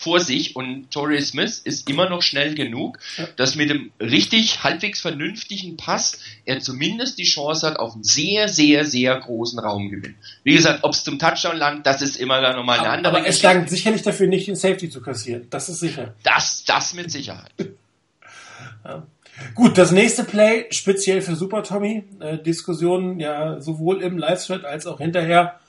vor 0.00 0.18
sich 0.20 0.56
und 0.56 0.90
Torrey 0.90 1.20
Smith 1.20 1.60
ist 1.62 1.88
immer 1.90 2.08
noch 2.08 2.22
schnell 2.22 2.54
genug, 2.54 2.98
dass 3.36 3.54
mit 3.54 3.68
dem 3.68 3.92
richtig 4.00 4.64
halbwegs 4.64 5.00
vernünftigen 5.00 5.76
Pass 5.76 6.20
er 6.46 6.60
zumindest 6.60 7.18
die 7.18 7.24
Chance 7.24 7.66
hat 7.66 7.78
auf 7.78 7.94
einen 7.94 8.04
sehr, 8.04 8.48
sehr, 8.48 8.86
sehr 8.86 9.14
großen 9.20 9.58
Raumgewinn. 9.58 10.14
Wie 10.42 10.54
gesagt, 10.54 10.84
ob 10.84 10.92
es 10.92 11.04
zum 11.04 11.18
Touchdown 11.18 11.56
langt, 11.56 11.86
das 11.86 12.00
ist 12.00 12.16
immer 12.16 12.40
dann 12.40 12.56
nochmal 12.56 12.78
eine 12.78 12.88
aber, 12.88 12.96
andere 12.96 13.16
Aber 13.18 13.26
es 13.26 13.42
langt 13.42 13.68
sicherlich 13.68 14.00
dafür 14.00 14.26
nicht, 14.26 14.46
den 14.46 14.56
Safety 14.56 14.88
zu 14.88 15.02
kassieren. 15.02 15.48
Das 15.50 15.68
ist 15.68 15.80
sicher. 15.80 16.14
Das, 16.22 16.64
das 16.64 16.94
mit 16.94 17.10
Sicherheit. 17.10 17.52
ja. 18.84 19.06
Gut, 19.54 19.76
das 19.76 19.90
nächste 19.90 20.24
Play, 20.24 20.66
speziell 20.70 21.20
für 21.20 21.36
Super 21.36 21.62
Tommy, 21.62 22.04
äh, 22.20 22.38
Diskussionen 22.38 23.20
ja 23.20 23.60
sowohl 23.60 24.02
im 24.02 24.16
Live-Thread 24.16 24.64
als 24.64 24.86
auch 24.86 24.98
hinterher 24.98 25.60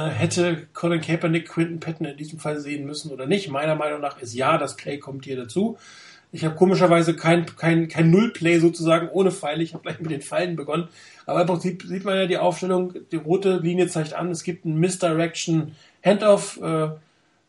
hätte 0.00 0.66
Colin 0.72 1.00
Kaepernick 1.00 1.48
Quinton 1.48 1.80
Patton 1.80 2.06
in 2.06 2.16
diesem 2.16 2.38
Fall 2.38 2.58
sehen 2.60 2.84
müssen 2.84 3.12
oder 3.12 3.26
nicht? 3.26 3.48
Meiner 3.48 3.76
Meinung 3.76 4.00
nach 4.00 4.20
ist 4.20 4.34
ja, 4.34 4.58
das 4.58 4.76
Play 4.76 4.98
kommt 4.98 5.24
hier 5.24 5.36
dazu. 5.36 5.78
Ich 6.32 6.44
habe 6.44 6.56
komischerweise 6.56 7.14
kein, 7.14 7.46
kein, 7.46 7.86
kein 7.86 8.10
Nullplay 8.10 8.58
sozusagen 8.58 9.08
ohne 9.08 9.30
Pfeile. 9.30 9.62
Ich 9.62 9.72
habe 9.72 9.84
gleich 9.84 10.00
mit 10.00 10.10
den 10.10 10.20
Pfeilen 10.20 10.56
begonnen. 10.56 10.88
Aber 11.26 11.42
im 11.42 11.46
Prinzip 11.46 11.84
sieht 11.84 12.04
man 12.04 12.16
ja 12.16 12.26
die 12.26 12.38
Aufstellung, 12.38 12.92
die 13.12 13.16
rote 13.16 13.58
Linie 13.58 13.86
zeigt 13.86 14.14
an, 14.14 14.32
es 14.32 14.42
gibt 14.42 14.64
einen 14.64 14.80
Misdirection 14.80 15.76
Handoff. 16.04 16.60
Äh, 16.60 16.88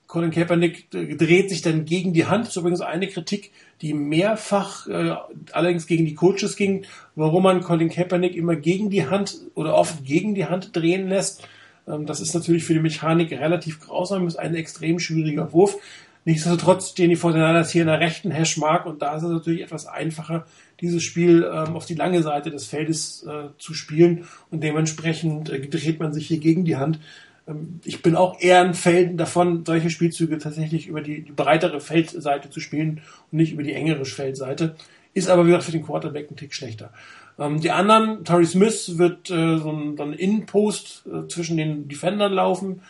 Colin 0.06 0.30
Kaepernick 0.30 0.92
dreht 0.92 1.50
sich 1.50 1.64
dann 1.64 1.86
gegen 1.86 2.14
die 2.14 2.26
Hand. 2.26 2.46
Das 2.46 2.52
ist 2.52 2.58
übrigens 2.58 2.82
eine 2.82 3.08
Kritik, 3.08 3.52
die 3.82 3.96
mehrfach 3.96 4.86
äh, 4.86 5.16
allerdings 5.52 5.88
gegen 5.88 6.06
die 6.06 6.14
Coaches 6.14 6.56
ging, 6.56 6.86
warum 7.16 7.42
man 7.42 7.62
Colin 7.62 7.90
Kaepernick 7.90 8.36
immer 8.36 8.56
gegen 8.56 8.92
die 8.92 9.08
Hand 9.08 9.40
oder 9.56 9.74
oft 9.74 10.06
gegen 10.06 10.36
die 10.36 10.46
Hand 10.46 10.76
drehen 10.76 11.10
lässt. 11.10 11.48
Ähm, 11.88 12.06
das 12.06 12.20
ist 12.20 12.34
natürlich 12.34 12.64
für 12.64 12.74
die 12.74 12.80
Mechanik 12.80 13.32
relativ 13.32 13.80
grausam, 13.80 14.28
ist 14.28 14.38
ein 14.38 14.56
extrem 14.56 15.00
schwieriger 15.00 15.52
Wurf. 15.54 15.78
Nichtsdestotrotz 16.26 16.90
stehen 16.90 17.12
die 17.12 17.16
Fortinanders 17.16 17.72
hier 17.72 17.84
in 17.84 17.88
der 17.88 18.00
rechten 18.00 18.32
Hashmark 18.32 18.88
und 18.88 19.02
da 19.04 19.16
ist 19.16 19.24
es 19.24 19.30
natürlich 19.30 19.62
etwas 19.62 19.86
einfacher, 19.86 20.48
dieses 20.82 21.04
Spiel 21.04 21.44
ähm, 21.44 21.76
auf 21.76 21.86
die 21.86 21.94
lange 21.94 22.24
Seite 22.24 22.50
des 22.50 22.66
Feldes 22.66 23.24
äh, 23.24 23.50
zu 23.60 23.76
spielen 23.76 24.26
und 24.50 24.64
dementsprechend 24.64 25.50
äh, 25.50 25.68
dreht 25.68 26.00
man 26.00 26.14
sich 26.14 26.28
hier 26.28 26.40
gegen 26.40 26.66
die 26.66 26.78
Hand. 26.78 27.00
Ähm, 27.48 27.80
ich 27.84 28.02
bin 28.02 28.16
auch 28.16 28.42
eher 28.42 28.62
ein 28.62 28.74
Fan 28.74 29.18
davon, 29.18 29.66
solche 29.66 29.92
Spielzüge 29.92 30.40
tatsächlich 30.40 30.88
über 30.88 31.02
die, 31.02 31.22
die 31.22 31.32
breitere 31.32 31.80
Feldseite 31.80 32.50
zu 32.50 32.60
spielen 32.60 33.02
und 33.32 33.38
nicht 33.38 33.54
über 33.54 33.62
die 33.64 33.74
engere 33.74 34.06
Feldseite. 34.06 34.76
Ist 35.14 35.30
aber, 35.30 35.44
wie 35.44 35.50
gesagt, 35.50 35.66
für 35.66 35.72
den 35.72 35.86
Quarterback 35.86 36.30
ein 36.30 36.36
Tick 36.36 36.54
schlechter. 36.56 36.92
Ähm, 37.38 37.60
die 37.60 37.72
anderen, 37.72 38.24
Torrey 38.24 38.46
Smith 38.46 38.98
wird 38.98 39.30
äh, 39.30 39.58
so 39.58 39.72
ein, 39.72 39.98
so 39.98 40.04
ein 40.04 40.14
In-Post 40.14 41.06
äh, 41.08 41.28
zwischen 41.28 41.58
den 41.58 41.88
Defendern 41.88 42.34
laufen. 42.34 42.82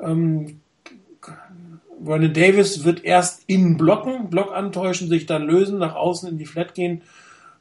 Ähm, 0.00 0.60
Vernon 2.02 2.32
Davis 2.32 2.84
wird 2.84 3.04
erst 3.04 3.44
innen 3.46 3.76
blocken, 3.76 4.28
Block 4.28 4.54
antäuschen, 4.54 5.08
sich 5.08 5.26
dann 5.26 5.44
lösen, 5.44 5.78
nach 5.78 5.94
außen 5.94 6.28
in 6.28 6.38
die 6.38 6.46
Flat 6.46 6.74
gehen 6.74 7.02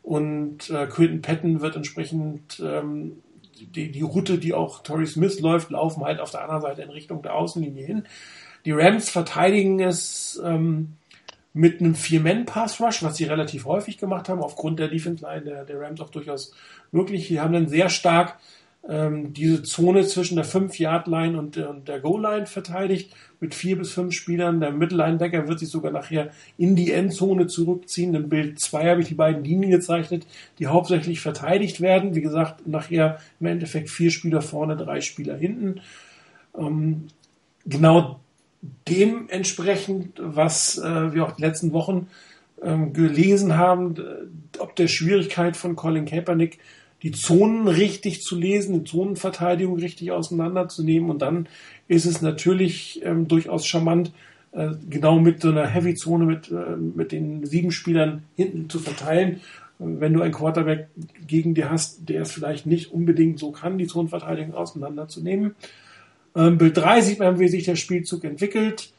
und 0.04 0.70
äh, 0.70 0.86
Quinton 0.88 1.22
Patton 1.22 1.62
wird 1.62 1.78
entsprechend 1.78 2.62
ähm, 2.64 3.24
die, 3.60 3.92
die 3.92 4.02
Route, 4.02 4.38
die 4.38 4.54
auch 4.54 4.84
Torrey 4.84 5.08
Smith 5.08 5.40
läuft, 5.40 5.72
laufen 5.72 6.04
halt 6.04 6.20
auf 6.20 6.32
der 6.32 6.42
anderen 6.42 6.62
Seite 6.62 6.82
in 6.82 6.90
Richtung 6.90 7.22
der 7.22 7.36
Außenlinie 7.36 7.86
hin. 7.86 8.04
Die 8.66 8.72
Rams 8.72 9.10
verteidigen 9.10 9.80
es 9.80 10.42
ähm, 10.44 10.94
mit 11.54 11.80
einem 11.80 11.96
Vier-Men-Pass-Rush, 11.96 13.04
was 13.04 13.18
sie 13.18 13.26
relativ 13.26 13.66
häufig 13.66 13.98
gemacht 13.98 14.28
haben, 14.28 14.42
aufgrund 14.42 14.80
der 14.80 14.88
Defense-Line 14.88 15.42
der, 15.42 15.66
der 15.66 15.80
Rams 15.80 16.02
auch 16.02 16.10
durchaus 16.10 16.54
möglich. 16.92 17.28
Die 17.28 17.40
haben 17.40 17.54
dann 17.54 17.68
sehr 17.68 17.90
stark 17.90 18.40
ähm, 18.88 19.34
diese 19.34 19.64
Zone 19.64 20.06
zwischen 20.06 20.36
der 20.36 20.46
5-Yard-Line 20.46 21.38
und, 21.38 21.58
und, 21.58 21.88
der 21.88 22.00
Goal-Line 22.00 22.48
verteidigt, 22.48 23.14
mit 23.40 23.54
vier 23.54 23.78
bis 23.78 23.92
fünf 23.92 24.14
Spielern. 24.14 24.60
Der 24.60 24.72
Mittellinebacker 24.72 25.48
wird 25.48 25.60
sich 25.60 25.70
sogar 25.70 25.92
nachher 25.92 26.32
in 26.58 26.76
die 26.76 26.92
Endzone 26.92 27.48
zurückziehen. 27.48 28.16
Im 28.16 28.30
Bild 28.30 28.60
2 28.60 28.90
habe 28.90 29.02
ich 29.02 29.08
die 29.08 29.14
beiden 29.14 29.44
Linien 29.44 29.72
gezeichnet, 29.72 30.26
die 30.60 30.68
hauptsächlich 30.68 31.22
verteidigt 31.22 31.82
werden. 31.82 32.16
Wie 32.16 32.22
gesagt, 32.22 32.68
nachher 32.68 33.20
im 33.40 33.48
Endeffekt 33.48 33.90
vier 33.90 34.12
Spieler 34.12 34.42
vorne, 34.42 34.76
drei 34.76 35.02
Spieler 35.02 35.38
hinten. 35.38 35.82
Ähm, 36.58 37.08
genau 37.66 38.20
dementsprechend, 38.88 40.20
was 40.22 40.78
äh, 40.78 41.14
wir 41.14 41.26
auch 41.26 41.34
die 41.34 41.42
letzten 41.42 41.74
Wochen 41.74 42.08
ähm, 42.62 42.94
gelesen 42.94 43.58
haben, 43.58 43.96
ob 44.60 44.76
der 44.76 44.88
Schwierigkeit 44.88 45.58
von 45.58 45.76
Colin 45.76 46.06
Kaepernick 46.06 46.60
die 47.04 47.12
Zonen 47.12 47.68
richtig 47.68 48.22
zu 48.22 48.38
lesen, 48.38 48.80
die 48.80 48.90
Zonenverteidigung 48.90 49.78
richtig 49.78 50.12
auseinanderzunehmen. 50.12 51.10
Und 51.10 51.22
dann 51.22 51.48
ist 51.90 52.06
es 52.06 52.22
natürlich 52.22 53.02
ähm, 53.04 53.28
durchaus 53.28 53.66
charmant, 53.68 54.14
äh, 54.54 54.70
genau 54.90 55.20
mit 55.20 55.42
so 55.42 55.50
einer 55.50 55.68
Heavy-Zone 55.68 56.26
mit, 56.26 56.50
äh, 56.50 56.78
mit 56.78 57.12
den 57.12 57.46
sieben 57.46 57.72
Spielern 57.72 58.24
hinten 58.36 58.70
zu 58.70 58.80
verteilen. 58.80 59.42
Wenn 59.80 60.14
du 60.14 60.22
einen 60.22 60.34
Quarterback 60.34 60.88
gegen 61.28 61.56
dir 61.56 61.70
hast, 61.70 62.08
der 62.08 62.22
es 62.22 62.32
vielleicht 62.32 62.66
nicht 62.66 62.94
unbedingt 62.94 63.38
so 63.40 63.52
kann, 63.52 63.78
die 63.78 63.88
Zonenverteidigung 63.88 64.54
auseinanderzunehmen. 64.54 65.56
Ähm, 66.36 66.58
Bild 66.58 66.78
3 66.78 67.02
sieht 67.02 67.20
man, 67.20 67.40
wie 67.40 67.48
sich 67.48 67.66
der 67.66 67.76
Spielzug 67.76 68.24
entwickelt. 68.24 68.92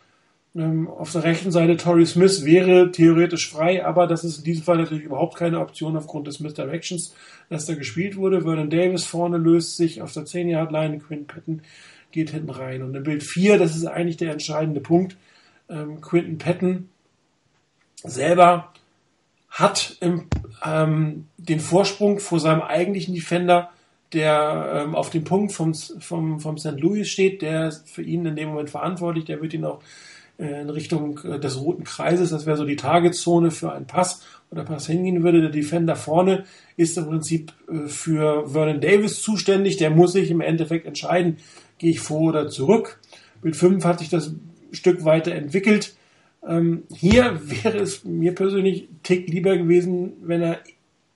Ähm, 0.57 0.89
auf 0.89 1.11
der 1.11 1.24
rechten 1.24 1.51
Seite 1.51 1.76
Torrey 1.76 2.07
Smith 2.07 2.45
wäre 2.45 2.93
theoretisch 2.93 3.51
frei, 3.51 3.85
aber 3.85 4.07
das 4.07 4.22
ist 4.22 4.39
in 4.39 4.45
diesem 4.45 4.62
Fall 4.62 4.76
natürlich 4.76 5.05
überhaupt 5.05 5.37
keine 5.37 5.59
Option 5.59 5.97
aufgrund 5.97 6.28
des 6.28 6.39
Misdirections, 6.39 7.14
dass 7.49 7.66
da 7.66 7.74
gespielt 7.74 8.16
wurde. 8.16 8.43
Vernon 8.43 8.70
Davis 8.70 9.05
vorne 9.05 9.37
löst 9.37 9.76
sich 9.76 10.01
auf 10.01 10.12
der 10.12 10.24
10-Yard-Line, 10.24 10.99
Quinn 10.99 11.26
Patton 11.26 11.62
geht 12.12 12.30
hinten 12.30 12.51
rein. 12.51 12.82
Und 12.82 12.95
in 12.95 13.03
Bild 13.03 13.24
4, 13.24 13.59
das 13.59 13.74
ist 13.74 13.87
eigentlich 13.87 14.16
der 14.16 14.30
entscheidende 14.30 14.80
Punkt, 14.80 15.16
ähm, 15.68 16.01
Quinton 16.01 16.39
Patton 16.39 16.89
selber 18.05 18.72
hat 19.49 19.97
im, 20.01 20.28
ähm, 20.64 21.26
den 21.37 21.61
Vorsprung 21.61 22.20
vor 22.20 22.39
seinem 22.39 22.62
eigentlichen 22.62 23.14
Defender, 23.14 23.70
der 24.15 24.85
ähm, 24.85 24.95
auf 24.95 25.11
dem 25.11 25.25
Punkt 25.25 25.53
vom, 25.53 25.75
vom, 25.75 26.41
vom 26.41 26.59
St. 26.59 26.79
Louis 26.79 27.09
steht, 27.09 27.43
der 27.43 27.69
ist 27.69 27.89
für 27.91 28.03
ihn 28.03 28.25
in 28.27 28.37
dem 28.37 28.51
Moment 28.51 28.71
verantwortlich, 28.71 29.25
der 29.25 29.43
wird 29.43 29.55
ihn 29.55 29.65
auch 29.65 29.81
äh, 30.39 30.62
in 30.62 30.71
Richtung 30.71 31.21
äh, 31.25 31.39
des 31.39 31.61
roten 31.61 31.85
Kreises, 31.85 32.31
das 32.31 32.47
wäre 32.47 32.57
so 32.57 32.65
die 32.65 32.77
Targetzone 32.77 33.51
für 33.51 33.73
einen 33.73 33.87
Pass, 33.87 34.23
wo 34.51 34.57
der 34.57 34.65
Pass 34.65 34.87
hingehen 34.87 35.23
würde. 35.23 35.41
Der 35.41 35.51
Defender 35.51 35.97
vorne 35.97 36.45
ist 36.77 36.99
im 36.99 37.07
Prinzip 37.07 37.53
äh, 37.69 37.89
für 37.89 38.49
Vernon 38.49 38.81
Davis 38.81 39.23
zuständig, 39.23 39.77
der 39.77 39.91
muss 39.91 40.12
sich 40.12 40.31
im 40.31 40.41
Endeffekt 40.41 40.87
entscheiden, 40.87 41.37
gehe 41.79 41.91
ich 41.91 42.01
vor 42.01 42.31
oder 42.31 42.49
zurück. 42.49 43.01
Bild 43.43 43.57
5 43.57 43.85
hat 43.85 43.99
sich 43.99 44.09
das 44.09 44.35
Stück 44.73 45.05
weiter 45.05 45.33
entwickelt. 45.33 45.95
Ähm, 46.47 46.85
hier 46.93 47.41
wäre 47.45 47.79
es 47.79 48.05
mir 48.05 48.35
persönlich 48.35 48.89
tick 49.03 49.29
lieber 49.29 49.57
gewesen, 49.57 50.15
wenn 50.23 50.43
er, 50.43 50.59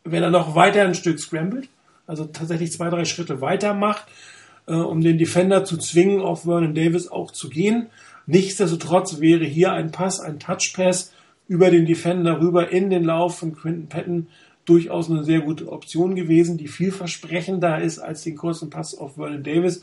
wenn 0.05 0.23
er 0.23 0.31
noch 0.31 0.55
weiter 0.55 0.83
ein 0.83 0.95
Stück 0.95 1.19
scrambled, 1.19 1.69
also 2.09 2.25
tatsächlich 2.25 2.73
zwei, 2.73 2.91
drei 2.91 3.05
Schritte 3.05 3.41
weiter 3.41 3.75
macht, 3.75 4.07
äh, 4.67 4.73
um 4.73 5.01
den 5.01 5.19
Defender 5.19 5.65
zu 5.65 5.77
zwingen, 5.77 6.21
auf 6.21 6.43
Vernon 6.43 6.75
Davis 6.75 7.07
auch 7.09 7.31
zu 7.31 7.49
gehen. 7.49 7.87
Nichtsdestotrotz 8.27 9.21
wäre 9.21 9.45
hier 9.45 9.73
ein 9.73 9.93
Pass, 9.93 10.19
ein 10.19 10.41
Touchpass 10.41 11.13
über 11.47 11.71
den 11.71 11.87
Defender 11.87 12.41
rüber 12.41 12.71
in 12.71 12.91
den 12.91 13.05
Lauf 13.05 13.39
von 13.39 13.55
Quinton 13.55 13.89
Patton 13.89 14.27
durchaus 14.65 15.11
eine 15.11 15.25
sehr 15.25 15.41
gute 15.41 15.71
Option 15.71 16.15
gewesen, 16.15 16.59
die 16.59 16.69
vielversprechender 16.69 17.81
ist 17.81 17.99
als 17.99 18.23
den 18.23 18.37
kurzen 18.37 18.69
Pass 18.69 18.97
auf 18.97 19.15
Vernon 19.15 19.45
Davis. 19.45 19.83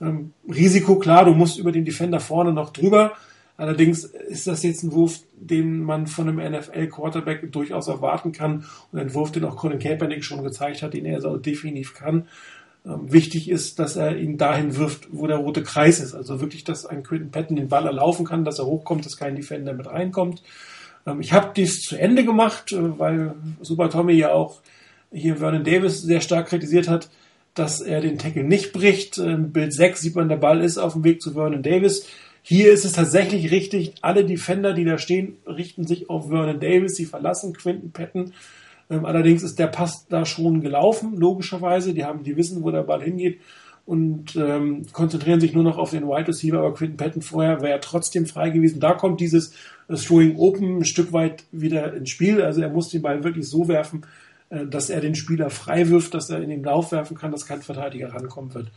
Ähm, 0.00 0.32
Risiko, 0.48 0.98
klar, 0.98 1.24
du 1.24 1.34
musst 1.34 1.58
über 1.58 1.72
den 1.72 1.84
Defender 1.84 2.20
vorne 2.20 2.52
noch 2.52 2.72
drüber. 2.72 3.12
Allerdings 3.60 4.04
ist 4.04 4.46
das 4.46 4.62
jetzt 4.62 4.82
ein 4.82 4.92
Wurf, 4.92 5.20
den 5.34 5.82
man 5.82 6.06
von 6.06 6.26
einem 6.26 6.38
NFL-Quarterback 6.38 7.52
durchaus 7.52 7.88
erwarten 7.88 8.32
kann 8.32 8.64
und 8.90 8.98
ein 8.98 9.12
Wurf, 9.12 9.32
den 9.32 9.44
auch 9.44 9.56
Colin 9.56 9.78
Kaepernick 9.78 10.24
schon 10.24 10.42
gezeigt 10.42 10.82
hat, 10.82 10.94
den 10.94 11.04
er 11.04 11.20
so 11.20 11.36
definitiv 11.36 11.92
kann. 11.92 12.26
Ähm, 12.86 13.12
wichtig 13.12 13.50
ist, 13.50 13.78
dass 13.78 13.96
er 13.96 14.16
ihn 14.16 14.38
dahin 14.38 14.78
wirft, 14.78 15.08
wo 15.12 15.26
der 15.26 15.36
rote 15.36 15.62
Kreis 15.62 16.00
ist. 16.00 16.14
Also 16.14 16.40
wirklich, 16.40 16.64
dass 16.64 16.86
ein 16.86 17.02
Quinton 17.02 17.30
Patton 17.30 17.56
den 17.56 17.68
Ball 17.68 17.84
erlaufen 17.84 18.24
kann, 18.24 18.46
dass 18.46 18.58
er 18.58 18.64
hochkommt, 18.64 19.04
dass 19.04 19.18
kein 19.18 19.36
Defender 19.36 19.74
mit 19.74 19.86
reinkommt. 19.86 20.42
Ähm, 21.06 21.20
ich 21.20 21.34
habe 21.34 21.52
dies 21.54 21.82
zu 21.82 21.96
Ende 21.96 22.24
gemacht, 22.24 22.72
äh, 22.72 22.98
weil 22.98 23.34
Super 23.60 23.90
Tommy 23.90 24.14
ja 24.14 24.32
auch 24.32 24.62
hier 25.12 25.36
Vernon 25.36 25.64
Davis 25.64 26.00
sehr 26.00 26.22
stark 26.22 26.48
kritisiert 26.48 26.88
hat 26.88 27.10
dass 27.54 27.80
er 27.80 28.00
den 28.00 28.16
Tackle 28.16 28.44
nicht 28.44 28.72
bricht. 28.72 29.18
In 29.18 29.50
Bild 29.52 29.74
6 29.74 30.00
sieht 30.00 30.14
man, 30.14 30.28
der 30.28 30.36
Ball 30.36 30.62
ist 30.62 30.78
auf 30.78 30.92
dem 30.92 31.02
Weg 31.02 31.20
zu 31.20 31.32
Vernon 31.32 31.64
Davis. 31.64 32.06
Hier 32.42 32.72
ist 32.72 32.84
es 32.84 32.92
tatsächlich 32.92 33.50
richtig, 33.50 33.94
alle 34.02 34.24
Defender, 34.24 34.72
die 34.72 34.84
da 34.84 34.98
stehen, 34.98 35.36
richten 35.46 35.86
sich 35.86 36.08
auf 36.08 36.28
Vernon 36.28 36.60
Davis. 36.60 36.96
Sie 36.96 37.04
verlassen 37.04 37.52
Quinton 37.52 37.92
Patton. 37.92 38.32
Ähm, 38.88 39.04
allerdings 39.04 39.42
ist 39.42 39.58
der 39.58 39.68
Pass 39.68 40.06
da 40.08 40.24
schon 40.24 40.60
gelaufen, 40.60 41.16
logischerweise. 41.16 41.94
Die 41.94 42.04
haben, 42.04 42.24
die 42.24 42.36
wissen, 42.36 42.62
wo 42.62 42.70
der 42.70 42.82
Ball 42.82 43.02
hingeht 43.02 43.40
und 43.86 44.36
ähm, 44.36 44.86
konzentrieren 44.92 45.40
sich 45.40 45.52
nur 45.52 45.64
noch 45.64 45.78
auf 45.78 45.90
den 45.90 46.06
Wide 46.06 46.28
Receiver. 46.28 46.58
Aber 46.58 46.74
Quinton 46.74 46.96
Patton 46.96 47.22
vorher 47.22 47.60
wäre 47.60 47.80
trotzdem 47.80 48.26
frei 48.26 48.50
gewesen. 48.50 48.80
Da 48.80 48.94
kommt 48.94 49.20
dieses 49.20 49.52
Throwing 49.88 50.36
Open 50.36 50.78
ein 50.78 50.84
Stück 50.84 51.12
weit 51.12 51.44
wieder 51.52 51.94
ins 51.94 52.10
Spiel. 52.10 52.42
Also 52.42 52.62
er 52.62 52.70
muss 52.70 52.90
den 52.90 53.02
Ball 53.02 53.24
wirklich 53.24 53.48
so 53.48 53.68
werfen, 53.68 54.02
äh, 54.50 54.66
dass 54.66 54.90
er 54.90 55.00
den 55.00 55.14
Spieler 55.14 55.50
frei 55.50 55.88
wirft, 55.88 56.14
dass 56.14 56.30
er 56.30 56.42
in 56.42 56.50
den 56.50 56.62
Lauf 56.62 56.92
werfen 56.92 57.16
kann, 57.16 57.32
dass 57.32 57.46
kein 57.46 57.62
Verteidiger 57.62 58.14
rankommen 58.14 58.54
wird. 58.54 58.70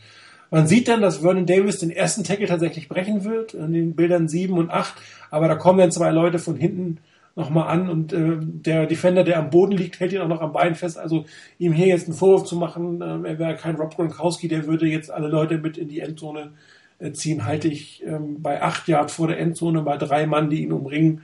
Man 0.50 0.66
sieht 0.66 0.88
dann, 0.88 1.02
dass 1.02 1.18
Vernon 1.18 1.46
Davis 1.46 1.78
den 1.78 1.90
ersten 1.90 2.24
Tackle 2.24 2.46
tatsächlich 2.46 2.88
brechen 2.88 3.24
wird, 3.24 3.54
in 3.54 3.72
den 3.72 3.94
Bildern 3.96 4.28
7 4.28 4.56
und 4.56 4.70
8, 4.70 4.94
aber 5.30 5.48
da 5.48 5.56
kommen 5.56 5.78
dann 5.78 5.90
zwei 5.90 6.10
Leute 6.10 6.38
von 6.38 6.56
hinten 6.56 6.98
nochmal 7.36 7.68
an 7.68 7.88
und 7.88 8.12
äh, 8.12 8.36
der 8.40 8.86
Defender, 8.86 9.24
der 9.24 9.38
am 9.38 9.50
Boden 9.50 9.72
liegt, 9.72 9.98
hält 9.98 10.12
ihn 10.12 10.20
auch 10.20 10.28
noch 10.28 10.40
am 10.40 10.52
Bein 10.52 10.74
fest. 10.74 10.98
Also 10.98 11.24
ihm 11.58 11.72
hier 11.72 11.88
jetzt 11.88 12.06
einen 12.06 12.16
Vorwurf 12.16 12.44
zu 12.44 12.56
machen, 12.56 13.00
äh, 13.00 13.28
er 13.28 13.38
wäre 13.38 13.56
kein 13.56 13.76
Rob 13.76 13.96
Gronkowski, 13.96 14.48
der 14.48 14.66
würde 14.66 14.86
jetzt 14.86 15.10
alle 15.10 15.28
Leute 15.28 15.58
mit 15.58 15.76
in 15.76 15.88
die 15.88 16.00
Endzone 16.00 16.52
äh, 17.00 17.12
ziehen, 17.12 17.44
halte 17.44 17.68
ich 17.68 18.04
ähm, 18.06 18.40
bei 18.40 18.62
acht 18.62 18.86
Yard 18.86 19.10
vor 19.10 19.26
der 19.26 19.40
Endzone 19.40 19.82
bei 19.82 19.96
drei 19.96 20.26
Mann, 20.26 20.48
die 20.48 20.62
ihn 20.62 20.72
umringen, 20.72 21.22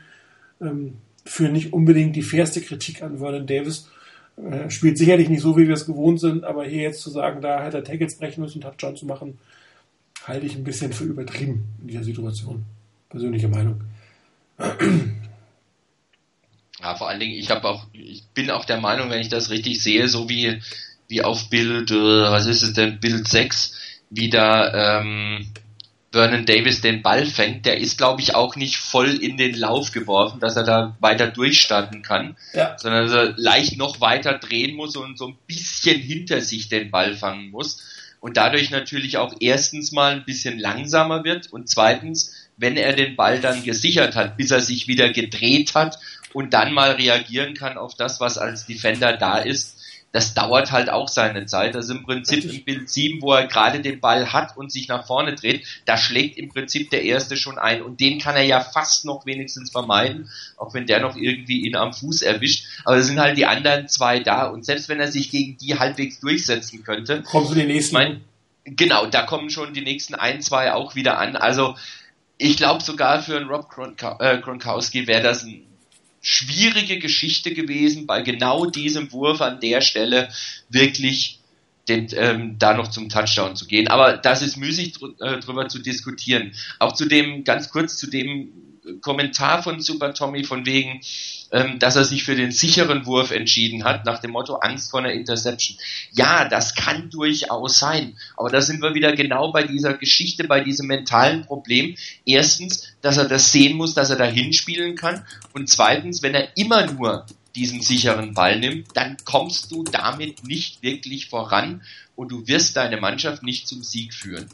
ähm, 0.61 0.95
für 1.25 1.49
nicht 1.49 1.73
unbedingt 1.73 2.17
die 2.17 2.23
fairste 2.23 2.61
Kritik 2.61 3.03
an 3.03 3.19
Vernon 3.19 3.47
Davis. 3.47 3.89
Äh, 4.49 4.71
spielt 4.71 4.97
sicherlich 4.97 5.29
nicht 5.29 5.43
so, 5.43 5.57
wie 5.57 5.67
wir 5.67 5.75
es 5.75 5.87
gewohnt 5.87 6.21
sind, 6.21 6.45
aber 6.45 6.65
hier 6.65 6.83
jetzt 6.83 7.03
zu 7.03 7.11
sagen, 7.11 7.43
da 7.43 7.63
hätte 7.63 7.79
er 7.79 7.85
Tackles 7.85 8.17
brechen 8.17 8.41
müssen 8.41 8.59
und 8.59 8.63
Touchdown 8.63 8.97
zu 8.97 9.07
machen, 9.07 9.39
halte 10.25 10.47
ich 10.47 10.55
ein 10.55 10.65
bisschen 10.65 10.93
für 10.93 11.05
übertrieben 11.05 11.65
in 11.81 11.89
dieser 11.89 12.05
Situation. 12.05 12.65
Persönliche 13.09 13.49
Meinung. 13.49 13.83
Ja, 16.83 16.95
vor 16.95 17.11
allen 17.11 17.21
Dingen, 17.21 17.35
ich 17.35 17.51
habe 17.51 17.69
auch, 17.69 17.89
ich 17.93 18.25
bin 18.33 18.51
auch 18.51 18.65
der 18.65 18.81
Meinung, 18.81 19.11
wenn 19.11 19.21
ich 19.21 19.29
das 19.29 19.51
richtig 19.51 19.83
sehe, 19.83 20.09
so 20.09 20.31
wie, 20.31 20.63
wie 21.09 21.23
auf 21.23 21.51
Bild, 21.51 21.91
äh, 21.91 21.95
was 21.95 22.47
ist 22.47 22.63
es 22.63 22.73
denn, 22.73 23.01
Bild 23.01 23.29
6, 23.29 23.79
wie 24.09 24.31
da 24.31 25.01
ähm, 25.03 25.47
Vernon 26.13 26.45
Davis 26.45 26.81
den 26.81 27.03
Ball 27.03 27.25
fängt, 27.25 27.67
der 27.67 27.79
ist, 27.79 27.97
glaube 27.97 28.21
ich, 28.21 28.35
auch 28.35 28.57
nicht 28.57 28.79
voll 28.79 29.23
in 29.23 29.37
den 29.37 29.55
Lauf 29.55 29.93
geworfen, 29.93 30.41
dass 30.41 30.57
er 30.57 30.65
da 30.65 30.97
weiter 30.99 31.29
durchstarten 31.29 32.03
kann, 32.03 32.37
ja. 32.53 32.77
sondern 32.79 33.07
dass 33.07 33.15
er 33.15 33.35
leicht 33.37 33.79
noch 33.79 34.01
weiter 34.01 34.35
drehen 34.39 34.75
muss 34.75 34.97
und 34.97 35.17
so 35.17 35.29
ein 35.29 35.39
bisschen 35.47 36.01
hinter 36.01 36.41
sich 36.41 36.69
den 36.69 36.91
Ball 36.91 37.15
fangen 37.15 37.51
muss 37.51 37.85
und 38.21 38.37
dadurch 38.37 38.71
natürlich 38.71 39.17
auch 39.19 39.35
erstens 39.41 39.93
mal 39.93 40.13
ein 40.13 40.25
bisschen 40.25 40.59
langsamer 40.59 41.25
wird 41.25 41.53
und 41.53 41.69
zweitens, 41.69 42.35
wenn 42.57 42.77
er 42.77 42.93
den 42.93 43.17
Ball 43.17 43.41
dann 43.41 43.63
gesichert 43.63 44.17
hat, 44.17 44.37
bis 44.37 44.51
er 44.51 44.61
sich 44.61 44.89
wieder 44.89 45.11
gedreht 45.11 45.75
hat 45.75 45.99
und 46.33 46.53
dann 46.55 46.73
mal 46.73 46.93
reagieren 46.93 47.55
kann 47.55 47.79
auf 47.79 47.95
das, 47.95 48.21
was 48.21 48.37
als 48.37 48.67
Defender 48.67 49.17
da 49.17 49.39
ist, 49.39 49.80
das 50.13 50.35
dauert 50.35 50.73
halt 50.73 50.91
auch 50.91 51.09
seine 51.09 51.47
Zeit. 51.47 51.77
Also 51.77 51.95
im 51.95 52.03
Prinzip 52.03 52.45
im 52.45 52.65
Bild 52.65 52.91
7, 52.91 53.23
wo 53.23 53.33
er 53.33 53.47
gerade 53.47 53.81
den 53.81 54.01
Ball 54.01 54.33
hat 54.33 54.57
und 54.57 54.73
sich 54.73 54.89
nach 54.89 55.07
vorne 55.07 55.35
dreht, 55.35 55.65
da 55.85 55.97
schlägt 55.97 56.37
im 56.37 56.49
Prinzip 56.49 56.91
der 56.91 57.03
erste 57.05 57.37
schon 57.37 57.59
ein. 57.59 57.83
Und 57.83 58.01
den 58.01 58.19
kann 58.19 58.35
er 58.35 58.43
ja 58.43 58.61
fast 58.61 59.05
noch 59.05 59.25
wenigstens 59.25 59.71
vermeiden, 59.71 60.29
auch 60.57 60.75
wenn 60.75 60.87
der 60.87 61.01
noch 61.01 61.17
irgendwie 61.17 61.61
ihn 61.61 61.77
am 61.77 61.93
Fuß 61.93 62.23
erwischt. 62.23 62.67
Aber 62.85 62.97
es 62.97 63.07
sind 63.07 63.21
halt 63.21 63.39
die 63.39 63.47
anderen 63.47 63.89
zwei 63.89 64.19
da. 64.19 64.47
Und 64.47 64.65
selbst 64.65 64.89
wenn 64.89 65.01
er 65.01 65.13
sich 65.13 65.31
gegen 65.31 65.57
die 65.59 65.79
halbwegs 65.79 66.19
durchsetzen 66.19 66.83
könnte. 66.83 67.23
Kommen 67.23 67.47
zu 67.47 67.55
den 67.55 67.69
nächsten. 67.69 67.95
Mein, 67.95 68.21
genau, 68.65 69.07
da 69.07 69.23
kommen 69.23 69.51
schon 69.51 69.75
die 69.75 69.83
nächsten 69.83 70.17
ein, 70.17 70.43
zwei 70.43 70.73
auch 70.73 70.97
wieder 70.97 71.19
an. 71.19 71.37
Also 71.37 71.77
ich 72.37 72.57
glaube 72.57 72.83
sogar 72.83 73.23
für 73.23 73.37
einen 73.37 73.49
Rob 73.49 73.69
äh, 74.19 74.39
Gronkowski 74.39 75.07
wäre 75.07 75.23
das 75.23 75.45
ein 75.45 75.70
schwierige 76.21 76.99
Geschichte 76.99 77.55
gewesen, 77.55 78.07
bei 78.07 78.23
genau 78.23 78.67
diesem 78.67 79.11
Wurf 79.13 79.41
an 79.41 79.61
der 79.61 79.81
Stelle 79.81 80.29
wirklich 80.69 81.41
den, 81.89 82.09
ähm, 82.13 82.57
da 82.59 82.75
noch 82.75 82.89
zum 82.89 83.09
Touchdown 83.09 83.57
zu 83.57 83.67
gehen. 83.67 83.89
Aber 83.89 84.17
das 84.17 84.43
ist 84.43 84.57
müßig 84.57 84.93
dr 84.93 85.21
äh, 85.21 85.41
drüber 85.41 85.69
zu 85.69 85.81
diskutieren. 85.81 86.53
Auch 86.79 86.93
zu 86.93 87.07
dem, 87.07 87.45
ganz 87.45 87.71
kurz 87.71 87.97
zu 87.97 88.09
dem 88.09 88.53
Kommentar 89.01 89.63
von 89.63 89.81
Super 89.81 90.15
Tommy 90.15 90.45
von 90.45 90.67
wegen, 90.67 91.01
ähm, 91.53 91.79
dass 91.79 91.97
er 91.97 92.05
sich 92.05 92.25
für 92.25 92.35
den 92.35 92.53
sicheren 92.53 93.07
Wurf 93.07 93.31
entschieden 93.31 93.85
hat, 93.85 94.05
nach 94.07 94.21
dem 94.21 94.31
Motto 94.31 94.57
Angst 94.57 94.91
vor 94.91 95.01
einer 95.01 95.13
Interception. 95.13 95.79
Ja, 96.13 96.49
das 96.49 96.75
kann 96.75 97.11
durchaus 97.11 97.79
sein. 97.79 98.17
Aber 98.37 98.51
da 98.51 98.61
sind 98.61 98.83
wir 98.83 98.95
wieder 98.95 99.15
genau 99.15 99.53
bei 99.53 99.65
dieser 99.65 99.95
Geschichte, 99.95 100.45
bei 100.45 100.61
diesem 100.61 100.87
mentalen 100.87 101.45
Problem. 101.45 101.97
Erstens, 102.25 102.95
dass 103.03 103.17
er 103.17 103.27
das 103.27 103.53
sehen 103.53 103.77
muss, 103.77 103.95
dass 103.95 104.11
er 104.11 104.17
da 104.17 104.27
hinspielen 104.27 104.97
kann. 104.97 105.25
Und 105.53 105.69
zweitens, 105.69 106.23
wenn 106.23 106.35
er 106.35 106.57
immer 106.57 106.87
nur 106.87 107.27
diesen 107.55 107.83
sicheren 107.83 108.35
Ball 108.35 108.59
nimmt, 108.59 108.89
dann 108.95 109.17
kommst 109.25 109.73
du 109.73 109.83
damit 109.83 110.45
nicht 110.45 110.83
wirklich 110.83 111.29
voran 111.29 111.83
und 112.15 112.31
du 112.31 112.47
wirst 112.47 112.77
deine 112.77 112.99
Mannschaft 112.99 113.43
nicht 113.43 113.67
zum 113.67 113.83
Sieg 113.83 114.15
führen 114.15 114.49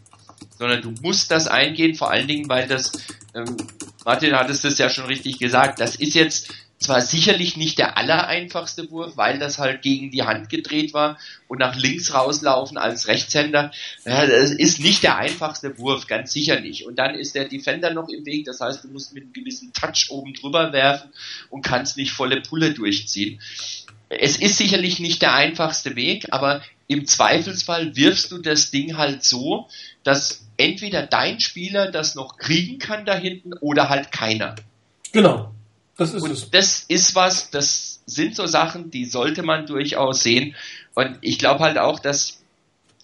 sondern 0.58 0.82
du 0.82 0.92
musst 1.02 1.30
das 1.30 1.46
eingehen, 1.46 1.94
vor 1.94 2.10
allen 2.10 2.28
Dingen, 2.28 2.48
weil 2.48 2.66
das, 2.66 2.92
ähm, 3.34 3.56
Martin 4.04 4.34
hat 4.34 4.50
es 4.50 4.62
das 4.62 4.78
ja 4.78 4.88
schon 4.88 5.06
richtig 5.06 5.38
gesagt, 5.38 5.80
das 5.80 5.96
ist 5.96 6.14
jetzt 6.14 6.52
zwar 6.78 7.00
sicherlich 7.00 7.56
nicht 7.56 7.78
der 7.78 7.96
allereinfachste 7.96 8.90
Wurf, 8.90 9.16
weil 9.16 9.38
das 9.38 9.58
halt 9.58 9.82
gegen 9.82 10.10
die 10.10 10.22
Hand 10.22 10.50
gedreht 10.50 10.92
war 10.92 11.18
und 11.48 11.58
nach 11.58 11.74
links 11.74 12.12
rauslaufen 12.12 12.76
als 12.76 13.08
Rechtshänder. 13.08 13.70
Ja, 14.04 14.26
das 14.26 14.50
ist 14.50 14.80
nicht 14.80 15.02
der 15.02 15.16
einfachste 15.16 15.78
Wurf, 15.78 16.06
ganz 16.06 16.32
sicher 16.32 16.60
nicht. 16.60 16.86
Und 16.86 16.98
dann 16.98 17.14
ist 17.14 17.34
der 17.34 17.46
Defender 17.46 17.92
noch 17.94 18.08
im 18.08 18.26
Weg, 18.26 18.44
das 18.44 18.60
heißt, 18.60 18.84
du 18.84 18.88
musst 18.88 19.14
mit 19.14 19.24
einem 19.24 19.32
gewissen 19.32 19.72
Touch 19.72 20.08
oben 20.10 20.34
drüber 20.34 20.72
werfen 20.72 21.10
und 21.50 21.62
kannst 21.62 21.96
nicht 21.96 22.12
volle 22.12 22.42
Pulle 22.42 22.74
durchziehen. 22.74 23.40
Es 24.08 24.36
ist 24.36 24.58
sicherlich 24.58 25.00
nicht 25.00 25.22
der 25.22 25.34
einfachste 25.34 25.96
Weg, 25.96 26.26
aber 26.30 26.62
im 26.88 27.06
Zweifelsfall 27.06 27.96
wirfst 27.96 28.30
du 28.30 28.38
das 28.38 28.70
Ding 28.70 28.96
halt 28.96 29.24
so, 29.24 29.68
dass 30.04 30.46
entweder 30.56 31.06
dein 31.06 31.40
Spieler 31.40 31.90
das 31.90 32.14
noch 32.14 32.36
kriegen 32.36 32.78
kann 32.78 33.04
da 33.04 33.14
hinten 33.14 33.54
oder 33.54 33.88
halt 33.88 34.12
keiner. 34.12 34.54
Genau. 35.12 35.52
Das 35.96 36.12
ist 36.12 36.22
und 36.22 36.30
es. 36.30 36.50
das 36.50 36.84
ist 36.88 37.14
was, 37.14 37.50
das 37.50 38.00
sind 38.06 38.36
so 38.36 38.46
Sachen, 38.46 38.90
die 38.90 39.06
sollte 39.06 39.42
man 39.42 39.66
durchaus 39.66 40.22
sehen. 40.22 40.54
Und 40.94 41.18
ich 41.22 41.38
glaube 41.38 41.64
halt 41.64 41.78
auch, 41.78 41.98
dass 41.98 42.38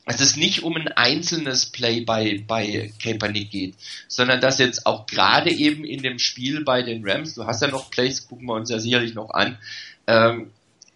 dass 0.05 0.21
es 0.21 0.37
nicht 0.37 0.65
um 0.65 0.75
ein 0.75 0.89
einzelnes 0.89 1.67
Play 1.67 2.01
bei, 2.01 2.43
bei 2.47 2.93
Kaepernick 3.01 3.51
geht, 3.51 3.75
sondern 4.09 4.41
dass 4.41 4.59
jetzt 4.59 4.85
auch 4.85 5.07
gerade 5.07 5.51
eben 5.51 5.85
in 5.85 6.03
dem 6.03 6.19
Spiel 6.19 6.65
bei 6.65 6.83
den 6.83 7.09
Rams, 7.09 7.35
du 7.35 7.47
hast 7.47 7.63
ja 7.63 7.69
noch 7.69 7.89
Plays, 7.91 8.27
gucken 8.27 8.47
wir 8.47 8.55
uns 8.55 8.69
ja 8.69 8.81
sicherlich 8.81 9.15
noch 9.15 9.31
an, 9.31 9.59
ähm, 10.09 10.51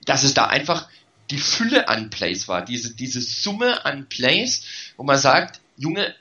dass 0.07 0.25
es 0.25 0.35
da 0.35 0.47
einfach 0.47 0.89
die 1.31 1.39
Fülle 1.39 1.89
an 1.89 2.11
Plays 2.11 2.49
war, 2.49 2.65
diese, 2.65 2.95
diese 2.95 3.21
Summe 3.21 3.85
an 3.85 4.09
Plays, 4.09 4.63
wo 4.97 5.03
man 5.03 5.19
sagt, 5.19 5.61
Junge, 5.77 6.15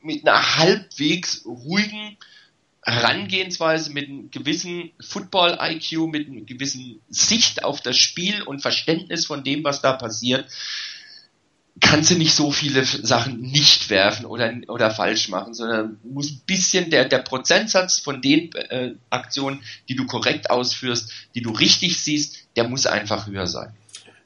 mit 0.00 0.26
einer 0.26 0.56
halbwegs 0.58 1.44
ruhigen 1.44 2.16
Herangehensweise, 2.82 3.90
mit 3.92 4.08
einem 4.08 4.30
gewissen 4.30 4.90
Football-IQ, 5.00 6.10
mit 6.10 6.28
einem 6.28 6.44
gewissen 6.44 7.00
Sicht 7.08 7.64
auf 7.64 7.80
das 7.80 7.96
Spiel 7.96 8.42
und 8.42 8.60
Verständnis 8.60 9.24
von 9.24 9.42
dem, 9.42 9.64
was 9.64 9.80
da 9.80 9.94
passiert, 9.94 10.46
kannst 11.80 12.10
du 12.10 12.14
nicht 12.16 12.34
so 12.34 12.52
viele 12.52 12.84
Sachen 12.84 13.40
nicht 13.40 13.90
werfen 13.90 14.26
oder, 14.26 14.52
oder 14.68 14.90
falsch 14.90 15.28
machen, 15.28 15.54
sondern 15.54 15.98
muss 16.04 16.30
ein 16.30 16.42
bisschen 16.46 16.90
der, 16.90 17.06
der 17.06 17.18
Prozentsatz 17.18 17.98
von 17.98 18.22
den 18.22 18.52
äh, 18.54 18.94
Aktionen, 19.10 19.62
die 19.88 19.96
du 19.96 20.06
korrekt 20.06 20.50
ausführst, 20.50 21.10
die 21.34 21.42
du 21.42 21.50
richtig 21.50 21.98
siehst, 21.98 22.36
der 22.56 22.68
muss 22.68 22.86
einfach 22.86 23.26
höher 23.26 23.46
sein. 23.46 23.74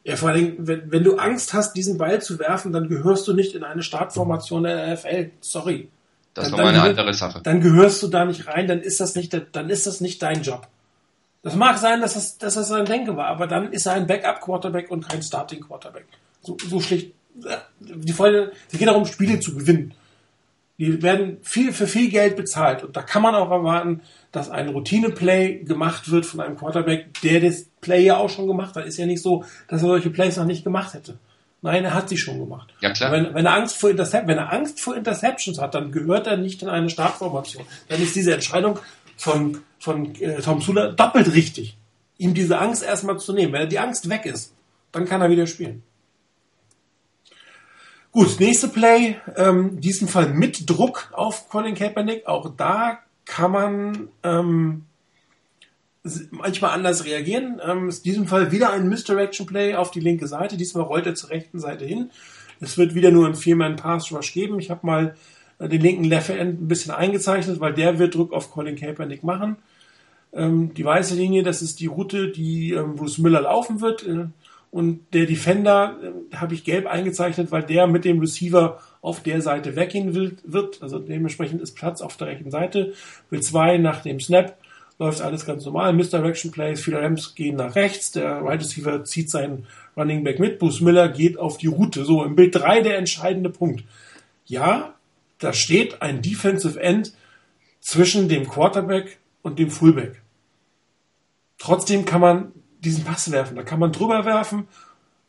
Ja, 0.08 0.16
vor 0.16 0.30
allem, 0.30 0.54
wenn, 0.58 0.90
wenn 0.90 1.04
du 1.04 1.16
Angst 1.16 1.52
hast, 1.52 1.74
diesen 1.74 1.98
Ball 1.98 2.20
zu 2.22 2.38
werfen, 2.38 2.72
dann 2.72 2.88
gehörst 2.88 3.28
du 3.28 3.34
nicht 3.34 3.54
in 3.54 3.62
eine 3.62 3.82
Startformation 3.82 4.62
der 4.62 4.94
NFL. 4.94 5.30
Sorry. 5.40 5.88
Das 6.34 6.46
ist 6.46 6.52
Dann- 6.52 6.58
dann 6.58 6.68
eine 6.74 6.82
andere 6.82 7.12
Sache. 7.14 7.40
Dann 7.42 7.60
gehörst 7.60 8.02
du 8.02 8.08
da 8.08 8.24
nicht 8.24 8.46
rein, 8.46 8.66
dann 8.68 8.80
ist 8.80 9.00
das 9.00 9.14
nicht, 9.16 9.36
dann 9.52 9.70
ist 9.70 9.86
das 9.86 10.00
nicht 10.00 10.22
dein 10.22 10.42
Job. 10.42 10.66
Das 11.42 11.54
mag 11.54 11.78
sein, 11.78 12.00
dass 12.00 12.14
das, 12.14 12.38
dass 12.38 12.54
das 12.54 12.68
sein 12.68 12.84
Denke 12.84 13.16
war, 13.16 13.26
aber 13.26 13.46
dann 13.46 13.72
ist 13.72 13.86
er 13.86 13.92
ein 13.94 14.06
Backup-Quarterback 14.06 14.90
und 14.90 15.08
kein 15.08 15.22
Starting-Quarterback. 15.22 16.06
So, 16.42 16.56
so 16.68 16.80
schlicht. 16.80 17.12
äh, 17.44 17.56
Die 17.80 18.12
Freude, 18.12 18.52
es 18.72 18.78
geht 18.78 18.88
darum, 18.88 19.04
Spiele 19.06 19.38
zu 19.40 19.54
gewinnen. 19.54 19.94
Die 20.78 21.02
werden 21.02 21.38
viel, 21.42 21.72
für 21.72 21.86
viel 21.86 22.08
Geld 22.10 22.36
bezahlt. 22.36 22.82
Und 22.84 22.96
da 22.96 23.02
kann 23.02 23.22
man 23.22 23.34
auch 23.34 23.50
erwarten, 23.50 24.00
dass 24.32 24.48
ein 24.50 24.68
Routine-Play 24.68 25.64
gemacht 25.64 26.10
wird 26.10 26.24
von 26.26 26.40
einem 26.40 26.56
Quarterback, 26.56 27.20
der 27.22 27.40
das 27.40 27.66
Play 27.80 28.04
ja 28.04 28.16
auch 28.16 28.30
schon 28.30 28.46
gemacht 28.46 28.74
hat. 28.76 28.86
Ist 28.86 28.98
ja 28.98 29.06
nicht 29.06 29.22
so, 29.22 29.44
dass 29.68 29.82
er 29.82 29.88
solche 29.88 30.10
Plays 30.10 30.36
noch 30.36 30.44
nicht 30.44 30.64
gemacht 30.64 30.94
hätte. 30.94 31.18
Nein, 31.60 31.84
er 31.84 31.94
hat 31.94 32.08
sie 32.08 32.16
schon 32.16 32.38
gemacht. 32.38 32.72
Ja, 32.80 32.92
klar. 32.92 33.10
Wenn, 33.10 33.34
wenn, 33.34 33.46
er 33.46 33.54
Angst 33.54 33.76
vor 33.76 33.90
Intercep 33.90 34.28
wenn 34.28 34.38
er 34.38 34.52
Angst 34.52 34.80
vor 34.80 34.96
Interceptions 34.96 35.58
hat, 35.58 35.74
dann 35.74 35.90
gehört 35.90 36.26
er 36.26 36.36
nicht 36.36 36.62
in 36.62 36.68
eine 36.68 36.88
Startformation. 36.88 37.64
Dann 37.88 38.00
ist 38.00 38.14
diese 38.14 38.32
Entscheidung 38.32 38.78
von, 39.16 39.58
von 39.80 40.14
äh, 40.20 40.40
Tom 40.40 40.60
Sula 40.60 40.92
doppelt 40.92 41.34
richtig. 41.34 41.76
Ihm 42.16 42.34
diese 42.34 42.58
Angst 42.58 42.84
erstmal 42.84 43.18
zu 43.18 43.32
nehmen. 43.32 43.52
Wenn 43.52 43.68
die 43.68 43.78
Angst 43.78 44.08
weg 44.08 44.24
ist, 44.24 44.54
dann 44.92 45.04
kann 45.04 45.20
er 45.20 45.30
wieder 45.30 45.46
spielen. 45.46 45.82
Gut, 48.12 48.40
nächste 48.40 48.68
Play, 48.68 49.16
ähm, 49.36 49.80
diesem 49.80 50.08
Fall 50.08 50.30
mit 50.30 50.68
Druck 50.70 51.10
auf 51.12 51.48
Colin 51.48 51.74
Kaepernick. 51.74 52.26
Auch 52.26 52.50
da 52.56 53.00
kann 53.24 53.50
man 53.52 54.08
ähm, 54.22 54.86
manchmal 56.30 56.72
anders 56.72 57.04
reagieren. 57.04 57.60
Ähm, 57.64 57.88
in 57.88 58.02
diesem 58.04 58.26
Fall 58.26 58.52
wieder 58.52 58.72
ein 58.72 58.88
Misdirection 58.88 59.46
Play 59.46 59.74
auf 59.74 59.90
die 59.90 60.00
linke 60.00 60.26
Seite. 60.26 60.56
Diesmal 60.56 60.84
rollt 60.84 61.06
er 61.06 61.14
zur 61.14 61.30
rechten 61.30 61.58
Seite 61.58 61.84
hin. 61.84 62.10
Es 62.60 62.76
wird 62.78 62.94
wieder 62.94 63.10
nur 63.10 63.26
ein 63.26 63.34
Vierman 63.34 63.76
Pass 63.76 64.12
Rush 64.12 64.32
geben. 64.32 64.58
Ich 64.58 64.70
habe 64.70 64.86
mal 64.86 65.14
äh, 65.58 65.68
den 65.68 65.80
linken 65.80 66.04
Left 66.04 66.30
End 66.30 66.60
ein 66.60 66.68
bisschen 66.68 66.92
eingezeichnet, 66.92 67.60
weil 67.60 67.74
der 67.74 67.98
wird 67.98 68.14
Druck 68.14 68.32
auf 68.32 68.50
Colin 68.50 68.76
Kaepernick 68.76 69.22
machen. 69.24 69.56
Ähm, 70.32 70.74
die 70.74 70.84
weiße 70.84 71.14
Linie, 71.14 71.42
das 71.42 71.62
ist 71.62 71.80
die 71.80 71.86
Route, 71.86 72.28
die 72.28 72.72
ähm, 72.72 72.96
Bruce 72.96 73.18
Miller 73.18 73.42
laufen 73.42 73.80
wird. 73.80 74.06
Äh, 74.06 74.26
und 74.70 75.00
der 75.14 75.26
Defender 75.26 75.96
äh, 76.02 76.36
habe 76.36 76.54
ich 76.54 76.64
gelb 76.64 76.86
eingezeichnet, 76.86 77.50
weil 77.50 77.62
der 77.62 77.86
mit 77.86 78.04
dem 78.04 78.20
Receiver 78.20 78.80
auf 79.00 79.22
der 79.22 79.40
Seite 79.40 79.76
weggehen 79.76 80.14
will, 80.14 80.36
wird. 80.44 80.82
Also 80.82 80.98
dementsprechend 80.98 81.62
ist 81.62 81.74
Platz 81.74 82.02
auf 82.02 82.16
der 82.16 82.26
rechten 82.26 82.50
Seite. 82.50 82.92
Will 83.30 83.40
zwei 83.40 83.78
nach 83.78 84.02
dem 84.02 84.20
Snap 84.20 84.58
läuft 84.98 85.20
alles 85.20 85.46
ganz 85.46 85.64
normal. 85.64 85.92
Misdirection 85.92 86.50
Plays, 86.50 86.82
viele 86.82 87.00
Rams 87.00 87.34
gehen 87.34 87.56
nach 87.56 87.74
rechts. 87.76 88.10
Der 88.10 88.42
Wide 88.42 88.60
Receiver 88.60 89.04
zieht 89.04 89.30
seinen 89.30 89.66
Running 89.96 90.24
Back 90.24 90.40
mit. 90.40 90.58
Bruce 90.58 90.80
Miller 90.80 91.08
geht 91.08 91.38
auf 91.38 91.58
die 91.58 91.68
Route. 91.68 92.04
So, 92.04 92.24
im 92.24 92.34
Bild 92.34 92.54
3 92.54 92.82
der 92.82 92.98
entscheidende 92.98 93.50
Punkt. 93.50 93.84
Ja, 94.46 94.94
da 95.38 95.52
steht 95.52 96.02
ein 96.02 96.20
Defensive 96.22 96.80
End 96.80 97.12
zwischen 97.80 98.28
dem 98.28 98.48
Quarterback 98.48 99.18
und 99.42 99.58
dem 99.58 99.70
Fullback. 99.70 100.20
Trotzdem 101.58 102.04
kann 102.04 102.20
man 102.20 102.52
diesen 102.80 103.04
Pass 103.04 103.30
werfen. 103.30 103.56
Da 103.56 103.62
kann 103.62 103.80
man 103.80 103.92
drüber 103.92 104.24
werfen, 104.24 104.68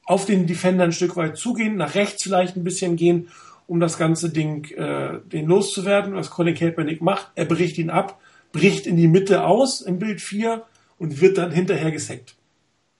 auf 0.05 0.25
den 0.25 0.47
Defender 0.47 0.83
ein 0.83 0.91
Stück 0.91 1.15
weit 1.15 1.37
zugehen, 1.37 1.75
nach 1.75 1.95
rechts 1.95 2.23
vielleicht 2.23 2.55
ein 2.55 2.63
bisschen 2.63 2.95
gehen, 2.95 3.29
um 3.67 3.79
das 3.79 3.97
ganze 3.97 4.29
Ding 4.29 4.65
äh, 4.71 5.19
den 5.31 5.45
loszuwerden. 5.45 6.15
Was 6.15 6.31
Colin 6.31 6.55
Kaepernick 6.55 7.01
macht, 7.01 7.31
er 7.35 7.45
bricht 7.45 7.77
ihn 7.77 7.89
ab, 7.89 8.19
bricht 8.51 8.87
in 8.87 8.97
die 8.97 9.07
Mitte 9.07 9.43
aus 9.43 9.81
im 9.81 9.99
Bild 9.99 10.21
4 10.21 10.65
und 10.97 11.21
wird 11.21 11.37
dann 11.37 11.51
hinterher 11.51 11.91
gesackt. 11.91 12.35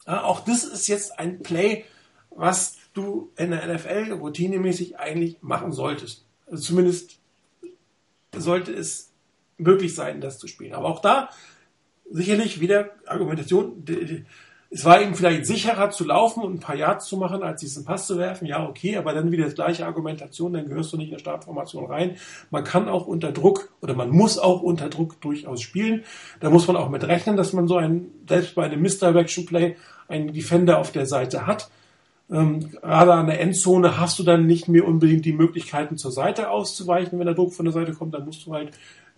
Ja, 0.06 0.24
auch 0.24 0.42
das 0.42 0.64
ist 0.64 0.88
jetzt 0.88 1.20
ein 1.20 1.40
Play, 1.40 1.86
was 2.30 2.78
du 2.94 3.32
in 3.38 3.52
der 3.52 3.74
NFL 3.74 4.14
routinemäßig 4.14 4.98
eigentlich 4.98 5.38
machen 5.42 5.72
solltest. 5.72 6.26
Also 6.48 6.64
zumindest 6.64 7.20
sollte 8.36 8.72
es 8.72 9.12
möglich 9.58 9.94
sein, 9.94 10.22
das 10.22 10.40
zu 10.40 10.48
spielen. 10.48 10.74
Aber 10.74 10.88
auch 10.88 11.02
da 11.02 11.30
sicherlich 12.10 12.60
wieder 12.60 12.92
Argumentation. 13.06 13.84
Es 14.72 14.86
war 14.86 15.02
ihm 15.02 15.16
vielleicht 15.16 15.48
sicherer 15.48 15.90
zu 15.90 16.06
laufen 16.06 16.44
und 16.44 16.54
ein 16.54 16.60
paar 16.60 16.76
Yards 16.76 17.08
zu 17.08 17.18
machen, 17.18 17.42
als 17.42 17.62
diesen 17.62 17.86
Pass 17.86 18.06
zu 18.06 18.20
werfen. 18.20 18.46
Ja, 18.46 18.68
okay, 18.68 18.98
aber 18.98 19.14
dann 19.14 19.32
wieder 19.32 19.46
das 19.46 19.56
gleiche 19.56 19.86
Argumentation, 19.86 20.54
dann 20.54 20.68
gehörst 20.68 20.94
du 20.94 20.98
nicht 20.98 21.08
in 21.08 21.14
der 21.14 21.20
Startformation 21.20 21.86
rein. 21.86 22.18
Man 22.52 22.64
kann 22.64 22.88
auch 22.88 23.08
unter 23.08 23.32
Druck 23.32 23.74
oder 23.82 23.96
man 23.96 24.12
muss 24.12 24.38
auch 24.38 24.62
unter 24.62 24.90
Druck 24.90 25.20
durchaus 25.22 25.62
spielen. 25.62 26.04
Da 26.40 26.52
muss 26.52 26.68
man 26.68 26.76
auch 26.76 26.90
mit 26.90 27.04
rechnen, 27.04 27.36
dass 27.36 27.52
man 27.52 27.68
so 27.68 27.78
ein, 27.78 28.12
selbst 28.28 28.54
bei 28.54 28.66
einem 28.66 28.82
Misdirection 28.82 29.48
Play, 29.48 29.76
einen 30.08 30.34
Defender 30.34 30.78
auf 30.78 30.92
der 30.92 31.08
Seite 31.08 31.48
hat. 31.48 31.70
Ähm, 32.32 32.70
gerade 32.70 33.14
an 33.14 33.26
der 33.26 33.42
Endzone 33.42 33.98
hast 34.00 34.20
du 34.20 34.24
dann 34.24 34.46
nicht 34.46 34.68
mehr 34.68 34.88
unbedingt 34.88 35.26
die 35.26 35.34
Möglichkeiten 35.34 35.98
zur 35.98 36.12
Seite 36.12 36.52
auszuweichen, 36.52 37.18
wenn 37.18 37.26
der 37.26 37.36
Druck 37.36 37.54
von 37.54 37.66
der 37.66 37.74
Seite 37.74 37.94
kommt, 37.94 38.14
dann 38.14 38.26
musst 38.26 38.46
du 38.46 38.54
halt, 38.54 38.72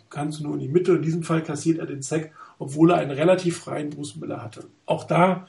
kannst 0.09 0.39
du 0.39 0.43
nur 0.43 0.53
in 0.53 0.59
die 0.61 0.69
Mitte. 0.69 0.93
In 0.93 1.01
diesem 1.01 1.23
Fall 1.23 1.41
kassiert 1.41 1.79
er 1.79 1.85
den 1.85 2.01
Sack, 2.01 2.31
obwohl 2.61 2.91
er 2.91 2.97
einen 2.97 3.09
relativ 3.09 3.57
freien 3.57 3.89
Bruce 3.89 4.17
Miller 4.17 4.43
hatte. 4.43 4.65
Auch 4.85 5.05
da, 5.05 5.47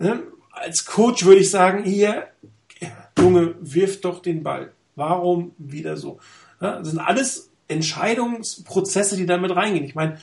ne, 0.00 0.24
als 0.50 0.84
Coach 0.84 1.24
würde 1.24 1.40
ich 1.40 1.50
sagen, 1.50 1.84
hier, 1.84 2.26
Junge, 3.16 3.54
wirf 3.60 4.00
doch 4.00 4.20
den 4.20 4.42
Ball. 4.42 4.72
Warum 4.96 5.52
wieder 5.56 5.96
so? 5.96 6.18
Ja, 6.60 6.78
das 6.78 6.88
sind 6.88 6.98
alles 6.98 7.50
Entscheidungsprozesse, 7.68 9.16
die 9.16 9.26
da 9.26 9.38
mit 9.38 9.54
reingehen. 9.54 9.84
Ich 9.84 9.94
meine, 9.94 10.18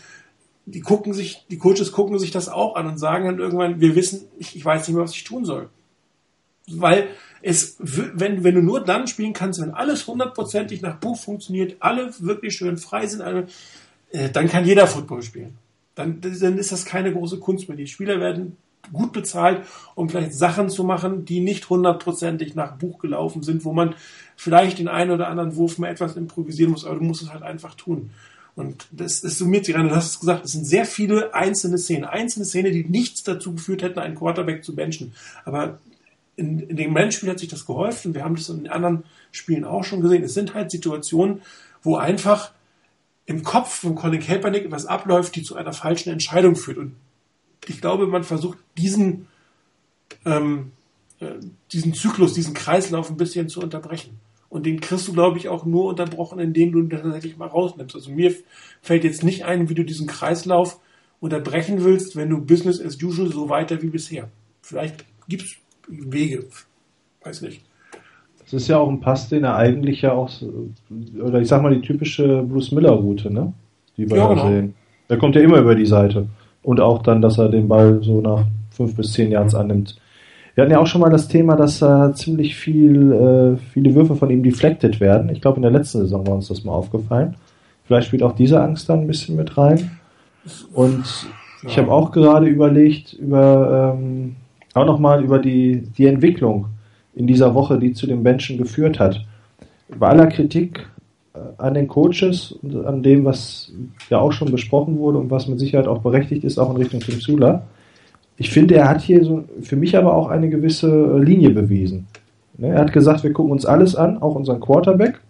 die 0.65 0.81
gucken 0.81 1.13
sich, 1.13 1.45
die 1.49 1.57
Coaches 1.57 1.93
gucken 1.93 2.19
sich 2.19 2.31
das 2.31 2.49
auch 2.49 2.75
an 2.75 2.87
und 2.87 2.97
sagen 2.97 3.27
dann 3.27 3.39
irgendwann, 3.39 3.79
wir 3.79 3.95
wissen, 3.95 4.27
ich, 4.37 4.57
ich 4.57 4.65
weiß 4.65 4.85
nicht 4.85 4.95
mehr, 4.95 5.05
was 5.05 5.15
ich 5.15 5.23
tun 5.23 5.45
soll. 5.45 5.69
Weil 6.67 7.07
es, 7.41 7.77
wenn, 7.79 8.43
wenn 8.43 8.55
du 8.55 8.61
nur 8.61 8.83
dann 8.83 9.07
spielen 9.07 9.31
kannst, 9.31 9.61
wenn 9.61 9.71
alles 9.71 10.05
hundertprozentig 10.05 10.81
nach 10.81 10.97
Buch 10.97 11.17
funktioniert, 11.17 11.77
alle 11.79 12.13
wirklich 12.19 12.57
schön 12.57 12.77
frei 12.77 13.07
sind, 13.07 13.21
alle, 13.21 13.47
äh, 14.11 14.29
dann 14.29 14.49
kann 14.49 14.65
jeder 14.65 14.85
Football 14.85 15.21
spielen. 15.21 15.57
Dann, 15.95 16.21
dann 16.21 16.57
ist 16.57 16.71
das 16.71 16.85
keine 16.85 17.13
große 17.13 17.39
Kunst 17.39 17.67
mehr. 17.67 17.77
Die 17.77 17.87
Spieler 17.87 18.19
werden 18.19 18.57
gut 18.93 19.13
bezahlt, 19.13 19.65
um 19.95 20.09
vielleicht 20.09 20.33
Sachen 20.33 20.69
zu 20.69 20.83
machen, 20.83 21.25
die 21.25 21.39
nicht 21.39 21.69
hundertprozentig 21.69 22.55
nach 22.55 22.77
Buch 22.77 22.99
gelaufen 22.99 23.41
sind, 23.41 23.65
wo 23.65 23.73
man 23.73 23.95
vielleicht 24.35 24.79
den 24.79 24.87
einen 24.87 25.11
oder 25.11 25.27
anderen 25.27 25.55
Wurf 25.55 25.77
mal 25.77 25.89
etwas 25.89 26.15
improvisieren 26.15 26.71
muss, 26.71 26.85
aber 26.85 26.99
du 26.99 27.03
musst 27.03 27.23
es 27.23 27.33
halt 27.33 27.43
einfach 27.43 27.75
tun. 27.75 28.11
Und 28.55 28.87
das, 28.91 29.21
das 29.21 29.37
summiert 29.37 29.65
sich 29.65 29.75
rein. 29.75 29.89
Du 29.89 29.95
hast 29.95 30.11
es 30.11 30.19
gesagt, 30.19 30.45
es 30.45 30.53
sind 30.53 30.65
sehr 30.65 30.85
viele 30.85 31.33
einzelne 31.33 31.77
Szenen. 31.77 32.05
Einzelne 32.05 32.45
Szenen, 32.45 32.71
die 32.71 32.85
nichts 32.85 33.23
dazu 33.23 33.53
geführt 33.53 33.81
hätten, 33.81 33.99
einen 33.99 34.15
Quarterback 34.15 34.63
zu 34.63 34.75
benchen. 34.75 35.13
Aber 35.43 35.79
in, 36.37 36.59
in 36.61 36.77
dem 36.77 36.95
Rennspiel 36.95 37.29
hat 37.29 37.39
sich 37.39 37.49
das 37.49 37.65
geholfen. 37.65 38.13
Wir 38.13 38.23
haben 38.23 38.35
das 38.35 38.47
in 38.47 38.69
anderen 38.69 39.03
Spielen 39.31 39.65
auch 39.65 39.83
schon 39.83 39.99
gesehen. 39.99 40.23
Es 40.23 40.33
sind 40.33 40.53
halt 40.53 40.71
Situationen, 40.71 41.41
wo 41.83 41.97
einfach 41.97 42.51
im 43.25 43.43
Kopf 43.43 43.73
von 43.73 43.95
Colin 43.95 44.21
Kaepernick 44.21 44.65
etwas 44.65 44.85
abläuft, 44.85 45.35
die 45.35 45.43
zu 45.43 45.55
einer 45.55 45.73
falschen 45.73 46.11
Entscheidung 46.11 46.55
führt. 46.55 46.77
Und 46.77 46.95
ich 47.67 47.81
glaube, 47.81 48.07
man 48.07 48.23
versucht 48.23 48.57
diesen, 48.77 49.27
ähm, 50.25 50.71
äh, 51.19 51.33
diesen 51.71 51.93
Zyklus, 51.93 52.33
diesen 52.33 52.53
Kreislauf 52.53 53.09
ein 53.09 53.17
bisschen 53.17 53.49
zu 53.49 53.61
unterbrechen. 53.61 54.19
Und 54.49 54.65
den 54.65 54.79
kriegst 54.79 55.07
du, 55.07 55.13
glaube 55.13 55.37
ich, 55.37 55.49
auch 55.49 55.65
nur 55.65 55.85
unterbrochen, 55.85 56.39
indem 56.39 56.71
du 56.71 56.79
ihn 56.79 56.89
tatsächlich 56.89 57.37
mal 57.37 57.47
rausnimmst. 57.47 57.95
Also 57.95 58.11
mir 58.11 58.33
fällt 58.81 59.03
jetzt 59.03 59.23
nicht 59.23 59.43
ein, 59.43 59.69
wie 59.69 59.73
du 59.73 59.83
diesen 59.83 60.07
Kreislauf 60.07 60.79
unterbrechen 61.19 61.83
willst, 61.83 62.15
wenn 62.15 62.29
du 62.29 62.39
Business 62.39 62.79
as 62.79 63.01
usual 63.01 63.31
so 63.31 63.49
weiter 63.49 63.81
wie 63.81 63.89
bisher. 63.89 64.29
Vielleicht 64.61 65.05
gibt 65.27 65.43
es 65.43 65.55
Wege. 65.87 66.47
Weiß 67.23 67.41
nicht. 67.41 67.63
Das 68.45 68.53
ist 68.53 68.67
ja 68.67 68.77
auch 68.77 68.89
ein 68.89 68.99
Pass, 68.99 69.29
den 69.29 69.43
er 69.43 69.55
eigentlich 69.55 70.03
ja 70.03 70.13
auch, 70.13 70.29
oder 71.21 71.41
ich 71.41 71.47
sag 71.47 71.61
mal 71.63 71.73
die 71.73 71.81
typische 71.81 72.43
Bruce 72.43 72.71
Miller-Route, 72.71 73.33
ne? 73.33 73.53
Die 73.97 74.09
wir 74.09 74.17
ja, 74.17 74.27
genau. 74.27 74.47
sehen. 74.47 74.75
Der 75.09 75.17
kommt 75.17 75.35
ja 75.35 75.41
immer 75.41 75.57
über 75.57 75.75
die 75.75 75.85
Seite. 75.85 76.27
Und 76.61 76.79
auch 76.79 77.01
dann, 77.01 77.21
dass 77.21 77.37
er 77.37 77.49
den 77.49 77.67
Ball 77.67 78.03
so 78.03 78.21
nach 78.21 78.45
fünf 78.69 78.95
bis 78.95 79.13
zehn 79.13 79.31
Yards 79.31 79.55
annimmt. 79.55 79.95
Wir 80.53 80.63
hatten 80.63 80.71
ja 80.71 80.79
auch 80.79 80.87
schon 80.87 81.01
mal 81.01 81.09
das 81.09 81.27
Thema, 81.27 81.55
dass 81.55 81.81
äh, 81.81 82.13
ziemlich 82.13 82.55
viel, 82.55 83.11
äh, 83.11 83.57
viele 83.73 83.93
Würfe 83.93 84.15
von 84.15 84.29
ihm 84.29 84.41
deflected 84.41 84.99
werden. 84.99 85.29
Ich 85.29 85.41
glaube, 85.41 85.57
in 85.57 85.63
der 85.63 85.71
letzten 85.71 85.99
Saison 85.99 86.25
war 86.25 86.35
uns 86.35 86.47
das 86.47 86.63
mal 86.63 86.71
aufgefallen. 86.71 87.35
Vielleicht 87.83 88.07
spielt 88.07 88.23
auch 88.23 88.33
diese 88.33 88.61
Angst 88.61 88.89
dann 88.89 89.01
ein 89.01 89.07
bisschen 89.07 89.35
mit 89.35 89.57
rein. 89.57 89.91
Und 90.73 91.03
ja. 91.63 91.69
ich 91.69 91.77
habe 91.77 91.91
auch 91.91 92.11
gerade 92.11 92.47
überlegt, 92.47 93.13
über 93.13 93.95
ähm, 93.97 94.35
auch 94.73 94.85
nochmal 94.85 95.23
über 95.23 95.39
die, 95.39 95.83
die 95.97 96.05
Entwicklung 96.05 96.67
in 97.15 97.27
dieser 97.27 97.55
Woche, 97.55 97.79
die 97.79 97.93
zu 97.93 98.07
den 98.07 98.21
Menschen 98.21 98.57
geführt 98.57 98.99
hat. 98.99 99.25
Bei 99.97 100.09
aller 100.09 100.27
Kritik 100.27 100.85
äh, 101.33 101.39
an 101.57 101.73
den 101.73 101.87
Coaches 101.87 102.51
und 102.61 102.85
an 102.85 103.03
dem, 103.03 103.25
was 103.25 103.71
ja 104.09 104.19
auch 104.19 104.31
schon 104.31 104.51
besprochen 104.51 104.97
wurde 104.97 105.17
und 105.17 105.31
was 105.31 105.47
mit 105.47 105.59
Sicherheit 105.59 105.87
auch 105.87 106.01
berechtigt 106.01 106.43
ist, 106.43 106.59
auch 106.59 106.69
in 106.71 106.77
Richtung 106.77 106.99
Tim 106.99 107.19
Sula. 107.19 107.63
Ich 108.37 108.49
finde, 108.49 108.75
er 108.75 108.89
hat 108.89 109.01
hier 109.01 109.23
so 109.23 109.45
für 109.61 109.77
mich 109.77 109.97
aber 109.97 110.13
auch 110.13 110.27
eine 110.27 110.49
gewisse 110.49 111.17
Linie 111.19 111.51
bewiesen. 111.51 112.07
Ne, 112.57 112.69
er 112.69 112.79
hat 112.79 112.93
gesagt, 112.93 113.23
wir 113.23 113.31
gucken 113.31 113.51
uns 113.51 113.65
alles 113.65 113.95
an, 113.95 114.21
auch 114.21 114.35
unseren 114.35 114.59
Quarterback. 114.59 115.21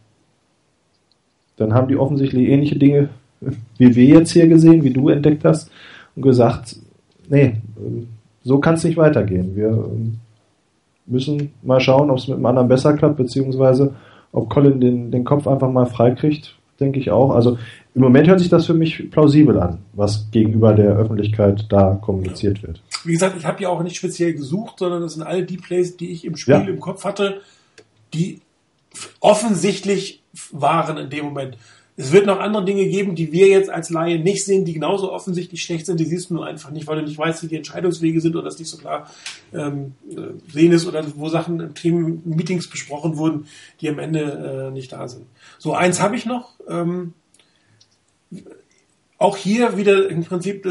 Dann 1.58 1.74
haben 1.74 1.88
die 1.88 1.98
offensichtlich 1.98 2.50
ähnliche 2.50 2.78
Dinge 2.78 3.10
wie 3.78 3.96
wir 3.96 4.06
jetzt 4.06 4.32
hier 4.32 4.48
gesehen, 4.48 4.84
wie 4.84 4.92
du 4.92 5.10
entdeckt 5.10 5.44
hast, 5.46 5.70
und 6.16 6.22
gesagt, 6.22 6.78
nee, 7.30 7.58
so 8.44 8.60
kann 8.60 8.76
es 8.76 8.84
nicht 8.84 8.98
weitergehen. 8.98 9.56
Wir 9.56 9.70
ähm, 9.70 10.20
müssen 11.08 11.54
mal 11.62 11.80
schauen, 11.80 12.10
ob 12.10 12.18
es 12.18 12.28
mit 12.28 12.38
dem 12.38 12.46
anderen 12.46 12.68
besser 12.68 12.94
klappt, 12.94 13.18
beziehungsweise 13.18 13.96
ob 14.32 14.50
Colin 14.50 14.80
den, 14.80 15.12
den 15.12 15.24
Kopf 15.24 15.48
einfach 15.48 15.72
mal 15.72 15.86
freikriegt, 15.86 16.56
denke 16.80 17.00
ich 17.00 17.12
auch. 17.12 17.32
Also 17.32 17.58
im 17.94 18.02
Moment 18.02 18.28
hört 18.28 18.40
sich 18.40 18.50
das 18.50 18.66
für 18.66 18.74
mich 18.74 19.10
plausibel 19.10 19.60
an, 19.60 19.80
was 19.94 20.30
gegenüber 20.32 20.74
der 20.74 20.98
Öffentlichkeit 20.98 21.66
da 21.70 21.96
kommuniziert 22.02 22.62
wird. 22.64 22.82
Wie 23.06 23.14
gesagt, 23.14 23.38
ich 23.38 23.46
habe 23.46 23.62
ja 23.64 23.70
auch 23.70 23.84
nicht 23.84 23.96
speziell 23.96 24.34
gesucht, 24.34 24.80
sondern 24.80 25.02
das 25.02 25.14
sind 25.14 25.24
all 25.24 25.46
die 25.46 25.58
Plays, 25.58 25.96
die 25.96 26.12
ich 26.12 26.26
im 26.26 26.36
Spiel 26.36 26.56
ja. 26.56 26.62
im 26.62 26.80
Kopf 26.80 27.06
hatte, 27.06 27.42
die 28.14 28.42
offensichtlich 29.20 30.24
waren 30.52 30.98
in 30.98 31.10
dem 31.10 31.26
Moment. 31.26 31.58
Es 31.98 32.12
wird 32.12 32.26
noch 32.26 32.40
andere 32.40 32.66
Dinge 32.66 32.86
geben, 32.88 33.16
die 33.16 33.32
wir 33.32 33.48
jetzt 33.48 33.70
als 33.70 33.90
Laien 33.90 34.22
nicht 34.24 34.44
sehen, 34.44 34.66
die 34.66 34.74
genauso 34.74 35.14
offensichtlich 35.14 35.64
schlecht 35.64 35.86
sind. 35.86 36.00
Die 36.00 36.06
siehst 36.06 36.30
du 36.30 36.34
nur 36.34 36.46
einfach 36.46 36.72
nicht, 36.72 36.88
weil 36.88 36.98
du 36.98 37.04
nicht 37.04 37.18
weißt, 37.18 37.42
wie 37.44 37.48
die 37.48 37.56
Entscheidungswege 37.56 38.20
sind 38.20 38.36
oder 38.36 38.46
das 38.46 38.60
nicht 38.60 38.70
so 38.70 38.78
klar 38.78 39.10
ähm, 39.54 39.94
äh, 40.10 40.52
sehen 40.52 40.74
ist 40.74 40.88
oder 40.88 41.06
wo 41.16 41.30
Sachen 41.30 41.74
Themen, 41.74 42.22
Meetings 42.26 42.70
besprochen 42.70 43.16
wurden, 43.16 43.48
die 43.80 43.88
am 43.88 44.00
Ende 44.00 44.68
äh, 44.68 44.72
nicht 44.72 44.92
da 44.92 45.08
sind. 45.08 45.26
So, 45.58 45.74
eins 45.74 46.02
habe 46.02 46.18
ich 46.18 46.26
noch. 46.26 46.52
Ähm, 46.68 47.14
auch 49.18 49.38
hier 49.38 49.78
wieder 49.78 50.10
im 50.10 50.26
Prinzip 50.26 50.68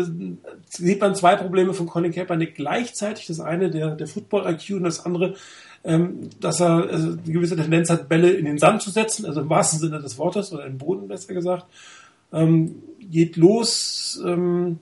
sieht 0.69 1.01
man 1.01 1.15
zwei 1.15 1.37
Probleme 1.37 1.73
von 1.73 1.87
Colin 1.87 2.13
Kaepernick 2.13 2.55
gleichzeitig. 2.55 3.27
Das 3.27 3.41
eine 3.41 3.71
der, 3.71 3.97
der 3.97 4.07
Football-IQ 4.07 4.77
und 4.77 4.85
das 4.85 5.07
andere 5.07 5.37
ähm, 5.85 6.31
dass 6.41 6.61
er 6.61 6.89
also 6.91 7.09
eine 7.13 7.23
gewisse 7.23 7.57
Tendenz 7.57 7.91
hat, 7.91 8.09
Bälle 8.09 8.31
in 8.31 8.47
den 8.47 8.59
Sand 8.59 8.83
zu 8.83 8.91
setzen, 8.91 9.27
also 9.27 9.43
im 9.43 9.51
wahrsten 9.51 9.79
Sinne 9.79 10.01
des 10.01 10.19
Wortes 10.19 10.53
oder 10.53 10.67
im 10.67 10.79
Boden 10.79 11.09
besser 11.09 11.35
gesagt. 11.35 11.67
Ähm, 12.33 12.77
geht 13.01 13.37
los, 13.37 14.21
ähm, 14.25 14.79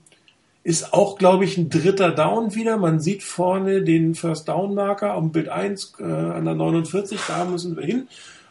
ist 0.65 0.93
auch, 0.93 1.19
glaube 1.19 1.45
ich, 1.45 1.59
ein 1.59 1.70
dritter 1.70 2.12
Down 2.12 2.55
wieder. 2.55 2.77
Man 2.77 3.01
sieht 3.01 3.24
vorne 3.24 3.83
den 3.83 4.15
First 4.15 4.49
Down 4.49 4.74
Marker 4.74 5.15
am 5.15 5.33
Bild 5.33 5.49
1 5.49 5.95
äh, 5.99 6.05
an 6.05 6.45
der 6.45 6.55
49, 6.55 7.19
da 7.27 7.45
müssen 7.45 7.77
wir 7.77 7.85
hin. 7.85 8.07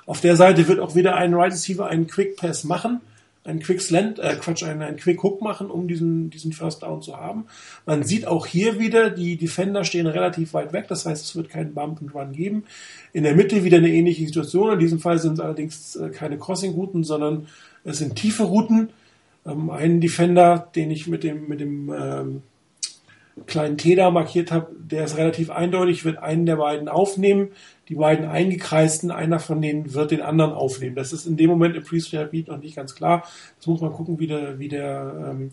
Auf 0.05 0.19
der 0.19 0.35
Seite 0.35 0.67
wird 0.67 0.79
auch 0.79 0.95
wieder 0.95 1.15
ein 1.15 1.33
Right 1.33 1.53
Receiver 1.53 1.87
einen 1.87 2.07
Quick 2.07 2.35
Pass 2.35 2.65
machen 2.65 2.99
ein 3.43 3.59
Quick 3.59 3.81
Slant, 3.81 4.19
äh 4.19 4.35
Quatsch, 4.39 4.63
einen, 4.63 4.81
einen 4.81 4.97
Quick 4.97 5.23
Hook 5.23 5.41
machen, 5.41 5.71
um 5.71 5.87
diesen, 5.87 6.29
diesen 6.29 6.53
First 6.53 6.83
Down 6.83 7.01
zu 7.01 7.17
haben. 7.17 7.45
Man 7.85 8.03
sieht 8.03 8.27
auch 8.27 8.45
hier 8.45 8.79
wieder, 8.79 9.09
die 9.09 9.35
Defender 9.37 9.83
stehen 9.83 10.07
relativ 10.07 10.53
weit 10.53 10.73
weg, 10.73 10.87
das 10.87 11.05
heißt, 11.05 11.25
es 11.25 11.35
wird 11.35 11.49
keinen 11.49 11.73
Bump 11.73 12.01
and 12.01 12.13
Run 12.13 12.33
geben. 12.33 12.63
In 13.13 13.23
der 13.23 13.35
Mitte 13.35 13.63
wieder 13.63 13.77
eine 13.77 13.89
ähnliche 13.89 14.25
Situation. 14.25 14.73
In 14.73 14.79
diesem 14.79 14.99
Fall 14.99 15.19
sind 15.19 15.33
es 15.33 15.39
allerdings 15.39 15.95
äh, 15.95 16.09
keine 16.09 16.37
Crossing-Routen, 16.37 17.03
sondern 17.03 17.47
es 17.83 17.97
sind 17.97 18.15
tiefe 18.15 18.43
Routen. 18.43 18.89
Ähm, 19.45 19.69
einen 19.71 20.01
Defender, 20.01 20.69
den 20.75 20.91
ich 20.91 21.07
mit 21.07 21.23
dem, 21.23 21.47
mit 21.47 21.59
dem 21.59 21.91
ähm, 21.91 22.41
kleinen 23.45 23.77
T 23.77 23.95
da 23.95 24.11
markiert 24.11 24.51
habe, 24.51 24.67
der 24.77 25.05
ist 25.05 25.17
relativ 25.17 25.49
eindeutig, 25.49 26.05
wird 26.05 26.17
einen 26.17 26.45
der 26.45 26.57
beiden 26.57 26.89
aufnehmen 26.89 27.49
die 27.91 27.95
beiden 27.95 28.23
eingekreisten, 28.23 29.11
einer 29.11 29.41
von 29.41 29.61
denen 29.61 29.93
wird 29.93 30.11
den 30.11 30.21
anderen 30.21 30.53
aufnehmen. 30.53 30.95
Das 30.95 31.11
ist 31.11 31.25
in 31.25 31.35
dem 31.35 31.49
Moment 31.49 31.75
im 31.75 31.83
Pre-Snap-Beat 31.83 32.47
noch 32.47 32.57
nicht 32.57 32.77
ganz 32.77 32.95
klar. 32.95 33.27
Jetzt 33.55 33.67
muss 33.67 33.81
man 33.81 33.91
gucken, 33.91 34.17
wie, 34.17 34.27
der, 34.27 34.59
wie, 34.59 34.69
der, 34.69 35.29
ähm, 35.29 35.49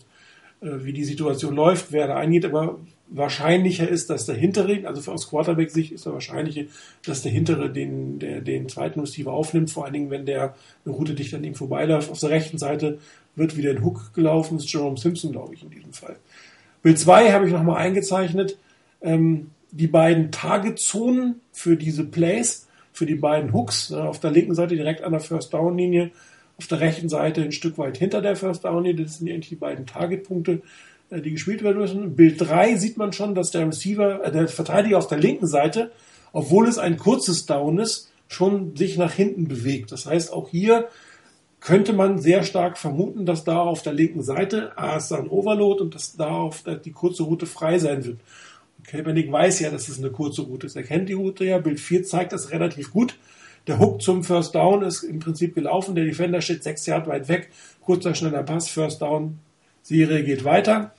äh, 0.61 0.85
wie 0.85 0.93
die 0.93 1.03
Situation 1.03 1.53
läuft, 1.53 1.91
wer 1.91 2.07
da 2.07 2.15
eingeht. 2.15 2.45
Aber 2.45 2.79
wahrscheinlicher 3.09 3.89
ist, 3.89 4.09
dass 4.09 4.25
der 4.25 4.35
hintere, 4.35 4.87
also 4.87 5.11
aus 5.11 5.29
Quarterback-Sicht 5.29 5.91
ist 5.91 6.05
der 6.05 6.13
wahrscheinliche, 6.13 6.67
dass 7.05 7.23
der 7.23 7.33
hintere 7.33 7.69
den, 7.69 8.19
der, 8.19 8.39
den 8.39 8.69
zweiten 8.69 9.01
Receiver 9.01 9.33
aufnimmt, 9.33 9.69
vor 9.69 9.83
allen 9.83 9.93
Dingen, 9.93 10.09
wenn 10.09 10.25
der 10.25 10.55
eine 10.85 10.95
Route 10.95 11.15
dicht 11.15 11.33
an 11.33 11.43
ihm 11.43 11.55
vorbeiläuft. 11.55 12.09
Auf 12.09 12.21
der 12.21 12.29
rechten 12.29 12.57
Seite 12.57 12.99
wird 13.35 13.57
wieder 13.57 13.71
ein 13.71 13.83
Hook 13.83 14.13
gelaufen, 14.13 14.55
das 14.55 14.63
ist 14.63 14.71
Jerome 14.71 14.97
Simpson, 14.97 15.33
glaube 15.33 15.55
ich, 15.55 15.63
in 15.63 15.71
diesem 15.71 15.91
Fall. 15.91 16.15
Bild 16.81 16.99
2 16.99 17.31
habe 17.31 17.47
ich 17.47 17.53
nochmal 17.53 17.77
eingezeichnet. 17.77 18.57
Ähm, 19.01 19.51
die 19.71 19.87
beiden 19.87 20.31
Target-Zonen 20.31 21.41
für 21.51 21.75
diese 21.75 22.05
Plays, 22.05 22.67
für 22.93 23.05
die 23.05 23.15
beiden 23.15 23.53
Hooks. 23.53 23.91
Ne, 23.91 24.03
auf 24.03 24.19
der 24.19 24.31
linken 24.31 24.55
Seite 24.55 24.75
direkt 24.75 25.03
an 25.03 25.11
der 25.11 25.21
First 25.21 25.53
Down 25.53 25.77
Linie, 25.77 26.11
auf 26.57 26.67
der 26.67 26.79
rechten 26.79 27.09
Seite 27.09 27.41
ein 27.41 27.51
Stück 27.51 27.77
weit 27.77 27.97
hinter 27.97 28.21
der 28.21 28.35
First 28.35 28.65
Down 28.65 28.83
Linie. 28.83 29.03
Das 29.03 29.17
sind 29.17 29.29
eigentlich 29.29 29.49
die 29.49 29.55
beiden 29.55 29.85
Target-Punkte, 29.85 30.61
äh, 31.09 31.21
die 31.21 31.31
gespielt 31.31 31.63
werden 31.63 31.77
müssen. 31.77 32.15
Bild 32.15 32.41
3 32.41 32.75
sieht 32.77 32.97
man 32.97 33.13
schon, 33.13 33.35
dass 33.35 33.51
der 33.51 33.67
Receiver, 33.67 34.23
äh, 34.23 34.31
der 34.31 34.47
Verteidiger 34.47 34.97
auf 34.97 35.07
der 35.07 35.19
linken 35.19 35.47
Seite, 35.47 35.91
obwohl 36.31 36.67
es 36.67 36.77
ein 36.77 36.97
kurzes 36.97 37.45
Down 37.45 37.79
ist, 37.79 38.11
schon 38.27 38.75
sich 38.75 38.97
nach 38.97 39.13
hinten 39.13 39.47
bewegt. 39.47 39.91
Das 39.91 40.05
heißt, 40.05 40.31
auch 40.31 40.49
hier 40.49 40.87
könnte 41.59 41.93
man 41.93 42.19
sehr 42.19 42.43
stark 42.43 42.77
vermuten, 42.77 43.25
dass 43.25 43.43
da 43.43 43.59
auf 43.59 43.81
der 43.81 43.93
linken 43.93 44.23
Seite 44.23 44.77
A 44.77 44.97
ist 44.97 45.11
ein 45.11 45.27
Overload 45.27 45.81
und 45.81 45.95
dass 45.95 46.15
da 46.15 46.29
auf 46.29 46.63
der, 46.63 46.75
die 46.75 46.91
kurze 46.91 47.23
Route 47.23 47.45
frei 47.45 47.79
sein 47.79 48.05
wird. 48.05 48.19
Kaepernick 48.87 49.31
weiß 49.31 49.59
ja, 49.59 49.69
dass 49.69 49.89
es 49.89 49.99
eine 49.99 50.09
kurze 50.09 50.43
Route 50.43 50.65
ist. 50.67 50.75
Er 50.75 50.83
kennt 50.83 51.09
die 51.09 51.13
Route 51.13 51.45
ja. 51.45 51.57
Bild 51.59 51.79
4 51.79 52.03
zeigt 52.03 52.33
das 52.33 52.51
relativ 52.51 52.91
gut. 52.91 53.17
Der 53.67 53.77
Hook 53.77 54.01
zum 54.01 54.23
First 54.23 54.55
Down 54.55 54.83
ist 54.83 55.03
im 55.03 55.19
Prinzip 55.19 55.53
gelaufen. 55.53 55.95
Der 55.95 56.05
Defender 56.05 56.41
steht 56.41 56.63
sechs 56.63 56.85
Yard 56.85 57.07
weit 57.07 57.27
weg. 57.27 57.49
Kurzer, 57.81 58.15
schneller 58.15 58.43
Pass, 58.43 58.69
First 58.69 59.01
Down. 59.01 59.39
Serie 59.83 60.23
geht 60.23 60.43
weiter. 60.43 60.93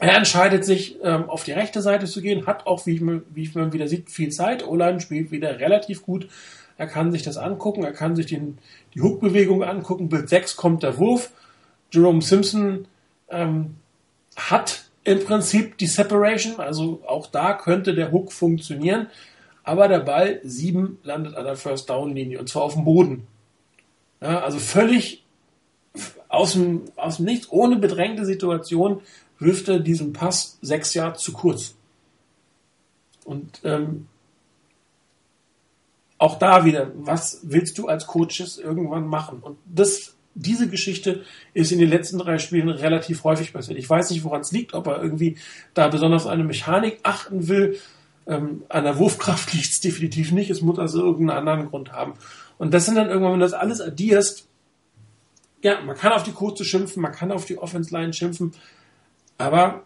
Er 0.00 0.16
entscheidet 0.16 0.64
sich, 0.64 0.96
ähm, 1.02 1.28
auf 1.28 1.44
die 1.44 1.52
rechte 1.52 1.80
Seite 1.80 2.06
zu 2.06 2.22
gehen, 2.22 2.46
hat 2.46 2.66
auch, 2.66 2.86
wie, 2.86 2.98
man, 2.98 3.22
wie 3.32 3.48
man 3.54 3.72
wieder 3.72 3.86
sieht, 3.86 4.10
viel 4.10 4.30
Zeit. 4.30 4.66
Olan 4.66 5.00
spielt 5.00 5.30
wieder 5.30 5.60
relativ 5.60 6.02
gut. 6.02 6.28
Er 6.76 6.86
kann 6.86 7.12
sich 7.12 7.22
das 7.22 7.36
angucken, 7.36 7.84
er 7.84 7.92
kann 7.92 8.16
sich 8.16 8.26
den, 8.26 8.58
die 8.94 9.02
Hookbewegung 9.02 9.62
angucken. 9.62 10.08
Bild 10.08 10.28
6 10.28 10.56
kommt 10.56 10.82
der 10.82 10.98
Wurf. 10.98 11.30
Jerome 11.90 12.22
Simpson 12.22 12.86
ähm, 13.28 13.76
hat 14.36 14.84
im 15.04 15.24
Prinzip 15.24 15.78
die 15.78 15.86
Separation, 15.86 16.60
also 16.60 17.02
auch 17.06 17.26
da 17.26 17.54
könnte 17.54 17.94
der 17.94 18.12
Hook 18.12 18.32
funktionieren, 18.32 19.08
aber 19.64 19.88
der 19.88 20.00
Ball 20.00 20.40
7 20.42 20.98
landet 21.02 21.34
an 21.36 21.44
der 21.44 21.56
First 21.56 21.90
Down 21.90 22.14
Linie 22.14 22.38
und 22.38 22.48
zwar 22.48 22.62
auf 22.62 22.74
dem 22.74 22.84
Boden. 22.84 23.26
Ja, 24.20 24.40
also 24.40 24.58
völlig 24.58 25.24
aus 26.28 26.52
dem, 26.52 26.84
aus 26.96 27.16
dem 27.16 27.26
Nichts, 27.26 27.48
ohne 27.50 27.76
bedrängte 27.76 28.24
Situation, 28.24 29.02
wirft 29.38 29.68
er 29.68 29.80
diesen 29.80 30.12
Pass 30.12 30.58
sechs 30.62 30.94
Jahre 30.94 31.16
zu 31.16 31.32
kurz. 31.32 31.74
Und 33.24 33.60
ähm, 33.64 34.08
auch 36.22 36.38
da 36.38 36.64
wieder, 36.64 36.92
was 36.94 37.40
willst 37.42 37.78
du 37.78 37.88
als 37.88 38.06
Coaches 38.06 38.56
irgendwann 38.56 39.08
machen? 39.08 39.40
Und 39.40 39.58
das 39.66 40.14
diese 40.34 40.68
Geschichte 40.68 41.24
ist 41.52 41.72
in 41.72 41.80
den 41.80 41.90
letzten 41.90 42.16
drei 42.16 42.38
Spielen 42.38 42.68
relativ 42.68 43.24
häufig 43.24 43.52
passiert. 43.52 43.76
Ich 43.76 43.90
weiß 43.90 44.08
nicht, 44.10 44.22
woran 44.22 44.40
es 44.40 44.52
liegt, 44.52 44.72
ob 44.72 44.86
er 44.86 45.02
irgendwie 45.02 45.36
da 45.74 45.88
besonders 45.88 46.28
eine 46.28 46.44
Mechanik 46.44 47.00
achten 47.02 47.48
will. 47.48 47.76
Ähm, 48.28 48.62
an 48.68 48.84
der 48.84 48.98
Wurfkraft 48.98 49.52
liegt 49.52 49.66
es 49.66 49.80
definitiv 49.80 50.30
nicht. 50.30 50.48
Es 50.48 50.62
muss 50.62 50.78
also 50.78 51.00
irgendeinen 51.02 51.48
anderen 51.48 51.68
Grund 51.68 51.92
haben. 51.92 52.14
Und 52.56 52.72
das 52.72 52.86
sind 52.86 52.94
dann 52.94 53.08
irgendwann, 53.08 53.32
wenn 53.32 53.40
du 53.40 53.44
das 53.44 53.52
alles 53.52 53.80
addierst, 53.80 54.46
ja, 55.60 55.80
man 55.80 55.96
kann 55.96 56.12
auf 56.12 56.22
die 56.22 56.32
Kurze 56.32 56.64
schimpfen, 56.64 57.02
man 57.02 57.12
kann 57.12 57.32
auf 57.32 57.46
die 57.46 57.58
Offense 57.58 57.92
Line 57.92 58.12
schimpfen, 58.12 58.52
aber 59.38 59.82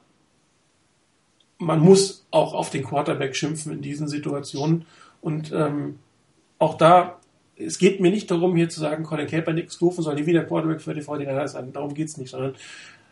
man 1.58 1.80
muss 1.80 2.26
auch 2.30 2.52
auf 2.52 2.68
den 2.68 2.84
Quarterback 2.84 3.34
schimpfen 3.34 3.72
in 3.72 3.80
diesen 3.80 4.06
Situationen. 4.06 4.84
Und 5.22 5.50
ähm, 5.52 5.98
auch 6.58 6.74
da, 6.74 7.20
es 7.56 7.78
geht 7.78 8.00
mir 8.00 8.10
nicht 8.10 8.30
darum, 8.30 8.54
hier 8.54 8.68
zu 8.68 8.80
sagen, 8.80 9.04
Colin 9.04 9.26
Kaepernick 9.26 9.68
ist 9.68 9.80
doof 9.80 9.98
und 9.98 10.04
soll 10.04 10.14
nie 10.14 10.26
wieder 10.26 10.44
Quarterback 10.44 10.80
für 10.80 10.94
die 10.94 11.00
49 11.00 11.52
sein. 11.52 11.72
Darum 11.72 11.94
geht's 11.94 12.16
nicht, 12.16 12.30
sondern 12.30 12.54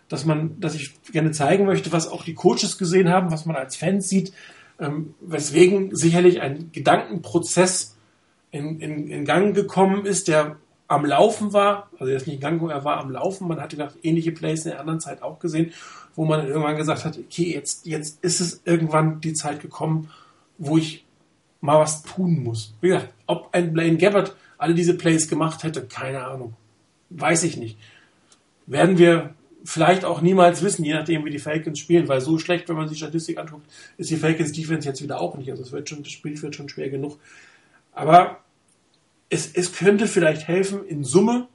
dass 0.08 0.24
man, 0.24 0.60
dass 0.60 0.74
ich 0.74 0.94
gerne 1.12 1.30
zeigen 1.30 1.64
möchte, 1.64 1.92
was 1.92 2.08
auch 2.08 2.24
die 2.24 2.34
Coaches 2.34 2.78
gesehen 2.78 3.08
haben, 3.08 3.30
was 3.30 3.46
man 3.46 3.56
als 3.56 3.76
Fans 3.76 4.08
sieht, 4.08 4.32
ähm, 4.78 5.14
weswegen 5.20 5.94
sicherlich 5.94 6.40
ein 6.40 6.70
Gedankenprozess 6.72 7.96
in, 8.50 8.80
in, 8.80 9.08
in 9.08 9.24
Gang 9.24 9.54
gekommen 9.54 10.04
ist, 10.04 10.28
der 10.28 10.56
am 10.86 11.06
Laufen 11.06 11.52
war, 11.52 11.90
also 11.98 12.10
er 12.10 12.16
ist 12.16 12.26
nicht 12.26 12.36
in 12.36 12.40
Gang, 12.40 12.70
er 12.70 12.84
war 12.84 12.98
am 12.98 13.10
Laufen, 13.10 13.48
man 13.48 13.60
hatte 13.60 13.76
gedacht, 13.76 13.96
ähnliche 14.02 14.32
Plays 14.32 14.64
in 14.64 14.72
der 14.72 14.80
anderen 14.80 15.00
Zeit 15.00 15.22
auch 15.22 15.38
gesehen, 15.38 15.72
wo 16.14 16.24
man 16.24 16.40
dann 16.40 16.48
irgendwann 16.48 16.76
gesagt 16.76 17.04
hat, 17.04 17.18
okay, 17.18 17.52
jetzt, 17.54 17.86
jetzt 17.86 18.22
ist 18.22 18.40
es 18.40 18.60
irgendwann 18.64 19.20
die 19.20 19.32
Zeit 19.32 19.60
gekommen, 19.60 20.10
wo 20.58 20.76
ich 20.76 21.04
mal 21.60 21.80
was 21.80 22.02
tun 22.02 22.42
muss. 22.42 22.74
Wie 22.80 22.88
gesagt, 22.88 23.13
ob 23.26 23.50
ein 23.52 23.72
Blaine 23.72 23.98
Gabbard 23.98 24.34
alle 24.58 24.74
diese 24.74 24.94
Plays 24.94 25.28
gemacht 25.28 25.62
hätte, 25.62 25.86
keine 25.86 26.24
Ahnung. 26.26 26.54
Weiß 27.10 27.44
ich 27.44 27.56
nicht. 27.56 27.78
Werden 28.66 28.98
wir 28.98 29.34
vielleicht 29.64 30.04
auch 30.04 30.20
niemals 30.20 30.62
wissen, 30.62 30.84
je 30.84 30.94
nachdem, 30.94 31.24
wie 31.24 31.30
die 31.30 31.38
Falcons 31.38 31.78
spielen, 31.78 32.06
weil 32.08 32.20
so 32.20 32.38
schlecht, 32.38 32.68
wenn 32.68 32.76
man 32.76 32.88
sich 32.88 32.98
Statistik 32.98 33.38
anguckt, 33.38 33.66
ist 33.96 34.10
die 34.10 34.16
Falcons 34.16 34.52
Defense 34.52 34.86
jetzt 34.86 35.02
wieder 35.02 35.20
auch 35.20 35.36
nicht. 35.36 35.50
Also 35.50 35.62
es 35.62 35.72
wird 35.72 35.88
schon, 35.88 36.02
das 36.02 36.12
Spiel 36.12 36.40
wird 36.40 36.54
schon 36.54 36.68
schwer 36.68 36.90
genug. 36.90 37.18
Aber 37.92 38.40
es, 39.30 39.50
es 39.54 39.72
könnte 39.72 40.06
vielleicht 40.06 40.46
helfen, 40.48 40.86
in 40.86 41.02
Summe 41.02 41.48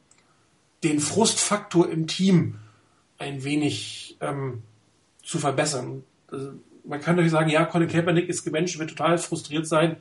den 0.84 1.00
Frustfaktor 1.00 1.90
im 1.90 2.08
Team 2.08 2.56
ein 3.18 3.44
wenig 3.44 4.18
ähm, 4.22 4.64
zu 5.24 5.38
verbessern. 5.38 6.04
Also 6.28 6.54
man 6.84 7.02
kann 7.02 7.16
natürlich 7.16 7.32
sagen, 7.32 7.50
ja, 7.50 7.66
Colin 7.66 7.90
Kaepernick 7.90 8.30
ist 8.30 8.44
gebencht, 8.44 8.80
wird 8.80 8.90
total 8.90 9.18
frustriert 9.18 9.68
sein, 9.68 9.98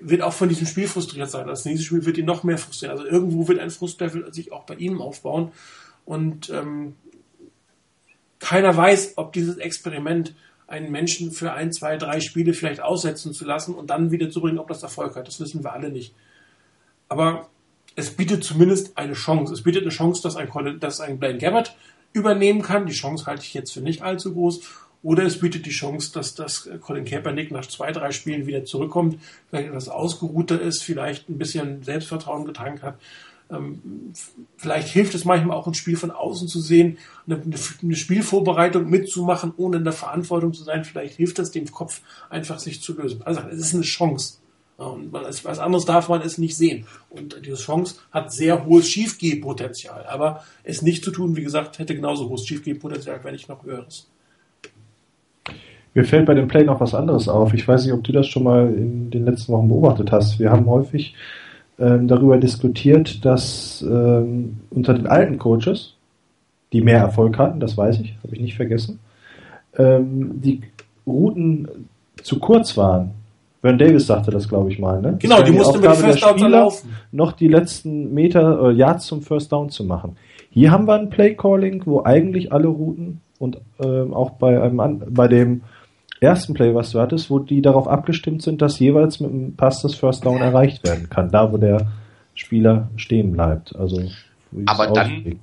wird 0.00 0.22
auch 0.22 0.32
von 0.32 0.48
diesem 0.48 0.66
Spiel 0.66 0.88
frustriert 0.88 1.30
sein. 1.30 1.46
Das 1.46 1.64
nächste 1.64 1.84
Spiel 1.84 2.04
wird 2.06 2.18
ihn 2.18 2.24
noch 2.24 2.42
mehr 2.42 2.58
frustrieren. 2.58 2.96
Also 2.96 3.04
irgendwo 3.04 3.48
wird 3.48 3.58
ein 3.58 3.70
Frustlevel 3.70 4.32
sich 4.32 4.52
auch 4.52 4.64
bei 4.64 4.74
ihm 4.74 5.00
aufbauen. 5.00 5.52
Und 6.04 6.50
ähm, 6.50 6.94
keiner 8.38 8.76
weiß, 8.76 9.14
ob 9.16 9.32
dieses 9.32 9.56
Experiment 9.58 10.34
einen 10.66 10.90
Menschen 10.90 11.30
für 11.32 11.52
ein, 11.52 11.72
zwei, 11.72 11.96
drei 11.98 12.20
Spiele 12.20 12.54
vielleicht 12.54 12.80
aussetzen 12.80 13.34
zu 13.34 13.44
lassen 13.44 13.74
und 13.74 13.90
dann 13.90 14.10
wieder 14.10 14.30
zu 14.30 14.40
bringen, 14.40 14.58
ob 14.58 14.68
das 14.68 14.82
Erfolg 14.82 15.16
hat. 15.16 15.28
Das 15.28 15.40
wissen 15.40 15.62
wir 15.62 15.72
alle 15.72 15.90
nicht. 15.90 16.14
Aber 17.08 17.48
es 17.96 18.10
bietet 18.10 18.42
zumindest 18.44 18.96
eine 18.96 19.12
Chance. 19.12 19.52
Es 19.52 19.62
bietet 19.62 19.82
eine 19.82 19.90
Chance, 19.90 20.22
dass 20.22 20.36
ein, 20.36 20.48
dass 20.80 21.00
ein 21.00 21.18
Blaine 21.18 21.38
Gabbard 21.38 21.76
übernehmen 22.12 22.62
kann. 22.62 22.86
Die 22.86 22.92
Chance 22.92 23.26
halte 23.26 23.42
ich 23.42 23.52
jetzt 23.52 23.72
für 23.72 23.80
nicht 23.80 24.02
allzu 24.02 24.32
groß. 24.32 24.60
Oder 25.04 25.22
es 25.22 25.38
bietet 25.38 25.66
die 25.66 25.70
Chance, 25.70 26.12
dass 26.12 26.34
das 26.34 26.68
Colin 26.80 27.04
Kaepernick 27.04 27.52
nach 27.52 27.66
zwei, 27.66 27.92
drei 27.92 28.10
Spielen 28.10 28.46
wieder 28.46 28.64
zurückkommt, 28.64 29.20
vielleicht 29.48 29.68
etwas 29.68 29.88
ausgeruhter 29.88 30.60
ist, 30.60 30.82
vielleicht 30.82 31.28
ein 31.28 31.38
bisschen 31.38 31.84
Selbstvertrauen 31.84 32.44
getankt 32.44 32.82
hat 32.82 32.98
ähm, 33.50 34.12
vielleicht 34.56 34.88
hilft 34.88 35.14
es 35.14 35.24
manchmal 35.24 35.56
auch 35.56 35.66
ein 35.66 35.74
Spiel 35.74 35.96
von 35.96 36.10
außen 36.10 36.48
zu 36.48 36.60
sehen, 36.60 36.98
eine, 37.26 37.94
Spielvorbereitung 37.96 38.88
mitzumachen, 38.88 39.52
ohne 39.56 39.78
in 39.78 39.84
der 39.84 39.92
Verantwortung 39.92 40.52
zu 40.52 40.64
sein. 40.64 40.84
Vielleicht 40.84 41.16
hilft 41.16 41.38
es 41.38 41.50
dem 41.50 41.70
Kopf 41.70 42.00
einfach 42.30 42.58
sich 42.58 42.82
zu 42.82 42.96
lösen. 42.96 43.22
Also 43.24 43.42
es 43.50 43.58
ist 43.58 43.74
eine 43.74 43.82
Chance. 43.82 44.38
Und 44.76 45.12
was 45.12 45.58
anderes 45.60 45.84
darf 45.84 46.08
man 46.08 46.22
es 46.22 46.36
nicht 46.36 46.56
sehen. 46.56 46.86
Und 47.08 47.46
diese 47.46 47.56
Chance 47.56 47.96
hat 48.10 48.32
sehr 48.32 48.64
hohes 48.66 48.88
Schiefgehpotenzial. 48.88 50.06
Aber 50.06 50.44
es 50.64 50.82
nicht 50.82 51.04
zu 51.04 51.12
tun, 51.12 51.36
wie 51.36 51.44
gesagt, 51.44 51.78
hätte 51.78 51.94
genauso 51.94 52.28
hohes 52.28 52.46
Schiefgehpotenzial, 52.46 53.22
wenn 53.22 53.34
nicht 53.34 53.48
noch 53.48 53.64
höheres. 53.64 54.08
Mir 55.94 56.04
fällt 56.04 56.26
bei 56.26 56.34
dem 56.34 56.48
Play 56.48 56.64
noch 56.64 56.80
was 56.80 56.94
anderes 56.94 57.28
auf. 57.28 57.54
Ich 57.54 57.66
weiß 57.66 57.84
nicht, 57.84 57.94
ob 57.94 58.02
du 58.02 58.12
das 58.12 58.26
schon 58.26 58.42
mal 58.42 58.66
in 58.66 59.10
den 59.10 59.24
letzten 59.24 59.52
Wochen 59.52 59.68
beobachtet 59.68 60.10
hast. 60.10 60.40
Wir 60.40 60.50
haben 60.50 60.66
häufig 60.66 61.14
ähm, 61.78 62.08
darüber 62.08 62.36
diskutiert, 62.36 63.24
dass 63.24 63.82
ähm, 63.88 64.56
unter 64.70 64.94
den 64.94 65.06
alten 65.06 65.38
Coaches, 65.38 65.94
die 66.72 66.80
mehr 66.80 66.98
Erfolg 66.98 67.38
hatten, 67.38 67.60
das 67.60 67.76
weiß 67.76 68.00
ich, 68.00 68.16
habe 68.22 68.34
ich 68.34 68.40
nicht 68.40 68.56
vergessen, 68.56 68.98
ähm, 69.76 70.40
die 70.42 70.62
Routen 71.06 71.68
zu 72.22 72.40
kurz 72.40 72.76
waren. 72.76 73.12
Vern 73.60 73.78
Davis 73.78 74.06
sagte 74.06 74.30
das, 74.30 74.48
glaube 74.48 74.70
ich 74.70 74.78
mal. 74.78 75.00
Ne? 75.00 75.16
Genau, 75.20 75.38
die, 75.38 75.52
die 75.52 75.56
mussten 75.56 75.80
mit 75.80 75.90
First 75.92 76.22
Down 76.22 76.50
laufen. 76.50 76.90
Noch 77.12 77.32
die 77.32 77.48
letzten 77.48 78.12
Meter, 78.12 78.68
äh, 78.68 78.72
Yards 78.72 79.06
zum 79.06 79.22
First 79.22 79.52
Down 79.52 79.70
zu 79.70 79.84
machen. 79.84 80.16
Hier 80.50 80.70
haben 80.70 80.86
wir 80.86 80.94
ein 80.94 81.08
Play 81.08 81.34
Calling, 81.34 81.82
wo 81.86 82.04
eigentlich 82.04 82.52
alle 82.52 82.68
Routen 82.68 83.20
und 83.38 83.58
äh, 83.80 83.86
auch 83.86 84.30
bei 84.30 84.60
einem 84.62 85.02
bei 85.08 85.28
dem 85.28 85.62
ersten 86.24 86.54
Play, 86.54 86.74
was 86.74 86.90
du 86.90 87.00
hattest, 87.00 87.30
wo 87.30 87.38
die 87.38 87.62
darauf 87.62 87.86
abgestimmt 87.86 88.42
sind, 88.42 88.60
dass 88.60 88.78
jeweils 88.78 89.20
mit 89.20 89.30
einem 89.30 89.56
Pass 89.56 89.82
das 89.82 89.94
First 89.94 90.24
Down 90.24 90.40
erreicht 90.40 90.84
werden 90.84 91.08
kann, 91.08 91.30
da 91.30 91.52
wo 91.52 91.56
der 91.56 91.86
Spieler 92.34 92.88
stehen 92.96 93.32
bleibt. 93.32 93.76
Also 93.76 94.02
aber 94.66 94.88
dann 94.88 95.38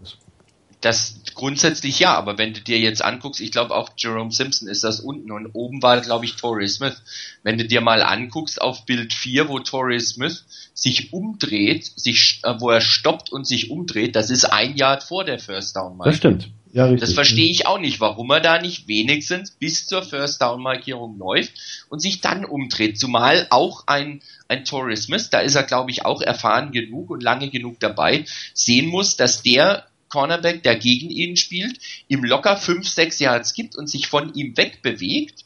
das 0.82 1.22
grundsätzlich 1.36 2.00
ja, 2.00 2.16
aber 2.16 2.38
wenn 2.38 2.54
du 2.54 2.62
dir 2.62 2.80
jetzt 2.80 3.04
anguckst, 3.04 3.40
ich 3.40 3.52
glaube 3.52 3.76
auch 3.76 3.92
Jerome 3.96 4.32
Simpson 4.32 4.68
ist 4.68 4.84
das 4.84 5.00
unten 5.00 5.32
und 5.32 5.52
oben 5.54 5.82
war 5.82 6.02
glaube 6.02 6.26
ich 6.26 6.36
Torrey 6.36 6.68
Smith. 6.68 7.02
Wenn 7.44 7.58
du 7.58 7.66
dir 7.66 7.82
mal 7.82 8.02
anguckst 8.02 8.60
auf 8.60 8.86
Bild 8.86 9.14
4, 9.14 9.48
wo 9.48 9.60
Torrey 9.60 10.00
Smith 10.00 10.46
sich 10.74 11.14
umdreht, 11.14 11.86
sich 11.86 12.42
äh, 12.44 12.56
wo 12.60 12.72
er 12.72 12.82
stoppt 12.82 13.32
und 13.32 13.46
sich 13.46 13.70
umdreht, 13.70 14.16
das 14.16 14.32
ist 14.32 14.46
ein 14.46 14.76
Yard 14.76 15.04
vor 15.04 15.24
der 15.24 15.40
First 15.40 15.76
Down. 15.76 16.00
Das 16.04 16.18
stimmt. 16.18 16.50
Ja, 16.74 16.86
richtig. 16.86 17.02
Das 17.02 17.14
verstehe 17.14 17.52
ich 17.52 17.68
auch 17.68 17.80
nicht, 17.80 18.00
warum 18.00 18.32
er 18.32 18.40
da 18.40 18.62
nicht 18.62 18.88
wenigstens 18.88 19.52
bis 19.52 19.88
zur 19.88 20.04
First 20.04 20.42
Down 20.42 20.62
Markierung 20.62 21.18
läuft 21.18 21.52
und 21.90 22.00
sich 22.00 22.22
dann 22.22 22.46
umdreht. 22.46 22.98
Zumal 22.98 23.48
auch 23.50 23.88
ein, 23.88 24.22
ein 24.48 24.64
Torrey 24.64 24.96
Smith, 24.96 25.30
da 25.30 25.40
ist 25.40 25.56
er 25.56 25.64
glaube 25.64 25.92
ich 25.92 26.06
auch 26.06 26.22
erfahren 26.22 26.72
genug 26.72 27.10
und 27.10 27.22
lange 27.22 27.50
genug 27.50 27.80
dabei, 27.80 28.26
sehen 28.54 28.88
muss, 28.88 29.18
dass 29.18 29.42
der 29.42 29.86
Cornerback, 30.12 30.64
der 30.64 30.76
gegen 30.76 31.10
ihn 31.10 31.38
spielt, 31.38 31.80
ihm 32.08 32.24
locker 32.24 32.58
fünf, 32.58 32.88
sechs 32.88 33.20
Yards 33.20 33.54
gibt 33.54 33.76
und 33.76 33.90
sich 33.90 34.08
von 34.08 34.34
ihm 34.34 34.56
wegbewegt. 34.56 35.46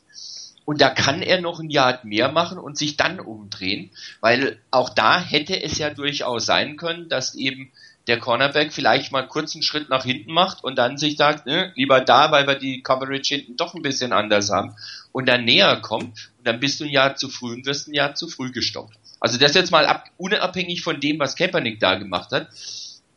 Und 0.66 0.82
da 0.82 0.90
kann 0.90 1.22
er 1.22 1.42
noch 1.42 1.60
ein 1.60 1.70
Yard 1.70 2.06
mehr 2.06 2.32
machen 2.32 2.58
und 2.58 2.76
sich 2.76 2.98
dann 2.98 3.20
umdrehen, 3.20 3.92
weil 4.20 4.60
auch 4.72 4.90
da 4.90 5.24
hätte 5.24 5.62
es 5.62 5.78
ja 5.78 5.92
durchaus 5.92 6.48
sein 6.48 6.76
können, 6.76 7.08
dass 7.08 7.36
eben 7.36 7.72
der 8.08 8.20
Cornerback 8.20 8.72
vielleicht 8.72 9.12
mal 9.12 9.28
kurz 9.28 9.56
einen 9.56 9.64
Schritt 9.64 9.90
nach 9.90 10.06
hinten 10.06 10.32
macht 10.32 10.64
und 10.64 10.78
dann 10.78 10.98
sich 10.98 11.18
sagt, 11.18 11.46
ne, 11.46 11.72
lieber 11.76 12.02
da, 12.02 12.32
weil 12.32 12.48
wir 12.48 12.56
die 12.56 12.84
Coverage 12.84 13.36
hinten 13.36 13.58
doch 13.58 13.74
ein 13.74 13.82
bisschen 13.82 14.14
anders 14.14 14.52
haben 14.52 14.76
und 15.12 15.28
dann 15.28 15.46
näher 15.46 15.78
kommt 15.78 16.32
und 16.38 16.48
dann 16.48 16.60
bist 16.60 16.80
du 16.80 16.86
ein 16.86 16.92
Jahr 16.92 17.16
zu 17.16 17.30
früh 17.30 17.54
und 17.54 17.66
wirst 17.66 17.88
ein 17.88 17.94
Jahr 17.94 18.16
zu 18.16 18.28
früh 18.28 18.52
gestoppt. 18.52 18.98
Also 19.20 19.40
das 19.40 19.56
jetzt 19.56 19.72
mal 19.72 19.86
ab, 19.86 20.06
unabhängig 20.18 20.84
von 20.84 21.00
dem, 21.00 21.20
was 21.20 21.36
Kaepernick 21.36 21.80
da 21.80 21.96
gemacht 21.96 22.32
hat. 22.32 22.50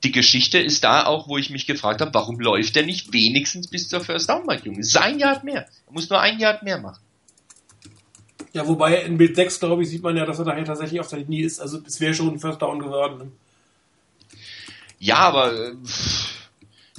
Die 0.05 0.13
Geschichte 0.13 0.59
ist 0.59 0.85
da 0.85 1.05
auch, 1.05 1.29
wo 1.29 1.39
ich 1.39 1.51
mich 1.51 1.67
gefragt 1.67 2.01
habe, 2.01 2.15
warum 2.15 2.39
läuft 2.39 2.77
der 2.77 2.87
nicht 2.87 3.13
wenigstens 3.13 3.67
bis 3.67 3.89
zur 3.89 4.01
First 4.01 4.29
Down 4.29 4.47
Markierung? 4.47 4.83
Sein 4.83 5.19
Jahr 5.19 5.45
mehr. 5.45 5.67
Er 5.87 5.93
muss 5.93 6.09
nur 6.09 6.21
ein 6.21 6.39
Jahr 6.39 6.63
mehr 6.63 6.79
machen. 6.79 7.03
Ja, 8.53 8.67
wobei 8.67 9.03
in 9.03 9.19
Bild 9.19 9.37
6, 9.37 9.61
glaube 9.61 9.83
ich, 9.83 9.89
sieht 9.91 10.03
man 10.03 10.17
ja, 10.17 10.25
dass 10.25 10.39
er 10.39 10.45
daher 10.45 10.65
tatsächlich 10.65 11.01
auf 11.01 11.09
der 11.09 11.19
Linie 11.19 11.45
ist. 11.45 11.61
Also 11.61 11.81
es 11.85 12.01
wäre 12.01 12.15
schon 12.15 12.29
ein 12.29 12.39
First 12.39 12.63
Down 12.63 12.79
geworden. 12.79 13.33
Ne? 15.01 15.07
Ja, 15.07 15.17
aber 15.17 15.53
äh, 15.53 15.75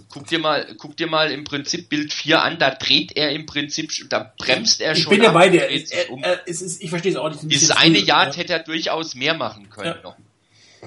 guck 0.10 0.28
dir 0.28 0.40
mal, 0.40 0.76
guck 0.78 0.98
dir 0.98 1.08
mal 1.08 1.32
im 1.32 1.44
Prinzip 1.44 1.90
Bild 1.90 2.14
4 2.14 2.42
an, 2.42 2.60
da 2.60 2.72
dreht 2.72 3.16
er 3.16 3.32
im 3.32 3.46
Prinzip, 3.46 3.92
da 4.10 4.34
bremst 4.38 4.82
er 4.82 4.94
ich 4.94 5.04
schon. 5.04 5.14
Ich 5.14 5.20
bin 5.20 5.26
ja 5.26 5.32
bei 5.32 5.50
dir. 5.50 5.68
Um. 6.10 6.24
ich 6.46 6.90
verstehe 6.90 7.12
es 7.12 7.18
auch 7.18 7.30
nicht. 7.30 7.44
Dieses 7.44 7.72
eine 7.72 8.00
Yard 8.00 8.36
ja. 8.36 8.42
hätte 8.42 8.54
er 8.54 8.60
durchaus 8.60 9.16
mehr 9.16 9.34
machen 9.34 9.70
können 9.70 9.96
ja. 9.98 10.02
noch. 10.02 10.16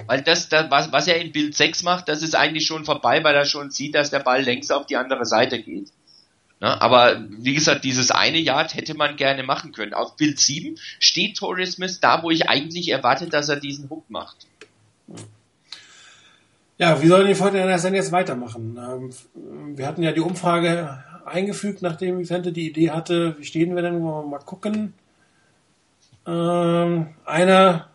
Weil 0.07 0.23
das, 0.23 0.49
das 0.49 0.71
was, 0.71 0.91
was 0.91 1.07
er 1.07 1.21
in 1.21 1.31
Bild 1.31 1.55
6 1.55 1.83
macht, 1.83 2.09
das 2.09 2.23
ist 2.23 2.35
eigentlich 2.35 2.65
schon 2.65 2.83
vorbei, 2.83 3.23
weil 3.23 3.35
er 3.35 3.45
schon 3.45 3.69
sieht, 3.69 3.93
dass 3.93 4.09
der 4.09 4.19
Ball 4.19 4.41
längs 4.41 4.71
auf 4.71 4.87
die 4.87 4.97
andere 4.97 5.25
Seite 5.25 5.61
geht. 5.61 5.89
Na, 6.59 6.81
aber 6.81 7.21
wie 7.29 7.53
gesagt, 7.53 7.83
dieses 7.83 8.09
eine 8.09 8.39
Yard 8.39 8.73
hätte 8.73 8.95
man 8.95 9.17
gerne 9.17 9.43
machen 9.43 9.71
können. 9.71 9.93
Auf 9.93 10.15
Bild 10.15 10.39
7 10.39 10.79
steht 10.99 11.37
Torres 11.37 11.73
Smith 11.73 11.99
da, 11.99 12.23
wo 12.23 12.31
ich 12.31 12.49
eigentlich 12.49 12.89
erwarte, 12.89 13.27
dass 13.27 13.49
er 13.49 13.57
diesen 13.57 13.89
Hook 13.89 14.09
macht. 14.09 14.47
Ja, 16.77 17.01
wie 17.01 17.07
sollen 17.07 17.27
die 17.27 17.35
Fortinanders 17.35 17.83
denn 17.83 17.93
jetzt 17.93 18.11
weitermachen? 18.11 18.77
Ähm, 18.77 19.09
wir 19.77 19.87
hatten 19.87 20.03
ja 20.03 20.11
die 20.11 20.21
Umfrage 20.21 21.03
eingefügt, 21.25 21.81
nachdem 21.81 22.19
Vicente 22.19 22.51
die 22.51 22.69
Idee 22.69 22.89
hatte, 22.89 23.35
wie 23.37 23.45
stehen 23.45 23.75
wir 23.75 23.81
denn? 23.81 24.01
Wollen 24.01 24.25
wir 24.25 24.29
mal 24.29 24.39
gucken. 24.39 24.93
Ähm, 26.25 27.07
einer 27.25 27.89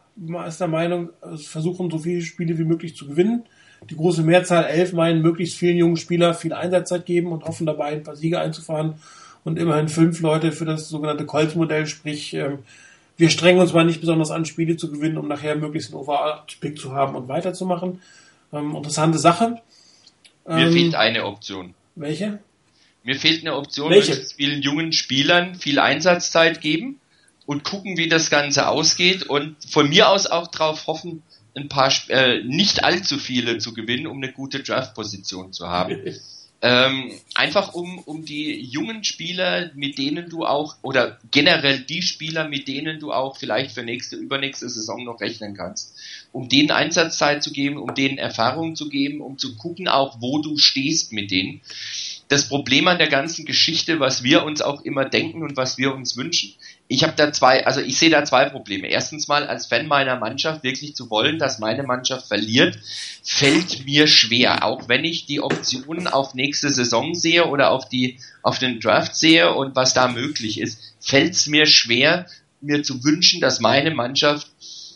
ist 0.47 0.61
der 0.61 0.69
Meinung, 0.69 1.11
versuchen 1.37 1.91
so 1.91 1.99
viele 1.99 2.23
Spiele 2.23 2.59
wie 2.59 2.65
möglich 2.65 2.97
zu 2.97 3.07
gewinnen. 3.07 3.45
Die 3.89 3.97
große 3.97 4.23
Mehrzahl, 4.23 4.65
elf, 4.65 4.93
meinen 4.93 5.23
möglichst 5.23 5.57
vielen 5.57 5.77
jungen 5.77 5.97
Spieler 5.97 6.35
viel 6.35 6.53
Einsatzzeit 6.53 7.07
geben 7.07 7.33
und 7.33 7.45
hoffen 7.45 7.67
dabei 7.67 7.87
ein 7.87 8.03
paar 8.03 8.17
Siege 8.17 8.41
einzufahren. 8.41 8.95
Und 9.45 9.59
immerhin 9.59 9.89
fünf 9.89 10.21
Leute 10.21 10.53
für 10.53 10.65
das 10.65 10.89
sogenannte 10.89 11.25
Colts-Modell, 11.25 11.87
sprich, 11.87 12.35
ähm, 12.35 12.59
wir 13.17 13.31
strengen 13.31 13.61
uns 13.61 13.73
mal 13.73 13.85
nicht 13.85 14.01
besonders 14.01 14.31
an, 14.31 14.45
Spiele 14.45 14.77
zu 14.77 14.91
gewinnen, 14.91 15.19
um 15.19 15.29
nachher 15.29 15.57
möglichst 15.57 15.93
einen 15.93 16.03
Overall-Pick 16.03 16.79
zu 16.79 16.93
haben 16.93 17.15
und 17.15 17.29
weiterzumachen. 17.29 18.01
Ähm, 18.53 18.75
interessante 18.75 19.19
Sache. 19.19 19.61
Mir 20.47 20.67
ähm, 20.67 20.73
fehlt 20.73 20.95
eine 20.95 21.25
Option. 21.25 21.75
Welche? 21.95 22.39
Mir 23.03 23.17
fehlt 23.17 23.43
eine 23.43 23.57
Option, 23.57 23.91
Welche? 23.91 24.11
möglichst 24.11 24.35
vielen 24.35 24.63
jungen 24.63 24.93
Spielern 24.93 25.55
viel 25.55 25.79
Einsatzzeit 25.79 26.61
geben 26.61 27.01
und 27.47 27.65
gucken, 27.65 27.97
wie 27.97 28.09
das 28.09 28.31
Ganze 28.31 28.69
ausgeht 28.69 29.25
und 29.25 29.57
von 29.65 29.89
mir 29.89 30.09
aus 30.09 30.27
auch 30.27 30.49
darauf 30.49 30.87
hoffen, 30.87 31.23
ein 31.57 31.69
paar, 31.69 31.93
äh, 32.09 32.43
nicht 32.45 32.85
allzu 32.85 33.19
viele 33.19 33.59
zu 33.59 33.73
gewinnen, 33.73 34.07
um 34.07 34.19
eine 34.19 34.33
gute 34.33 34.61
Draft-Position 34.63 35.53
zu 35.53 35.69
haben. 35.69 35.99
Ähm, 36.61 37.13
einfach 37.37 37.75
um, 37.75 38.01
um 38.01 38.25
die 38.25 38.61
jungen 38.61 39.05
Spieler, 39.05 39.71
mit 39.75 39.97
denen 39.97 40.29
du 40.29 40.45
auch, 40.45 40.77
oder 40.83 41.19
generell 41.31 41.79
die 41.81 42.03
Spieler, 42.03 42.49
mit 42.49 42.67
denen 42.67 42.99
du 42.99 43.13
auch 43.13 43.37
vielleicht 43.37 43.73
für 43.73 43.85
nächste, 43.85 44.17
übernächste 44.17 44.69
Saison 44.69 45.05
noch 45.05 45.21
rechnen 45.21 45.55
kannst, 45.57 45.95
um 46.33 46.49
denen 46.49 46.73
Einsatzzeit 46.73 47.45
zu 47.45 47.53
geben, 47.53 47.77
um 47.77 47.95
denen 47.95 48.19
Erfahrung 48.19 48.75
zu 48.75 48.89
geben, 48.89 49.21
um 49.21 49.39
zu 49.39 49.57
gucken 49.57 49.87
auch, 49.87 50.21
wo 50.21 50.43
du 50.43 50.59
stehst 50.59 51.13
mit 51.13 51.31
denen. 51.31 51.61
Das 52.29 52.49
Problem 52.49 52.87
an 52.89 52.99
der 52.99 53.09
ganzen 53.09 53.47
Geschichte, 53.47 54.01
was 54.01 54.23
wir 54.23 54.45
uns 54.45 54.61
auch 54.61 54.83
immer 54.83 55.07
denken 55.07 55.43
und 55.43 55.57
was 55.57 55.79
wir 55.79 55.95
uns 55.95 56.17
wünschen, 56.17 56.55
ich 56.87 57.03
habe 57.03 57.15
da 57.17 57.33
zwei, 57.33 57.67
also 57.67 57.81
ich 57.81 57.99
sehe 57.99 58.11
da 58.11 58.25
zwei 58.25 58.47
Probleme. 58.49 58.89
Erstens 58.89 59.29
mal 59.29 59.47
als 59.47 59.67
Fan 59.67 59.87
meiner 59.87 60.17
Mannschaft 60.17 60.63
wirklich 60.63 60.95
zu 60.95 61.11
wollen, 61.11 61.39
dass 61.39 61.59
meine 61.59 61.83
Mannschaft 61.83 62.29
verliert, 62.29 62.79
fällt 63.23 63.85
mir 63.85 64.07
schwer. 64.07 64.65
Auch 64.65 64.89
wenn 64.89 65.05
ich 65.05 65.27
die 65.27 65.41
Optionen 65.41 66.07
auf 66.07 66.35
nächste 66.35 66.71
Saison 66.71 67.15
sehe 67.15 67.47
oder 67.47 67.71
auf 67.71 67.89
die 67.89 68.19
auf 68.43 68.59
den 68.59 68.81
Draft 68.81 69.17
sehe 69.17 69.55
und 69.55 69.77
was 69.77 69.93
da 69.93 70.09
möglich 70.09 70.61
ist, 70.61 70.95
fällt 71.01 71.35
es 71.35 71.47
mir 71.47 71.67
schwer, 71.67 72.27
mir 72.61 72.83
zu 72.83 73.05
wünschen, 73.05 73.41
dass 73.41 73.61
meine 73.61 73.95
Mannschaft, 73.95 74.51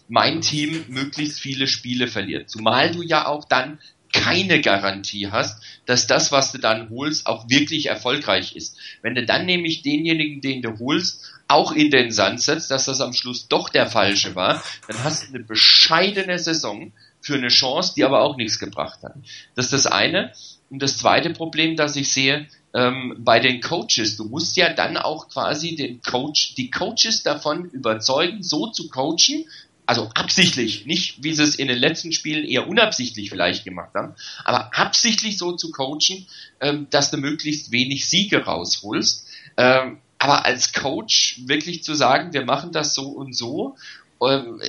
mein 0.09 0.40
Team 0.40 0.84
möglichst 0.88 1.40
viele 1.40 1.66
Spiele 1.66 2.09
verliert. 2.09 2.50
Zumal 2.50 2.90
du 2.90 3.02
ja 3.02 3.26
auch 3.26 3.44
dann 3.44 3.78
keine 4.12 4.60
Garantie 4.60 5.28
hast, 5.30 5.62
dass 5.86 6.06
das, 6.06 6.30
was 6.30 6.52
du 6.52 6.59
dann 6.59 6.90
holst, 6.90 7.26
auch 7.26 7.48
wirklich 7.48 7.86
erfolgreich 7.86 8.55
ist. 8.55 8.76
Wenn 9.01 9.14
du 9.14 9.24
dann 9.24 9.47
nämlich 9.47 9.82
denjenigen, 9.82 10.40
den 10.40 10.62
du 10.62 10.78
holst, 10.78 11.32
auch 11.48 11.72
in 11.72 11.90
den 11.90 12.12
Sand 12.12 12.40
setzt, 12.40 12.70
dass 12.70 12.84
das 12.84 13.01
am 13.01 13.12
Schluss 13.12 13.48
doch 13.48 13.68
der 13.68 13.86
falsche 13.86 14.34
war, 14.34 14.62
dann 14.89 15.02
hast 15.05 15.24
du 15.24 15.34
eine 15.34 15.44
bescheidene 15.44 16.39
Saison 16.39 16.93
für 17.20 17.34
eine 17.34 17.48
Chance, 17.48 17.94
die 17.97 18.05
aber 18.05 18.22
auch 18.22 18.36
nichts 18.36 18.59
gebracht 18.59 19.02
hat. 19.02 19.14
Das 19.55 19.66
ist 19.66 19.72
das 19.72 19.86
eine. 19.86 20.32
Und 20.70 20.82
das 20.82 20.98
zweite 20.98 21.30
Problem, 21.30 21.76
das 21.76 21.97
ich 21.97 22.12
sehe, 22.12 22.48
ähm, 22.74 23.16
bei 23.18 23.40
den 23.40 23.60
Coaches, 23.60 24.16
du 24.16 24.24
musst 24.24 24.56
ja 24.56 24.72
dann 24.72 24.97
auch 24.97 25.28
quasi 25.28 25.76
den 25.76 26.01
Coach, 26.01 26.55
die 26.55 26.70
Coaches 26.70 27.22
davon 27.22 27.66
überzeugen, 27.66 28.43
so 28.43 28.68
zu 28.68 28.89
coachen, 28.89 29.44
also 29.86 30.10
absichtlich, 30.14 30.86
nicht 30.86 31.22
wie 31.22 31.34
sie 31.34 31.42
es 31.42 31.56
in 31.56 31.68
den 31.68 31.78
letzten 31.78 32.12
Spielen 32.12 32.44
eher 32.44 32.68
unabsichtlich 32.68 33.30
vielleicht 33.30 33.64
gemacht 33.64 33.94
haben, 33.94 34.14
aber 34.44 34.76
absichtlich 34.76 35.38
so 35.38 35.52
zu 35.52 35.70
coachen, 35.72 36.26
ähm, 36.60 36.86
dass 36.90 37.10
du 37.10 37.16
möglichst 37.16 37.72
wenig 37.72 38.09
Siege 38.09 38.44
rausholst. 38.44 39.26
Ähm, 39.56 39.98
aber 40.18 40.44
als 40.44 40.72
Coach 40.72 41.40
wirklich 41.46 41.82
zu 41.82 41.94
sagen, 41.94 42.32
wir 42.32 42.44
machen 42.44 42.70
das 42.70 42.94
so 42.94 43.09
und 43.09 43.36
so, 43.36 43.76
ähm, 44.24 44.60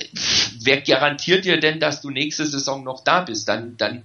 wer 0.60 0.80
garantiert 0.80 1.44
dir 1.44 1.60
denn, 1.60 1.78
dass 1.78 2.00
du 2.00 2.10
nächste 2.10 2.44
Saison 2.44 2.82
noch 2.82 3.04
da 3.04 3.20
bist? 3.20 3.48
Dann, 3.48 3.76
dann 3.76 4.02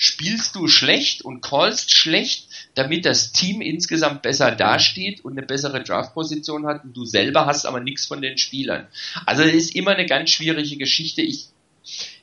spielst 0.00 0.54
du 0.54 0.66
schlecht 0.66 1.20
und 1.22 1.42
callst 1.42 1.94
schlecht, 1.94 2.48
damit 2.74 3.04
das 3.04 3.32
Team 3.32 3.60
insgesamt 3.60 4.22
besser 4.22 4.50
dasteht 4.50 5.22
und 5.26 5.32
eine 5.36 5.46
bessere 5.46 5.84
Draftposition 5.84 6.66
hat 6.66 6.84
und 6.84 6.96
du 6.96 7.04
selber 7.04 7.44
hast 7.44 7.66
aber 7.66 7.80
nichts 7.80 8.06
von 8.06 8.22
den 8.22 8.38
Spielern. 8.38 8.86
Also 9.26 9.42
es 9.42 9.52
ist 9.52 9.76
immer 9.76 9.90
eine 9.90 10.06
ganz 10.06 10.30
schwierige 10.30 10.78
Geschichte. 10.78 11.20
Ich 11.20 11.48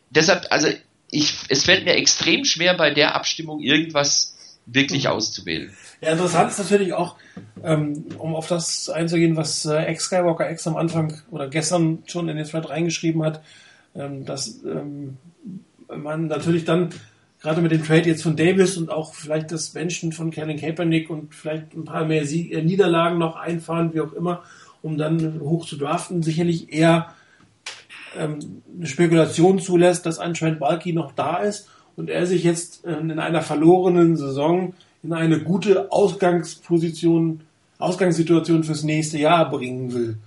deshalb, 0.10 0.48
also 0.50 0.70
ich, 1.12 1.36
es 1.50 1.66
fällt 1.66 1.86
mir 1.86 1.94
extrem 1.94 2.46
schwer 2.46 2.76
bei 2.76 2.90
der 2.90 3.14
Abstimmung 3.14 3.62
irgendwas 3.62 4.36
wirklich 4.66 5.08
auszuwählen. 5.08 5.72
Ja, 6.02 6.14
interessant 6.14 6.50
ist 6.50 6.58
natürlich 6.58 6.94
auch, 6.94 7.16
ähm, 7.64 8.06
um 8.18 8.36
auf 8.36 8.48
das 8.48 8.90
einzugehen, 8.90 9.38
was 9.38 9.66
äh, 9.66 9.84
Ex-Skywalker 9.84 10.50
X 10.50 10.66
am 10.66 10.78
Anfang 10.78 11.22
oder 11.30 11.48
gestern 11.48 12.02
schon 12.08 12.28
in 12.28 12.38
den 12.38 12.46
Thread 12.48 12.70
reingeschrieben 12.70 13.24
hat, 13.24 13.44
ähm, 13.94 14.26
dass 14.26 14.64
ähm, 14.64 15.18
man 15.96 16.26
natürlich 16.26 16.66
dann 16.66 16.90
gerade 17.42 17.62
mit 17.62 17.72
dem 17.72 17.84
Trade 17.84 18.10
jetzt 18.10 18.24
von 18.24 18.36
Davis 18.36 18.78
und 18.78 18.92
auch 18.92 19.14
vielleicht 19.14 19.52
das 19.52 19.70
Benchen 19.70 20.12
von 20.12 20.32
Kellen 20.32 20.60
Kaepernick 20.60 21.10
und 21.10 21.34
vielleicht 21.34 21.74
ein 21.74 21.86
paar 21.86 22.06
mehr 22.06 22.26
Sieg 22.26 22.54
äh, 22.54 22.62
Niederlagen 22.62 23.18
noch 23.18 23.36
einfahren, 23.36 23.94
wie 23.94 24.02
auch 24.02 24.14
immer, 24.14 24.44
um 24.82 24.98
dann 24.98 25.40
hoch 25.40 25.66
zu 25.66 25.78
draften, 25.78 26.24
sicherlich 26.24 26.74
eher 26.74 27.14
ähm, 28.18 28.62
eine 28.76 28.88
Spekulation 28.88 29.60
zulässt, 29.60 30.06
dass 30.06 30.20
ein 30.20 30.34
Trent 30.34 30.60
Balky 30.60 30.94
noch 30.94 31.12
da 31.12 31.38
ist 31.38 31.70
und 31.96 32.10
er 32.10 32.26
sich 32.26 32.44
jetzt 32.44 32.84
ähm, 32.86 33.10
in 33.10 33.20
einer 33.20 33.42
verlorenen 33.42 34.18
Saison 34.18 34.74
in 35.04 35.14
eine 35.14 35.40
gute 35.40 35.92
Ausgangsposition, 35.92 37.42
Ausgangssituation 37.78 38.64
fürs 38.64 38.84
nächste 38.84 39.20
Jahr 39.20 39.50
bringen 39.50 39.94
will. 39.94 40.18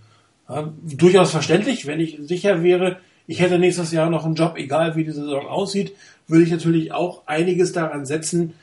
Ja, 0.48 0.72
durchaus 0.82 1.30
verständlich, 1.30 1.86
wenn 1.86 2.00
ich 2.00 2.18
sicher 2.22 2.62
wäre, 2.62 2.98
ich 3.30 3.38
hätte 3.38 3.60
nächstes 3.60 3.92
Jahr 3.92 4.10
noch 4.10 4.24
einen 4.24 4.34
Job, 4.34 4.54
egal 4.56 4.96
wie 4.96 5.04
die 5.04 5.12
Saison 5.12 5.46
aussieht, 5.46 5.94
würde 6.26 6.42
ich 6.42 6.50
natürlich 6.50 6.90
auch 6.90 7.22
einiges 7.26 7.70
daran 7.70 8.04
setzen. 8.04 8.54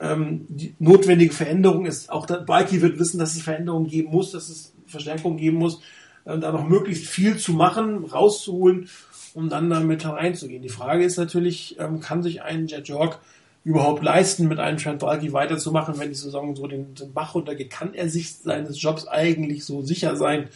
Ähm, 0.00 0.44
die 0.48 0.74
notwendige 0.80 1.32
Veränderung 1.32 1.86
ist, 1.86 2.10
auch 2.10 2.26
der 2.26 2.38
Balky 2.38 2.82
wird 2.82 2.98
wissen, 2.98 3.20
dass 3.20 3.36
es 3.36 3.42
Veränderungen 3.42 3.86
geben 3.86 4.10
muss, 4.10 4.32
dass 4.32 4.48
es 4.48 4.72
Verstärkung 4.88 5.36
geben 5.36 5.58
muss, 5.58 5.80
und 6.24 6.40
da 6.40 6.50
noch 6.50 6.68
möglichst 6.68 7.06
viel 7.06 7.36
zu 7.36 7.52
machen, 7.52 8.06
rauszuholen, 8.06 8.88
um 9.34 9.48
dann 9.48 9.70
damit 9.70 10.04
hereinzugehen. 10.04 10.62
Die 10.62 10.68
Frage 10.68 11.04
ist 11.04 11.16
natürlich, 11.16 11.76
ähm, 11.78 12.00
kann 12.00 12.24
sich 12.24 12.42
ein 12.42 12.66
Jet 12.66 12.88
York 12.88 13.20
überhaupt 13.62 14.02
leisten, 14.02 14.48
mit 14.48 14.58
einem 14.58 14.78
Trent 14.78 14.98
Balky 14.98 15.32
weiterzumachen, 15.32 15.96
wenn 16.00 16.08
die 16.08 16.16
Saison 16.16 16.56
so 16.56 16.66
den, 16.66 16.92
den 16.96 17.12
Bach 17.12 17.36
runtergeht? 17.36 17.70
Kann 17.70 17.94
er 17.94 18.08
sich 18.08 18.34
seines 18.34 18.82
Jobs 18.82 19.06
eigentlich 19.06 19.64
so 19.64 19.82
sicher 19.82 20.16
sein, 20.16 20.48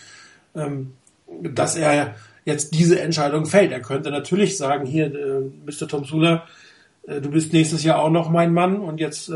ähm, 0.56 0.94
dass 1.42 1.76
er 1.76 2.16
jetzt 2.44 2.74
diese 2.74 3.00
Entscheidung 3.00 3.46
fällt? 3.46 3.72
Er 3.72 3.80
könnte 3.80 4.10
natürlich 4.10 4.56
sagen, 4.56 4.86
hier, 4.86 5.06
äh, 5.06 5.40
Mr. 5.66 5.88
Tom 5.88 6.04
Sula, 6.04 6.46
äh, 7.06 7.20
du 7.20 7.30
bist 7.30 7.52
nächstes 7.52 7.84
Jahr 7.84 8.00
auch 8.00 8.10
noch 8.10 8.30
mein 8.30 8.52
Mann 8.52 8.80
und 8.80 9.00
jetzt 9.00 9.28
äh, 9.28 9.32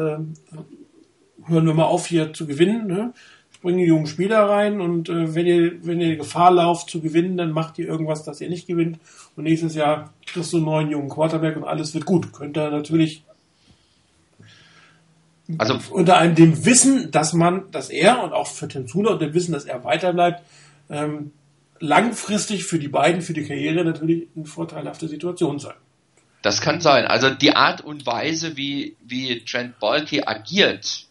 hören 1.47 1.67
wir 1.67 1.75
mal 1.75 1.85
auf, 1.85 2.07
hier 2.07 2.33
zu 2.33 2.47
gewinnen. 2.47 2.87
Ne? 2.87 3.13
bringen 3.67 3.79
die 3.79 3.87
jungen 3.87 4.07
Spieler 4.07 4.49
rein 4.49 4.81
und 4.81 5.09
äh, 5.09 5.35
wenn 5.35 5.45
ihr 5.45 5.85
wenn 5.85 6.01
ihr 6.01 6.17
Gefahr 6.17 6.53
lauft 6.53 6.89
zu 6.89 7.01
gewinnen, 7.01 7.37
dann 7.37 7.51
macht 7.51 7.81
ihr 7.81 7.89
irgendwas, 7.89 8.23
dass 8.23 8.41
ihr 8.41 8.49
nicht 8.49 8.69
gewinnt 8.69 9.01
und 9.35 9.43
nächstes 9.43 9.75
Jahr 9.75 10.13
kriegst 10.25 10.53
du 10.53 10.59
einen 10.59 10.67
neuen 10.67 10.91
jungen 10.91 11.09
Quarterback 11.09 11.57
und 11.57 11.65
alles 11.65 11.93
wird 11.93 12.07
gut. 12.07 12.33
Könnte 12.33 12.61
er 12.61 12.71
natürlich 12.71 13.25
Also 15.59 15.79
unter 15.91 16.17
einem 16.19 16.37
dem 16.37 16.65
Wissen, 16.65 17.11
dass 17.11 17.33
man, 17.33 17.69
dass 17.73 17.91
er 17.91 18.23
und 18.23 18.33
auch 18.33 18.47
für 18.47 18.69
Tim 18.69 18.87
Zula 18.87 19.15
und 19.15 19.23
dem 19.23 19.35
Wissen, 19.35 19.53
dass 19.53 19.65
er 19.65 19.83
weiterbleibt, 19.83 20.43
ähm, 20.89 21.33
langfristig 21.81 22.65
für 22.65 22.79
die 22.79 22.89
beiden, 22.89 23.23
für 23.23 23.33
die 23.33 23.45
Karriere 23.45 23.85
natürlich 23.85 24.29
eine 24.37 24.47
vorteilhafte 24.47 25.09
Situation 25.09 25.59
sein. 25.59 25.75
Das 26.43 26.61
kann 26.61 26.81
sein. 26.81 27.07
Also 27.07 27.31
die 27.31 27.57
Art 27.57 27.81
und 27.81 28.07
Weise, 28.07 28.57
wie, 28.57 28.97
wie 29.05 29.45
Trent 29.45 29.79
Balky 29.81 30.23
agiert, 30.25 31.07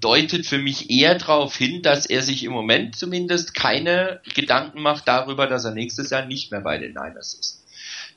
deutet 0.00 0.46
für 0.46 0.58
mich 0.58 0.90
eher 0.90 1.16
darauf 1.16 1.56
hin, 1.56 1.82
dass 1.82 2.06
er 2.06 2.22
sich 2.22 2.44
im 2.44 2.52
Moment 2.52 2.96
zumindest 2.96 3.54
keine 3.54 4.20
Gedanken 4.34 4.82
macht 4.82 5.08
darüber, 5.08 5.46
dass 5.46 5.64
er 5.64 5.72
nächstes 5.72 6.10
Jahr 6.10 6.26
nicht 6.26 6.50
mehr 6.50 6.60
bei 6.60 6.78
den 6.78 6.92
Niners 6.92 7.34
ist. 7.34 7.64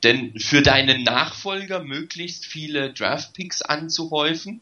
Denn 0.03 0.37
für 0.39 0.61
deinen 0.61 1.03
Nachfolger 1.03 1.81
möglichst 1.81 2.45
viele 2.45 2.93
Draftpicks 2.93 3.61
anzuhäufen, 3.61 4.61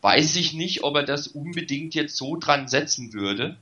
weiß 0.00 0.36
ich 0.36 0.52
nicht, 0.52 0.84
ob 0.84 0.96
er 0.96 1.02
das 1.02 1.26
unbedingt 1.26 1.94
jetzt 1.94 2.16
so 2.16 2.36
dran 2.36 2.68
setzen 2.68 3.12
würde. 3.12 3.56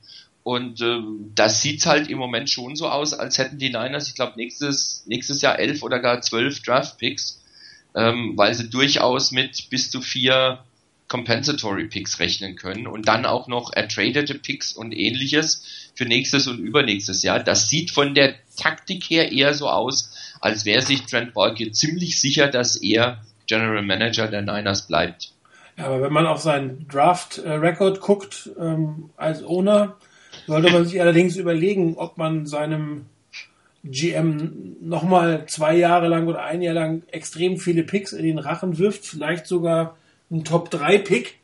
Und 0.45 0.79
äh, 0.79 0.99
das 1.33 1.63
sieht 1.63 1.83
halt 1.87 2.07
im 2.07 2.19
Moment 2.19 2.51
schon 2.51 2.75
so 2.75 2.87
aus, 2.87 3.13
als 3.13 3.39
hätten 3.39 3.57
die 3.57 3.69
Niners, 3.69 4.09
ich 4.09 4.13
glaube, 4.13 4.33
nächstes, 4.35 5.03
nächstes 5.07 5.41
Jahr 5.41 5.57
elf 5.57 5.81
oder 5.81 5.97
gar 5.97 6.21
zwölf 6.21 6.61
Draftpicks, 6.61 7.41
ähm, 7.95 8.33
weil 8.35 8.53
sie 8.53 8.69
durchaus 8.69 9.31
mit 9.31 9.71
bis 9.71 9.89
zu 9.89 10.01
vier 10.01 10.63
Compensatory 11.07 11.85
Picks 11.85 12.19
rechnen 12.19 12.55
können 12.55 12.85
und 12.85 13.07
dann 13.07 13.25
auch 13.25 13.47
noch 13.47 13.73
ertradete 13.73 14.35
Picks 14.35 14.73
und 14.73 14.91
ähnliches 14.91 15.91
für 15.95 16.05
nächstes 16.05 16.45
und 16.45 16.59
übernächstes 16.59 17.23
Jahr. 17.23 17.39
Das 17.39 17.67
sieht 17.67 17.89
von 17.89 18.13
der 18.13 18.35
Taktik 18.55 19.05
her 19.05 19.31
eher 19.31 19.55
so 19.55 19.67
aus, 19.67 20.13
als 20.41 20.63
wäre 20.63 20.83
sich 20.83 21.07
Trent 21.07 21.33
Balky 21.33 21.71
ziemlich 21.71 22.21
sicher, 22.21 22.49
dass 22.49 22.75
er 22.75 23.25
General 23.47 23.81
Manager 23.81 24.27
der 24.27 24.43
Niners 24.43 24.85
bleibt. 24.85 25.31
Ja, 25.75 25.85
aber 25.87 26.03
wenn 26.03 26.13
man 26.13 26.27
auf 26.27 26.39
seinen 26.39 26.87
Draft-Record 26.87 27.99
guckt 27.99 28.51
ähm, 28.59 29.09
als 29.17 29.43
Owner, 29.43 29.97
sollte 30.47 30.71
man 30.71 30.85
sich 30.85 31.01
allerdings 31.01 31.35
überlegen, 31.37 31.95
ob 31.97 32.17
man 32.17 32.45
seinem 32.45 33.05
GM 33.83 34.77
nochmal 34.81 35.45
zwei 35.47 35.75
Jahre 35.77 36.07
lang 36.07 36.27
oder 36.27 36.43
ein 36.43 36.61
Jahr 36.61 36.73
lang 36.73 37.03
extrem 37.11 37.57
viele 37.57 37.83
Picks 37.83 38.13
in 38.13 38.25
den 38.25 38.39
Rachen 38.39 38.77
wirft, 38.77 39.05
vielleicht 39.05 39.45
sogar 39.45 39.97
ein 40.31 40.43
Top-3-Pick, 40.43 41.35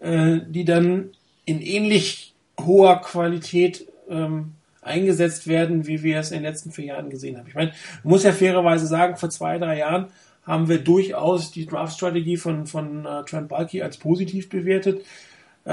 äh, 0.00 0.40
die 0.46 0.64
dann 0.64 1.10
in 1.46 1.62
ähnlich 1.62 2.34
hoher 2.60 3.00
Qualität 3.00 3.86
ähm, 4.10 4.52
eingesetzt 4.82 5.46
werden, 5.46 5.86
wie 5.86 6.02
wir 6.02 6.18
es 6.18 6.30
in 6.30 6.38
den 6.38 6.44
letzten 6.44 6.70
vier 6.70 6.86
Jahren 6.86 7.10
gesehen 7.10 7.38
haben. 7.38 7.48
Ich 7.48 7.54
meine, 7.54 7.72
man 8.02 8.10
muss 8.10 8.24
ja 8.24 8.32
fairerweise 8.32 8.86
sagen, 8.86 9.16
vor 9.16 9.30
zwei, 9.30 9.58
drei 9.58 9.78
Jahren 9.78 10.08
haben 10.44 10.68
wir 10.68 10.78
durchaus 10.78 11.50
die 11.50 11.66
Draft-Strategie 11.66 12.36
von, 12.36 12.66
von 12.66 13.06
äh, 13.06 13.24
Trent 13.24 13.48
Balky 13.48 13.82
als 13.82 13.98
positiv 13.98 14.48
bewertet. 14.48 15.04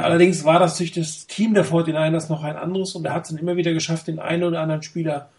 Allerdings 0.03 0.43
war 0.43 0.59
das 0.59 0.77
durch 0.77 0.91
das 0.91 1.27
Team 1.27 1.53
der 1.53 1.65
49ers 1.65 2.29
noch 2.29 2.43
ein 2.43 2.55
anderes 2.55 2.95
und 2.95 3.05
er 3.05 3.13
hat 3.13 3.23
es 3.23 3.29
dann 3.29 3.39
immer 3.39 3.55
wieder 3.55 3.73
geschafft, 3.73 4.07
den 4.07 4.19
einen 4.19 4.43
oder 4.43 4.61
anderen 4.61 4.83
Spieler 4.83 5.29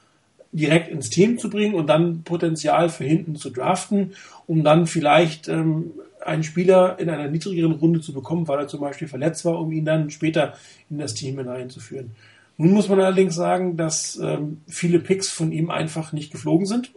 direkt 0.53 0.89
ins 0.89 1.11
Team 1.11 1.39
zu 1.39 1.51
bringen 1.51 1.75
und 1.75 1.89
dann 1.89 2.23
Potenzial 2.23 2.89
für 2.89 3.05
hinten 3.05 3.37
zu 3.37 3.51
draften, 3.51 4.15
um 4.47 4.65
dann 4.65 4.87
vielleicht 4.87 5.49
ähm, 5.49 5.93
einen 6.25 6.43
Spieler 6.43 6.99
in 6.99 7.11
einer 7.11 7.29
niedrigeren 7.29 7.73
Runde 7.73 8.01
zu 8.01 8.13
bekommen, 8.13 8.49
weil 8.49 8.61
er 8.61 8.69
zum 8.69 8.81
Beispiel 8.81 9.09
verletzt 9.09 9.45
war, 9.45 9.59
um 9.59 9.73
ihn 9.73 9.85
dann 9.85 10.11
später 10.11 10.55
in 10.91 10.99
das 10.99 11.15
Team 11.15 11.39
hineinzuführen. 11.39 12.13
Nun 12.57 12.73
muss 12.73 12.89
man 12.89 13.01
allerdings 13.01 13.35
sagen, 13.35 13.77
dass 13.77 14.17
ähm, 14.17 14.63
viele 14.67 14.99
Picks 14.99 15.29
von 15.29 15.53
ihm 15.53 15.71
einfach 15.71 16.13
nicht 16.13 16.33
geflogen 16.33 16.67
sind. 16.67 16.93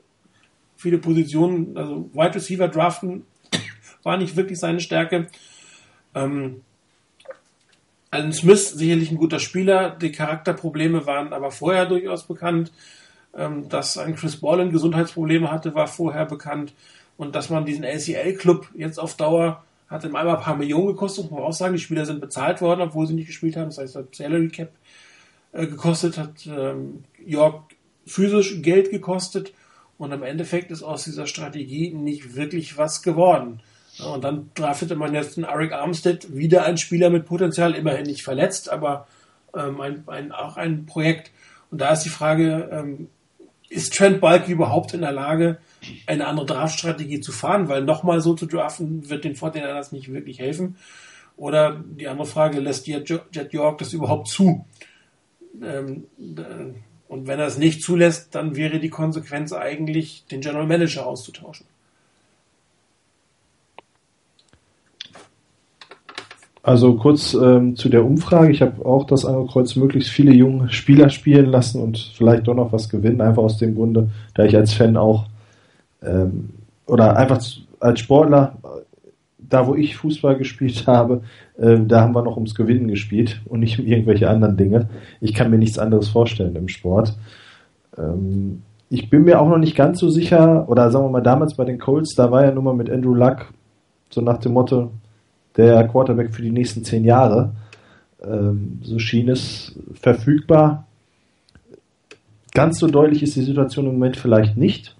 Viele 0.75 0.97
Positionen, 0.97 1.77
also 1.77 2.09
Wide 2.13 2.35
Receiver 2.35 2.67
draften, 2.67 3.25
war 4.03 4.17
nicht 4.17 4.35
wirklich 4.35 4.59
seine 4.59 4.79
Stärke. 4.79 5.27
Ähm, 6.15 6.61
Alan 8.11 8.33
Smith 8.33 8.71
sicherlich 8.71 9.09
ein 9.09 9.17
guter 9.17 9.39
Spieler, 9.39 9.89
die 9.89 10.11
Charakterprobleme 10.11 11.05
waren 11.05 11.31
aber 11.31 11.49
vorher 11.49 11.85
durchaus 11.85 12.27
bekannt. 12.27 12.71
Ähm, 13.33 13.69
dass 13.69 13.97
ein 13.97 14.15
Chris 14.15 14.35
Ballen 14.35 14.73
Gesundheitsprobleme 14.73 15.49
hatte, 15.49 15.73
war 15.73 15.87
vorher 15.87 16.25
bekannt. 16.25 16.73
Und 17.15 17.35
dass 17.35 17.49
man 17.49 17.65
diesen 17.65 17.85
LCL-Club 17.85 18.67
jetzt 18.75 18.99
auf 18.99 19.15
Dauer 19.15 19.63
hat 19.87 20.03
ihm 20.03 20.15
einmal 20.15 20.37
ein 20.37 20.43
paar 20.43 20.57
Millionen 20.57 20.87
gekostet, 20.87 21.25
muss 21.25 21.39
man 21.39 21.43
auch 21.43 21.53
sagen. 21.53 21.73
Die 21.73 21.79
Spieler 21.79 22.05
sind 22.05 22.19
bezahlt 22.19 22.61
worden, 22.61 22.81
obwohl 22.81 23.07
sie 23.07 23.13
nicht 23.13 23.27
gespielt 23.27 23.55
haben. 23.55 23.67
Das 23.67 23.77
heißt, 23.77 23.95
hat 23.95 24.15
Salary 24.15 24.49
Cap 24.49 24.71
äh, 25.53 25.67
gekostet, 25.67 26.17
hat 26.17 26.45
ähm, 26.47 27.03
York 27.25 27.75
physisch 28.05 28.61
Geld 28.61 28.89
gekostet. 28.89 29.53
Und 29.97 30.11
im 30.11 30.23
Endeffekt 30.23 30.71
ist 30.71 30.83
aus 30.83 31.05
dieser 31.05 31.27
Strategie 31.27 31.93
nicht 31.93 32.35
wirklich 32.35 32.77
was 32.77 33.03
geworden. 33.03 33.61
Und 33.99 34.23
dann 34.23 34.49
draftete 34.55 34.95
man 34.95 35.13
jetzt 35.13 35.37
einen 35.37 35.45
Arik 35.45 35.73
Armstead, 35.73 36.35
wieder 36.35 36.65
ein 36.65 36.77
Spieler 36.77 37.09
mit 37.09 37.25
Potenzial, 37.25 37.75
immerhin 37.75 38.05
nicht 38.05 38.23
verletzt, 38.23 38.69
aber 38.71 39.07
ähm, 39.55 39.81
ein, 39.81 40.03
ein, 40.07 40.31
auch 40.31 40.57
ein 40.57 40.85
Projekt. 40.85 41.31
Und 41.69 41.81
da 41.81 41.91
ist 41.91 42.03
die 42.03 42.09
Frage, 42.09 42.69
ähm, 42.71 43.09
ist 43.69 43.93
Trent 43.93 44.19
Balky 44.19 44.51
überhaupt 44.51 44.93
in 44.93 45.01
der 45.01 45.11
Lage, 45.11 45.59
eine 46.05 46.27
andere 46.27 46.45
Draftstrategie 46.45 47.21
zu 47.21 47.31
fahren? 47.31 47.69
Weil 47.69 47.83
nochmal 47.83 48.21
so 48.21 48.33
zu 48.33 48.45
draften, 48.45 49.09
wird 49.09 49.23
den 49.23 49.33
49 49.33 49.93
nicht 49.93 50.13
wirklich 50.13 50.39
helfen. 50.39 50.77
Oder 51.37 51.81
die 51.83 52.07
andere 52.07 52.27
Frage, 52.27 52.59
lässt 52.59 52.87
Jet 52.87 53.53
York 53.53 53.77
das 53.77 53.93
überhaupt 53.93 54.27
zu? 54.27 54.65
Ähm, 55.61 56.05
äh, 56.19 56.73
und 57.07 57.27
wenn 57.27 57.39
er 57.39 57.47
es 57.47 57.57
nicht 57.57 57.81
zulässt, 57.81 58.35
dann 58.35 58.55
wäre 58.55 58.79
die 58.79 58.89
Konsequenz 58.89 59.51
eigentlich, 59.51 60.25
den 60.31 60.41
General 60.41 60.67
Manager 60.67 61.05
auszutauschen. 61.05 61.65
Also 66.63 66.95
kurz 66.95 67.33
ähm, 67.33 67.75
zu 67.75 67.89
der 67.89 68.05
Umfrage. 68.05 68.51
Ich 68.51 68.61
habe 68.61 68.85
auch 68.85 69.05
das 69.05 69.25
angekreuz, 69.25 69.75
möglichst 69.75 70.11
viele 70.11 70.31
junge 70.31 70.69
Spieler 70.71 71.09
spielen 71.09 71.47
lassen 71.47 71.81
und 71.81 71.97
vielleicht 72.15 72.47
doch 72.47 72.53
noch 72.53 72.71
was 72.71 72.89
gewinnen. 72.89 73.21
Einfach 73.21 73.43
aus 73.43 73.57
dem 73.57 73.73
Grunde, 73.73 74.09
da 74.35 74.43
ich 74.43 74.55
als 74.55 74.73
Fan 74.73 74.95
auch 74.95 75.25
ähm, 76.03 76.49
oder 76.85 77.17
einfach 77.17 77.41
als 77.79 77.99
Sportler, 77.99 78.57
da 79.37 79.65
wo 79.65 79.73
ich 79.73 79.97
Fußball 79.97 80.37
gespielt 80.37 80.83
habe, 80.87 81.21
äh, 81.57 81.79
da 81.79 82.01
haben 82.01 82.13
wir 82.13 82.21
noch 82.21 82.37
ums 82.37 82.53
Gewinnen 82.53 82.87
gespielt 82.87 83.41
und 83.45 83.61
nicht 83.61 83.79
um 83.79 83.85
irgendwelche 83.85 84.29
anderen 84.29 84.57
Dinge. 84.57 84.87
Ich 85.19 85.33
kann 85.33 85.49
mir 85.49 85.57
nichts 85.57 85.79
anderes 85.79 86.09
vorstellen 86.09 86.55
im 86.55 86.67
Sport. 86.67 87.17
Ähm, 87.97 88.61
ich 88.89 89.09
bin 89.09 89.23
mir 89.23 89.39
auch 89.41 89.49
noch 89.49 89.57
nicht 89.57 89.75
ganz 89.75 89.99
so 89.99 90.09
sicher, 90.09 90.69
oder 90.69 90.91
sagen 90.91 91.05
wir 91.05 91.09
mal 91.09 91.21
damals 91.21 91.55
bei 91.55 91.65
den 91.65 91.79
Colts, 91.79 92.13
da 92.13 92.29
war 92.29 92.45
ja 92.45 92.51
nur 92.51 92.63
mal 92.63 92.75
mit 92.75 92.89
Andrew 92.89 93.15
Luck 93.15 93.51
so 94.09 94.21
nach 94.21 94.37
dem 94.39 94.53
Motto, 94.53 94.91
der 95.57 95.87
Quarterback 95.87 96.33
für 96.33 96.41
die 96.41 96.51
nächsten 96.51 96.83
zehn 96.83 97.03
Jahre. 97.03 97.51
Ähm, 98.23 98.79
so 98.83 98.99
schien 98.99 99.29
es 99.29 99.73
verfügbar. 99.93 100.87
Ganz 102.53 102.79
so 102.79 102.87
deutlich 102.87 103.23
ist 103.23 103.35
die 103.35 103.41
Situation 103.41 103.85
im 103.85 103.93
Moment 103.93 104.17
vielleicht 104.17 104.57
nicht. 104.57 104.95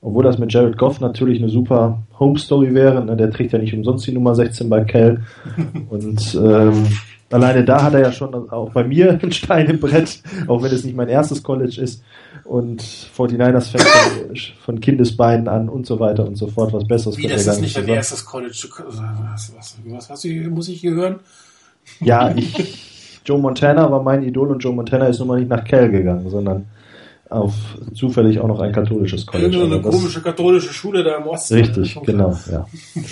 Obwohl 0.00 0.22
das 0.22 0.38
mit 0.38 0.52
Jared 0.52 0.76
Goff 0.76 1.00
natürlich 1.00 1.38
eine 1.38 1.48
super 1.48 2.02
Home 2.20 2.38
Story 2.38 2.74
wäre. 2.74 3.04
Ne? 3.04 3.16
Der 3.16 3.30
trägt 3.30 3.52
ja 3.52 3.58
nicht 3.58 3.74
umsonst 3.74 4.06
die 4.06 4.12
Nummer 4.12 4.34
16 4.34 4.68
bei 4.68 4.84
Cal. 4.84 5.22
Und 5.88 6.34
ähm, 6.34 6.86
alleine 7.34 7.64
da 7.64 7.82
hat 7.82 7.94
er 7.94 8.00
ja 8.00 8.12
schon 8.12 8.48
auch 8.50 8.70
bei 8.70 8.84
mir 8.84 9.18
ein 9.22 9.32
Stein 9.32 9.66
im 9.66 9.80
Brett, 9.80 10.20
auch 10.46 10.62
wenn 10.62 10.72
es 10.72 10.84
nicht 10.84 10.96
mein 10.96 11.08
erstes 11.08 11.42
College 11.42 11.80
ist 11.80 12.02
und 12.44 12.80
49ers 12.82 13.72
Fans 13.72 14.52
von 14.64 14.80
Kindesbeinen 14.80 15.48
an 15.48 15.68
und 15.68 15.84
so 15.84 15.98
weiter 15.98 16.26
und 16.26 16.36
so 16.36 16.46
fort. 16.46 16.72
Was 16.72 16.86
Besseres 16.86 17.18
Wie, 17.18 17.26
das 17.26 17.46
ist 17.46 17.60
nicht 17.60 17.76
dein 17.76 17.88
erstes 17.88 18.24
College. 18.24 18.68
Was, 18.86 19.52
was, 19.56 19.76
was, 19.84 20.10
was 20.10 20.24
muss 20.24 20.68
ich 20.68 20.80
hier 20.80 20.92
hören? 20.92 21.16
Ja, 22.00 22.32
ich, 22.34 23.20
Joe 23.24 23.40
Montana 23.40 23.90
war 23.90 24.02
mein 24.02 24.22
Idol 24.22 24.52
und 24.52 24.60
Joe 24.60 24.72
Montana 24.72 25.06
ist 25.06 25.18
nun 25.18 25.28
mal 25.28 25.38
nicht 25.38 25.48
nach 25.48 25.64
Cal 25.64 25.90
gegangen, 25.90 26.30
sondern 26.30 26.66
auf 27.30 27.54
zufällig 27.94 28.38
auch 28.38 28.46
noch 28.46 28.60
ein 28.60 28.70
katholisches 28.70 29.26
College. 29.26 29.56
Irgendeine 29.56 29.82
eine 29.82 29.90
komische 29.90 30.20
katholische 30.20 30.72
Schule 30.72 31.02
da 31.02 31.16
im 31.16 31.26
Osten. 31.26 31.54
Richtig, 31.54 31.98
genau, 32.04 32.38
ja. 32.50 32.66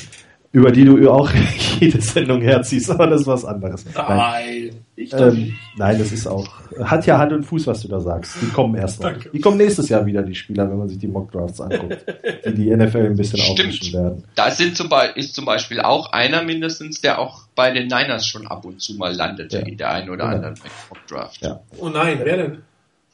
über 0.52 0.70
die 0.70 0.84
du 0.84 1.10
auch 1.10 1.30
jede 1.80 2.00
Sendung 2.00 2.42
herziehst, 2.42 2.90
aber 2.90 3.06
das 3.06 3.22
ist 3.22 3.26
was 3.26 3.44
anderes. 3.44 3.86
Nein, 3.94 4.70
ich 4.94 5.12
ähm, 5.14 5.54
nein, 5.76 5.98
das 5.98 6.12
ist 6.12 6.26
auch, 6.26 6.46
hat 6.84 7.06
ja 7.06 7.16
Hand 7.16 7.32
und 7.32 7.44
Fuß, 7.44 7.66
was 7.66 7.80
du 7.80 7.88
da 7.88 8.00
sagst. 8.00 8.36
Die 8.42 8.46
kommen 8.48 8.74
erst 8.74 9.02
noch. 9.02 9.10
Danke. 9.10 9.30
Die 9.30 9.40
kommen 9.40 9.56
nächstes 9.56 9.88
Jahr 9.88 10.04
wieder, 10.04 10.22
die 10.22 10.34
Spieler, 10.34 10.70
wenn 10.70 10.76
man 10.76 10.88
sich 10.88 10.98
die 10.98 11.08
Mockdrafts 11.08 11.60
anguckt, 11.62 12.04
die 12.46 12.54
die 12.54 12.76
NFL 12.76 12.98
ein 12.98 13.16
bisschen 13.16 13.40
aufmischen 13.40 13.94
werden. 13.94 14.24
Da 14.34 14.50
sind 14.50 14.76
zum 14.76 14.90
ist 15.14 15.34
zum 15.34 15.46
Beispiel 15.46 15.80
auch 15.80 16.12
einer 16.12 16.42
mindestens, 16.42 17.00
der 17.00 17.18
auch 17.18 17.44
bei 17.54 17.70
den 17.70 17.86
Niners 17.86 18.26
schon 18.26 18.46
ab 18.46 18.66
und 18.66 18.82
zu 18.82 18.94
mal 18.96 19.14
landete 19.14 19.60
ja. 19.60 19.66
in 19.66 19.78
der 19.78 19.90
einen 19.90 20.10
oder 20.10 20.24
ja. 20.24 20.30
anderen 20.32 20.54
Mockdraft. 20.90 21.40
Ja. 21.40 21.60
Oh 21.78 21.88
nein, 21.88 22.20
wer 22.22 22.36
denn? 22.36 22.58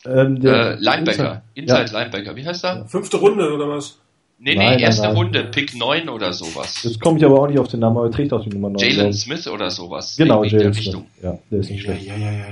Ähm, 0.05 0.41
der 0.41 0.73
äh, 0.73 0.77
Linebacker, 0.81 1.43
Inside, 1.55 1.81
Inside 1.81 1.99
Linebacker, 1.99 2.37
wie 2.37 2.47
heißt 2.47 2.65
er? 2.65 2.87
Fünfte 2.87 3.17
Runde 3.17 3.53
oder 3.53 3.69
was? 3.69 3.99
Nee, 4.41 4.55
nee, 4.55 4.65
nein, 4.65 4.79
erste 4.79 5.03
nein, 5.03 5.17
Runde, 5.17 5.45
Pick 5.45 5.77
9 5.77 6.09
oder 6.09 6.33
sowas. 6.33 6.83
Jetzt 6.85 7.01
komme 7.01 7.19
ich 7.19 7.25
aber 7.25 7.41
auch 7.41 7.49
nicht 7.49 7.59
auf 7.59 7.67
den 7.69 7.81
Namen, 7.81 7.97
aber 7.97 8.07
er 8.07 8.13
trägt 8.13 8.33
auch 8.33 8.43
die 8.43 8.51
Nummer 8.51 8.71
9. 8.71 8.79
Jalen 8.79 9.13
Smith 9.13 9.49
oder 9.49 9.69
sowas. 9.69 10.17
Genau, 10.17 10.45
Jalen 10.45 10.73
Smith. 10.73 11.03
Ja, 11.21 11.39
der 11.51 11.59
ist 11.59 11.71
nicht 11.71 11.83
schlecht. 11.83 12.07
Ja, 12.07 12.17
ja, 12.17 12.31
ja, 12.31 12.45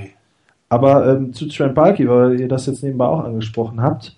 aber 0.69 1.07
ähm, 1.07 1.33
zu 1.33 1.47
Trent 1.47 1.75
Balky, 1.75 2.09
weil 2.09 2.39
ihr 2.39 2.47
das 2.47 2.65
jetzt 2.65 2.83
nebenbei 2.83 3.05
auch 3.05 3.23
angesprochen 3.23 3.81
habt. 3.81 4.15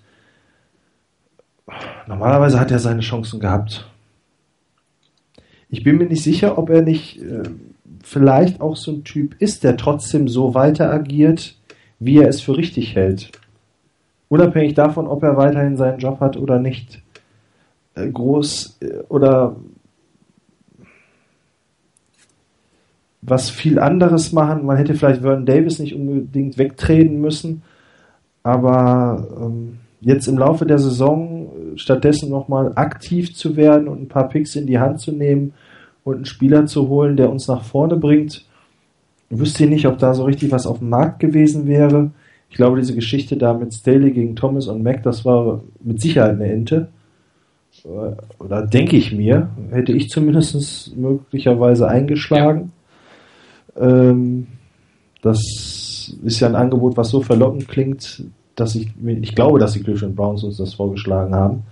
Normalerweise 2.08 2.58
hat 2.58 2.72
er 2.72 2.80
seine 2.80 3.02
Chancen 3.02 3.38
gehabt. 3.38 3.86
Ich 5.68 5.84
bin 5.84 5.98
mir 5.98 6.06
nicht 6.06 6.24
sicher, 6.24 6.58
ob 6.58 6.70
er 6.70 6.82
nicht 6.82 7.22
äh, 7.22 7.44
vielleicht 8.02 8.60
auch 8.60 8.76
so 8.76 8.90
ein 8.90 9.04
Typ 9.04 9.40
ist, 9.40 9.62
der 9.62 9.76
trotzdem 9.76 10.26
so 10.26 10.54
weiter 10.54 10.92
agiert, 10.92 11.54
wie 12.00 12.18
er 12.18 12.28
es 12.28 12.40
für 12.40 12.56
richtig 12.56 12.96
hält. 12.96 13.30
Unabhängig 14.28 14.74
davon, 14.74 15.06
ob 15.06 15.22
er 15.22 15.36
weiterhin 15.36 15.76
seinen 15.76 16.00
Job 16.00 16.18
hat 16.18 16.36
oder 16.36 16.58
nicht. 16.58 17.02
Äh, 17.94 18.08
groß 18.08 18.78
äh, 18.82 18.98
oder 19.08 19.56
was 23.22 23.50
viel 23.50 23.78
anderes 23.78 24.32
machen. 24.32 24.64
Man 24.64 24.76
hätte 24.76 24.94
vielleicht 24.94 25.22
Vernon 25.22 25.46
Davis 25.46 25.78
nicht 25.78 25.94
unbedingt 25.94 26.56
wegtreten 26.56 27.20
müssen, 27.20 27.62
aber 28.42 29.26
ähm, 29.40 29.78
jetzt 30.00 30.26
im 30.28 30.38
Laufe 30.38 30.66
der 30.66 30.78
Saison 30.78 31.46
äh, 31.46 31.78
stattdessen 31.78 32.30
nochmal 32.30 32.72
aktiv 32.76 33.34
zu 33.34 33.56
werden 33.56 33.88
und 33.88 34.02
ein 34.02 34.08
paar 34.08 34.28
Picks 34.28 34.56
in 34.56 34.66
die 34.66 34.78
Hand 34.78 35.00
zu 35.00 35.12
nehmen 35.12 35.52
und 36.04 36.16
einen 36.16 36.24
Spieler 36.24 36.66
zu 36.66 36.88
holen, 36.88 37.16
der 37.16 37.30
uns 37.30 37.48
nach 37.48 37.64
vorne 37.64 37.96
bringt, 37.96 38.46
wüsste 39.28 39.64
ich 39.64 39.70
nicht, 39.70 39.86
ob 39.86 39.98
da 39.98 40.14
so 40.14 40.24
richtig 40.24 40.50
was 40.50 40.66
auf 40.66 40.78
dem 40.78 40.88
Markt 40.88 41.20
gewesen 41.20 41.66
wäre. 41.66 42.10
Ich 42.48 42.56
glaube, 42.56 42.80
diese 42.80 42.94
Geschichte 42.94 43.36
da 43.36 43.52
mit 43.54 43.74
Staley 43.74 44.12
gegen 44.12 44.34
Thomas 44.34 44.66
und 44.66 44.82
Mac, 44.82 45.02
das 45.02 45.24
war 45.24 45.62
mit 45.82 46.00
Sicherheit 46.00 46.32
eine 46.32 46.50
Ente 46.50 46.88
oder 47.84 48.66
denke 48.66 48.96
ich 48.96 49.12
mir, 49.12 49.48
hätte 49.70 49.92
ich 49.92 50.08
zumindest 50.08 50.96
möglicherweise 50.96 51.88
eingeschlagen. 51.88 52.72
Ja. 53.76 54.10
Ähm, 54.10 54.46
das 55.22 55.38
ist 56.24 56.40
ja 56.40 56.48
ein 56.48 56.56
Angebot, 56.56 56.96
was 56.96 57.10
so 57.10 57.20
verlockend 57.20 57.68
klingt, 57.68 58.24
dass 58.56 58.74
ich, 58.74 58.88
ich 59.02 59.34
glaube, 59.34 59.58
dass 59.58 59.72
die 59.72 59.82
Cleveland 59.82 60.16
Browns 60.16 60.44
uns 60.44 60.56
das 60.56 60.74
vorgeschlagen 60.74 61.34
haben. 61.34 61.62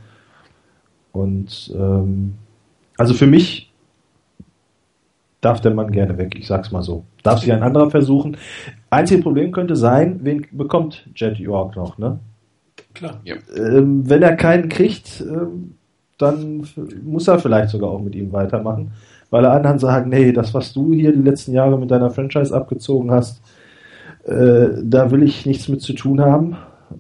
Und 1.13 1.73
ähm, 1.75 2.35
also 2.97 3.15
für 3.15 3.27
mich 3.27 3.73
darf 5.41 5.61
der 5.61 5.73
Mann 5.73 5.91
gerne 5.91 6.19
weg, 6.19 6.35
ich 6.39 6.47
sag's 6.47 6.73
mal 6.73 6.83
so. 6.83 7.05
Darf 7.23 7.41
sich 7.41 7.53
ein 7.53 7.63
anderer 7.63 7.91
versuchen. 7.91 8.37
Einziges 8.91 9.23
Problem 9.23 9.53
könnte 9.53 9.77
sein, 9.77 10.21
wen 10.23 10.47
bekommt 10.53 11.09
Jet 11.15 11.39
York 11.39 11.77
noch, 11.77 11.99
ne? 11.99 12.19
Klar. 12.95 13.21
Ja. 13.25 13.37
Ähm, 13.57 14.09
wenn 14.09 14.23
er 14.23 14.37
keinen 14.37 14.69
kriegt, 14.69 15.21
ähm, 15.21 15.75
dann 16.19 16.67
muss 17.05 17.29
er 17.29 17.39
vielleicht 17.39 17.71
sogar 17.71 17.91
auch 17.91 18.01
mit 18.01 18.15
ihm 18.15 18.33
weitermachen, 18.33 18.93
weil 19.31 19.45
alle 19.45 19.55
anderen 19.55 19.79
sagen, 19.79 20.11
nee, 20.11 20.33
das, 20.33 20.53
was 20.55 20.73
du 20.73 20.93
hier 20.93 21.13
die 21.13 21.23
letzten 21.23 21.53
Jahre 21.53 21.79
mit 21.79 21.91
deiner 21.91 22.11
Franchise 22.11 22.55
abgezogen 22.55 23.11
hast, 23.11 23.41
äh, 24.25 24.69
da 24.83 25.11
will 25.11 25.23
ich 25.23 25.47
nichts 25.47 25.69
mit 25.69 25.81
zu 25.81 25.93
tun 25.93 26.21
haben. 26.21 26.57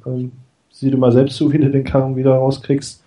Ähm, 0.06 0.32
sieh 0.70 0.90
du 0.90 0.98
mal 0.98 1.12
selbst 1.12 1.36
zu, 1.36 1.52
wie 1.52 1.58
du 1.58 1.70
den 1.70 1.84
Karren 1.84 2.16
wieder 2.16 2.32
rauskriegst. 2.32 3.02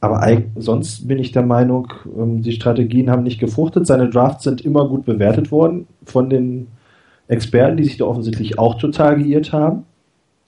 aber 0.00 0.24
sonst 0.56 1.08
bin 1.08 1.18
ich 1.18 1.32
der 1.32 1.42
Meinung, 1.42 1.92
ähm, 2.16 2.42
die 2.42 2.52
Strategien 2.52 3.10
haben 3.10 3.22
nicht 3.22 3.40
gefruchtet. 3.40 3.86
Seine 3.86 4.10
Drafts 4.10 4.44
sind 4.44 4.60
immer 4.60 4.88
gut 4.88 5.04
bewertet 5.04 5.50
worden 5.50 5.86
von 6.04 6.30
den 6.30 6.68
Experten, 7.26 7.76
die 7.76 7.84
sich 7.84 7.96
da 7.96 8.04
offensichtlich 8.04 8.58
auch 8.58 8.76
total 8.76 9.22
geirrt 9.22 9.52
haben. 9.52 9.84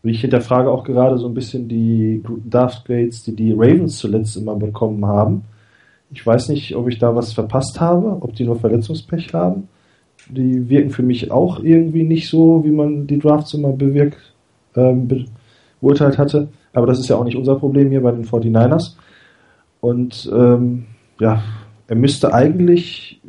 Ich 0.02 0.22
hinterfrage 0.22 0.70
auch 0.70 0.84
gerade 0.84 1.18
so 1.18 1.26
ein 1.26 1.34
bisschen 1.34 1.68
die 1.68 2.22
Draft-Grades, 2.48 3.22
die 3.24 3.36
die 3.36 3.52
Ravens 3.52 3.98
zuletzt 3.98 4.36
immer 4.36 4.56
bekommen 4.56 5.04
haben. 5.04 5.44
Ich 6.10 6.26
weiß 6.26 6.48
nicht, 6.48 6.74
ob 6.74 6.88
ich 6.88 6.98
da 6.98 7.14
was 7.14 7.32
verpasst 7.32 7.80
habe, 7.80 8.18
ob 8.20 8.34
die 8.34 8.44
nur 8.44 8.56
Verletzungspech 8.56 9.34
haben. 9.34 9.68
Die 10.28 10.68
wirken 10.68 10.90
für 10.90 11.02
mich 11.02 11.30
auch 11.30 11.62
irgendwie 11.62 12.02
nicht 12.02 12.28
so, 12.28 12.64
wie 12.64 12.70
man 12.70 13.06
die 13.06 13.18
Drafts 13.18 13.54
immer 13.54 13.72
bewirkt, 13.72 14.18
ähm, 14.74 15.08
beurteilt 15.80 16.18
hatte. 16.18 16.48
Aber 16.72 16.86
das 16.86 16.98
ist 16.98 17.08
ja 17.08 17.16
auch 17.16 17.24
nicht 17.24 17.36
unser 17.36 17.56
Problem 17.56 17.90
hier 17.90 18.02
bei 18.02 18.12
den 18.12 18.24
49ers. 18.24 18.94
Und 19.80 20.30
ähm, 20.32 20.86
ja, 21.18 21.42
er 21.88 21.96
müsste 21.96 22.32
eigentlich, 22.32 23.20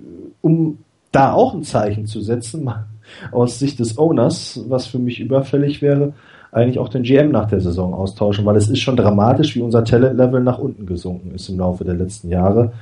um 0.41 0.80
da 1.11 1.34
auch 1.34 1.53
ein 1.53 1.64
Zeichen 1.64 2.06
zu 2.06 2.22
setzen, 2.22 2.69
aus 3.31 3.60
Sicht 3.60 3.80
des 3.80 3.98
Owners, 3.98 4.64
was 4.69 4.88
für 4.88 4.99
mich 4.99 5.19
überfällig 5.19 5.81
wäre, 5.81 6.14
eigentlich 6.52 6.80
auch 6.80 6.90
den 6.90 7.03
GM 7.03 7.32
nach 7.32 7.48
der 7.48 7.61
Saison 7.61 7.94
austauschen, 7.94 8.45
weil 8.45 8.57
es 8.57 8.69
ist 8.69 8.80
schon 8.80 8.98
dramatisch, 8.98 9.56
wie 9.56 9.61
unser 9.61 9.84
Talent-Level 9.84 10.41
nach 10.41 10.60
unten 10.60 10.86
gesunken 10.86 11.34
ist 11.34 11.49
im 11.49 11.60
Laufe 11.60 11.86
der 11.86 11.95
letzten 11.95 12.30
Jahre 12.30 12.73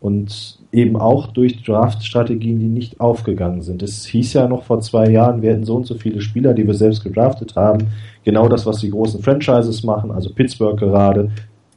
und 0.00 0.58
eben 0.72 0.96
auch 0.96 1.26
durch 1.28 1.62
Draft-Strategien, 1.62 2.58
die 2.60 2.66
nicht 2.66 3.00
aufgegangen 3.00 3.62
sind. 3.62 3.82
Es 3.82 4.06
hieß 4.06 4.34
ja 4.34 4.48
noch 4.48 4.64
vor 4.64 4.80
zwei 4.80 5.10
Jahren, 5.10 5.42
wir 5.42 5.50
hätten 5.50 5.64
so 5.64 5.76
und 5.76 5.86
so 5.86 5.94
viele 5.94 6.20
Spieler, 6.20 6.54
die 6.54 6.66
wir 6.66 6.74
selbst 6.74 7.02
gedraftet 7.02 7.56
haben. 7.56 7.88
Genau 8.24 8.48
das, 8.48 8.64
was 8.64 8.78
die 8.78 8.90
großen 8.90 9.22
Franchises 9.22 9.82
machen, 9.82 10.10
also 10.10 10.32
Pittsburgh 10.32 10.78
gerade, 10.78 11.30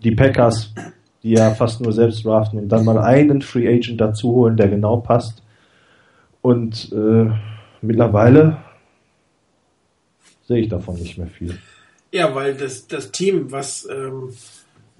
die 0.04 0.12
Packers, 0.12 0.74
die 1.24 1.32
ja 1.32 1.52
fast 1.52 1.82
nur 1.82 1.94
selbst 1.94 2.26
draften 2.26 2.60
und 2.60 2.70
dann 2.70 2.86
mal 2.86 2.98
einen 2.98 3.42
Free 3.42 3.68
Agent 3.68 4.00
dazu 4.00 4.32
holen, 4.32 4.58
der 4.58 4.68
genau 4.68 4.98
passt. 4.98 5.44
Und 6.42 6.92
äh, 6.92 7.30
mittlerweile 7.82 8.58
sehe 10.52 10.64
ich 10.64 10.70
davon 10.70 10.96
nicht 10.96 11.18
mehr 11.18 11.28
viel. 11.28 11.58
Ja, 12.12 12.36
weil 12.36 12.56
das, 12.56 12.88
das 12.88 13.12
Team, 13.12 13.52
was 13.52 13.88
ähm, 13.90 14.34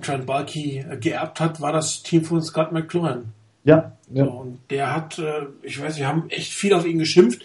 Trent 0.02 0.26
Balky 0.26 0.86
geerbt 1.02 1.42
hat, 1.42 1.60
war 1.60 1.74
das 1.74 2.04
Team 2.04 2.24
von 2.24 2.42
Scott 2.42 2.72
McLaurin. 2.72 3.26
Ja. 3.66 3.98
ja. 4.14 4.26
So, 4.26 4.32
und 4.32 4.60
der 4.70 4.96
hat, 4.96 5.20
äh, 5.20 5.48
ich 5.62 5.80
weiß, 5.82 5.98
wir 5.98 6.08
haben 6.08 6.30
echt 6.30 6.54
viel 6.54 6.74
auf 6.74 6.86
ihn 6.86 7.00
geschimpft. 7.00 7.44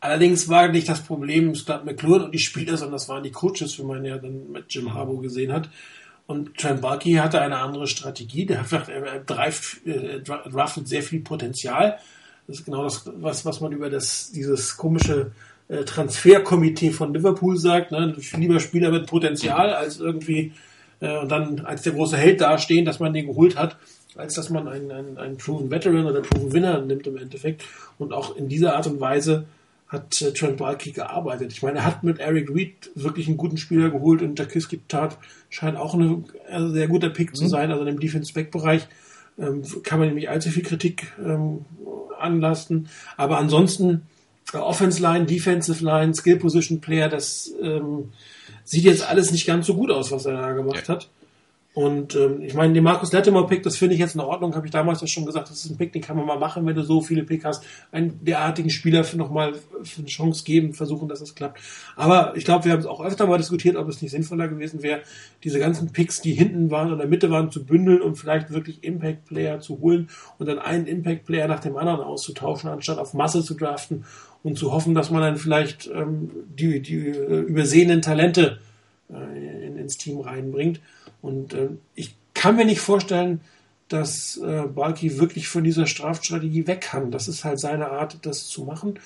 Allerdings 0.00 0.48
war 0.48 0.68
nicht 0.68 0.88
das 0.88 1.00
Problem 1.00 1.54
Scott 1.54 1.84
McLaurin 1.84 2.22
und 2.22 2.32
die 2.32 2.38
Spieler, 2.38 2.76
sondern 2.78 2.94
das 2.94 3.08
waren 3.10 3.22
die 3.22 3.30
Coaches, 3.30 3.78
wie 3.78 3.84
man 3.84 4.02
ja 4.04 4.16
dann 4.16 4.50
mit 4.50 4.64
Jim 4.70 4.94
Harbaugh 4.94 5.20
gesehen 5.20 5.52
hat. 5.52 5.68
Und 6.26 6.56
Trent 6.56 6.80
Balky 6.80 7.14
hatte 7.14 7.40
eine 7.40 7.58
andere 7.58 7.86
Strategie. 7.86 8.46
Der 8.46 8.62
hat, 8.62 8.88
er 8.88 9.20
draftet, 9.20 9.86
äh, 9.86 10.20
draftet 10.22 10.88
sehr 10.88 11.02
viel 11.02 11.20
Potenzial. 11.20 11.98
Das 12.46 12.60
ist 12.60 12.64
genau 12.64 12.84
das, 12.84 13.04
was, 13.16 13.44
was 13.44 13.60
man 13.60 13.72
über 13.72 13.90
das, 13.90 14.32
dieses 14.32 14.76
komische 14.78 15.32
äh, 15.72 15.84
Transferkomitee 15.84 16.90
von 16.90 17.14
Liverpool 17.14 17.56
sagt. 17.56 17.92
Ne? 17.92 18.14
Lieber 18.36 18.60
Spieler 18.60 18.90
mit 18.90 19.06
Potenzial 19.06 19.72
als 19.72 19.98
irgendwie 19.98 20.52
äh, 21.00 21.18
und 21.18 21.30
dann 21.30 21.60
als 21.60 21.80
der 21.80 21.94
große 21.94 22.16
Held 22.16 22.42
dastehen, 22.42 22.84
dass 22.84 23.00
man 23.00 23.14
den 23.14 23.26
geholt 23.26 23.56
hat, 23.56 23.78
als 24.14 24.34
dass 24.34 24.50
man 24.50 24.68
einen, 24.68 24.92
einen, 24.92 25.16
einen 25.16 25.38
Proven 25.38 25.70
Veteran 25.70 26.04
oder 26.04 26.20
Proven 26.20 26.52
Winner 26.52 26.82
nimmt 26.82 27.06
im 27.06 27.16
Endeffekt. 27.16 27.64
Und 27.98 28.12
auch 28.12 28.36
in 28.36 28.48
dieser 28.48 28.76
Art 28.76 28.86
und 28.86 29.00
Weise 29.00 29.46
hat 29.88 30.20
äh, 30.20 30.34
Trent 30.34 30.58
Balky 30.58 30.92
gearbeitet. 30.92 31.52
Ich 31.52 31.62
meine, 31.62 31.78
er 31.78 31.86
hat 31.86 32.04
mit 32.04 32.18
Eric 32.18 32.50
Reed 32.54 32.90
wirklich 32.94 33.26
einen 33.26 33.38
guten 33.38 33.56
Spieler 33.56 33.88
geholt 33.88 34.20
und 34.20 34.38
Jakiski 34.38 34.80
Tat 34.88 35.16
scheint 35.48 35.78
auch 35.78 35.94
ein 35.94 36.26
also 36.50 36.68
sehr 36.70 36.88
guter 36.88 37.08
Pick 37.08 37.30
mhm. 37.30 37.36
zu 37.36 37.46
sein. 37.46 37.72
Also 37.72 37.86
im 37.86 37.98
Defense-Back-Bereich 37.98 38.88
ähm, 39.38 39.62
kann 39.84 40.00
man 40.00 40.08
nämlich 40.08 40.28
allzu 40.28 40.50
viel 40.50 40.64
Kritik 40.64 41.12
ähm, 41.18 41.64
anlasten. 42.18 42.88
Aber 43.16 43.38
ansonsten 43.38 44.02
Offense 44.60 45.00
Line, 45.00 45.26
Defensive 45.26 45.84
Line, 45.84 46.14
Skill 46.14 46.38
Position 46.38 46.80
Player, 46.80 47.08
das 47.08 47.52
ähm, 47.62 48.12
sieht 48.64 48.84
jetzt 48.84 49.08
alles 49.08 49.32
nicht 49.32 49.46
ganz 49.46 49.66
so 49.66 49.74
gut 49.74 49.90
aus, 49.90 50.12
was 50.12 50.26
er 50.26 50.34
da 50.34 50.52
gemacht 50.52 50.88
ja. 50.88 50.94
hat. 50.94 51.08
Und 51.74 52.14
ähm, 52.16 52.42
ich 52.42 52.52
meine, 52.52 52.74
den 52.74 52.84
Markus 52.84 53.12
Lettemore-Pick, 53.12 53.62
das 53.62 53.78
finde 53.78 53.94
ich 53.94 54.00
jetzt 54.00 54.14
in 54.14 54.20
Ordnung, 54.20 54.54
habe 54.54 54.66
ich 54.66 54.72
damals 54.72 55.00
ja 55.00 55.06
schon 55.06 55.24
gesagt, 55.24 55.48
das 55.48 55.64
ist 55.64 55.70
ein 55.70 55.78
Pick, 55.78 55.92
den 55.94 56.02
kann 56.02 56.18
man 56.18 56.26
mal 56.26 56.38
machen, 56.38 56.66
wenn 56.66 56.74
du 56.74 56.82
so 56.82 57.00
viele 57.00 57.24
Pick 57.24 57.46
hast, 57.46 57.64
einen 57.90 58.22
derartigen 58.22 58.68
Spieler 58.68 59.04
für 59.04 59.16
nochmal 59.16 59.54
eine 59.96 60.06
Chance 60.06 60.44
geben, 60.44 60.74
versuchen, 60.74 61.08
dass 61.08 61.22
es 61.22 61.34
klappt. 61.34 61.60
Aber 61.96 62.36
ich 62.36 62.44
glaube, 62.44 62.66
wir 62.66 62.72
haben 62.72 62.80
es 62.80 62.86
auch 62.86 63.02
öfter 63.02 63.26
mal 63.26 63.38
diskutiert, 63.38 63.76
ob 63.76 63.88
es 63.88 64.02
nicht 64.02 64.10
sinnvoller 64.10 64.48
gewesen 64.48 64.82
wäre, 64.82 65.00
diese 65.44 65.58
ganzen 65.58 65.92
Picks, 65.92 66.20
die 66.20 66.34
hinten 66.34 66.70
waren 66.70 66.88
und 66.88 66.94
in 66.94 66.98
der 66.98 67.08
Mitte 67.08 67.30
waren, 67.30 67.50
zu 67.50 67.64
bündeln 67.64 68.02
und 68.02 68.16
vielleicht 68.16 68.50
wirklich 68.50 68.84
Impact-Player 68.84 69.60
zu 69.60 69.80
holen 69.80 70.10
und 70.38 70.46
dann 70.46 70.58
einen 70.58 70.86
Impact-Player 70.86 71.48
nach 71.48 71.60
dem 71.60 71.78
anderen 71.78 72.00
auszutauschen, 72.00 72.68
anstatt 72.68 72.98
auf 72.98 73.14
Masse 73.14 73.42
zu 73.42 73.54
draften 73.54 74.04
und 74.42 74.58
zu 74.58 74.72
hoffen, 74.72 74.94
dass 74.94 75.10
man 75.10 75.22
dann 75.22 75.36
vielleicht 75.36 75.90
ähm, 75.94 76.30
die, 76.50 76.82
die 76.82 76.98
äh, 76.98 77.40
übersehenen 77.40 78.02
Talente 78.02 78.58
äh, 79.10 79.66
in, 79.66 79.78
ins 79.78 79.96
Team 79.96 80.20
reinbringt. 80.20 80.80
Und 81.22 81.54
äh, 81.54 81.68
ich 81.94 82.14
kann 82.34 82.56
mir 82.56 82.66
nicht 82.66 82.80
vorstellen, 82.80 83.40
dass 83.88 84.38
äh, 84.38 84.62
Balki 84.62 85.18
wirklich 85.18 85.48
von 85.48 85.64
dieser 85.64 85.86
Strafstrategie 85.86 86.66
weg 86.66 86.82
kann. 86.82 87.10
Das 87.10 87.28
ist 87.28 87.44
halt 87.44 87.60
seine 87.60 87.90
Art, 87.90 88.18
das 88.22 88.48
zu 88.48 88.64
machen. 88.64 88.98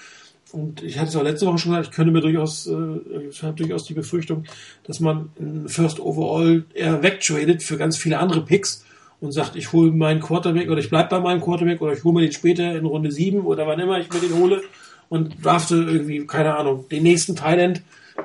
Und 0.53 0.83
ich 0.83 0.99
hatte 0.99 1.09
es 1.09 1.17
auch 1.17 1.23
letzte 1.23 1.47
Woche 1.47 1.59
schon 1.59 1.73
gesagt, 1.73 1.89
ich 1.89 1.95
könnte 1.95 2.13
mir 2.13 2.21
durchaus, 2.21 2.67
äh, 2.67 3.29
ich 3.29 3.43
habe 3.43 3.57
durchaus 3.57 3.85
die 3.85 3.95
Befürchtung, 3.95 4.45
dass 4.85 5.01
man 5.01 5.31
First 5.67 6.01
Overall 6.01 6.65
eher 6.73 7.03
wegtradet 7.03 7.63
für 7.63 7.77
ganz 7.77 7.97
viele 7.97 8.19
andere 8.19 8.45
Picks 8.45 8.85
und 9.21 9.33
sagt, 9.33 9.57
ich 9.57 9.73
hole 9.73 9.93
meinen 9.93 10.21
Quarterback 10.21 10.71
oder 10.71 10.81
ich 10.81 10.91
bleibe 10.91 11.11
bei 11.11 11.21
meinem 11.21 11.41
Quarterback 11.41 11.81
oder 11.83 11.93
ich 11.93 12.05
hole 12.05 12.15
mir 12.15 12.21
den 12.23 12.33
später 12.33 12.77
in 12.77 12.85
Runde 12.85 13.11
7 13.11 13.41
oder 13.41 13.67
wann 13.67 13.81
immer 13.81 13.99
ich 13.99 14.13
mir 14.13 14.21
den 14.21 14.35
hole 14.35 14.63
und 15.09 15.45
drafte 15.45 15.77
irgendwie, 15.77 16.27
keine 16.27 16.57
Ahnung, 16.57 16.89
den 16.89 17.03
nächsten 17.03 17.37
Thailand. 17.37 17.83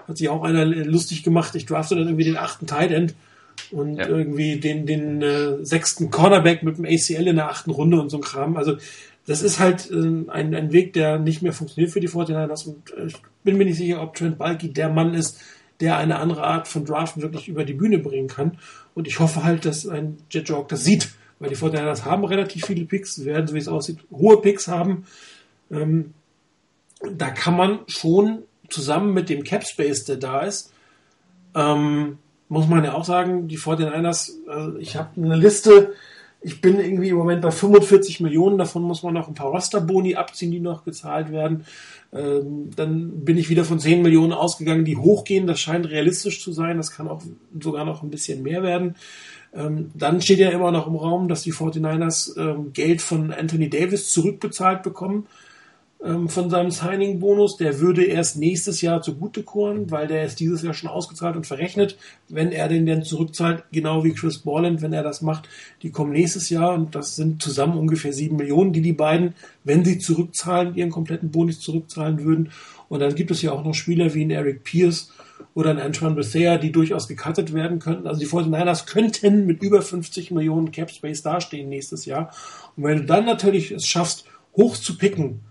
Hat 0.07 0.17
sich 0.17 0.29
auch 0.29 0.43
einer 0.43 0.65
lustig 0.65 1.23
gemacht. 1.23 1.55
Ich 1.55 1.65
drafte 1.65 1.95
dann 1.95 2.05
irgendwie 2.05 2.23
den 2.23 2.37
achten 2.37 2.65
Tight 2.65 2.91
und 3.71 3.95
ja. 3.95 4.07
irgendwie 4.07 4.59
den, 4.59 4.85
den 4.85 5.21
äh, 5.21 5.63
sechsten 5.65 6.11
Cornerback 6.11 6.63
mit 6.63 6.77
dem 6.77 6.85
ACL 6.85 7.27
in 7.27 7.35
der 7.37 7.49
achten 7.49 7.71
Runde 7.71 7.99
und 7.99 8.09
so 8.09 8.17
ein 8.17 8.23
Kram. 8.23 8.57
Also 8.57 8.77
das 9.25 9.41
ist 9.41 9.59
halt 9.59 9.89
äh, 9.91 9.95
ein, 9.95 10.55
ein 10.55 10.71
Weg, 10.71 10.93
der 10.93 11.19
nicht 11.19 11.41
mehr 11.41 11.53
funktioniert 11.53 11.91
für 11.91 11.99
die 11.99 12.09
49ers 12.09 12.67
und 12.67 12.93
äh, 12.97 13.07
ich 13.07 13.15
bin 13.43 13.57
mir 13.57 13.65
nicht 13.65 13.77
sicher, 13.77 14.01
ob 14.01 14.15
Trent 14.15 14.37
Balky 14.37 14.71
der 14.71 14.89
Mann 14.89 15.13
ist, 15.13 15.39
der 15.79 15.97
eine 15.97 16.19
andere 16.19 16.43
Art 16.43 16.67
von 16.67 16.85
Draft 16.85 17.19
wirklich 17.21 17.47
über 17.47 17.65
die 17.65 17.73
Bühne 17.73 17.97
bringen 17.97 18.27
kann. 18.27 18.59
Und 18.93 19.07
ich 19.07 19.19
hoffe 19.19 19.43
halt, 19.43 19.65
dass 19.65 19.87
ein 19.87 20.17
Jet 20.29 20.47
Jog 20.47 20.69
das 20.69 20.83
sieht, 20.83 21.09
weil 21.39 21.49
die 21.49 21.55
49ers 21.55 22.05
haben 22.05 22.23
relativ 22.23 22.65
viele 22.65 22.85
Picks, 22.85 23.25
werden, 23.25 23.47
so 23.47 23.55
wie 23.55 23.59
es 23.59 23.67
aussieht, 23.67 23.97
hohe 24.11 24.41
Picks 24.41 24.67
haben. 24.67 25.05
Ähm, 25.71 26.13
da 27.15 27.31
kann 27.31 27.57
man 27.57 27.79
schon 27.87 28.43
zusammen 28.69 29.13
mit 29.13 29.29
dem 29.29 29.43
Cap 29.43 29.65
Space, 29.65 30.05
der 30.05 30.17
da 30.17 30.41
ist, 30.41 30.71
ähm, 31.55 32.19
muss 32.51 32.67
man 32.67 32.83
ja 32.83 32.95
auch 32.95 33.05
sagen, 33.05 33.47
die 33.47 33.57
49ers, 33.57 34.45
also 34.45 34.77
ich 34.77 34.97
habe 34.97 35.09
eine 35.15 35.37
Liste, 35.37 35.93
ich 36.41 36.59
bin 36.59 36.81
irgendwie 36.81 37.07
im 37.07 37.15
Moment 37.15 37.41
bei 37.41 37.49
45 37.49 38.19
Millionen, 38.19 38.57
davon 38.57 38.83
muss 38.83 39.03
man 39.03 39.13
noch 39.13 39.29
ein 39.29 39.35
paar 39.35 39.51
Rosterboni 39.51 40.15
abziehen, 40.15 40.51
die 40.51 40.59
noch 40.59 40.83
gezahlt 40.83 41.31
werden. 41.31 41.63
Ähm, 42.11 42.69
dann 42.75 43.23
bin 43.23 43.37
ich 43.37 43.49
wieder 43.49 43.63
von 43.63 43.79
10 43.79 44.01
Millionen 44.01 44.33
ausgegangen, 44.33 44.83
die 44.83 44.97
hochgehen. 44.97 45.47
Das 45.47 45.61
scheint 45.61 45.89
realistisch 45.89 46.43
zu 46.43 46.51
sein. 46.51 46.75
Das 46.75 46.91
kann 46.91 47.07
auch 47.07 47.21
sogar 47.57 47.85
noch 47.85 48.03
ein 48.03 48.09
bisschen 48.09 48.43
mehr 48.43 48.63
werden. 48.63 48.95
Ähm, 49.53 49.91
dann 49.93 50.19
steht 50.19 50.39
ja 50.39 50.49
immer 50.49 50.73
noch 50.73 50.87
im 50.87 50.95
Raum, 50.97 51.29
dass 51.29 51.43
die 51.43 51.53
49ers 51.53 52.37
ähm, 52.37 52.73
Geld 52.73 53.01
von 53.01 53.31
Anthony 53.31 53.69
Davis 53.69 54.11
zurückbezahlt 54.11 54.83
bekommen 54.83 55.25
ähm, 56.03 56.29
von 56.29 56.49
seinem 56.49 56.71
Signing-Bonus. 56.71 57.57
Der 57.57 57.79
würde 57.79 58.03
erst 58.03 58.37
nächstes 58.37 58.81
Jahr 58.81 59.01
zugutekommen, 59.01 59.91
weil 59.91 60.07
der 60.07 60.25
ist 60.25 60.39
dieses 60.39 60.61
Jahr 60.61 60.73
schon 60.73 60.89
ausgezahlt 60.89 61.35
und 61.35 61.45
verrechnet. 61.45 61.97
Wenn 62.27 62.51
er 62.51 62.67
den 62.67 62.85
dann 62.85 63.03
zurückzahlt, 63.03 63.63
genau 63.71 64.03
wie 64.03 64.13
Chris 64.13 64.39
Borland, 64.39 64.81
wenn 64.81 64.93
er 64.93 65.03
das 65.03 65.21
macht, 65.21 65.47
die 65.83 65.91
kommen 65.91 66.11
nächstes 66.11 66.49
Jahr 66.49 66.73
und 66.73 66.95
das 66.95 67.15
sind 67.15 67.41
zusammen 67.41 67.77
ungefähr 67.77 68.13
sieben 68.13 68.37
Millionen, 68.37 68.73
die 68.73 68.81
die 68.81 68.93
beiden, 68.93 69.35
wenn 69.63 69.85
sie 69.85 69.99
zurückzahlen, 69.99 70.75
ihren 70.75 70.89
kompletten 70.89 71.31
Bonus 71.31 71.59
zurückzahlen 71.59 72.23
würden. 72.23 72.51
Und 72.89 72.99
dann 72.99 73.15
gibt 73.15 73.31
es 73.31 73.41
ja 73.41 73.51
auch 73.51 73.63
noch 73.63 73.73
Spieler 73.73 74.13
wie 74.13 74.25
ein 74.25 74.31
Eric 74.31 74.63
Pierce 74.63 75.11
oder 75.53 75.69
ein 75.69 75.79
Antoine 75.79 76.15
Bethea, 76.15 76.57
die 76.57 76.71
durchaus 76.71 77.07
gecuttet 77.07 77.53
werden 77.53 77.79
könnten. 77.79 78.07
Also 78.07 78.19
die 78.19 78.27
49ers 78.27 78.85
könnten 78.85 79.45
mit 79.45 79.61
über 79.61 79.81
50 79.81 80.31
Millionen 80.31 80.71
Cap 80.71 80.91
Space 80.91 81.21
dastehen 81.21 81.69
nächstes 81.69 82.05
Jahr. 82.05 82.31
Und 82.75 82.85
wenn 82.85 82.97
du 82.99 83.05
dann 83.05 83.25
natürlich 83.25 83.71
es 83.71 83.85
schaffst, 83.85 84.25
hoch 84.55 84.75
zu 84.77 84.97
picken, 84.97 85.41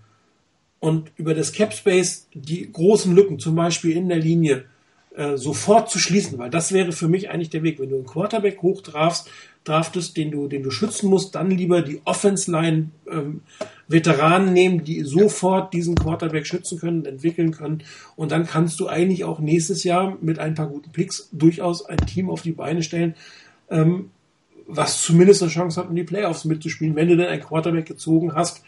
und 0.80 1.12
über 1.16 1.34
das 1.34 1.52
Cap 1.52 1.72
Space 1.72 2.26
die 2.34 2.70
großen 2.72 3.14
Lücken, 3.14 3.38
zum 3.38 3.54
Beispiel 3.54 3.96
in 3.96 4.08
der 4.08 4.18
Linie, 4.18 4.64
äh, 5.14 5.36
sofort 5.36 5.90
zu 5.90 5.98
schließen, 5.98 6.38
weil 6.38 6.50
das 6.50 6.72
wäre 6.72 6.92
für 6.92 7.08
mich 7.08 7.30
eigentlich 7.30 7.50
der 7.50 7.62
Weg. 7.62 7.78
Wenn 7.78 7.90
du 7.90 7.96
einen 7.96 8.06
Quarterback 8.06 8.62
hochdrafst, 8.62 9.28
draftest, 9.64 10.16
den 10.16 10.30
du, 10.30 10.48
den 10.48 10.62
du 10.62 10.70
schützen 10.70 11.10
musst, 11.10 11.34
dann 11.34 11.50
lieber 11.50 11.82
die 11.82 12.00
Offense 12.04 12.50
Line 12.50 12.90
ähm, 13.10 13.42
Veteranen 13.88 14.52
nehmen, 14.52 14.84
die 14.84 15.02
sofort 15.02 15.74
diesen 15.74 15.96
Quarterback 15.96 16.46
schützen 16.46 16.78
können, 16.78 17.04
entwickeln 17.04 17.50
können. 17.50 17.82
Und 18.16 18.32
dann 18.32 18.46
kannst 18.46 18.80
du 18.80 18.88
eigentlich 18.88 19.24
auch 19.24 19.40
nächstes 19.40 19.84
Jahr 19.84 20.16
mit 20.20 20.38
ein 20.38 20.54
paar 20.54 20.68
guten 20.68 20.92
Picks 20.92 21.28
durchaus 21.32 21.84
ein 21.84 21.98
Team 21.98 22.30
auf 22.30 22.42
die 22.42 22.52
Beine 22.52 22.82
stellen, 22.82 23.14
ähm, 23.68 24.10
was 24.66 25.02
zumindest 25.02 25.42
eine 25.42 25.50
Chance 25.50 25.80
hat, 25.80 25.90
um 25.90 25.96
die 25.96 26.04
Playoffs 26.04 26.44
mitzuspielen, 26.44 26.94
wenn 26.94 27.08
du 27.08 27.16
denn 27.16 27.26
einen 27.26 27.42
Quarterback 27.42 27.86
gezogen 27.86 28.34
hast, 28.34 28.62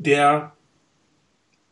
der 0.00 0.52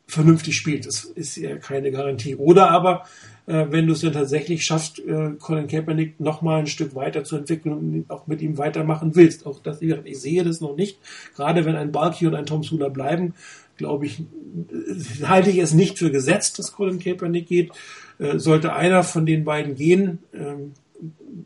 vernünftig 0.06 0.56
spielt. 0.56 0.86
Das 0.86 1.05
ist 1.05 1.36
ja 1.36 1.56
keine 1.56 1.90
Garantie. 1.90 2.34
Oder 2.36 2.70
aber, 2.70 3.05
äh, 3.46 3.66
wenn 3.68 3.86
du 3.86 3.92
es 3.92 4.00
dann 4.00 4.12
tatsächlich 4.12 4.64
schaffst, 4.64 5.00
äh, 5.00 5.32
Colin 5.38 5.66
Kaepernick 5.66 6.18
noch 6.18 6.40
mal 6.40 6.60
ein 6.60 6.66
Stück 6.66 6.94
weiter 6.94 7.24
zu 7.24 7.36
entwickeln 7.36 7.74
und 7.74 8.10
auch 8.10 8.26
mit 8.26 8.40
ihm 8.40 8.56
weitermachen 8.56 9.14
willst. 9.14 9.46
Auch 9.46 9.60
das, 9.60 9.82
ich 9.82 10.18
sehe 10.18 10.44
das 10.44 10.60
noch 10.60 10.76
nicht. 10.76 10.98
Gerade 11.36 11.64
wenn 11.64 11.76
ein 11.76 11.92
Balky 11.92 12.26
und 12.26 12.34
ein 12.34 12.46
Tom 12.46 12.62
Sula 12.62 12.88
bleiben, 12.88 13.34
glaube 13.76 14.06
ich, 14.06 14.20
äh, 14.20 15.24
halte 15.26 15.50
ich 15.50 15.59
es 15.59 15.74
nicht 15.74 15.98
für 15.98 16.10
gesetzt, 16.10 16.59
dass 16.59 16.72
Colin 16.72 16.98
Kaepernick 16.98 17.46
geht. 17.46 17.72
Äh, 18.18 18.38
sollte 18.38 18.72
einer 18.72 19.05
von 19.05 19.26
den 19.26 19.44
beiden 19.44 19.74
gehen, 19.74 20.20
ähm, 20.34 20.72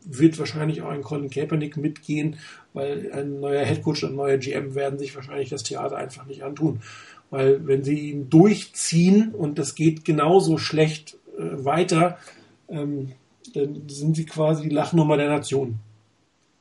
wird 0.05 0.39
wahrscheinlich 0.39 0.81
auch 0.81 0.89
ein 0.89 1.03
Colin 1.03 1.29
Kaepernick 1.29 1.77
mitgehen, 1.77 2.37
weil 2.73 3.11
ein 3.11 3.39
neuer 3.39 3.63
Headcoach 3.63 4.03
und 4.03 4.11
ein 4.11 4.15
neuer 4.15 4.37
GM 4.37 4.75
werden 4.75 4.99
sich 4.99 5.15
wahrscheinlich 5.15 5.49
das 5.49 5.63
Theater 5.63 5.97
einfach 5.97 6.25
nicht 6.25 6.43
antun. 6.43 6.81
Weil 7.29 7.65
wenn 7.67 7.83
sie 7.83 8.11
ihn 8.11 8.29
durchziehen 8.29 9.33
und 9.33 9.57
das 9.59 9.75
geht 9.75 10.05
genauso 10.05 10.57
schlecht 10.57 11.17
äh, 11.37 11.65
weiter, 11.65 12.17
ähm, 12.69 13.11
dann 13.53 13.87
sind 13.87 14.15
sie 14.15 14.25
quasi 14.25 14.63
die 14.63 14.75
Lachnummer 14.75 15.17
der 15.17 15.29
Nation. 15.29 15.79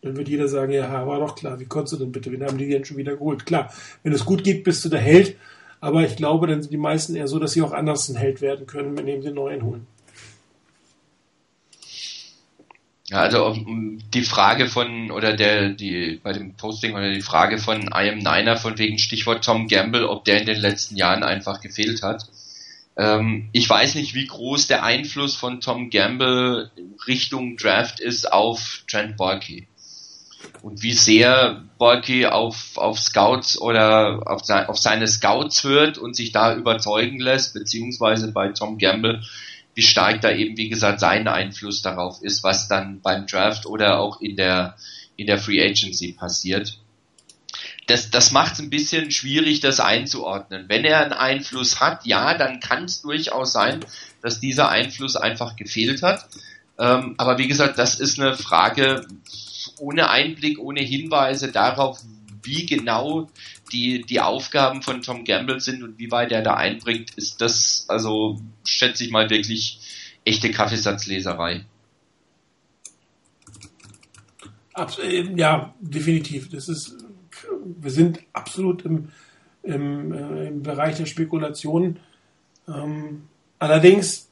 Dann 0.02 0.16
wird 0.16 0.28
jeder 0.28 0.48
sagen, 0.48 0.72
ja, 0.72 1.06
war 1.06 1.20
doch 1.20 1.36
klar, 1.36 1.60
wie 1.60 1.66
konntest 1.66 1.94
du 1.94 1.98
denn 1.98 2.12
bitte, 2.12 2.32
wen 2.32 2.44
haben 2.44 2.58
die 2.58 2.68
denn 2.68 2.84
schon 2.84 2.96
wieder 2.96 3.16
geholt? 3.16 3.46
Klar, 3.46 3.72
wenn 4.02 4.12
es 4.12 4.24
gut 4.24 4.42
geht, 4.42 4.64
bist 4.64 4.84
du 4.84 4.88
der 4.88 5.00
Held, 5.00 5.36
aber 5.80 6.04
ich 6.04 6.16
glaube, 6.16 6.46
dann 6.46 6.60
sind 6.60 6.72
die 6.72 6.78
meisten 6.78 7.14
eher 7.14 7.28
so, 7.28 7.38
dass 7.38 7.52
sie 7.52 7.62
auch 7.62 7.72
anders 7.72 8.08
ein 8.08 8.16
Held 8.16 8.40
werden 8.40 8.66
können, 8.66 8.98
indem 8.98 9.22
sie 9.22 9.28
einen 9.28 9.36
neuen 9.36 9.62
holen. 9.62 9.86
Ja, 13.12 13.18
also 13.18 13.54
die 14.14 14.22
Frage 14.22 14.68
von, 14.68 15.10
oder 15.10 15.34
der, 15.34 15.68
die, 15.68 16.18
bei 16.22 16.32
dem 16.32 16.54
Posting 16.56 16.94
oder 16.94 17.12
die 17.12 17.20
Frage 17.20 17.58
von 17.58 17.88
I 17.88 18.08
am 18.08 18.20
Niner 18.20 18.56
von 18.56 18.78
wegen 18.78 18.98
Stichwort 18.98 19.44
Tom 19.44 19.68
Gamble, 19.68 20.08
ob 20.08 20.24
der 20.24 20.40
in 20.40 20.46
den 20.46 20.58
letzten 20.58 20.96
Jahren 20.96 21.22
einfach 21.22 21.60
gefehlt 21.60 22.02
hat. 22.02 22.24
Ähm, 22.96 23.50
ich 23.52 23.68
weiß 23.68 23.96
nicht, 23.96 24.14
wie 24.14 24.24
groß 24.24 24.66
der 24.66 24.82
Einfluss 24.82 25.36
von 25.36 25.60
Tom 25.60 25.90
Gamble 25.90 26.70
Richtung 27.06 27.58
Draft 27.58 28.00
ist 28.00 28.32
auf 28.32 28.82
Trent 28.90 29.18
Borky. 29.18 29.68
Und 30.62 30.82
wie 30.82 30.94
sehr 30.94 31.64
Borky 31.76 32.24
auf, 32.24 32.78
auf 32.78 32.98
Scouts 32.98 33.60
oder 33.60 34.22
auf, 34.24 34.48
auf 34.48 34.78
seine 34.78 35.06
Scouts 35.06 35.64
hört 35.64 35.98
und 35.98 36.16
sich 36.16 36.32
da 36.32 36.56
überzeugen 36.56 37.20
lässt, 37.20 37.52
beziehungsweise 37.52 38.32
bei 38.32 38.48
Tom 38.48 38.78
Gamble 38.78 39.20
wie 39.74 39.82
stark 39.82 40.20
da 40.20 40.30
eben, 40.30 40.56
wie 40.56 40.68
gesagt, 40.68 41.00
sein 41.00 41.26
Einfluss 41.28 41.82
darauf 41.82 42.22
ist, 42.22 42.42
was 42.42 42.68
dann 42.68 43.00
beim 43.00 43.26
Draft 43.26 43.66
oder 43.66 44.00
auch 44.00 44.20
in 44.20 44.36
der, 44.36 44.76
in 45.16 45.26
der 45.26 45.38
Free 45.38 45.62
Agency 45.62 46.12
passiert. 46.12 46.78
Das, 47.86 48.10
das 48.10 48.30
macht 48.30 48.54
es 48.54 48.58
ein 48.60 48.70
bisschen 48.70 49.10
schwierig, 49.10 49.60
das 49.60 49.80
einzuordnen. 49.80 50.68
Wenn 50.68 50.84
er 50.84 51.00
einen 51.00 51.12
Einfluss 51.12 51.80
hat, 51.80 52.06
ja, 52.06 52.36
dann 52.36 52.60
kann 52.60 52.84
es 52.84 53.02
durchaus 53.02 53.52
sein, 53.52 53.80
dass 54.22 54.40
dieser 54.40 54.68
Einfluss 54.68 55.16
einfach 55.16 55.56
gefehlt 55.56 56.02
hat. 56.02 56.26
Ähm, 56.78 57.14
aber 57.18 57.38
wie 57.38 57.48
gesagt, 57.48 57.78
das 57.78 57.98
ist 57.98 58.20
eine 58.20 58.36
Frage 58.36 59.06
ohne 59.78 60.10
Einblick, 60.10 60.58
ohne 60.58 60.80
Hinweise 60.80 61.50
darauf, 61.50 61.98
wie 62.42 62.66
genau 62.66 63.28
die, 63.72 64.02
die 64.02 64.20
Aufgaben 64.20 64.82
von 64.82 65.02
Tom 65.02 65.24
Gamble 65.24 65.60
sind 65.60 65.82
und 65.82 65.98
wie 65.98 66.10
weit 66.10 66.32
er 66.32 66.42
da 66.42 66.54
einbringt, 66.54 67.14
ist 67.14 67.40
das, 67.40 67.86
also 67.88 68.40
schätze 68.64 69.04
ich 69.04 69.10
mal 69.10 69.30
wirklich 69.30 69.80
echte 70.24 70.50
Kaffeesatzleserei. 70.50 71.64
Abs 74.74 74.98
äh, 74.98 75.22
ja, 75.36 75.74
definitiv. 75.80 76.48
Das 76.48 76.68
ist, 76.68 76.96
wir 77.64 77.90
sind 77.90 78.20
absolut 78.32 78.84
im, 78.84 79.08
im, 79.62 80.12
äh, 80.12 80.48
im 80.48 80.62
Bereich 80.62 80.96
der 80.96 81.06
Spekulation. 81.06 81.98
Ähm, 82.66 83.24
allerdings, 83.58 84.30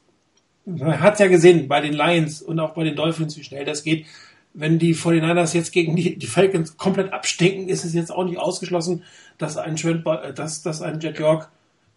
man 0.65 0.99
hat 0.99 1.19
ja 1.19 1.27
gesehen 1.27 1.67
bei 1.67 1.81
den 1.81 1.93
Lions 1.93 2.41
und 2.41 2.59
auch 2.59 2.73
bei 2.73 2.83
den 2.83 2.95
Dolphins, 2.95 3.37
wie 3.37 3.43
schnell 3.43 3.65
das 3.65 3.83
geht 3.83 4.05
wenn 4.53 4.79
die 4.79 4.95
49ers 4.95 5.53
jetzt 5.53 5.71
gegen 5.71 5.95
die, 5.95 6.17
die 6.17 6.27
Falcons 6.27 6.77
komplett 6.77 7.13
abstinken, 7.13 7.69
ist 7.69 7.85
es 7.85 7.93
jetzt 7.93 8.11
auch 8.11 8.25
nicht 8.25 8.37
ausgeschlossen, 8.37 9.03
dass 9.37 9.57
ein, 9.57 9.75
Trent, 9.75 10.05
äh, 10.05 10.33
dass, 10.33 10.61
dass 10.61 10.81
ein 10.81 10.99
Jet 10.99 11.19
York 11.19 11.49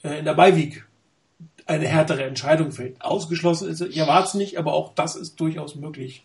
äh, 0.02 0.18
in 0.18 0.24
der 0.24 0.34
Beiweek 0.34 0.86
eine 1.66 1.86
härtere 1.86 2.24
Entscheidung 2.24 2.72
fällt. 2.72 3.00
Ausgeschlossen 3.00 3.68
ist 3.68 3.80
es, 3.80 3.94
ihr 3.94 4.06
wart's 4.06 4.34
nicht, 4.34 4.58
aber 4.58 4.74
auch 4.74 4.94
das 4.94 5.16
ist 5.16 5.40
durchaus 5.40 5.74
möglich. 5.74 6.24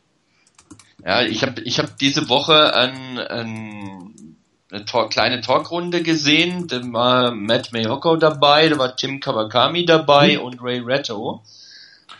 Ja, 1.06 1.22
ich 1.22 1.44
habe 1.44 1.62
ich 1.62 1.80
hab 1.80 1.98
diese 1.98 2.28
Woche 2.28 2.76
ein, 2.76 3.18
ein, 3.18 4.36
eine 4.70 4.86
Talk, 4.86 5.12
kleine 5.12 5.40
Talkrunde 5.40 6.04
gesehen. 6.04 6.68
Da 6.68 6.82
war 6.92 7.32
Matt 7.32 7.72
Mayoko 7.72 8.18
dabei, 8.18 8.68
da 8.68 8.78
war 8.78 8.96
Tim 8.96 9.22
Kawakami 9.22 9.86
dabei 9.86 10.36
mhm. 10.36 10.44
und 10.44 10.62
Ray 10.62 10.80
Retto. 10.80 11.42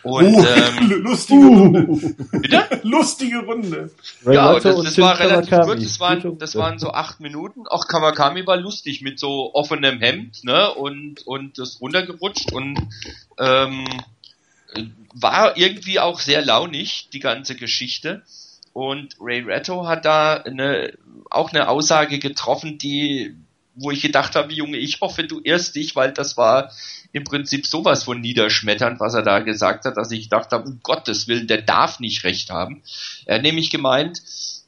Und, 0.02 0.34
uh, 0.34 0.46
ähm, 0.46 0.90
lustige 1.02 1.46
Runde. 1.46 2.14
Bitte? 2.32 2.80
Lustige 2.82 3.38
Runde. 3.40 3.90
Ray 4.24 4.34
ja, 4.34 4.58
das, 4.58 4.62
das 4.82 4.98
war 4.98 5.18
relativ 5.18 5.50
Kawakami. 5.50 5.74
gut. 5.74 5.84
Das 5.84 6.00
waren, 6.00 6.38
das 6.38 6.56
waren 6.56 6.78
so 6.78 6.90
acht 6.92 7.20
Minuten. 7.20 7.66
Auch 7.66 7.86
Kawakami 7.86 8.46
war 8.46 8.56
lustig 8.56 9.02
mit 9.02 9.18
so 9.18 9.54
offenem 9.54 10.00
Hemd, 10.00 10.44
ne? 10.44 10.72
Und, 10.72 11.26
und 11.26 11.58
das 11.58 11.80
runtergerutscht 11.80 12.52
und 12.52 12.78
ähm, 13.38 13.84
war 15.12 15.56
irgendwie 15.56 16.00
auch 16.00 16.20
sehr 16.20 16.42
launig, 16.44 17.08
die 17.12 17.20
ganze 17.20 17.54
Geschichte. 17.54 18.22
Und 18.72 19.16
Ray 19.20 19.40
Retto 19.40 19.86
hat 19.86 20.04
da 20.04 20.36
eine, 20.36 20.92
auch 21.28 21.52
eine 21.52 21.68
Aussage 21.68 22.18
getroffen, 22.18 22.78
die, 22.78 23.34
wo 23.74 23.90
ich 23.90 24.02
gedacht 24.02 24.34
habe, 24.36 24.52
Junge, 24.52 24.76
ich 24.76 25.00
hoffe, 25.00 25.24
du 25.24 25.40
irrst 25.42 25.74
dich, 25.74 25.96
weil 25.96 26.12
das 26.12 26.36
war 26.36 26.72
im 27.12 27.24
Prinzip 27.24 27.66
sowas 27.66 28.04
von 28.04 28.20
niederschmetternd, 28.20 29.00
was 29.00 29.14
er 29.14 29.22
da 29.22 29.40
gesagt 29.40 29.84
hat, 29.84 29.96
dass 29.96 30.10
ich 30.10 30.28
dachte, 30.28 30.58
um 30.58 30.80
Gottes 30.82 31.28
Willen, 31.28 31.46
der 31.46 31.62
darf 31.62 32.00
nicht 32.00 32.24
recht 32.24 32.50
haben. 32.50 32.82
Er 33.26 33.36
hat 33.36 33.42
nämlich 33.42 33.70
gemeint, 33.70 34.22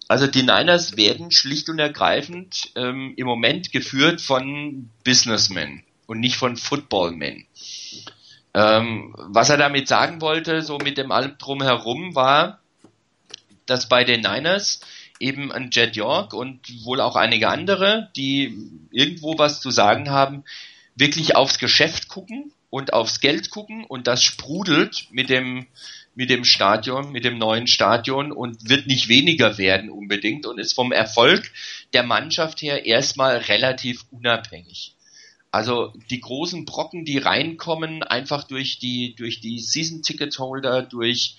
also 0.08 0.26
die 0.26 0.42
Niners 0.42 0.96
werden 0.96 1.30
schlicht 1.30 1.68
und 1.68 1.78
ergreifend 1.78 2.70
ähm, 2.74 3.14
im 3.16 3.26
Moment 3.26 3.72
geführt 3.72 4.20
von 4.20 4.90
Businessmen 5.04 5.84
und 6.06 6.20
nicht 6.20 6.36
von 6.36 6.56
Footballmen. 6.56 7.46
Ähm, 8.54 9.14
was 9.16 9.48
er 9.48 9.56
damit 9.56 9.88
sagen 9.88 10.20
wollte, 10.20 10.62
so 10.62 10.78
mit 10.78 10.98
dem 10.98 11.10
allem 11.10 11.38
drumherum, 11.38 12.14
war, 12.14 12.60
dass 13.66 13.88
bei 13.88 14.04
den 14.04 14.20
Niners 14.20 14.80
eben 15.23 15.53
ein 15.53 15.70
Jet 15.70 15.97
York 15.97 16.35
und 16.35 16.61
wohl 16.85 17.01
auch 17.01 17.16
einige 17.16 17.49
andere, 17.49 18.11
die 18.16 18.59
irgendwo 18.90 19.39
was 19.39 19.61
zu 19.61 19.70
sagen 19.70 20.11
haben, 20.11 20.44
wirklich 20.97 21.36
aufs 21.36 21.59
Geschäft 21.59 22.09
gucken 22.09 22.53
und 22.69 22.93
aufs 22.93 23.20
Geld 23.20 23.51
gucken 23.51 23.85
und 23.85 24.07
das 24.07 24.23
sprudelt 24.23 25.07
mit 25.11 25.31
dem 25.31 25.66
mit 26.15 26.28
dem 26.28 26.44
Stadion, 26.44 27.11
mit 27.11 27.24
dem 27.24 27.39
neuen 27.39 27.66
Stadion 27.66 28.32
und 28.32 28.69
wird 28.69 28.86
nicht 28.86 29.09
weniger 29.09 29.57
werden 29.57 29.89
unbedingt 29.89 30.44
und 30.44 30.59
ist 30.59 30.74
vom 30.74 30.93
Erfolg 30.93 31.51
der 31.94 32.03
Mannschaft 32.03 32.61
her 32.61 32.85
erstmal 32.85 33.39
relativ 33.39 34.05
unabhängig. 34.11 34.94
Also 35.51 35.93
die 36.11 36.20
großen 36.20 36.66
Brocken, 36.66 37.05
die 37.05 37.19
reinkommen, 37.19 38.03
einfach 38.03 38.44
durch 38.44 38.78
die, 38.78 39.15
durch 39.15 39.40
die 39.40 39.59
Season 39.59 40.03
Ticket 40.03 40.39
Holder, 40.39 40.82
durch 40.82 41.36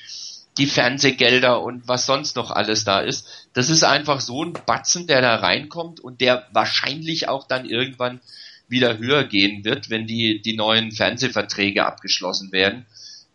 die 0.57 0.67
Fernsehgelder 0.67 1.61
und 1.61 1.87
was 1.87 2.05
sonst 2.05 2.35
noch 2.35 2.51
alles 2.51 2.83
da 2.83 2.99
ist. 2.99 3.27
Das 3.53 3.69
ist 3.69 3.83
einfach 3.83 4.19
so 4.19 4.43
ein 4.43 4.53
Batzen, 4.53 5.07
der 5.07 5.21
da 5.21 5.35
reinkommt 5.35 5.99
und 5.99 6.21
der 6.21 6.47
wahrscheinlich 6.51 7.27
auch 7.27 7.47
dann 7.47 7.65
irgendwann 7.65 8.21
wieder 8.67 8.97
höher 8.97 9.23
gehen 9.23 9.63
wird, 9.65 9.89
wenn 9.89 10.07
die, 10.07 10.41
die 10.41 10.55
neuen 10.55 10.91
Fernsehverträge 10.91 11.85
abgeschlossen 11.85 12.51
werden. 12.51 12.85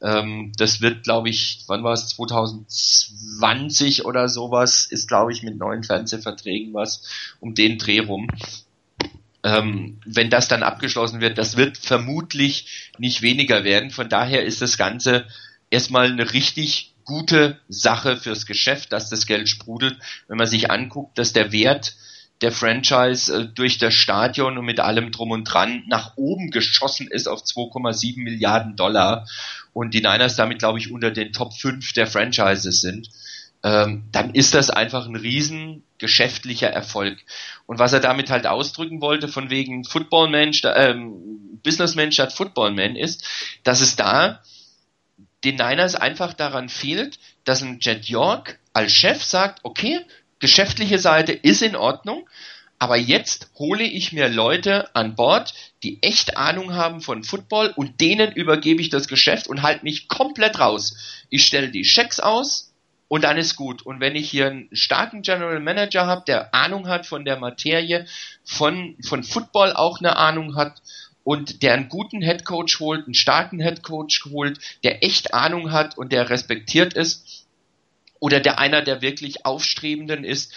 Ähm, 0.01 0.53
das 0.57 0.81
wird, 0.81 1.03
glaube 1.05 1.29
ich, 1.29 1.65
wann 1.67 1.83
war 1.83 1.93
es, 1.93 2.09
2020 2.09 4.05
oder 4.05 4.29
sowas, 4.29 4.87
ist, 4.87 5.09
glaube 5.09 5.33
ich, 5.33 5.43
mit 5.43 5.59
neuen 5.59 5.83
Fernsehverträgen 5.83 6.73
was 6.73 7.03
um 7.41 7.55
den 7.55 7.79
Dreh 7.79 8.01
rum. 8.01 8.29
Ähm, 9.43 9.99
wenn 10.05 10.31
das 10.31 10.49
dann 10.49 10.63
abgeschlossen 10.63 11.21
wird, 11.21 11.39
das 11.39 11.57
wird 11.57 11.79
vermutlich 11.79 12.91
nicht 12.99 13.23
weniger 13.23 13.65
werden. 13.65 13.91
Von 13.91 14.09
daher 14.09 14.45
ist 14.45 14.63
das 14.63 14.77
Ganze 14.79 15.27
erstmal 15.71 16.11
eine 16.11 16.33
richtig 16.33 16.95
gute 17.09 17.59
Sache 17.69 18.19
fürs 18.19 18.45
Geschäft, 18.45 18.93
dass 18.93 19.09
das 19.09 19.27
Geld 19.27 19.49
sprudelt. 19.49 19.99
Wenn 20.29 20.37
man 20.37 20.47
sich 20.47 20.71
anguckt, 20.71 21.19
dass 21.19 21.33
der 21.33 21.53
Wert 21.53 21.95
der 22.43 22.53
Franchise 22.53 23.35
äh, 23.35 23.47
durch 23.47 23.79
das 23.79 23.95
Stadion 23.95 24.59
und 24.59 24.67
mit 24.67 24.79
allem 24.79 25.11
drum 25.11 25.31
und 25.31 25.45
dran 25.45 25.85
nach 25.89 26.17
oben 26.17 26.51
geschossen 26.51 27.09
ist 27.09 27.27
auf 27.27 27.41
2,7 27.41 28.23
Milliarden 28.23 28.77
Dollar 28.77 29.27
und 29.73 29.95
die 29.95 30.03
Niners 30.03 30.37
damit, 30.37 30.59
glaube 30.59 30.79
ich, 30.79 30.93
unter 30.93 31.11
den 31.11 31.33
Top 31.33 31.55
5 31.55 31.95
der 31.95 32.07
Franchises 32.07 32.83
sind, 32.83 33.09
ähm, 33.65 34.05
dann 34.13 34.35
ist 34.35 34.55
das 34.55 34.69
einfach 34.69 35.07
ein 35.07 35.17
riesen 35.17 35.83
geschäftlicher 35.97 36.69
Erfolg. 36.69 37.19
Und 37.67 37.79
was 37.79 37.95
er 37.95 38.01
damit 38.01 38.31
halt 38.31 38.47
ausdrücken 38.47 39.01
wollte, 39.01 39.29
von 39.29 39.51
wegen 39.51 39.83
Footballman, 39.85 40.53
ähm, 40.77 41.59
Businessman 41.65 42.13
statt 42.13 42.35
Footballman, 42.35 42.97
ist, 42.97 43.25
dass 43.65 43.81
es 43.81 43.97
da 43.97 44.43
den 45.45 45.57
Niners 45.57 45.95
einfach 45.95 46.35
daran 46.35 46.69
fehlt, 46.69 47.19
dass 47.45 47.63
ein 47.63 47.79
Jet 47.81 48.07
York 48.07 48.59
als 48.73 48.93
Chef 48.93 49.23
sagt, 49.23 49.61
okay, 49.63 50.01
geschäftliche 50.39 50.99
Seite 50.99 51.33
ist 51.33 51.63
in 51.63 51.77
Ordnung, 51.77 52.29
aber 52.79 52.97
jetzt 52.97 53.51
hole 53.57 53.83
ich 53.83 54.13
mir 54.13 54.29
Leute 54.29 54.95
an 54.95 55.17
Bord, 55.17 55.53
die 55.83 56.01
echt 56.03 56.37
Ahnung 56.37 56.75
haben 56.75 57.01
von 57.01 57.25
Football 57.25 57.73
und 57.75 58.01
denen 58.01 58.33
übergebe 58.33 58.81
ich 58.81 58.89
das 58.89 59.09
Geschäft 59.09 59.49
und 59.49 59.63
halte 59.63 59.85
mich 59.85 60.07
komplett 60.07 60.61
raus. 60.61 61.25
Ich 61.29 61.45
stelle 61.45 61.71
die 61.71 61.85
Schecks 61.85 62.21
aus 62.21 62.73
und 63.09 63.25
dann 63.25 63.37
ist 63.37 63.57
gut. 63.57 63.83
Und 63.83 64.01
wenn 64.01 64.15
ich 64.15 64.31
hier 64.31 64.47
einen 64.47 64.69
starken 64.73 65.23
General 65.23 65.59
Manager 65.59 66.07
habe, 66.07 66.25
der 66.27 66.55
Ahnung 66.55 66.87
hat 66.87 67.07
von 67.07 67.25
der 67.25 67.39
Materie, 67.39 68.07
von, 68.45 68.97
von 69.03 69.25
Football 69.25 69.73
auch 69.73 69.99
eine 69.99 70.17
Ahnung 70.17 70.55
hat 70.55 70.81
und 71.29 71.63
der 71.63 71.75
einen 71.75 71.91
guten 71.91 72.23
Head 72.23 72.47
Coach 72.47 72.81
holt, 72.81 73.05
einen 73.05 73.13
starken 73.13 73.61
Head 73.61 73.83
Coach 73.83 74.25
holt, 74.31 74.59
der 74.83 75.05
echt 75.05 75.35
Ahnung 75.35 75.73
hat 75.73 75.99
und 75.99 76.11
der 76.11 76.31
respektiert 76.31 76.95
ist, 76.95 77.45
oder 78.19 78.41
der 78.41 78.59
einer 78.59 78.81
der 78.81 79.03
wirklich 79.03 79.45
Aufstrebenden 79.45 80.25
ist, 80.25 80.55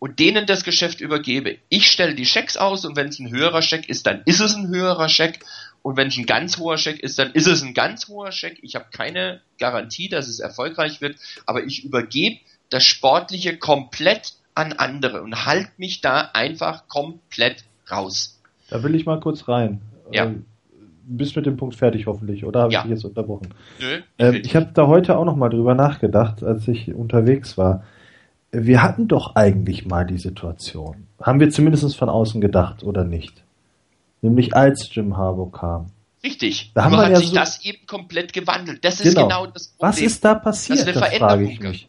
und 0.00 0.18
denen 0.18 0.44
das 0.44 0.64
Geschäft 0.64 1.00
übergebe. 1.00 1.58
Ich 1.68 1.88
stelle 1.88 2.16
die 2.16 2.26
Schecks 2.26 2.56
aus 2.56 2.84
und 2.84 2.96
wenn 2.96 3.06
es 3.06 3.20
ein 3.20 3.30
höherer 3.30 3.62
Scheck 3.62 3.88
ist, 3.88 4.06
dann 4.06 4.22
ist 4.24 4.40
es 4.40 4.56
ein 4.56 4.66
höherer 4.66 5.08
Scheck. 5.08 5.38
Und 5.82 5.96
wenn 5.96 6.08
es 6.08 6.16
ein 6.16 6.26
ganz 6.26 6.58
hoher 6.58 6.78
Scheck 6.78 6.98
ist, 6.98 7.20
dann 7.20 7.30
ist 7.30 7.46
es 7.46 7.62
ein 7.62 7.72
ganz 7.72 8.08
hoher 8.08 8.32
Scheck. 8.32 8.58
Ich 8.62 8.74
habe 8.74 8.86
keine 8.90 9.40
Garantie, 9.60 10.08
dass 10.08 10.26
es 10.26 10.40
erfolgreich 10.40 11.00
wird, 11.00 11.16
aber 11.46 11.62
ich 11.62 11.84
übergebe 11.84 12.40
das 12.70 12.84
Sportliche 12.84 13.56
komplett 13.56 14.32
an 14.56 14.72
andere 14.72 15.22
und 15.22 15.46
halte 15.46 15.70
mich 15.76 16.00
da 16.00 16.22
einfach 16.34 16.88
komplett 16.88 17.62
raus. 17.88 18.40
Da 18.68 18.82
will 18.82 18.96
ich 18.96 19.06
mal 19.06 19.20
kurz 19.20 19.46
rein. 19.46 19.80
Ja. 20.12 20.24
Ähm, 20.26 20.44
bist 21.10 21.36
mit 21.36 21.46
dem 21.46 21.56
Punkt 21.56 21.74
fertig 21.74 22.06
hoffentlich, 22.06 22.44
oder 22.44 22.62
habe 22.62 22.72
Ja. 22.72 22.80
ich 22.80 22.82
dich 22.84 22.90
jetzt 22.92 23.04
unterbrochen? 23.04 23.48
Nö, 23.80 24.00
Ähm, 24.18 24.42
ich 24.44 24.54
habe 24.54 24.68
da 24.74 24.86
heute 24.86 25.16
auch 25.16 25.24
noch 25.24 25.36
mal 25.36 25.48
drüber 25.48 25.74
nachgedacht, 25.74 26.42
als 26.42 26.68
ich 26.68 26.92
unterwegs 26.94 27.56
war. 27.56 27.82
Wir 28.50 28.82
hatten 28.82 29.08
doch 29.08 29.34
eigentlich 29.36 29.86
mal 29.86 30.04
die 30.06 30.18
Situation. 30.18 31.06
Haben 31.20 31.40
wir 31.40 31.50
zumindest 31.50 31.96
von 31.96 32.08
außen 32.08 32.40
gedacht, 32.40 32.82
oder 32.82 33.04
nicht? 33.04 33.42
Nämlich 34.22 34.54
als 34.54 34.88
Jim 34.94 35.16
Harbaugh 35.16 35.50
kam. 35.50 35.86
richtig. 36.24 36.72
Da 36.74 36.84
haben 36.84 36.90
Nur 36.92 37.00
wir 37.00 37.04
hat 37.06 37.12
ja 37.12 37.18
sich 37.20 37.28
so- 37.28 37.34
das 37.36 37.64
eben 37.64 37.86
komplett 37.86 38.32
gewandelt. 38.32 38.84
Das 38.84 39.00
ist 39.00 39.14
Genau. 39.14 39.28
genau, 39.28 39.46
das 39.46 39.68
Problem. 39.68 39.88
Was 39.88 40.00
ist 40.00 40.24
da 40.24 40.34
passiert? 40.34 40.80
Das 40.80 40.86
ist 40.88 40.92
eine 40.96 41.00
das 41.00 41.16
frage 41.18 41.28
Veränderung 41.28 41.52
ich 41.52 41.60
mich. 41.60 41.88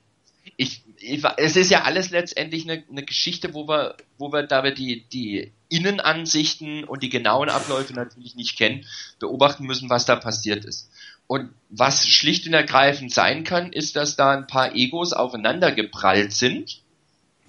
Es 1.38 1.56
ist 1.56 1.72
ja 1.72 1.84
alles 1.84 2.10
letztendlich 2.10 2.70
eine, 2.70 2.84
eine 2.90 3.04
Geschichte, 3.04 3.54
wo 3.54 3.68
wir, 3.68 3.96
wo 4.18 4.32
wir, 4.32 4.44
da 4.44 4.64
wir 4.64 4.74
die, 4.74 5.06
die 5.12 5.52
Innenansichten 5.70 6.84
und 6.84 7.04
die 7.04 7.10
genauen 7.10 7.50
Abläufe 7.50 7.94
natürlich 7.94 8.36
nicht 8.36 8.58
kennen, 8.58 8.86
beobachten 9.20 9.66
müssen, 9.66 9.90
was 9.90 10.06
da 10.06 10.16
passiert 10.16 10.66
ist. 10.66 10.90
Und 11.28 11.50
was 11.70 12.08
schlicht 12.08 12.48
und 12.48 12.54
ergreifend 12.54 13.14
sein 13.14 13.44
kann, 13.44 13.72
ist, 13.72 13.96
dass 13.96 14.16
da 14.16 14.32
ein 14.32 14.48
paar 14.48 14.76
Egos 14.76 15.14
aufeinander 15.14 15.72
geprallt 15.72 16.34
sind, 16.34 16.82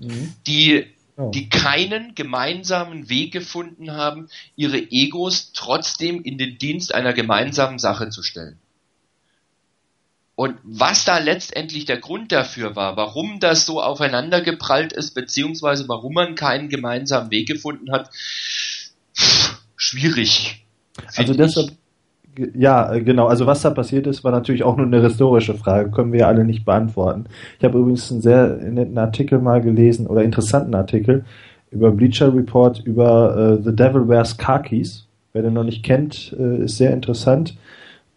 Mhm. 0.01 0.33
die, 0.47 0.87
die 1.19 1.49
keinen 1.49 2.15
gemeinsamen 2.15 3.09
Weg 3.09 3.33
gefunden 3.33 3.93
haben, 3.93 4.29
ihre 4.57 4.79
Egos 4.79 5.53
trotzdem 5.53 6.23
in 6.23 6.39
den 6.39 6.59
Dienst 6.59 6.95
einer 6.95 7.13
gemeinsamen 7.13 7.79
Sache 7.79 8.09
zu 8.09 8.23
stellen. 8.23 8.59
Und 10.37 10.57
was 10.63 11.05
da 11.05 11.19
letztendlich 11.19 11.85
der 11.85 11.99
Grund 11.99 12.33
dafür 12.33 12.75
war, 12.75 12.97
warum 12.97 13.41
das 13.41 13.67
so 13.67 13.83
aufeinander 13.83 14.41
geprallt 14.41 14.93
ist, 14.93 15.15
beziehungsweise 15.15 15.87
warum 15.89 16.15
man 16.15 16.35
keinen 16.35 16.69
gemeinsamen 16.69 17.31
Weg 17.31 17.47
gefunden 17.47 17.93
hat, 17.93 18.11
schwierig. 19.77 20.65
Also 21.17 21.35
deshalb, 21.35 21.73
ja, 22.55 22.93
äh, 22.93 23.03
genau. 23.03 23.27
Also 23.27 23.47
was 23.47 23.63
da 23.63 23.71
passiert 23.71 24.07
ist, 24.07 24.25
war 24.25 24.33
natürlich 24.33 24.63
auch 24.63 24.77
nur 24.77 24.87
eine 24.87 25.03
historische 25.03 25.55
Frage, 25.55 25.91
können 25.91 26.13
wir 26.13 26.21
ja 26.21 26.29
alle 26.29 26.45
nicht 26.45 26.65
beantworten. 26.65 27.25
Ich 27.59 27.65
habe 27.65 27.79
übrigens 27.79 28.11
einen 28.11 28.23
sehr 28.23 28.47
netten 28.49 28.99
Artikel 28.99 29.39
mal 29.41 29.61
gelesen 29.61 30.07
oder 30.07 30.23
interessanten 30.23 30.75
Artikel 30.75 31.25
über 31.71 31.91
Bleacher 31.91 32.35
Report 32.35 32.81
über 32.85 33.59
äh, 33.59 33.63
The 33.63 33.75
Devil 33.75 34.09
Wears 34.09 34.37
Khakis. 34.37 35.07
Wer 35.33 35.43
den 35.43 35.53
noch 35.53 35.65
nicht 35.65 35.85
kennt, 35.85 36.35
äh, 36.39 36.65
ist 36.65 36.77
sehr 36.77 36.93
interessant. 36.93 37.57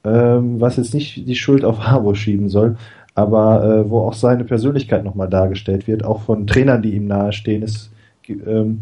Ähm, 0.06 0.60
was 0.60 0.78
jetzt 0.78 0.94
nicht 0.94 1.28
die 1.28 1.36
Schuld 1.36 1.64
auf 1.64 1.80
Harbo 1.88 2.14
schieben 2.14 2.50
soll, 2.50 2.76
aber 3.16 3.64
äh, 3.64 3.90
wo 3.90 4.00
auch 4.02 4.14
seine 4.14 4.44
Persönlichkeit 4.44 5.04
nochmal 5.06 5.30
dargestellt 5.30 5.88
wird, 5.88 6.04
auch 6.04 6.22
von 6.24 6.46
Trainern, 6.48 6.82
die 6.82 6.94
ihm 6.96 7.08
nahestehen, 7.08 7.62
ist, 7.64 7.92
ähm, 8.28 8.82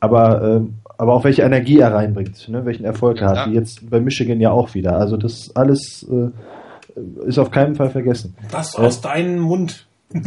aber, 0.00 0.42
ähm, 0.42 0.74
aber 0.98 1.14
auch 1.14 1.24
welche 1.24 1.42
Energie 1.42 1.78
er 1.78 1.92
reinbringt, 1.94 2.48
ne, 2.48 2.64
welchen 2.64 2.84
Erfolg 2.84 3.20
er 3.20 3.32
Ja, 3.34 3.36
hat, 3.44 3.50
wie 3.50 3.54
jetzt 3.54 3.88
bei 3.90 4.00
Michigan 4.00 4.40
ja 4.40 4.50
auch 4.52 4.74
wieder. 4.74 4.96
Also 4.98 5.16
das 5.16 5.50
alles 5.56 6.06
äh, 6.10 6.28
ist 7.26 7.38
auf 7.38 7.50
keinen 7.50 7.74
Fall 7.74 7.90
vergessen. 7.90 8.34
Das 8.52 8.74
Äh, 8.78 8.82
aus 8.82 9.00
deinem 9.00 9.40
Mund. 9.40 9.86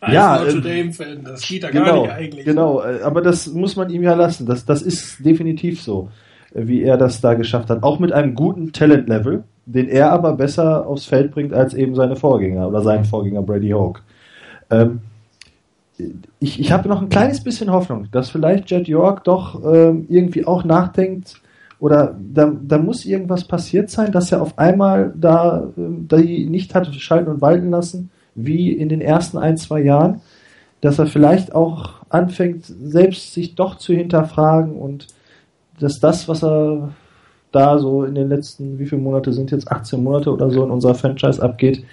Als 0.00 0.14
Ja, 0.14 0.42
äh, 0.42 0.60
Dame-Fan, 0.60 1.24
das 1.24 1.46
geht 1.46 1.62
ja 1.62 1.70
gar 1.70 1.84
Genau, 1.84 2.02
nicht 2.04 2.12
eigentlich. 2.12 2.44
genau. 2.46 2.82
äh, 2.82 3.02
Aber 3.02 3.20
das 3.20 3.48
muss 3.48 3.76
man 3.76 3.90
ihm 3.90 4.02
ja 4.02 4.14
lassen. 4.14 4.46
Das, 4.46 4.64
das 4.64 4.80
ist 4.80 5.22
definitiv 5.24 5.82
so, 5.82 6.08
äh, 6.54 6.66
wie 6.66 6.82
er 6.82 6.96
das 6.96 7.20
da 7.20 7.34
geschafft 7.34 7.68
hat. 7.68 7.82
Auch 7.82 7.98
mit 7.98 8.10
einem 8.10 8.34
guten 8.34 8.72
Talent-Level, 8.72 9.44
den 9.66 9.88
er 9.88 10.10
aber 10.12 10.34
besser 10.34 10.86
aufs 10.86 11.06
Feld 11.06 11.32
bringt 11.32 11.52
als 11.52 11.74
eben 11.74 11.94
seine 11.94 12.16
Vorgänger 12.16 12.68
oder 12.68 12.82
sein 12.82 13.04
Vorgänger 13.04 13.42
Brady 13.42 13.70
Hoke. 13.70 14.00
Ähm, 14.70 15.00
ich 16.38 16.60
ich 16.60 16.72
habe 16.72 16.88
noch 16.88 17.02
ein 17.02 17.08
kleines 17.08 17.42
bisschen 17.42 17.70
Hoffnung, 17.70 18.08
dass 18.10 18.30
vielleicht 18.30 18.70
Jet 18.70 18.88
York 18.88 19.24
doch 19.24 19.62
ähm, 19.64 20.06
irgendwie 20.08 20.46
auch 20.46 20.64
nachdenkt 20.64 21.40
oder 21.78 22.14
da, 22.18 22.52
da 22.62 22.78
muss 22.78 23.04
irgendwas 23.04 23.44
passiert 23.44 23.90
sein, 23.90 24.12
dass 24.12 24.32
er 24.32 24.42
auf 24.42 24.58
einmal 24.58 25.14
da 25.16 25.68
ähm, 25.76 26.08
die 26.08 26.46
nicht 26.46 26.74
hat 26.74 26.94
schalten 26.94 27.30
und 27.30 27.40
walten 27.40 27.70
lassen, 27.70 28.10
wie 28.34 28.72
in 28.72 28.88
den 28.88 29.00
ersten 29.00 29.38
ein, 29.38 29.56
zwei 29.56 29.80
Jahren, 29.80 30.20
dass 30.80 30.98
er 30.98 31.06
vielleicht 31.06 31.54
auch 31.54 32.00
anfängt, 32.08 32.64
selbst 32.66 33.34
sich 33.34 33.54
doch 33.54 33.76
zu 33.76 33.92
hinterfragen 33.92 34.76
und 34.76 35.08
dass 35.78 36.00
das, 36.00 36.28
was 36.28 36.44
er 36.44 36.90
da 37.52 37.78
so 37.78 38.04
in 38.04 38.14
den 38.14 38.28
letzten, 38.28 38.78
wie 38.78 38.86
viele 38.86 39.00
Monate 39.02 39.32
sind 39.32 39.50
jetzt, 39.50 39.70
18 39.70 40.02
Monate 40.02 40.30
oder 40.32 40.50
so 40.50 40.64
in 40.64 40.70
unserer 40.70 40.94
Franchise 40.94 41.42
abgeht, 41.42 41.84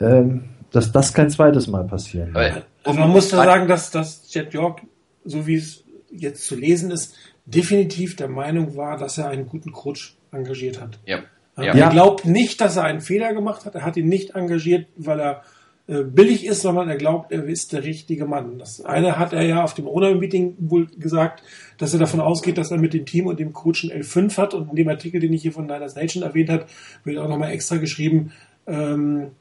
ähm, 0.00 0.44
dass 0.72 0.92
das 0.92 1.12
kein 1.14 1.30
zweites 1.30 1.66
Mal 1.68 1.84
passieren 1.84 2.34
wird. 2.34 2.52
Aber- 2.52 2.62
Also 2.84 3.00
man 3.00 3.10
muss 3.10 3.28
da 3.28 3.44
sagen, 3.44 3.68
dass, 3.68 3.90
dass 3.90 4.32
Jet 4.32 4.52
York, 4.52 4.82
so 5.24 5.46
wie 5.46 5.54
es 5.56 5.84
jetzt 6.10 6.46
zu 6.46 6.54
lesen 6.54 6.90
ist, 6.90 7.14
definitiv 7.46 8.16
der 8.16 8.28
Meinung 8.28 8.76
war, 8.76 8.96
dass 8.98 9.18
er 9.18 9.28
einen 9.28 9.46
guten 9.46 9.72
Coach 9.72 10.16
engagiert 10.32 10.80
hat. 10.80 10.98
Ja. 11.06 11.20
Ja. 11.56 11.62
Ja. 11.64 11.72
Er 11.86 11.90
glaubt 11.90 12.26
nicht, 12.26 12.60
dass 12.60 12.76
er 12.76 12.84
einen 12.84 13.00
Fehler 13.00 13.32
gemacht 13.32 13.64
hat. 13.64 13.74
Er 13.76 13.82
hat 13.84 13.96
ihn 13.96 14.08
nicht 14.08 14.34
engagiert, 14.34 14.86
weil 14.96 15.20
er 15.20 15.30
äh, 15.32 15.40
billig 15.86 16.46
ist, 16.46 16.62
sondern 16.62 16.88
er 16.88 16.96
glaubt, 16.96 17.30
er 17.30 17.44
ist 17.44 17.72
der 17.74 17.84
richtige 17.84 18.24
Mann. 18.24 18.58
Das 18.58 18.84
eine 18.84 19.18
hat 19.18 19.32
er 19.34 19.42
ja 19.42 19.62
auf 19.62 19.74
dem 19.74 19.86
Owner-Meeting 19.86 20.56
wohl 20.58 20.86
gesagt, 20.98 21.42
dass 21.76 21.92
er 21.92 21.98
davon 22.00 22.20
ausgeht, 22.20 22.56
dass 22.56 22.70
er 22.70 22.78
mit 22.78 22.94
dem 22.94 23.04
Team 23.04 23.26
und 23.26 23.38
dem 23.38 23.52
Coach 23.52 23.84
ein 23.84 23.90
L5 24.02 24.38
hat. 24.38 24.54
Und 24.54 24.70
in 24.70 24.76
dem 24.76 24.88
Artikel, 24.88 25.20
den 25.20 25.32
ich 25.34 25.42
hier 25.42 25.52
von 25.52 25.66
Niners 25.66 25.94
Nation 25.94 26.22
erwähnt 26.22 26.48
hat, 26.48 26.66
wird 27.04 27.18
auch 27.18 27.28
nochmal 27.28 27.50
extra 27.52 27.76
geschrieben, 27.76 28.32
ähm, 28.66 29.32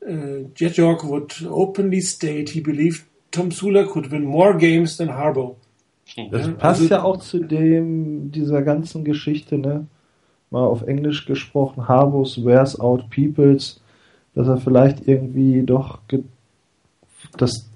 äh, 0.00 0.44
Jet 0.56 0.76
York 0.76 1.02
would 1.08 1.46
openly 1.50 2.02
state 2.02 2.52
he 2.52 2.60
believed 2.60 3.04
Tom 3.30 3.50
Sula 3.50 3.84
could 3.84 4.10
win 4.10 4.24
more 4.24 4.54
games 4.56 4.98
than 4.98 5.08
Harbaugh. 5.14 5.56
Das 6.30 6.46
Ja, 6.46 6.52
passt 6.52 6.82
also- 6.82 6.94
ja 6.94 7.02
auch 7.02 7.16
zu 7.16 7.38
dem, 7.40 8.30
dieser 8.30 8.60
ganzen 8.60 9.02
Geschichte, 9.04 9.56
ne? 9.56 9.86
Mal 10.50 10.64
auf 10.66 10.82
Englisch 10.82 11.24
gesprochen, 11.24 11.88
Harbos 11.88 12.44
wears 12.44 12.78
out 12.78 13.08
peoples, 13.10 13.80
dass 14.34 14.48
er 14.48 14.56
vielleicht 14.58 15.06
irgendwie 15.08 15.62
doch, 15.62 15.98
dass 17.36 17.68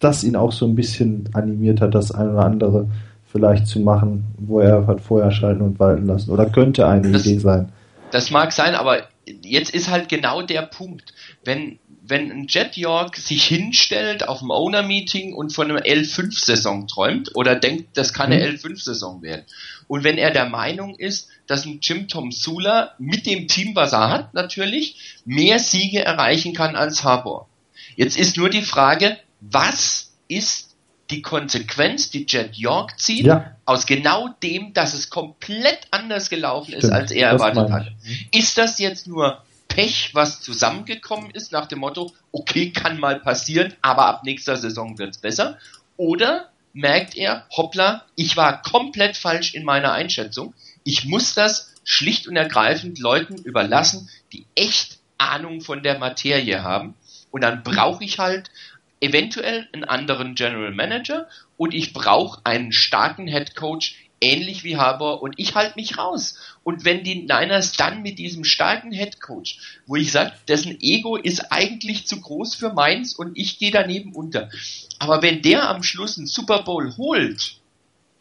das 0.00 0.24
ihn 0.24 0.36
auch 0.36 0.52
so 0.52 0.66
ein 0.66 0.74
bisschen 0.74 1.28
animiert 1.32 1.80
hat, 1.80 1.94
das 1.94 2.10
eine 2.10 2.32
oder 2.32 2.44
andere 2.44 2.88
vielleicht 3.30 3.66
zu 3.66 3.80
machen, 3.80 4.24
wo 4.38 4.60
er 4.60 4.86
hat 4.86 5.00
vorher 5.00 5.30
schalten 5.30 5.62
und 5.62 5.78
walten 5.80 6.06
lassen. 6.06 6.30
Oder 6.30 6.46
könnte 6.50 6.86
eine 6.86 7.12
Das- 7.12 7.24
Idee 7.26 7.38
sein. 7.38 7.72
Das 8.10 8.30
mag 8.30 8.52
sein, 8.52 8.74
aber 8.74 9.04
jetzt 9.42 9.70
ist 9.74 9.90
halt 9.90 10.10
genau 10.10 10.42
der 10.42 10.62
Punkt. 10.62 11.14
Wenn, 11.44 11.78
wenn 12.06 12.30
ein 12.30 12.46
Jet 12.46 12.76
York 12.76 13.16
sich 13.16 13.44
hinstellt 13.44 14.28
auf 14.28 14.40
dem 14.40 14.50
Owner-Meeting 14.50 15.32
und 15.32 15.54
von 15.54 15.70
einer 15.70 15.80
L5-Saison 15.86 16.88
träumt 16.88 17.30
oder 17.34 17.54
denkt, 17.54 17.96
das 17.96 18.12
kann 18.12 18.30
eine 18.30 18.44
Mhm. 18.46 18.56
L5-Saison 18.56 19.22
werden. 19.22 19.44
Und 19.88 20.04
wenn 20.04 20.18
er 20.18 20.30
der 20.30 20.50
Meinung 20.50 20.94
ist, 20.96 21.28
dass 21.52 21.66
ein 21.66 21.80
Jim 21.82 22.08
Tom 22.08 22.32
Sula 22.32 22.94
mit 22.98 23.26
dem 23.26 23.46
Team, 23.46 23.76
was 23.76 23.92
er 23.92 24.08
hat, 24.08 24.32
natürlich, 24.32 25.20
mehr 25.26 25.58
Siege 25.58 26.02
erreichen 26.02 26.54
kann 26.54 26.76
als 26.76 27.04
Harbour. 27.04 27.46
Jetzt 27.94 28.16
ist 28.16 28.38
nur 28.38 28.48
die 28.48 28.62
Frage, 28.62 29.18
was 29.40 30.14
ist 30.28 30.74
die 31.10 31.20
Konsequenz, 31.20 32.08
die 32.08 32.24
Jet 32.26 32.56
York 32.56 32.98
zieht, 32.98 33.26
Ja. 33.26 33.54
aus 33.66 33.84
genau 33.84 34.28
dem, 34.42 34.72
dass 34.72 34.94
es 34.94 35.10
komplett 35.10 35.80
anders 35.90 36.30
gelaufen 36.30 36.72
ist, 36.72 36.84
Stimmt, 36.86 36.94
als 36.94 37.10
er 37.10 37.28
erwartet 37.28 37.68
meine 37.68 37.72
hatte. 37.74 37.92
Ist 38.30 38.56
das 38.56 38.78
jetzt 38.78 39.06
nur 39.06 39.42
Pech, 39.68 40.14
was 40.14 40.40
zusammengekommen 40.40 41.30
ist, 41.32 41.52
nach 41.52 41.66
dem 41.66 41.80
Motto, 41.80 42.12
okay, 42.30 42.70
kann 42.70 42.98
mal 42.98 43.20
passieren, 43.20 43.74
aber 43.82 44.06
ab 44.06 44.22
nächster 44.24 44.56
Saison 44.56 44.98
wird's 44.98 45.18
besser? 45.18 45.58
Oder 45.98 46.48
merkt 46.72 47.14
er, 47.14 47.46
hoppla, 47.54 48.06
ich 48.16 48.38
war 48.38 48.62
komplett 48.62 49.18
falsch 49.18 49.54
in 49.54 49.64
meiner 49.64 49.92
Einschätzung. 49.92 50.54
Ich 50.84 51.04
muss 51.04 51.34
das 51.34 51.74
schlicht 51.84 52.26
und 52.28 52.36
ergreifend 52.36 52.98
Leuten 52.98 53.36
überlassen, 53.36 54.08
die 54.32 54.46
echt 54.54 54.98
Ahnung 55.18 55.60
von 55.60 55.82
der 55.82 55.98
Materie 55.98 56.62
haben. 56.62 56.94
Und 57.30 57.42
dann 57.42 57.62
brauche 57.62 58.04
ich 58.04 58.18
halt 58.18 58.50
eventuell 59.00 59.68
einen 59.72 59.84
anderen 59.84 60.34
General 60.34 60.72
Manager 60.72 61.28
und 61.56 61.74
ich 61.74 61.92
brauche 61.92 62.40
einen 62.44 62.72
starken 62.72 63.26
Head 63.26 63.56
Coach, 63.56 63.96
ähnlich 64.20 64.62
wie 64.62 64.76
Harbour 64.76 65.22
und 65.22 65.34
ich 65.38 65.54
halte 65.54 65.76
mich 65.76 65.98
raus. 65.98 66.38
Und 66.62 66.84
wenn 66.84 67.02
die 67.02 67.22
Niners 67.22 67.72
dann 67.72 68.02
mit 68.02 68.18
diesem 68.18 68.44
starken 68.44 68.92
Head 68.92 69.20
Coach, 69.20 69.58
wo 69.86 69.96
ich 69.96 70.12
sage, 70.12 70.32
dessen 70.46 70.80
Ego 70.80 71.16
ist 71.16 71.50
eigentlich 71.50 72.06
zu 72.06 72.20
groß 72.20 72.54
für 72.54 72.72
meins 72.72 73.14
und 73.14 73.36
ich 73.36 73.58
gehe 73.58 73.72
daneben 73.72 74.14
unter. 74.14 74.48
Aber 75.00 75.22
wenn 75.22 75.42
der 75.42 75.68
am 75.68 75.82
Schluss 75.82 76.16
einen 76.16 76.28
Super 76.28 76.62
Bowl 76.62 76.96
holt, 76.96 77.56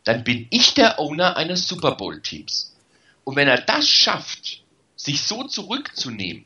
dann 0.03 0.23
bin 0.23 0.47
ich 0.49 0.73
der 0.73 0.99
Owner 0.99 1.37
eines 1.37 1.67
Super 1.67 1.95
Bowl 1.95 2.21
Teams. 2.21 2.75
Und 3.23 3.35
wenn 3.35 3.47
er 3.47 3.61
das 3.61 3.87
schafft, 3.87 4.63
sich 4.95 5.21
so 5.21 5.43
zurückzunehmen, 5.43 6.45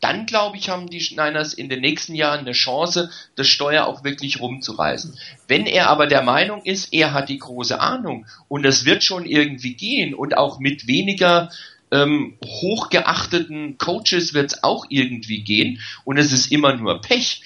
dann 0.00 0.26
glaube 0.26 0.58
ich, 0.58 0.68
haben 0.68 0.90
die 0.90 0.98
Niners 0.98 1.54
in 1.54 1.70
den 1.70 1.80
nächsten 1.80 2.14
Jahren 2.14 2.40
eine 2.40 2.52
Chance, 2.52 3.10
das 3.36 3.48
Steuer 3.48 3.86
auch 3.86 4.04
wirklich 4.04 4.38
rumzureißen. 4.38 5.18
Wenn 5.48 5.64
er 5.64 5.88
aber 5.88 6.06
der 6.06 6.22
Meinung 6.22 6.62
ist, 6.62 6.92
er 6.92 7.14
hat 7.14 7.30
die 7.30 7.38
große 7.38 7.80
Ahnung 7.80 8.26
und 8.48 8.66
es 8.66 8.84
wird 8.84 9.02
schon 9.02 9.24
irgendwie 9.24 9.74
gehen 9.74 10.14
und 10.14 10.36
auch 10.36 10.58
mit 10.58 10.86
weniger 10.86 11.50
ähm, 11.90 12.36
hochgeachteten 12.44 13.78
Coaches 13.78 14.34
wird 14.34 14.52
es 14.52 14.62
auch 14.62 14.84
irgendwie 14.90 15.42
gehen 15.42 15.80
und 16.04 16.18
es 16.18 16.32
ist 16.32 16.52
immer 16.52 16.76
nur 16.76 17.00
Pech, 17.00 17.40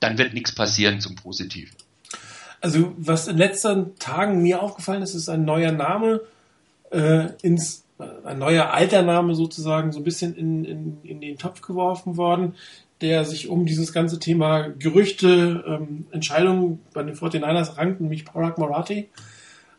dann 0.00 0.18
wird 0.18 0.34
nichts 0.34 0.54
passieren 0.54 1.00
zum 1.00 1.16
Positiven. 1.16 1.74
Also 2.62 2.94
was 2.96 3.28
in 3.28 3.36
den 3.36 3.46
letzten 3.46 3.98
Tagen 3.98 4.40
mir 4.40 4.62
aufgefallen 4.62 5.02
ist, 5.02 5.14
ist 5.14 5.28
ein 5.28 5.44
neuer 5.44 5.72
Name 5.72 6.22
äh, 6.90 7.28
ins 7.42 7.82
ein 8.24 8.38
neuer 8.38 8.72
alter 8.72 9.02
Name 9.02 9.34
sozusagen 9.34 9.92
so 9.92 10.00
ein 10.00 10.04
bisschen 10.04 10.34
in, 10.34 10.64
in, 10.64 10.98
in 11.04 11.20
den 11.20 11.38
Topf 11.38 11.60
geworfen 11.60 12.16
worden, 12.16 12.54
der 13.00 13.24
sich 13.24 13.48
um 13.48 13.66
dieses 13.66 13.92
ganze 13.92 14.18
Thema 14.18 14.68
Gerüchte, 14.68 15.64
ähm, 15.66 16.06
Entscheidungen 16.10 16.80
bei 16.92 17.02
den 17.02 17.14
49ers 17.14 17.76
rankt, 17.76 18.00
nämlich 18.00 18.24
Parag 18.24 18.58
Marathi. 18.58 19.08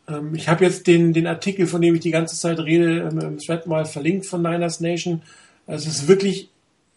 Ähm, 0.07 0.35
ich 0.35 0.49
habe 0.49 0.64
jetzt 0.65 0.88
den, 0.88 1.14
den 1.14 1.27
Artikel, 1.27 1.68
von 1.68 1.81
dem 1.81 1.95
ich 1.95 2.01
die 2.01 2.11
ganze 2.11 2.38
Zeit 2.38 2.60
rede, 2.60 3.10
ähm, 3.11 3.19
im 3.19 3.38
Thread 3.39 3.68
mal 3.68 3.85
verlinkt 3.85 4.26
von 4.26 4.41
Niners 4.41 4.80
Nation. 4.80 5.22
Es 5.68 5.88
ist 5.88 6.07
wirklich 6.07 6.49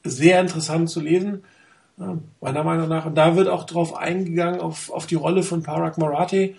sehr 0.02 0.40
interessant 0.40 0.90
zu 0.90 1.00
lesen, 1.00 1.42
äh, 1.98 2.16
meiner 2.40 2.64
Meinung 2.64 2.88
nach. 2.88 3.06
Und 3.06 3.14
da 3.14 3.36
wird 3.36 3.48
auch 3.48 3.64
drauf 3.64 3.96
eingegangen, 3.96 4.60
auf, 4.60 4.90
auf 4.90 5.06
die 5.06 5.14
Rolle 5.14 5.42
von 5.42 5.62
Parag 5.62 5.98
Marathi. 5.98 6.56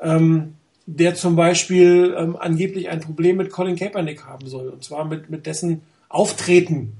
Ähm, 0.00 0.54
der 0.86 1.16
zum 1.16 1.34
Beispiel 1.34 2.14
ähm, 2.16 2.36
angeblich 2.36 2.88
ein 2.88 3.00
Problem 3.00 3.36
mit 3.36 3.50
Colin 3.50 3.76
Kaepernick 3.76 4.24
haben 4.24 4.46
soll. 4.46 4.68
Und 4.68 4.84
zwar 4.84 5.04
mit, 5.04 5.28
mit 5.28 5.46
dessen 5.46 5.82
Auftreten. 6.08 6.92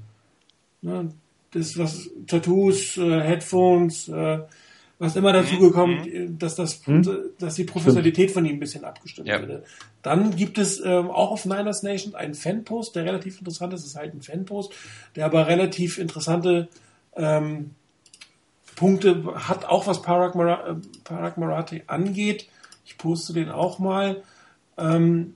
Ne, 0.81 1.11
das, 1.51 1.77
was 1.77 2.09
Tattoos, 2.27 2.97
äh, 2.97 3.21
Headphones, 3.21 4.09
äh, 4.09 4.39
was 4.99 5.15
immer 5.15 5.31
dazu 5.31 5.55
mhm. 5.55 5.59
gekommen, 5.59 6.01
mhm. 6.03 6.37
dass 6.37 6.55
das, 6.55 6.85
mhm. 6.85 7.07
dass 7.39 7.55
die 7.55 7.63
Professionalität 7.63 8.31
von 8.31 8.45
ihm 8.45 8.57
ein 8.57 8.59
bisschen 8.59 8.83
abgestimmt 8.83 9.27
ja. 9.27 9.41
wurde. 9.41 9.63
Dann 10.01 10.35
gibt 10.35 10.57
es 10.57 10.83
ähm, 10.83 11.09
auch 11.09 11.31
auf 11.31 11.45
Niners 11.45 11.83
Nation 11.83 12.13
einen 12.15 12.33
Fanpost, 12.33 12.95
der 12.95 13.05
relativ 13.05 13.39
interessant 13.39 13.73
ist. 13.73 13.81
Es 13.81 13.87
ist 13.87 13.95
halt 13.95 14.13
ein 14.13 14.21
Fanpost, 14.21 14.73
der 15.15 15.25
aber 15.25 15.47
relativ 15.47 15.97
interessante 15.97 16.67
ähm, 17.17 17.71
Punkte 18.75 19.23
hat, 19.35 19.65
auch 19.65 19.87
was 19.87 19.97
äh, 19.97 20.01
Parag 20.01 21.37
Marathi 21.37 21.83
angeht 21.87 22.47
ich 22.87 22.97
poste 22.97 23.33
den 23.33 23.49
auch 23.49 23.79
mal, 23.79 24.23
ähm, 24.77 25.35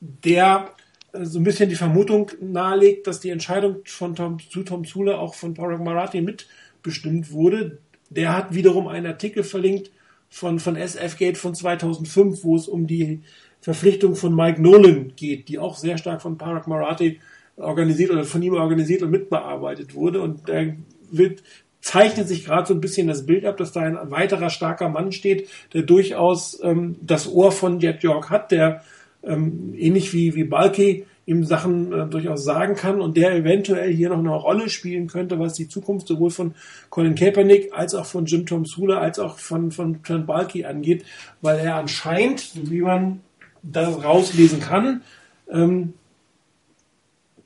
der 0.00 0.70
äh, 1.12 1.24
so 1.24 1.40
ein 1.40 1.44
bisschen 1.44 1.68
die 1.68 1.74
Vermutung 1.74 2.30
nahelegt, 2.40 3.06
dass 3.06 3.20
die 3.20 3.30
Entscheidung 3.30 3.78
von 3.84 4.14
Tom, 4.14 4.38
zu 4.38 4.62
Tom 4.62 4.84
Zule 4.84 5.18
auch 5.18 5.34
von 5.34 5.54
Parag 5.54 5.80
Marathi 5.80 6.20
mitbestimmt 6.22 7.32
wurde. 7.32 7.78
Der 8.10 8.34
hat 8.34 8.54
wiederum 8.54 8.86
einen 8.86 9.06
Artikel 9.06 9.42
verlinkt 9.42 9.90
von, 10.30 10.60
von 10.60 10.76
SF 10.76 11.18
Gate 11.18 11.36
von 11.36 11.54
2005, 11.54 12.44
wo 12.44 12.56
es 12.56 12.68
um 12.68 12.86
die 12.86 13.22
Verpflichtung 13.60 14.14
von 14.14 14.34
Mike 14.34 14.62
Nolan 14.62 15.12
geht, 15.16 15.48
die 15.48 15.58
auch 15.58 15.76
sehr 15.76 15.98
stark 15.98 16.22
von 16.22 16.38
Parag 16.38 16.68
Marathi 16.68 17.18
organisiert 17.56 18.10
oder 18.10 18.24
von 18.24 18.42
ihm 18.42 18.54
organisiert 18.54 19.02
und 19.02 19.10
mitbearbeitet 19.10 19.94
wurde. 19.94 20.20
Und 20.20 20.48
der 20.48 20.76
wird 21.16 21.42
zeichnet 21.80 22.28
sich 22.28 22.46
gerade 22.46 22.66
so 22.66 22.72
ein 22.72 22.80
bisschen 22.80 23.08
das 23.08 23.26
Bild 23.26 23.44
ab, 23.44 23.58
dass 23.58 23.72
da 23.72 23.82
ein 23.82 24.10
weiterer 24.10 24.48
starker 24.48 24.88
Mann 24.88 25.12
steht, 25.12 25.50
der 25.74 25.82
durchaus 25.82 26.58
ähm, 26.62 26.96
das 27.02 27.30
Ohr 27.30 27.52
von 27.52 27.78
Jet 27.78 28.02
York 28.02 28.30
hat, 28.30 28.52
der 28.52 28.82
ähm, 29.22 29.74
ähnlich 29.76 30.14
wie, 30.14 30.34
wie 30.34 30.44
Balky 30.44 31.04
ihm 31.26 31.44
Sachen 31.44 31.92
äh, 31.92 32.06
durchaus 32.06 32.42
sagen 32.42 32.74
kann 32.74 33.02
und 33.02 33.18
der 33.18 33.34
eventuell 33.34 33.92
hier 33.92 34.10
noch 34.10 34.18
eine 34.18 34.34
Rolle 34.34 34.70
spielen 34.70 35.08
könnte, 35.08 35.38
was 35.38 35.54
die 35.54 35.68
Zukunft 35.68 36.08
sowohl 36.08 36.30
von 36.30 36.54
Colin 36.88 37.14
Kaepernick 37.14 37.72
als 37.74 37.94
auch 37.94 38.06
von 38.06 38.24
Jim 38.24 38.46
Tom 38.46 38.64
Sula 38.64 38.98
als 38.98 39.18
auch 39.18 39.38
von, 39.38 39.70
von 39.70 40.02
Trent 40.02 40.26
Balky 40.26 40.64
angeht, 40.64 41.04
weil 41.42 41.58
er 41.58 41.76
anscheinend, 41.76 42.50
wie 42.70 42.80
man 42.80 43.20
das 43.62 44.02
rauslesen 44.02 44.60
kann, 44.60 45.02
ähm, 45.50 45.94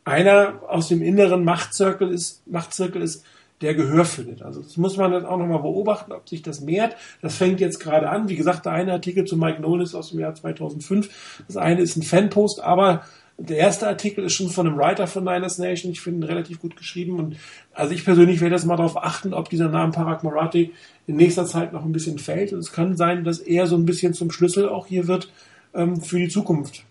einer 0.05 0.62
aus 0.69 0.89
dem 0.89 1.03
inneren 1.03 1.45
Machtzirkel 1.45 2.11
ist, 2.11 2.47
Machtzirkel 2.47 3.03
ist, 3.03 3.24
der 3.60 3.74
Gehör 3.74 4.05
findet. 4.05 4.43
Also 4.43 4.62
das 4.62 4.76
muss 4.76 4.97
man 4.97 5.10
dann 5.10 5.26
auch 5.26 5.36
nochmal 5.36 5.60
beobachten, 5.60 6.12
ob 6.12 6.28
sich 6.28 6.43
das 6.43 6.60
mehrt. 6.60 6.97
Das 7.22 7.36
fängt 7.36 7.60
jetzt 7.60 7.80
gerade 7.80 8.09
an. 8.09 8.28
Wie 8.28 8.36
gesagt, 8.36 8.66
der 8.66 8.72
eine 8.72 8.93
Artikel 8.93 9.24
zu 9.24 9.36
Mike 9.36 9.60
Nolan 9.60 9.82
ist 9.82 9.94
aus 9.94 10.10
dem 10.10 10.20
Jahr 10.20 10.35
2005. 10.35 11.43
Das 11.47 11.56
eine 11.56 11.80
ist 11.80 11.97
ein 11.97 12.02
Fanpost, 12.02 12.60
aber 12.60 13.02
der 13.36 13.56
erste 13.56 13.86
Artikel 13.86 14.24
ist 14.24 14.35
schon 14.35 14.48
von 14.48 14.66
einem 14.66 14.76
Writer 14.76 15.06
von 15.06 15.24
Niners 15.24 15.59
Nation. 15.59 15.93
Ich 15.93 16.01
finde 16.01 16.26
ihn 16.26 16.30
relativ 16.30 16.60
gut 16.60 16.76
geschrieben. 16.76 17.18
Und 17.18 17.36
also 17.72 17.94
ich 17.94 18.05
persönlich 18.05 18.40
werde 18.40 18.55
jetzt 18.55 18.64
mal 18.64 18.76
darauf 18.76 18.97
achten, 18.97 19.32
ob 19.32 19.48
dieser 19.48 19.68
Name 19.68 19.93
Parag 19.93 20.24
Marathi 20.24 20.72
in 21.06 21.16
nächster 21.16 21.47
Zeit 21.47 21.72
noch 21.72 21.85
ein 21.85 21.93
bisschen 21.93 22.18
fällt. 22.18 22.52
Und 22.52 22.60
es 22.60 22.72
kann 22.72 22.97
sein, 22.97 23.24
dass 23.24 23.39
er 23.39 23.66
so 23.66 23.76
ein 23.76 23.86
bisschen 23.86 24.14
zum 24.14 24.30
Schlüssel 24.30 24.68
auch 24.68 24.86
hier 24.86 25.06
wird 25.06 25.32
ähm, 25.74 26.01
für 26.01 26.18
die 26.18 26.28
Zukunft 26.28 26.85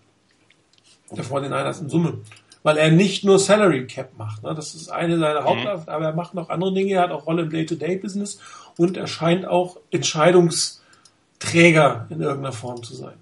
der 1.12 1.24
49ers 1.24 1.82
in 1.82 1.90
Summe 1.90 2.20
weil 2.68 2.76
er 2.76 2.92
nicht 2.92 3.24
nur 3.24 3.40
Salary 3.40 3.88
Cap 3.88 4.18
macht. 4.18 4.44
Ne? 4.44 4.54
Das 4.54 4.76
ist 4.76 4.90
eine 4.90 5.18
seiner 5.18 5.40
mhm. 5.40 5.46
Hauptaufgaben, 5.46 5.88
aber 5.88 6.08
er 6.08 6.14
macht 6.14 6.34
noch 6.34 6.50
andere 6.50 6.74
Dinge. 6.74 6.96
Er 6.96 7.04
hat 7.04 7.12
auch 7.12 7.26
Rolle 7.26 7.44
im 7.44 7.50
Day-to-Day-Business 7.50 8.42
und 8.76 8.98
er 8.98 9.08
scheint 9.08 9.46
auch 9.46 9.78
Entscheidungsträger 9.90 12.08
in 12.10 12.20
irgendeiner 12.20 12.52
Form 12.52 12.84
zu 12.84 12.94
sein. 12.94 13.14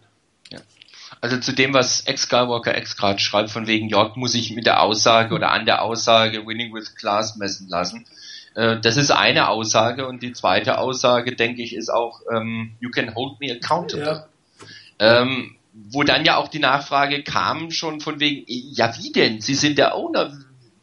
Ja. 0.52 0.58
Also 1.22 1.38
zu 1.38 1.54
dem, 1.54 1.76
was 1.76 2.08
Ex 2.08 2.24
Skywalker 2.24 2.76
X 2.76 2.98
gerade 2.98 3.20
schreibt, 3.20 3.52
von 3.52 3.68
wegen 3.68 3.88
York 3.88 4.18
muss 4.18 4.34
ich 4.34 4.56
mit 4.56 4.66
der 4.66 4.82
Aussage 4.82 5.36
oder 5.36 5.52
an 5.52 5.68
der 5.68 5.84
Aussage 5.84 6.48
Winning 6.48 6.74
with 6.74 6.96
Class 6.96 7.36
messen 7.36 7.70
lassen. 7.70 8.08
Äh, 8.56 8.80
das 8.80 8.98
ist 8.98 9.12
eine 9.12 9.50
Aussage 9.50 10.08
und 10.08 10.24
die 10.24 10.34
zweite 10.34 10.80
Aussage, 10.80 11.36
denke 11.36 11.62
ich, 11.62 11.76
ist 11.76 11.94
auch 11.94 12.22
ähm, 12.34 12.72
You 12.80 12.90
can 12.90 13.14
hold 13.14 13.40
me 13.40 13.52
accountable. 13.52 14.26
Ja. 15.00 15.22
Ähm, 15.22 15.56
wo 15.76 16.04
dann 16.04 16.26
ja 16.26 16.38
auch 16.38 16.48
die 16.48 16.60
Nachfrage 16.60 17.22
kam 17.24 17.70
schon 17.70 18.00
von 18.00 18.20
wegen, 18.20 18.46
ja 18.48 18.96
wie 18.98 19.12
denn? 19.12 19.42
Sie 19.42 19.56
sind 19.56 19.78
der 19.78 19.96
Owner. 19.96 20.38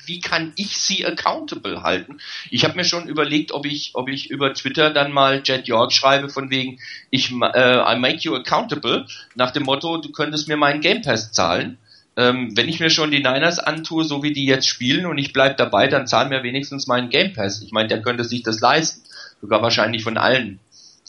Wie 0.04 0.20
kann 0.20 0.52
ich 0.56 0.76
sie 0.76 1.06
accountable 1.06 1.82
halten? 1.82 2.18
Ich 2.50 2.64
habe 2.64 2.74
mir 2.74 2.84
schon 2.84 3.06
überlegt, 3.06 3.52
ob 3.52 3.64
ich, 3.64 3.92
ob 3.94 4.08
ich 4.08 4.30
über 4.30 4.52
Twitter 4.52 4.90
dann 4.90 5.12
mal 5.12 5.42
Jet 5.44 5.68
York 5.68 5.92
schreibe 5.92 6.28
von 6.28 6.50
wegen, 6.50 6.80
ich 7.10 7.30
äh, 7.30 7.94
I 7.94 7.98
make 7.98 8.18
you 8.18 8.34
accountable 8.34 9.06
nach 9.36 9.52
dem 9.52 9.62
Motto, 9.62 9.98
du 9.98 10.10
könntest 10.10 10.48
mir 10.48 10.56
meinen 10.56 10.80
Game 10.80 11.02
Pass 11.02 11.30
zahlen. 11.32 11.78
Ähm, 12.16 12.54
wenn 12.56 12.68
ich 12.68 12.80
mir 12.80 12.90
schon 12.90 13.10
die 13.10 13.22
Niners 13.22 13.60
antue, 13.60 14.04
so 14.04 14.22
wie 14.22 14.32
die 14.32 14.44
jetzt 14.44 14.68
spielen 14.68 15.06
und 15.06 15.16
ich 15.18 15.32
bleib 15.32 15.56
dabei, 15.56 15.86
dann 15.86 16.06
zahl 16.06 16.28
mir 16.28 16.42
wenigstens 16.42 16.86
meinen 16.86 17.08
Game 17.08 17.32
Pass. 17.32 17.62
Ich 17.62 17.72
meine, 17.72 17.88
der 17.88 18.02
könnte 18.02 18.24
sich 18.24 18.42
das 18.42 18.60
leisten. 18.60 19.02
Sogar 19.40 19.62
wahrscheinlich 19.62 20.02
von 20.02 20.18
allen 20.18 20.58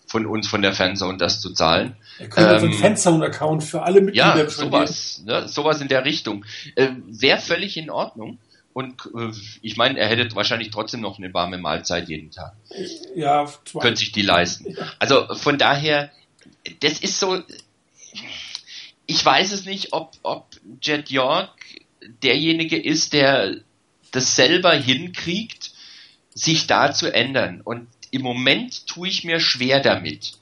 von 0.07 0.25
uns, 0.25 0.47
von 0.47 0.61
der 0.61 0.73
Fanzone, 0.73 1.17
das 1.17 1.41
zu 1.41 1.53
zahlen. 1.53 1.95
Er 2.19 2.30
könnte 2.30 2.53
ähm, 2.53 2.59
so 2.59 2.65
einen 2.65 2.75
Fanzone-Account 2.75 3.63
für 3.63 3.81
alle 3.84 4.01
Mitglieder 4.01 4.38
Ja, 4.38 4.49
sowas, 4.49 5.23
ne, 5.25 5.47
sowas 5.47 5.81
in 5.81 5.88
der 5.88 6.05
Richtung. 6.05 6.45
Äh, 6.75 6.89
Wäre 7.07 7.39
völlig 7.39 7.77
in 7.77 7.89
Ordnung. 7.89 8.38
Und 8.73 9.09
äh, 9.15 9.31
ich 9.61 9.77
meine, 9.77 9.99
er 9.99 10.07
hätte 10.07 10.35
wahrscheinlich 10.35 10.71
trotzdem 10.71 11.01
noch 11.01 11.17
eine 11.17 11.34
warme 11.34 11.57
Mahlzeit 11.57 12.09
jeden 12.09 12.31
Tag. 12.31 12.53
Ja, 13.15 13.47
zwei. 13.65 13.80
könnte 13.80 13.99
sich 13.99 14.11
die 14.11 14.23
leisten. 14.23 14.75
Also 14.99 15.34
von 15.35 15.57
daher, 15.57 16.11
das 16.81 16.99
ist 16.99 17.19
so. 17.19 17.41
Ich 19.05 19.23
weiß 19.23 19.51
es 19.51 19.65
nicht, 19.65 19.93
ob, 19.93 20.13
ob 20.23 20.47
Jet 20.81 21.09
York 21.09 21.51
derjenige 22.23 22.81
ist, 22.81 23.13
der 23.13 23.57
das 24.11 24.35
selber 24.35 24.73
hinkriegt, 24.73 25.71
sich 26.34 26.67
da 26.67 26.91
zu 26.91 27.13
ändern. 27.13 27.61
Und 27.61 27.88
im 28.14 28.22
Moment 28.22 28.85
tue 28.85 29.07
ich 29.07 29.23
mir 29.23 29.40
schwer 29.40 29.80
damit. 29.80 30.34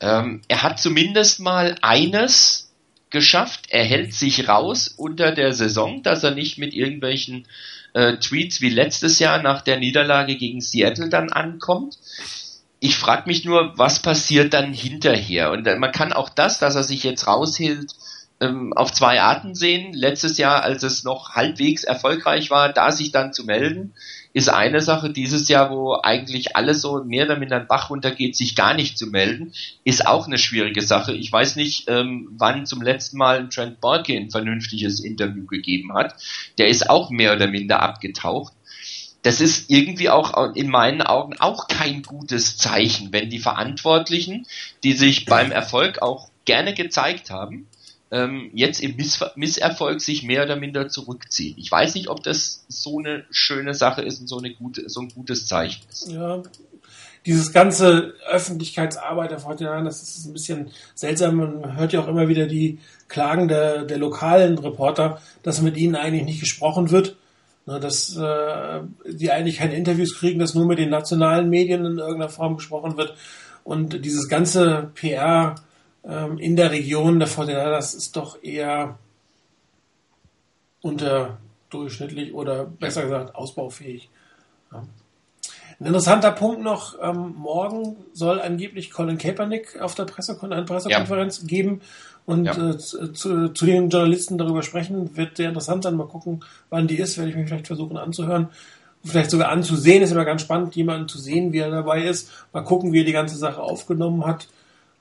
Ähm, 0.00 0.42
er 0.46 0.62
hat 0.62 0.78
zumindest 0.78 1.40
mal 1.40 1.76
eines 1.82 2.72
geschafft. 3.10 3.66
Er 3.70 3.84
hält 3.84 4.14
sich 4.14 4.48
raus 4.48 4.94
unter 4.96 5.32
der 5.32 5.52
Saison, 5.52 6.02
dass 6.04 6.22
er 6.22 6.30
nicht 6.30 6.56
mit 6.58 6.72
irgendwelchen 6.72 7.46
äh, 7.94 8.18
Tweets 8.18 8.60
wie 8.60 8.70
letztes 8.70 9.18
Jahr 9.18 9.42
nach 9.42 9.62
der 9.62 9.78
Niederlage 9.78 10.36
gegen 10.36 10.60
Seattle 10.60 11.08
dann 11.08 11.32
ankommt. 11.32 11.98
Ich 12.78 12.96
frage 12.96 13.24
mich 13.26 13.44
nur, 13.44 13.76
was 13.76 14.00
passiert 14.02 14.54
dann 14.54 14.72
hinterher? 14.72 15.50
Und 15.50 15.66
äh, 15.66 15.76
man 15.76 15.90
kann 15.90 16.12
auch 16.12 16.28
das, 16.28 16.60
dass 16.60 16.76
er 16.76 16.84
sich 16.84 17.02
jetzt 17.02 17.26
raushielt, 17.26 17.90
ähm, 18.40 18.72
auf 18.72 18.92
zwei 18.92 19.20
Arten 19.20 19.56
sehen. 19.56 19.92
Letztes 19.94 20.38
Jahr, 20.38 20.62
als 20.62 20.84
es 20.84 21.02
noch 21.02 21.30
halbwegs 21.30 21.82
erfolgreich 21.82 22.50
war, 22.50 22.72
da 22.72 22.92
sich 22.92 23.10
dann 23.10 23.32
zu 23.32 23.44
melden 23.44 23.94
ist 24.36 24.50
eine 24.50 24.82
Sache. 24.82 25.08
Dieses 25.08 25.48
Jahr, 25.48 25.70
wo 25.70 25.98
eigentlich 26.02 26.56
alles 26.56 26.82
so 26.82 27.02
mehr 27.02 27.24
oder 27.24 27.38
minder 27.38 27.56
ein 27.56 27.66
Bach 27.66 27.88
runtergeht, 27.88 28.36
sich 28.36 28.54
gar 28.54 28.74
nicht 28.74 28.98
zu 28.98 29.06
melden, 29.06 29.54
ist 29.82 30.06
auch 30.06 30.26
eine 30.26 30.36
schwierige 30.36 30.82
Sache. 30.82 31.14
Ich 31.14 31.32
weiß 31.32 31.56
nicht, 31.56 31.88
ähm, 31.88 32.28
wann 32.36 32.66
zum 32.66 32.82
letzten 32.82 33.16
Mal 33.16 33.48
Trent 33.48 33.80
Borke 33.80 34.14
ein 34.14 34.28
vernünftiges 34.28 35.00
Interview 35.00 35.46
gegeben 35.46 35.94
hat. 35.94 36.16
Der 36.58 36.68
ist 36.68 36.90
auch 36.90 37.08
mehr 37.08 37.34
oder 37.34 37.46
minder 37.46 37.80
abgetaucht 37.80 38.52
das 39.22 39.40
ist 39.40 39.70
irgendwie 39.70 40.08
auch 40.08 40.54
in 40.54 40.68
meinen 40.68 41.02
Augen 41.02 41.32
auch 41.40 41.66
kein 41.66 42.02
gutes 42.02 42.58
Zeichen, 42.58 43.12
wenn 43.12 43.28
die 43.28 43.40
Verantwortlichen, 43.40 44.46
die 44.84 44.92
sich 44.92 45.24
beim 45.24 45.50
Erfolg 45.50 46.00
auch 46.00 46.28
gerne 46.44 46.74
gezeigt 46.74 47.30
haben, 47.30 47.66
ähm, 48.10 48.50
jetzt 48.54 48.80
im 48.80 48.96
Miss 48.96 49.20
Misserfolg 49.34 50.00
sich 50.00 50.22
mehr 50.22 50.44
oder 50.44 50.56
minder 50.56 50.88
zurückziehen. 50.88 51.56
Ich 51.58 51.70
weiß 51.70 51.94
nicht, 51.94 52.08
ob 52.08 52.22
das 52.22 52.64
so 52.68 52.98
eine 52.98 53.24
schöne 53.30 53.74
Sache 53.74 54.02
ist 54.02 54.20
und 54.20 54.28
so, 54.28 54.38
eine 54.38 54.52
gute, 54.52 54.88
so 54.88 55.00
ein 55.00 55.08
gutes 55.08 55.46
Zeichen 55.46 55.82
ist. 55.90 56.08
Ja, 56.10 56.42
dieses 57.24 57.52
ganze 57.52 58.14
Öffentlichkeitsarbeit 58.30 59.32
der 59.32 59.40
VTN, 59.40 59.84
das 59.84 60.02
ist 60.02 60.26
ein 60.26 60.32
bisschen 60.32 60.70
seltsam. 60.94 61.36
Man 61.36 61.76
hört 61.76 61.92
ja 61.92 62.00
auch 62.00 62.08
immer 62.08 62.28
wieder 62.28 62.46
die 62.46 62.78
Klagen 63.08 63.48
der, 63.48 63.84
der 63.84 63.98
lokalen 63.98 64.58
Reporter, 64.58 65.20
dass 65.42 65.60
mit 65.60 65.76
ihnen 65.76 65.96
eigentlich 65.96 66.24
nicht 66.24 66.40
gesprochen 66.40 66.90
wird 66.90 67.16
na, 67.66 67.80
dass 67.80 68.16
äh, 68.16 68.80
die 69.10 69.30
eigentlich 69.32 69.58
keine 69.58 69.74
Interviews 69.74 70.16
kriegen, 70.16 70.38
dass 70.38 70.54
nur 70.54 70.66
mit 70.66 70.78
den 70.78 70.88
nationalen 70.88 71.50
Medien 71.50 71.84
in 71.84 71.98
irgendeiner 71.98 72.28
Form 72.28 72.56
gesprochen 72.56 72.96
wird. 72.96 73.14
Und 73.64 74.04
dieses 74.04 74.28
ganze 74.28 74.92
PR 74.94 75.56
ähm, 76.08 76.38
in 76.38 76.56
der 76.56 76.70
Region 76.70 77.18
der 77.18 77.28
VDR, 77.28 77.70
das 77.70 77.94
ist 77.94 78.16
doch 78.16 78.42
eher 78.42 78.98
unterdurchschnittlich 80.82 82.32
oder 82.34 82.64
besser 82.64 83.02
gesagt 83.02 83.34
ausbaufähig. 83.34 84.08
Ja. 84.72 84.84
Ein 85.78 85.86
interessanter 85.86 86.32
Punkt 86.32 86.62
noch, 86.62 86.96
ähm, 87.02 87.34
morgen 87.36 87.96
soll 88.14 88.40
angeblich 88.40 88.90
Colin 88.90 89.18
Kaepernick 89.18 89.78
auf 89.80 89.94
der 89.94 90.04
Pressekon 90.04 90.52
eine 90.52 90.64
Pressekonferenz 90.64 91.40
ja. 91.42 91.46
geben 91.46 91.82
und 92.24 92.46
ja. 92.46 92.70
äh, 92.70 92.78
zu, 92.78 93.12
zu, 93.12 93.66
den 93.66 93.90
Journalisten 93.90 94.38
darüber 94.38 94.62
sprechen. 94.62 95.16
Wird 95.16 95.36
sehr 95.36 95.48
interessant 95.48 95.84
sein. 95.84 95.96
Mal 95.96 96.08
gucken, 96.08 96.44
wann 96.70 96.88
die 96.88 96.96
ist. 96.96 97.18
Werde 97.18 97.30
ich 97.30 97.36
mich 97.36 97.48
vielleicht 97.48 97.66
versuchen 97.66 97.98
anzuhören. 97.98 98.48
Vielleicht 99.04 99.30
sogar 99.30 99.50
anzusehen. 99.50 100.02
Ist 100.02 100.12
immer 100.12 100.24
ganz 100.24 100.42
spannend, 100.42 100.74
jemanden 100.76 101.08
zu 101.08 101.18
sehen, 101.18 101.52
wie 101.52 101.58
er 101.58 101.70
dabei 101.70 102.04
ist. 102.04 102.30
Mal 102.52 102.64
gucken, 102.64 102.92
wie 102.92 103.00
er 103.00 103.04
die 103.04 103.12
ganze 103.12 103.36
Sache 103.36 103.60
aufgenommen 103.60 104.24
hat. 104.24 104.48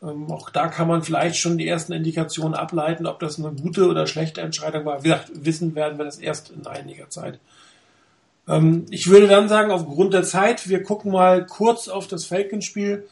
Ähm, 0.02 0.32
auch 0.32 0.50
da 0.50 0.68
kann 0.68 0.88
man 0.88 1.04
vielleicht 1.04 1.38
schon 1.38 1.58
die 1.58 1.68
ersten 1.68 1.94
Indikationen 1.94 2.54
ableiten, 2.54 3.08
ob 3.08 3.20
das 3.20 3.40
eine 3.40 3.52
gute 3.54 3.88
oder 3.88 4.08
schlechte 4.08 4.42
Entscheidung 4.42 4.86
war. 4.86 5.04
Wie 5.04 5.10
gesagt, 5.10 5.32
wissen 5.34 5.76
werden 5.76 5.98
wir 5.98 6.06
das 6.06 6.18
erst 6.18 6.52
in 6.52 6.68
einiger 6.68 7.10
Zeit. 7.10 7.40
Ähm, 8.48 8.86
ich 8.90 9.08
würde 9.08 9.28
dann 9.28 9.50
sagen, 9.50 9.72
aufgrund 9.72 10.14
der 10.14 10.24
Zeit, 10.24 10.70
wir 10.70 10.84
gucken 10.84 11.12
mal 11.12 11.46
kurz 11.46 11.88
auf 11.88 12.08
das 12.08 12.26
Falcons-Spiel. 12.26 13.08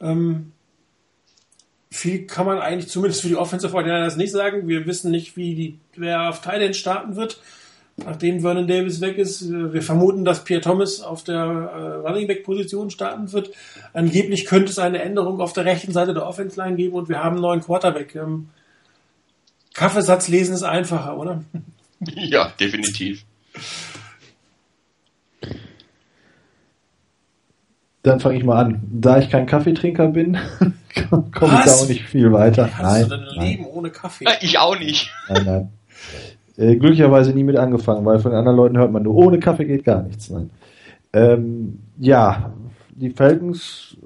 Ähm, 0.00 0.52
viel 1.90 2.26
kann 2.26 2.46
man 2.46 2.60
eigentlich 2.60 2.88
zumindest 2.90 3.22
für 3.22 3.28
die 3.28 3.36
Offensive 3.36 3.74
Ordinators 3.74 4.16
nicht 4.16 4.30
sagen. 4.30 4.68
Wir 4.68 4.86
wissen 4.86 5.10
nicht, 5.10 5.36
wie 5.36 5.54
die, 5.54 5.78
wer 5.96 6.28
auf 6.28 6.40
Thailand 6.40 6.76
starten 6.76 7.16
wird, 7.16 7.40
nachdem 8.04 8.40
Vernon 8.40 8.66
Davis 8.66 9.00
weg 9.00 9.18
ist. 9.18 9.50
Wir 9.50 9.82
vermuten, 9.82 10.24
dass 10.24 10.44
Pierre 10.44 10.62
Thomas 10.62 11.00
auf 11.00 11.24
der 11.24 11.36
äh, 11.36 12.08
Running 12.08 12.26
Back 12.26 12.44
Position 12.44 12.90
starten 12.90 13.32
wird. 13.32 13.50
Angeblich 13.92 14.46
könnte 14.46 14.70
es 14.70 14.78
eine 14.78 15.02
Änderung 15.02 15.40
auf 15.40 15.52
der 15.52 15.64
rechten 15.64 15.92
Seite 15.92 16.14
der 16.14 16.26
Offense 16.26 16.60
Line 16.60 16.76
geben 16.76 16.94
und 16.94 17.08
wir 17.08 17.22
haben 17.22 17.36
einen 17.36 17.42
neuen 17.42 17.60
Quarterback. 17.60 18.14
Ähm, 18.14 18.48
Kaffeesatz 19.74 20.28
lesen 20.28 20.54
ist 20.54 20.62
einfacher, 20.62 21.16
oder? 21.18 21.44
Ja, 22.16 22.50
definitiv. 22.58 23.26
Dann 28.02 28.20
fange 28.20 28.38
ich 28.38 28.44
mal 28.44 28.64
an. 28.64 28.82
Da 28.90 29.18
ich 29.18 29.28
kein 29.28 29.44
Kaffeetrinker 29.44 30.08
bin, 30.08 30.38
komme 31.10 31.28
ich 31.58 31.64
da 31.66 31.72
auch 31.74 31.88
nicht 31.88 32.04
viel 32.04 32.32
weiter. 32.32 32.70
Wie 32.74 32.82
nein, 32.82 33.02
du 33.02 33.08
dein 33.10 33.24
nein. 33.36 33.46
Leben 33.46 33.66
ohne 33.66 33.90
Kaffee? 33.90 34.24
Ich 34.40 34.58
auch 34.58 34.78
nicht. 34.78 35.10
Nein, 35.28 35.44
nein. 35.44 35.72
Äh, 36.56 36.76
glücklicherweise 36.76 37.32
nie 37.32 37.44
mit 37.44 37.56
angefangen, 37.56 38.04
weil 38.04 38.18
von 38.18 38.32
anderen 38.32 38.56
Leuten 38.56 38.78
hört 38.78 38.92
man 38.92 39.02
nur, 39.02 39.14
ohne 39.14 39.38
Kaffee 39.38 39.64
geht 39.64 39.84
gar 39.84 40.02
nichts. 40.02 40.30
Nein. 40.30 40.50
Ähm, 41.12 41.78
ja, 41.98 42.52
die 42.94 43.10
Falcons 43.10 43.96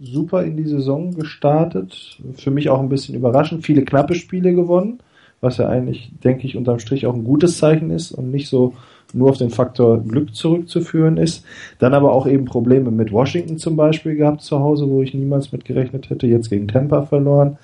super 0.00 0.42
in 0.44 0.56
die 0.56 0.66
Saison 0.66 1.14
gestartet. 1.14 2.18
Für 2.34 2.50
mich 2.50 2.70
auch 2.70 2.80
ein 2.80 2.88
bisschen 2.88 3.14
überraschend. 3.14 3.64
Viele 3.64 3.84
knappe 3.84 4.14
Spiele 4.14 4.54
gewonnen, 4.54 4.98
was 5.40 5.58
ja 5.58 5.68
eigentlich, 5.68 6.12
denke 6.24 6.46
ich, 6.46 6.56
unterm 6.56 6.78
Strich 6.78 7.06
auch 7.06 7.14
ein 7.14 7.24
gutes 7.24 7.58
Zeichen 7.58 7.90
ist 7.90 8.12
und 8.12 8.30
nicht 8.30 8.48
so 8.48 8.74
nur 9.12 9.30
auf 9.30 9.38
den 9.38 9.50
Faktor 9.50 10.02
Glück 10.02 10.34
zurückzuführen 10.34 11.16
ist. 11.16 11.44
Dann 11.78 11.94
aber 11.94 12.12
auch 12.12 12.26
eben 12.26 12.44
Probleme 12.44 12.90
mit 12.90 13.12
Washington 13.12 13.58
zum 13.58 13.76
Beispiel 13.76 14.14
gehabt 14.14 14.42
zu 14.42 14.60
Hause, 14.60 14.88
wo 14.88 15.02
ich 15.02 15.14
niemals 15.14 15.52
mit 15.52 15.64
gerechnet 15.64 16.10
hätte. 16.10 16.26
Jetzt 16.26 16.50
gegen 16.50 16.68
Tampa 16.68 17.02
verloren. 17.02 17.58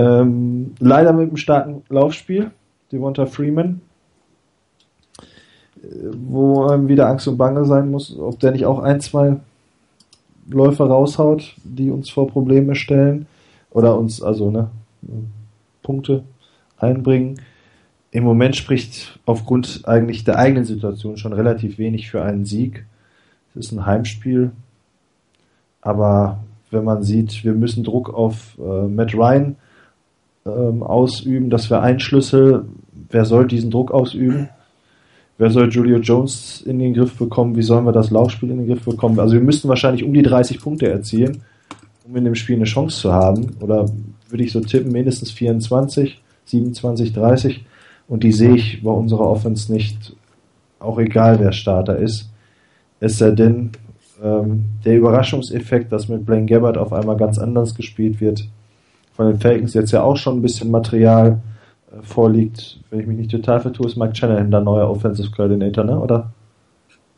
Ähm, 0.00 0.74
leider 0.78 1.12
mit 1.12 1.28
einem 1.28 1.36
starken 1.36 1.82
Laufspiel. 1.88 2.50
Devonta 2.92 3.26
Freeman. 3.26 3.80
Äh, 5.82 5.86
wo 6.12 6.66
einem 6.66 6.88
wieder 6.88 7.08
Angst 7.08 7.28
und 7.28 7.36
Bange 7.36 7.64
sein 7.64 7.90
muss, 7.90 8.16
ob 8.18 8.38
der 8.40 8.52
nicht 8.52 8.66
auch 8.66 8.80
ein, 8.80 9.00
zwei 9.00 9.36
Läufer 10.48 10.86
raushaut, 10.86 11.54
die 11.64 11.90
uns 11.90 12.10
vor 12.10 12.28
Probleme 12.28 12.74
stellen. 12.74 13.26
Oder 13.70 13.96
uns 13.96 14.20
also 14.20 14.50
ne, 14.50 14.68
Punkte 15.82 16.24
einbringen 16.78 17.38
im 18.10 18.24
Moment 18.24 18.56
spricht 18.56 19.18
aufgrund 19.24 19.82
eigentlich 19.84 20.24
der 20.24 20.38
eigenen 20.38 20.64
Situation 20.64 21.16
schon 21.16 21.32
relativ 21.32 21.78
wenig 21.78 22.10
für 22.10 22.22
einen 22.22 22.44
Sieg. 22.44 22.84
Es 23.54 23.66
ist 23.66 23.72
ein 23.72 23.86
Heimspiel, 23.86 24.50
aber 25.80 26.40
wenn 26.70 26.84
man 26.84 27.02
sieht, 27.02 27.44
wir 27.44 27.52
müssen 27.52 27.84
Druck 27.84 28.12
auf 28.12 28.58
äh, 28.58 28.86
Matt 28.86 29.14
Ryan 29.14 29.56
ähm, 30.56 30.82
ausüben, 30.82 31.50
das 31.50 31.70
wäre 31.70 31.82
ein 31.82 32.00
Schlüssel. 32.00 32.66
Wer 33.10 33.24
soll 33.24 33.46
diesen 33.46 33.70
Druck 33.70 33.90
ausüben? 33.90 34.48
Wer 35.38 35.50
soll 35.50 35.70
Julio 35.70 35.98
Jones 35.98 36.62
in 36.66 36.78
den 36.78 36.92
Griff 36.92 37.16
bekommen? 37.16 37.56
Wie 37.56 37.62
sollen 37.62 37.86
wir 37.86 37.92
das 37.92 38.10
Laufspiel 38.10 38.50
in 38.50 38.58
den 38.58 38.66
Griff 38.66 38.84
bekommen? 38.84 39.18
Also 39.18 39.34
wir 39.34 39.40
müssten 39.40 39.68
wahrscheinlich 39.68 40.04
um 40.04 40.12
die 40.12 40.22
30 40.22 40.60
Punkte 40.60 40.90
erzielen, 40.90 41.42
um 42.06 42.14
in 42.14 42.24
dem 42.24 42.34
Spiel 42.34 42.56
eine 42.56 42.66
Chance 42.66 43.00
zu 43.00 43.12
haben. 43.12 43.56
Oder 43.60 43.86
würde 44.28 44.44
ich 44.44 44.52
so 44.52 44.60
tippen, 44.60 44.92
mindestens 44.92 45.30
24, 45.30 46.20
27, 46.44 47.12
30. 47.14 47.64
Und 48.06 48.22
die 48.22 48.32
sehe 48.32 48.54
ich 48.54 48.82
bei 48.82 48.90
unserer 48.90 49.28
Offense 49.30 49.72
nicht, 49.72 50.14
auch 50.78 50.98
egal 50.98 51.40
wer 51.40 51.52
Starter 51.52 51.96
ist. 51.96 52.28
Es 53.00 53.16
sei 53.16 53.30
denn, 53.30 53.70
ähm, 54.22 54.64
der 54.84 54.98
Überraschungseffekt, 54.98 55.90
dass 55.90 56.08
mit 56.08 56.26
Blaine 56.26 56.46
Gabbard 56.46 56.76
auf 56.76 56.92
einmal 56.92 57.16
ganz 57.16 57.38
anders 57.38 57.74
gespielt 57.74 58.20
wird, 58.20 58.46
von 59.20 59.30
den 59.30 59.38
Falcons 59.38 59.74
jetzt 59.74 59.92
ja 59.92 60.02
auch 60.02 60.16
schon 60.16 60.38
ein 60.38 60.42
bisschen 60.42 60.70
Material 60.70 61.42
äh, 61.92 62.02
vorliegt. 62.02 62.78
Wenn 62.88 63.00
ich 63.00 63.06
mich 63.06 63.18
nicht 63.18 63.30
total 63.30 63.60
vertue, 63.60 63.86
ist 63.86 63.98
Mike 63.98 64.16
Shanahan 64.16 64.50
der 64.50 64.62
neue 64.62 64.88
Offensive 64.88 65.30
Coordinator, 65.30 65.84
ne? 65.84 66.00
Oder? 66.00 66.30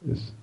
Ist 0.04 0.34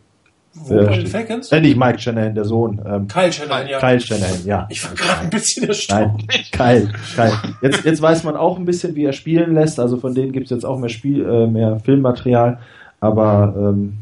wo 0.54 0.76
bei 0.76 0.96
den 0.96 1.08
Falcons? 1.08 1.52
Äh, 1.52 1.60
nicht 1.60 1.76
Mike 1.76 2.00
Shanahan, 2.00 2.34
der 2.34 2.46
Sohn. 2.46 2.82
Ähm, 2.86 3.10
Kyle 3.10 3.34
Shanahan, 3.34 3.68
ja. 3.68 3.80
Kyle 3.80 4.00
Shanahan, 4.00 4.46
ja. 4.46 4.68
Ich 4.70 4.86
war 4.86 4.96
gerade 4.96 5.20
ein 5.20 5.30
bisschen 5.30 5.68
erstaunt. 5.68 6.24
Nein, 6.30 6.46
Kyle, 6.54 6.90
Kyle. 7.16 7.34
Jetzt, 7.62 7.84
jetzt 7.84 8.02
weiß 8.02 8.24
man 8.24 8.38
auch 8.38 8.58
ein 8.58 8.64
bisschen, 8.64 8.96
wie 8.96 9.04
er 9.04 9.12
spielen 9.12 9.54
lässt. 9.54 9.82
Also 9.82 9.98
von 9.98 10.16
denen 10.16 10.32
gibt 10.32 10.46
es 10.46 10.52
jetzt 10.52 10.64
auch 10.64 10.80
mehr 10.80 10.90
Spiel, 10.90 11.28
äh, 11.28 11.46
mehr 11.46 11.82
Filmmaterial. 11.82 12.60
Aber 13.02 13.54
ähm, 13.58 13.98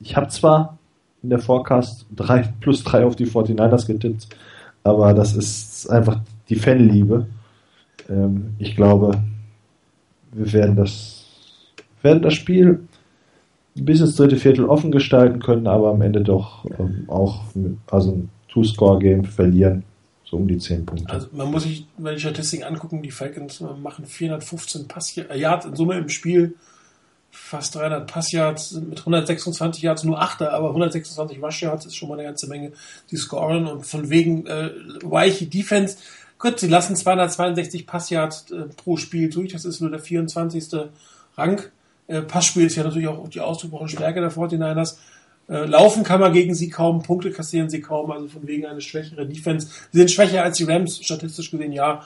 ich 0.00 0.18
habe 0.18 0.28
zwar 0.28 0.76
in 1.22 1.30
der 1.30 1.38
Forecast 1.38 2.04
drei 2.14 2.44
plus 2.60 2.84
drei 2.84 3.06
auf 3.06 3.16
die 3.16 3.26
49ers 3.26 3.86
getippt, 3.86 4.28
aber 4.82 5.14
das 5.14 5.34
ist 5.34 5.88
einfach 5.90 6.20
die 6.48 6.56
Fanliebe. 6.56 7.26
Ähm, 8.08 8.54
ich 8.58 8.76
glaube, 8.76 9.22
wir 10.32 10.52
werden 10.52 10.76
das, 10.76 11.24
werden 12.02 12.22
das 12.22 12.34
Spiel 12.34 12.86
bis 13.74 14.00
ins 14.00 14.16
dritte 14.16 14.36
Viertel 14.36 14.66
offen 14.66 14.92
gestalten 14.92 15.40
können, 15.40 15.66
aber 15.66 15.90
am 15.90 16.02
Ende 16.02 16.22
doch 16.22 16.64
ähm, 16.78 17.04
auch 17.08 17.42
also 17.90 18.12
ein 18.12 18.30
Two-Score-Game 18.48 19.24
verlieren. 19.24 19.84
So 20.24 20.38
um 20.38 20.48
die 20.48 20.58
10 20.58 20.86
Punkte. 20.86 21.12
Also 21.12 21.28
man 21.32 21.50
muss 21.50 21.64
sich 21.64 21.86
mal 21.98 22.14
die 22.14 22.20
Statistiken 22.20 22.64
angucken, 22.64 23.02
die 23.02 23.10
Falcons 23.10 23.60
machen 23.60 24.06
415 24.06 24.88
Pass 24.88 25.14
Yards 25.14 25.66
in 25.66 25.76
Summe 25.76 25.98
im 25.98 26.08
Spiel, 26.08 26.54
fast 27.34 27.74
300 27.74 28.10
Passyards 28.10 28.72
mit 28.72 29.00
126 29.00 29.82
Yards, 29.82 30.04
nur 30.04 30.22
Achter, 30.22 30.54
aber 30.54 30.68
126 30.68 31.42
Rush 31.42 31.62
Yards 31.62 31.84
ist 31.84 31.96
schon 31.96 32.08
mal 32.08 32.14
eine 32.14 32.28
ganze 32.28 32.46
Menge, 32.46 32.72
die 33.10 33.16
scoren 33.16 33.66
und 33.66 33.84
von 33.84 34.08
wegen 34.08 34.46
äh, 34.46 34.70
weiche 35.02 35.46
Defense. 35.46 35.98
Gut, 36.38 36.58
sie 36.60 36.68
lassen 36.68 36.96
262 36.96 37.86
Passyards 37.86 38.50
äh, 38.50 38.64
pro 38.76 38.96
Spiel 38.96 39.30
durch, 39.30 39.52
das 39.52 39.64
ist 39.64 39.80
nur 39.80 39.90
der 39.90 40.00
24. 40.00 40.88
Rang. 41.36 41.62
Äh, 42.06 42.22
Passspiel 42.22 42.66
ist 42.66 42.76
ja 42.76 42.84
natürlich 42.84 43.08
auch 43.08 43.28
die 43.28 43.40
ausgesprochene 43.40 43.88
Stärke 43.88 44.20
der 44.20 44.30
49ers. 44.30 44.96
Äh, 45.48 45.66
laufen 45.66 46.04
kann 46.04 46.20
man 46.20 46.32
gegen 46.32 46.54
sie 46.54 46.70
kaum, 46.70 47.02
Punkte 47.02 47.30
kassieren 47.30 47.68
sie 47.68 47.80
kaum, 47.80 48.10
also 48.10 48.28
von 48.28 48.46
wegen 48.46 48.66
eine 48.66 48.80
schwächere 48.80 49.26
Defense. 49.26 49.68
Sie 49.92 49.98
sind 49.98 50.10
schwächer 50.10 50.42
als 50.42 50.56
die 50.56 50.64
Rams, 50.64 51.04
statistisch 51.04 51.50
gesehen 51.50 51.72
ja, 51.72 52.02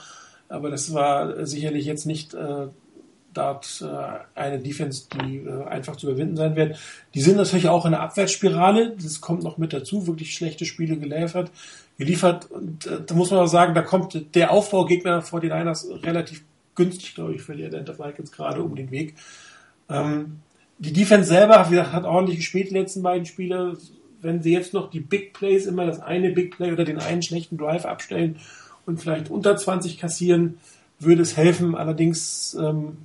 aber 0.49 0.69
das 0.69 0.93
war 0.93 1.45
sicherlich 1.45 1.85
jetzt 1.85 2.05
nicht 2.05 2.33
äh, 2.33 2.67
dort 3.33 3.81
äh, 3.81 4.39
eine 4.39 4.59
Defense, 4.59 5.07
die 5.13 5.37
äh, 5.37 5.63
einfach 5.65 5.95
zu 5.95 6.07
überwinden 6.07 6.35
sein 6.35 6.55
wird. 6.55 6.77
Die 7.13 7.21
sind 7.21 7.37
natürlich 7.37 7.69
auch 7.69 7.85
in 7.85 7.91
der 7.91 8.01
Abwärtsspirale. 8.01 8.95
Das 9.01 9.21
kommt 9.21 9.43
noch 9.43 9.57
mit 9.57 9.73
dazu. 9.73 10.07
Wirklich 10.07 10.33
schlechte 10.33 10.65
Spiele 10.65 10.97
geliefert. 10.97 11.51
Geliefert. 11.99 12.49
Und 12.49 12.87
äh, 12.87 13.01
da 13.05 13.13
muss 13.13 13.29
man 13.29 13.41
auch 13.41 13.47
sagen, 13.47 13.75
da 13.75 13.81
kommt 13.81 14.33
der 14.33 14.51
Aufbaugegner 14.51 15.21
vor 15.21 15.41
den 15.41 15.51
Niners 15.51 15.85
relativ 16.01 16.43
günstig, 16.73 17.13
glaube 17.13 17.35
ich, 17.35 17.41
für 17.41 17.55
die 17.55 17.65
Atlanta 17.65 17.93
Falcons 17.93 18.31
gerade 18.31 18.63
um 18.63 18.73
den 18.73 18.89
Weg. 18.89 19.15
Ähm, 19.89 20.39
die 20.77 20.93
Defense 20.93 21.27
selber, 21.27 21.65
wie 21.67 21.71
gesagt, 21.71 21.91
hat 21.91 22.05
ordentlich 22.05 22.37
gespielt 22.37 22.69
die 22.69 22.75
letzten 22.75 23.03
beiden 23.03 23.25
Spiele. 23.25 23.77
Wenn 24.21 24.41
sie 24.41 24.53
jetzt 24.53 24.73
noch 24.73 24.89
die 24.89 25.01
Big 25.01 25.33
Plays, 25.33 25.65
immer 25.65 25.85
das 25.85 25.99
eine 25.99 26.31
Big 26.31 26.55
Play 26.55 26.71
oder 26.71 26.85
den 26.85 26.99
einen 26.99 27.21
schlechten 27.21 27.57
Drive 27.57 27.85
abstellen 27.85 28.37
und 28.85 29.01
vielleicht 29.01 29.29
unter 29.29 29.57
20 29.57 29.97
kassieren, 29.97 30.57
würde 30.99 31.21
es 31.21 31.35
helfen. 31.35 31.75
Allerdings, 31.75 32.57
ähm, 32.57 32.97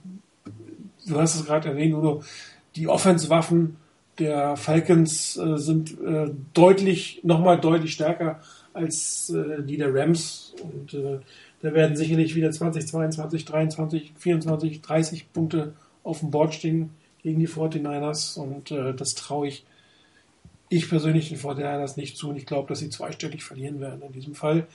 du 1.05 1.21
hast 1.21 1.35
es 1.35 1.47
gerade 1.47 1.71
erwähnt, 1.71 1.95
Udo, 1.95 2.23
die 2.77 2.87
Offense-Waffen 2.87 3.77
der 4.21 4.57
Falcons 4.57 5.37
äh, 5.37 5.57
sind 5.59 6.01
äh, 6.01 6.31
deutlich, 6.53 7.21
nochmal 7.25 7.59
deutlich 7.59 7.93
stärker 7.93 8.41
als 8.75 9.31
äh, 9.31 9.63
die 9.63 9.77
der 9.77 9.95
Rams. 9.95 10.55
Und 10.63 10.95
äh, 10.95 11.21
da 11.63 11.73
werden 11.73 11.97
sicherlich 11.97 12.35
wieder 12.35 12.51
20, 12.51 12.87
22, 12.87 13.45
23, 13.45 14.13
24, 14.19 14.83
30 14.83 15.33
Punkte 15.33 15.73
auf 16.03 16.21
dem 16.21 16.31
Board 16.31 16.55
stehen 16.55 16.91
gegen 17.23 17.41
die 17.41 17.49
49ers. 17.49 18.39
Und 18.39 18.71
äh, 18.71 18.93
das 18.95 19.15
traue 19.15 19.49
ich 19.49 19.65
ich 20.69 20.89
persönlich 20.89 21.29
den 21.29 21.39
49ers 21.39 21.97
nicht 21.97 22.17
zu. 22.17 22.29
Und 22.29 22.37
ich 22.37 22.47
glaube, 22.47 22.69
dass 22.69 22.81
sie 22.81 22.91
zweistellig 22.91 23.45
verlieren 23.45 23.81
werden 23.81 24.03
in 24.03 24.13
diesem 24.13 24.35
Fall. 24.35 24.67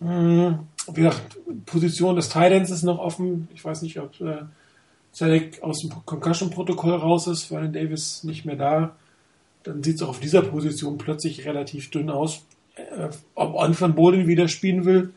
Hm, 0.00 0.60
wie 0.88 1.02
gesagt, 1.02 1.38
Position 1.66 2.16
des 2.16 2.28
Titans 2.28 2.70
ist 2.70 2.82
noch 2.82 2.98
offen. 2.98 3.48
Ich 3.54 3.64
weiß 3.64 3.82
nicht, 3.82 4.00
ob 4.00 4.20
äh, 4.20 4.42
Zedek 5.12 5.62
aus 5.62 5.80
dem 5.80 5.90
Concussion-Protokoll 6.04 6.94
raus 6.94 7.26
ist, 7.26 7.50
weil 7.50 7.68
Davis 7.68 8.24
nicht 8.24 8.44
mehr 8.44 8.56
da. 8.56 8.96
Dann 9.62 9.82
sieht 9.82 9.96
es 9.96 10.02
auch 10.02 10.08
auf 10.08 10.20
dieser 10.20 10.42
Position 10.42 10.98
plötzlich 10.98 11.44
relativ 11.44 11.90
dünn 11.90 12.10
aus. 12.10 12.44
Äh, 12.74 13.08
ob 13.34 13.56
Anfang 13.58 13.94
Bolden 13.94 14.26
wieder 14.26 14.48
spielen 14.48 14.84
will, 14.84 15.12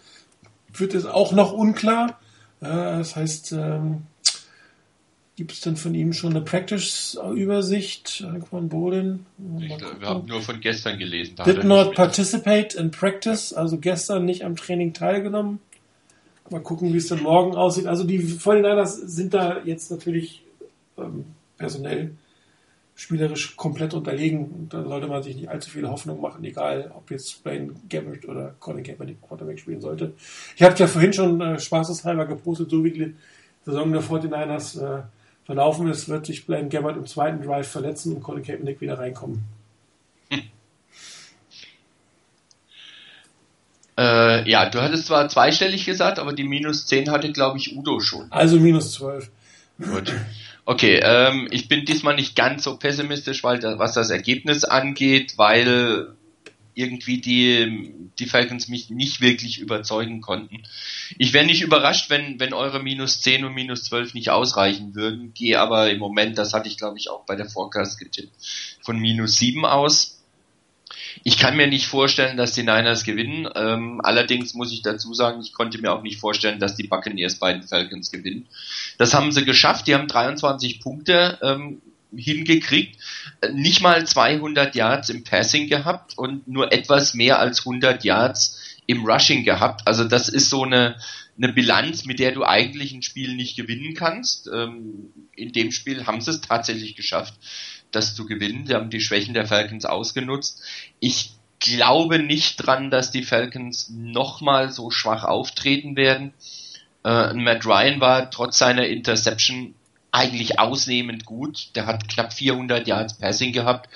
wird 0.73 0.93
es 0.93 1.05
auch 1.05 1.31
noch 1.31 1.53
unklar. 1.53 2.19
Äh, 2.61 2.67
das 2.67 3.15
heißt, 3.15 3.53
ähm, 3.53 4.03
Gibt 5.35 5.51
es 5.51 5.59
denn 5.59 5.75
von 5.75 5.93
ihm 5.93 6.13
schon 6.13 6.31
eine 6.31 6.41
Practice-Übersicht? 6.41 8.25
Von 8.49 8.69
Boden? 8.69 9.25
wir 9.37 10.07
haben 10.07 10.25
nur 10.27 10.41
von 10.41 10.61
gestern 10.61 10.97
gelesen. 10.97 11.35
Did 11.45 11.65
not 11.65 11.93
participate 11.93 12.73
in 12.73 12.89
practice, 12.89 13.51
also 13.51 13.77
gestern 13.77 14.23
nicht 14.23 14.45
am 14.45 14.55
Training 14.55 14.93
teilgenommen. 14.93 15.59
Mal 16.49 16.61
gucken, 16.61 16.93
wie 16.93 16.97
es 16.97 17.07
dann 17.07 17.21
morgen 17.21 17.53
aussieht. 17.55 17.85
Also 17.85 18.05
die 18.05 18.19
49ers 18.19 19.07
sind 19.07 19.33
da 19.33 19.61
jetzt 19.65 19.91
natürlich 19.91 20.41
ähm, 20.97 21.25
personell 21.57 22.15
spielerisch 22.95 23.57
komplett 23.57 23.93
unterlegen 23.93 24.69
da 24.69 24.81
sollte 24.81 25.07
man 25.07 25.21
sich 25.21 25.35
nicht 25.35 25.49
allzu 25.49 25.69
viele 25.69 25.89
Hoffnung 25.89 26.21
machen, 26.21 26.43
egal 26.45 26.91
ob 26.95 27.11
jetzt 27.11 27.43
Blaine 27.43 27.73
Gabbert 27.89 28.25
oder 28.25 28.55
Colin 28.59 28.83
Kaepernick 28.83 29.21
Quarterback 29.21 29.59
spielen 29.59 29.81
sollte. 29.81 30.13
Ich 30.55 30.63
habe 30.63 30.75
ja 30.75 30.87
vorhin 30.87 31.11
schon 31.11 31.41
äh, 31.41 31.59
spaßeshalber 31.59 32.25
gepostet, 32.25 32.69
so 32.69 32.83
wie 32.83 32.91
die 32.91 33.15
Saison 33.65 33.91
der 33.91 34.01
49ers 34.01 34.81
äh, 34.81 35.03
verlaufen 35.43 35.89
ist, 35.89 36.07
wird 36.07 36.25
sich 36.25 36.45
Blaine 36.45 36.69
Gabbard 36.69 36.95
im 36.95 37.05
zweiten 37.05 37.43
Drive 37.43 37.67
verletzen 37.67 38.15
und 38.15 38.23
Colin 38.23 38.43
Kaepernick 38.43 38.79
wieder 38.79 38.97
reinkommen. 38.97 39.43
Hm. 40.29 40.41
Äh, 43.97 44.49
ja, 44.49 44.69
du 44.69 44.81
hattest 44.81 45.07
zwar 45.07 45.27
zweistellig 45.27 45.85
gesagt, 45.85 46.17
aber 46.17 46.31
die 46.31 46.45
minus 46.45 46.85
10 46.87 47.11
hatte, 47.11 47.31
glaube 47.33 47.57
ich, 47.57 47.75
Udo 47.75 47.99
schon. 47.99 48.31
Also 48.31 48.57
minus 48.57 48.93
12. 48.93 49.29
Gut. 49.79 50.13
Okay, 50.65 50.99
ähm, 51.03 51.47
ich 51.51 51.67
bin 51.67 51.85
diesmal 51.85 52.15
nicht 52.15 52.35
ganz 52.35 52.63
so 52.63 52.77
pessimistisch, 52.77 53.43
weil 53.43 53.59
da, 53.59 53.77
was 53.77 53.93
das 53.93 54.09
Ergebnis 54.09 54.63
angeht, 54.63 55.37
weil 55.37 56.15
irgendwie 56.73 57.21
die, 57.21 57.93
die 58.19 58.25
Falcons 58.25 58.67
mich 58.67 58.89
nicht 58.89 59.21
wirklich 59.21 59.59
überzeugen 59.59 60.21
konnten. 60.21 60.63
Ich 61.17 61.33
wäre 61.33 61.45
nicht 61.45 61.61
überrascht, 61.61 62.09
wenn, 62.09 62.39
wenn 62.39 62.53
eure 62.53 62.81
minus 62.81 63.21
10 63.21 63.45
und 63.45 63.53
minus 63.53 63.83
12 63.85 64.13
nicht 64.15 64.31
ausreichen 64.31 64.95
würden, 64.95 65.33
gehe 65.33 65.59
aber 65.59 65.89
im 65.91 65.99
Moment, 65.99 66.37
das 66.37 66.53
hatte 66.53 66.67
ich 66.67 66.77
glaube 66.77 66.97
ich 66.97 67.09
auch 67.09 67.25
bei 67.25 67.35
der 67.35 67.49
Forecast 67.49 67.99
getippt, 67.99 68.33
von 68.81 68.99
minus 68.99 69.37
7 69.37 69.65
aus. 69.65 70.24
Ich 71.23 71.37
kann 71.37 71.57
mir 71.57 71.67
nicht 71.67 71.87
vorstellen, 71.87 72.37
dass 72.37 72.53
die 72.53 72.63
Niners 72.63 73.03
gewinnen. 73.03 73.47
Ähm, 73.55 74.01
allerdings 74.03 74.53
muss 74.53 74.71
ich 74.71 74.81
dazu 74.81 75.13
sagen, 75.13 75.41
ich 75.41 75.53
konnte 75.53 75.79
mir 75.79 75.93
auch 75.93 76.01
nicht 76.01 76.19
vorstellen, 76.19 76.59
dass 76.59 76.75
die 76.75 76.87
Buccaneers 76.87 77.35
bei 77.35 77.53
den 77.53 77.63
Falcons 77.63 78.11
gewinnen. 78.11 78.47
Das 78.97 79.13
haben 79.13 79.31
sie 79.31 79.45
geschafft. 79.45 79.87
Die 79.87 79.95
haben 79.95 80.07
23 80.07 80.81
Punkte 80.81 81.39
ähm, 81.41 81.81
hingekriegt, 82.15 82.97
nicht 83.53 83.81
mal 83.81 84.05
200 84.05 84.75
Yards 84.75 85.09
im 85.09 85.23
Passing 85.23 85.67
gehabt 85.67 86.17
und 86.17 86.47
nur 86.47 86.71
etwas 86.71 87.13
mehr 87.13 87.39
als 87.39 87.59
100 87.59 88.03
Yards 88.03 88.59
im 88.87 89.05
Rushing 89.05 89.43
gehabt. 89.43 89.87
Also 89.87 90.03
das 90.03 90.29
ist 90.29 90.49
so 90.49 90.63
eine, 90.63 90.97
eine 91.37 91.51
Bilanz, 91.53 92.05
mit 92.05 92.19
der 92.19 92.31
du 92.31 92.43
eigentlich 92.43 92.93
ein 92.93 93.01
Spiel 93.01 93.35
nicht 93.35 93.57
gewinnen 93.57 93.95
kannst. 93.95 94.47
Ähm, 94.47 95.11
in 95.35 95.51
dem 95.51 95.71
Spiel 95.71 96.05
haben 96.05 96.21
sie 96.21 96.31
es 96.31 96.41
tatsächlich 96.41 96.95
geschafft, 96.95 97.33
das 97.95 98.15
zu 98.15 98.25
gewinnen. 98.25 98.67
Sie 98.67 98.73
haben 98.75 98.89
die 98.89 99.01
Schwächen 99.01 99.33
der 99.33 99.47
Falcons 99.47 99.85
ausgenutzt. 99.85 100.61
Ich 100.99 101.31
glaube 101.59 102.19
nicht 102.19 102.57
dran, 102.57 102.91
dass 102.91 103.11
die 103.11 103.23
Falcons 103.23 103.89
nochmal 103.89 104.71
so 104.71 104.91
schwach 104.91 105.23
auftreten 105.23 105.95
werden. 105.95 106.33
Äh, 107.03 107.33
Matt 107.33 107.65
Ryan 107.65 108.01
war 108.01 108.29
trotz 108.29 108.57
seiner 108.57 108.87
Interception 108.87 109.73
eigentlich 110.11 110.59
ausnehmend 110.59 111.25
gut. 111.25 111.75
Der 111.75 111.85
hat 111.85 112.07
knapp 112.07 112.33
400 112.33 112.87
Yards 112.87 113.15
Passing 113.15 113.51
gehabt 113.51 113.89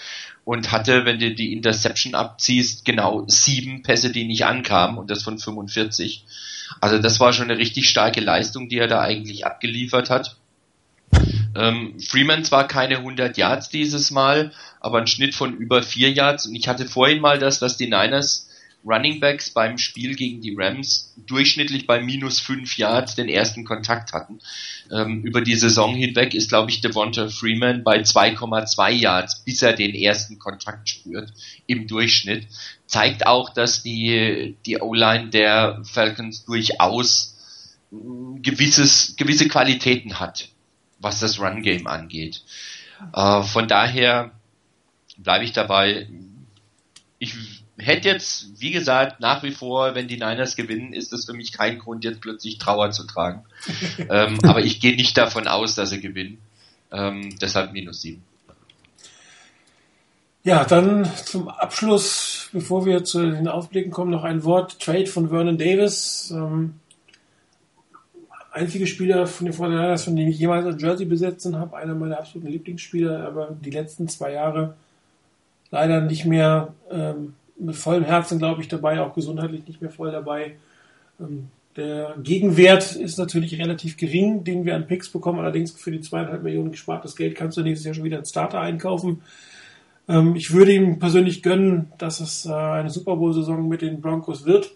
und 0.44 0.72
hatte, 0.72 1.06
wenn 1.06 1.20
du 1.20 1.34
die 1.34 1.54
Interception 1.54 2.16
abziehst, 2.16 2.86
genau 2.86 3.24
sieben 3.28 3.84
Pässe, 3.84 4.12
die 4.12 4.26
nicht 4.26 4.46
ankamen 4.46 4.98
und 4.98 5.12
das 5.12 5.24
von 5.24 5.38
45. 5.38 6.26
Also 6.82 6.98
das 7.00 7.20
war 7.20 7.34
schon 7.34 7.50
eine 7.50 7.60
richtig 7.60 7.90
starke 7.90 8.20
Leistung, 8.20 8.68
die 8.68 8.78
er 8.78 8.88
da 8.88 9.02
eigentlich 9.02 9.46
abgeliefert 9.46 10.10
hat. 10.10 10.38
Ähm, 11.60 12.00
Freeman 12.00 12.46
zwar 12.46 12.68
keine 12.68 12.98
100 12.98 13.38
Yards 13.38 13.70
dieses 13.70 14.12
Mal, 14.12 14.54
aber 14.80 15.00
ein 15.00 15.08
Schnitt 15.08 15.36
von 15.36 15.58
über 15.58 15.84
4 15.84 16.12
Yards 16.12 16.46
und 16.46 16.56
ich 16.56 16.68
hatte 16.68 16.86
vorhin 16.86 17.20
mal 17.20 17.38
das, 17.38 17.62
was 17.62 17.76
die 17.76 17.88
Niners 17.88 18.50
Running 18.86 19.20
Backs 19.20 19.50
beim 19.50 19.78
Spiel 19.78 20.16
gegen 20.16 20.40
die 20.40 20.56
Rams 20.58 21.14
durchschnittlich 21.28 21.86
bei 21.86 22.02
minus 22.02 22.40
5 22.40 22.78
Yards 22.78 23.16
den 23.16 23.28
ersten 23.28 23.66
Kontakt 23.66 24.14
hatten. 24.14 24.40
Ähm, 24.90 25.22
über 25.24 25.42
die 25.42 25.56
Saison 25.56 25.94
hinweg 25.94 26.34
ist, 26.34 26.48
glaube 26.48 26.72
ich, 26.72 26.80
Devonta 26.80 27.28
Freeman 27.28 27.84
bei 27.84 28.00
2,2 28.00 28.92
Yards, 28.92 29.44
bis 29.44 29.62
er 29.62 29.74
den 29.74 29.94
ersten 29.94 30.40
Kontakt 30.40 30.88
spürt, 30.88 31.34
im 31.68 31.88
Durchschnitt. 31.88 32.48
Zeigt 32.86 33.28
auch, 33.28 33.54
dass 33.54 33.84
die, 33.84 34.56
die 34.66 34.80
O-Line 34.80 35.30
der 35.30 35.82
Falcons 35.84 36.46
durchaus 36.46 37.36
mm, 37.92 38.42
gewisses, 38.42 39.16
gewisse 39.18 39.50
Qualitäten 39.50 40.22
hat, 40.22 40.48
was 41.00 41.20
das 41.20 41.40
Run-Game 41.40 41.88
angeht. 41.88 42.44
Äh, 43.14 43.44
von 43.44 43.68
daher 43.68 44.32
bleibe 45.18 45.46
ich 45.46 45.54
dabei. 45.54 46.08
Ich 47.20 47.36
hätte 47.78 48.10
jetzt, 48.10 48.60
wie 48.60 48.72
gesagt, 48.72 49.20
nach 49.20 49.44
wie 49.44 49.52
vor, 49.52 49.96
wenn 49.96 50.08
die 50.08 50.18
Niners 50.18 50.56
gewinnen, 50.56 50.94
ist 50.94 51.14
das 51.14 51.26
für 51.26 51.34
mich 51.34 51.54
kein 51.54 51.80
Grund, 51.80 52.04
jetzt 52.04 52.22
plötzlich 52.22 52.58
Trauer 52.58 52.92
zu 52.92 53.06
tragen. 53.06 53.44
ähm, 54.10 54.40
aber 54.44 54.62
ich 54.62 54.80
gehe 54.80 54.96
nicht 54.96 55.18
davon 55.18 55.48
aus, 55.48 55.76
dass 55.76 55.90
sie 55.90 56.02
gewinnen. 56.02 56.40
Ähm, 56.92 57.38
deshalb 57.40 57.72
minus 57.74 58.02
sieben. 58.02 58.24
Ja, 60.44 60.64
dann 60.64 61.10
zum 61.26 61.50
Abschluss, 61.50 62.50
bevor 62.54 62.86
wir 62.86 63.04
zu 63.04 63.30
den 63.30 63.48
Ausblicken 63.48 63.92
kommen, 63.92 64.12
noch 64.12 64.24
ein 64.24 64.44
Wort. 64.44 64.80
Trade 64.80 65.06
von 65.06 65.30
Vernon 65.30 65.58
Davis. 65.58 66.32
Ähm, 66.34 66.76
einzige 68.52 68.88
Spieler 68.88 69.28
von 69.28 69.46
den 69.46 69.54
Fortinanders, 69.54 70.04
von 70.04 70.16
dem 70.16 70.28
ich 70.28 70.40
jemals 70.40 70.66
ein 70.66 70.78
Jersey 70.78 71.06
besetzen 71.06 71.58
habe. 71.58 71.78
Einer 71.78 71.96
meiner 71.96 72.18
absoluten 72.18 72.52
Lieblingsspieler, 72.52 73.26
aber 73.26 73.56
die 73.60 73.72
letzten 73.72 74.08
zwei 74.08 74.34
Jahre 74.34 74.76
leider 75.72 76.02
nicht 76.02 76.26
mehr 76.26 76.74
ähm, 76.92 77.36
mit 77.58 77.76
vollem 77.76 78.04
Herzen, 78.04 78.40
glaube 78.40 78.62
ich, 78.62 78.68
dabei, 78.68 79.02
auch 79.02 79.14
gesundheitlich 79.14 79.68
nicht 79.68 79.82
mehr 79.82 79.92
voll 79.92 80.12
dabei. 80.12 80.56
Ähm, 81.20 81.50
der 81.76 82.16
Gegenwert 82.22 82.96
ist 82.96 83.18
natürlich 83.18 83.58
relativ 83.60 83.96
gering, 83.96 84.44
den 84.44 84.66
wir 84.66 84.76
an 84.76 84.88
Picks 84.88 85.10
bekommen. 85.10 85.40
Allerdings 85.40 85.72
für 85.72 85.92
die 85.92 86.02
zweieinhalb 86.02 86.44
Millionen 86.44 86.72
gespartes 86.72 87.16
Geld 87.16 87.36
kannst 87.36 87.58
du 87.58 87.62
nächstes 87.62 87.86
Jahr 87.86 87.94
schon 87.94 88.04
wieder 88.04 88.18
einen 88.18 88.26
Starter 88.26 88.60
einkaufen. 88.60 89.22
Ähm, 90.08 90.36
ich 90.36 90.52
würde 90.52 90.74
ihm 90.74 91.00
persönlich 91.00 91.44
gönnen, 91.44 91.92
dass 91.98 92.20
es 92.20 92.46
äh, 92.46 92.52
eine 92.52 92.90
Super 92.90 93.16
Bowl-Saison 93.16 93.68
mit 93.68 93.82
den 93.82 94.02
Broncos 94.02 94.46
wird. 94.46 94.72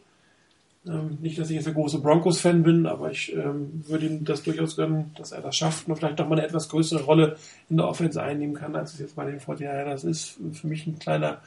Ähm, 0.85 1.17
nicht, 1.21 1.39
dass 1.39 1.49
ich 1.49 1.55
jetzt 1.55 1.67
ein 1.67 1.73
großer 1.73 1.99
Broncos-Fan 1.99 2.63
bin, 2.63 2.85
aber 2.85 3.09
ich 3.11 3.33
würde 3.35 4.05
ihm 4.05 4.25
das 4.25 4.43
durchaus 4.43 4.75
gönnen, 4.75 5.11
dass 5.17 5.31
er 5.31 5.41
das 5.41 5.55
schafft 5.55 5.87
und 5.87 5.95
vielleicht 5.95 6.19
noch 6.19 6.27
mal 6.27 6.37
eine 6.37 6.47
etwas 6.47 6.67
größere 6.69 7.03
Rolle 7.03 7.37
in 7.69 7.77
der 7.77 7.87
Offense 7.87 8.21
einnehmen 8.21 8.55
kann, 8.55 8.75
als 8.75 8.93
es 8.93 8.99
jetzt 8.99 9.15
bei 9.15 9.25
den 9.25 9.39
49ers 9.39 10.05
ist. 10.05 10.39
Für 10.51 10.67
mich 10.67 10.85
ein 10.85 10.99
kleiner 10.99 11.41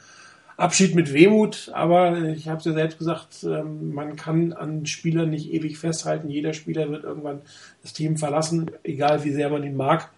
Abschied 0.57 0.95
mit 0.95 1.13
Wehmut, 1.13 1.69
aber 1.73 2.17
ich 2.29 2.47
habe 2.47 2.57
es 2.57 2.65
ja 2.65 2.73
selbst 2.73 2.97
gesagt, 2.97 3.43
ähm, 3.43 3.93
man 3.93 4.15
kann 4.15 4.53
an 4.53 4.87
Spielern 4.87 5.29
nicht 5.29 5.53
ewig 5.53 5.77
festhalten. 5.77 6.29
Jeder 6.29 6.53
Spieler 6.53 6.89
wird 6.89 7.03
irgendwann 7.03 7.41
das 7.83 7.93
Team 7.93 8.17
verlassen, 8.17 8.71
egal 8.83 9.23
wie 9.23 9.31
sehr 9.31 9.51
man 9.51 9.63
ihn 9.63 9.75
mag. 9.75 10.09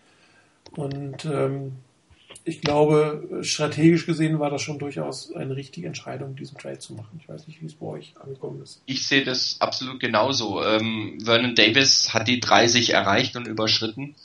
Und 0.77 1.25
ähm, 1.25 1.73
ich 2.45 2.61
glaube, 2.61 3.41
strategisch 3.41 4.05
gesehen 4.05 4.39
war 4.39 4.49
das 4.49 4.61
schon 4.61 4.79
durchaus 4.79 5.33
eine 5.33 5.55
richtige 5.55 5.87
Entscheidung, 5.87 6.35
diesen 6.35 6.57
Trade 6.57 6.79
zu 6.79 6.93
machen. 6.93 7.19
Ich 7.21 7.29
weiß 7.29 7.47
nicht, 7.47 7.61
wie 7.61 7.65
es 7.65 7.75
bei 7.75 7.85
euch 7.85 8.13
angekommen 8.19 8.61
ist. 8.61 8.81
Ich 8.85 9.05
sehe 9.05 9.23
das 9.23 9.57
absolut 9.59 9.99
genauso. 9.99 10.63
Ähm, 10.63 11.17
Vernon 11.23 11.55
Davis 11.55 12.13
hat 12.13 12.27
die 12.27 12.39
30 12.39 12.91
erreicht 12.91 13.35
und 13.35 13.47
überschritten. 13.47 14.15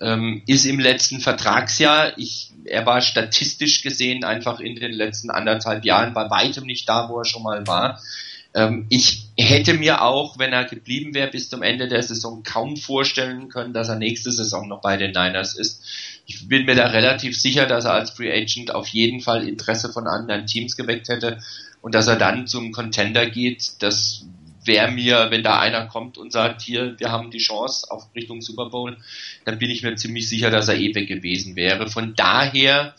Ähm, 0.00 0.42
ist 0.46 0.66
im 0.66 0.78
letzten 0.78 1.20
Vertragsjahr, 1.20 2.18
ich, 2.18 2.52
er 2.64 2.84
war 2.84 3.00
statistisch 3.00 3.82
gesehen 3.82 4.24
einfach 4.24 4.60
in 4.60 4.76
den 4.76 4.92
letzten 4.92 5.30
anderthalb 5.30 5.84
Jahren 5.84 6.12
bei 6.12 6.28
weitem 6.28 6.64
nicht 6.64 6.88
da, 6.88 7.08
wo 7.08 7.18
er 7.18 7.24
schon 7.24 7.42
mal 7.42 7.66
war. 7.66 8.00
Ähm, 8.56 8.86
ich 8.88 9.28
hätte 9.36 9.74
mir 9.74 10.02
auch, 10.02 10.38
wenn 10.38 10.52
er 10.52 10.64
geblieben 10.64 11.14
wäre 11.14 11.30
bis 11.30 11.50
zum 11.50 11.62
Ende 11.62 11.88
der 11.88 12.02
Saison, 12.02 12.42
kaum 12.42 12.76
vorstellen 12.76 13.50
können, 13.50 13.74
dass 13.74 13.90
er 13.90 13.96
nächste 13.96 14.32
Saison 14.32 14.66
noch 14.66 14.80
bei 14.80 14.96
den 14.96 15.12
Niners 15.12 15.54
ist. 15.54 15.82
Ich 16.26 16.48
bin 16.48 16.66
mir 16.66 16.74
da 16.74 16.86
relativ 16.86 17.38
sicher, 17.38 17.66
dass 17.66 17.84
er 17.84 17.92
als 17.92 18.10
Free 18.10 18.32
Agent 18.32 18.74
auf 18.74 18.88
jeden 18.88 19.20
Fall 19.20 19.48
Interesse 19.48 19.92
von 19.92 20.06
anderen 20.06 20.46
Teams 20.46 20.76
geweckt 20.76 21.08
hätte 21.08 21.38
und 21.82 21.94
dass 21.94 22.08
er 22.08 22.16
dann 22.16 22.46
zum 22.46 22.72
Contender 22.72 23.26
geht. 23.26 23.74
Das 23.80 24.26
wäre 24.64 24.90
mir, 24.90 25.28
wenn 25.30 25.44
da 25.44 25.60
einer 25.60 25.86
kommt 25.86 26.18
und 26.18 26.32
sagt, 26.32 26.62
hier, 26.62 26.98
wir 26.98 27.10
haben 27.10 27.30
die 27.30 27.38
Chance 27.38 27.90
auf 27.90 28.08
Richtung 28.14 28.42
Super 28.42 28.70
Bowl, 28.70 28.96
dann 29.44 29.58
bin 29.58 29.70
ich 29.70 29.82
mir 29.82 29.94
ziemlich 29.94 30.28
sicher, 30.28 30.50
dass 30.50 30.68
er 30.68 30.76
eh 30.76 30.94
weg 30.94 31.08
gewesen 31.08 31.56
wäre. 31.56 31.88
Von 31.88 32.14
daher 32.14 32.94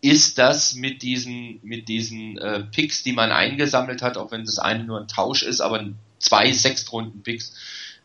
ist 0.00 0.38
das 0.38 0.74
mit 0.74 1.02
diesen, 1.02 1.60
mit 1.62 1.88
diesen 1.88 2.38
äh, 2.38 2.60
Picks, 2.64 3.02
die 3.02 3.12
man 3.12 3.32
eingesammelt 3.32 4.00
hat, 4.02 4.16
auch 4.16 4.30
wenn 4.30 4.44
das 4.44 4.58
eine 4.58 4.84
nur 4.84 5.00
ein 5.00 5.08
Tausch 5.08 5.42
ist, 5.42 5.60
aber 5.60 5.84
zwei 6.18 6.52
Sechstrunden-Picks, 6.52 7.52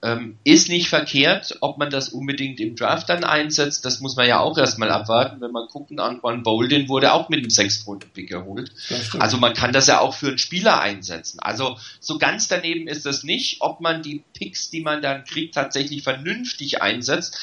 ähm, 0.05 0.37
ist 0.43 0.69
nicht 0.69 0.87
verkehrt. 0.87 1.57
Ob 1.61 1.79
man 1.79 1.89
das 1.89 2.09
unbedingt 2.09 2.59
im 2.59 2.75
Draft 2.75 3.09
dann 3.09 3.23
einsetzt, 3.23 3.83
das 3.85 4.01
muss 4.01 4.15
man 4.15 4.27
ja 4.27 4.39
auch 4.39 4.55
erstmal 4.55 4.91
abwarten. 4.91 5.41
Wenn 5.41 5.51
man 5.51 5.67
gucken, 5.67 5.99
Antoine 5.99 6.43
Bolden 6.43 6.87
wurde 6.87 7.11
auch 7.11 7.27
mit 7.29 7.39
einem 7.39 7.49
Sechstrunden-Pick 7.49 8.29
geholt. 8.29 8.71
Also 9.17 9.37
man 9.37 9.55
kann 9.55 9.73
das 9.73 9.87
ja 9.87 9.99
auch 9.99 10.13
für 10.13 10.27
einen 10.27 10.37
Spieler 10.37 10.79
einsetzen. 10.79 11.39
Also 11.39 11.77
so 11.99 12.19
ganz 12.19 12.47
daneben 12.47 12.87
ist 12.87 13.05
das 13.07 13.23
nicht. 13.23 13.61
Ob 13.61 13.81
man 13.81 14.03
die 14.03 14.23
Picks, 14.37 14.69
die 14.69 14.81
man 14.81 15.01
dann 15.01 15.23
kriegt, 15.23 15.55
tatsächlich 15.55 16.03
vernünftig 16.03 16.83
einsetzt, 16.83 17.39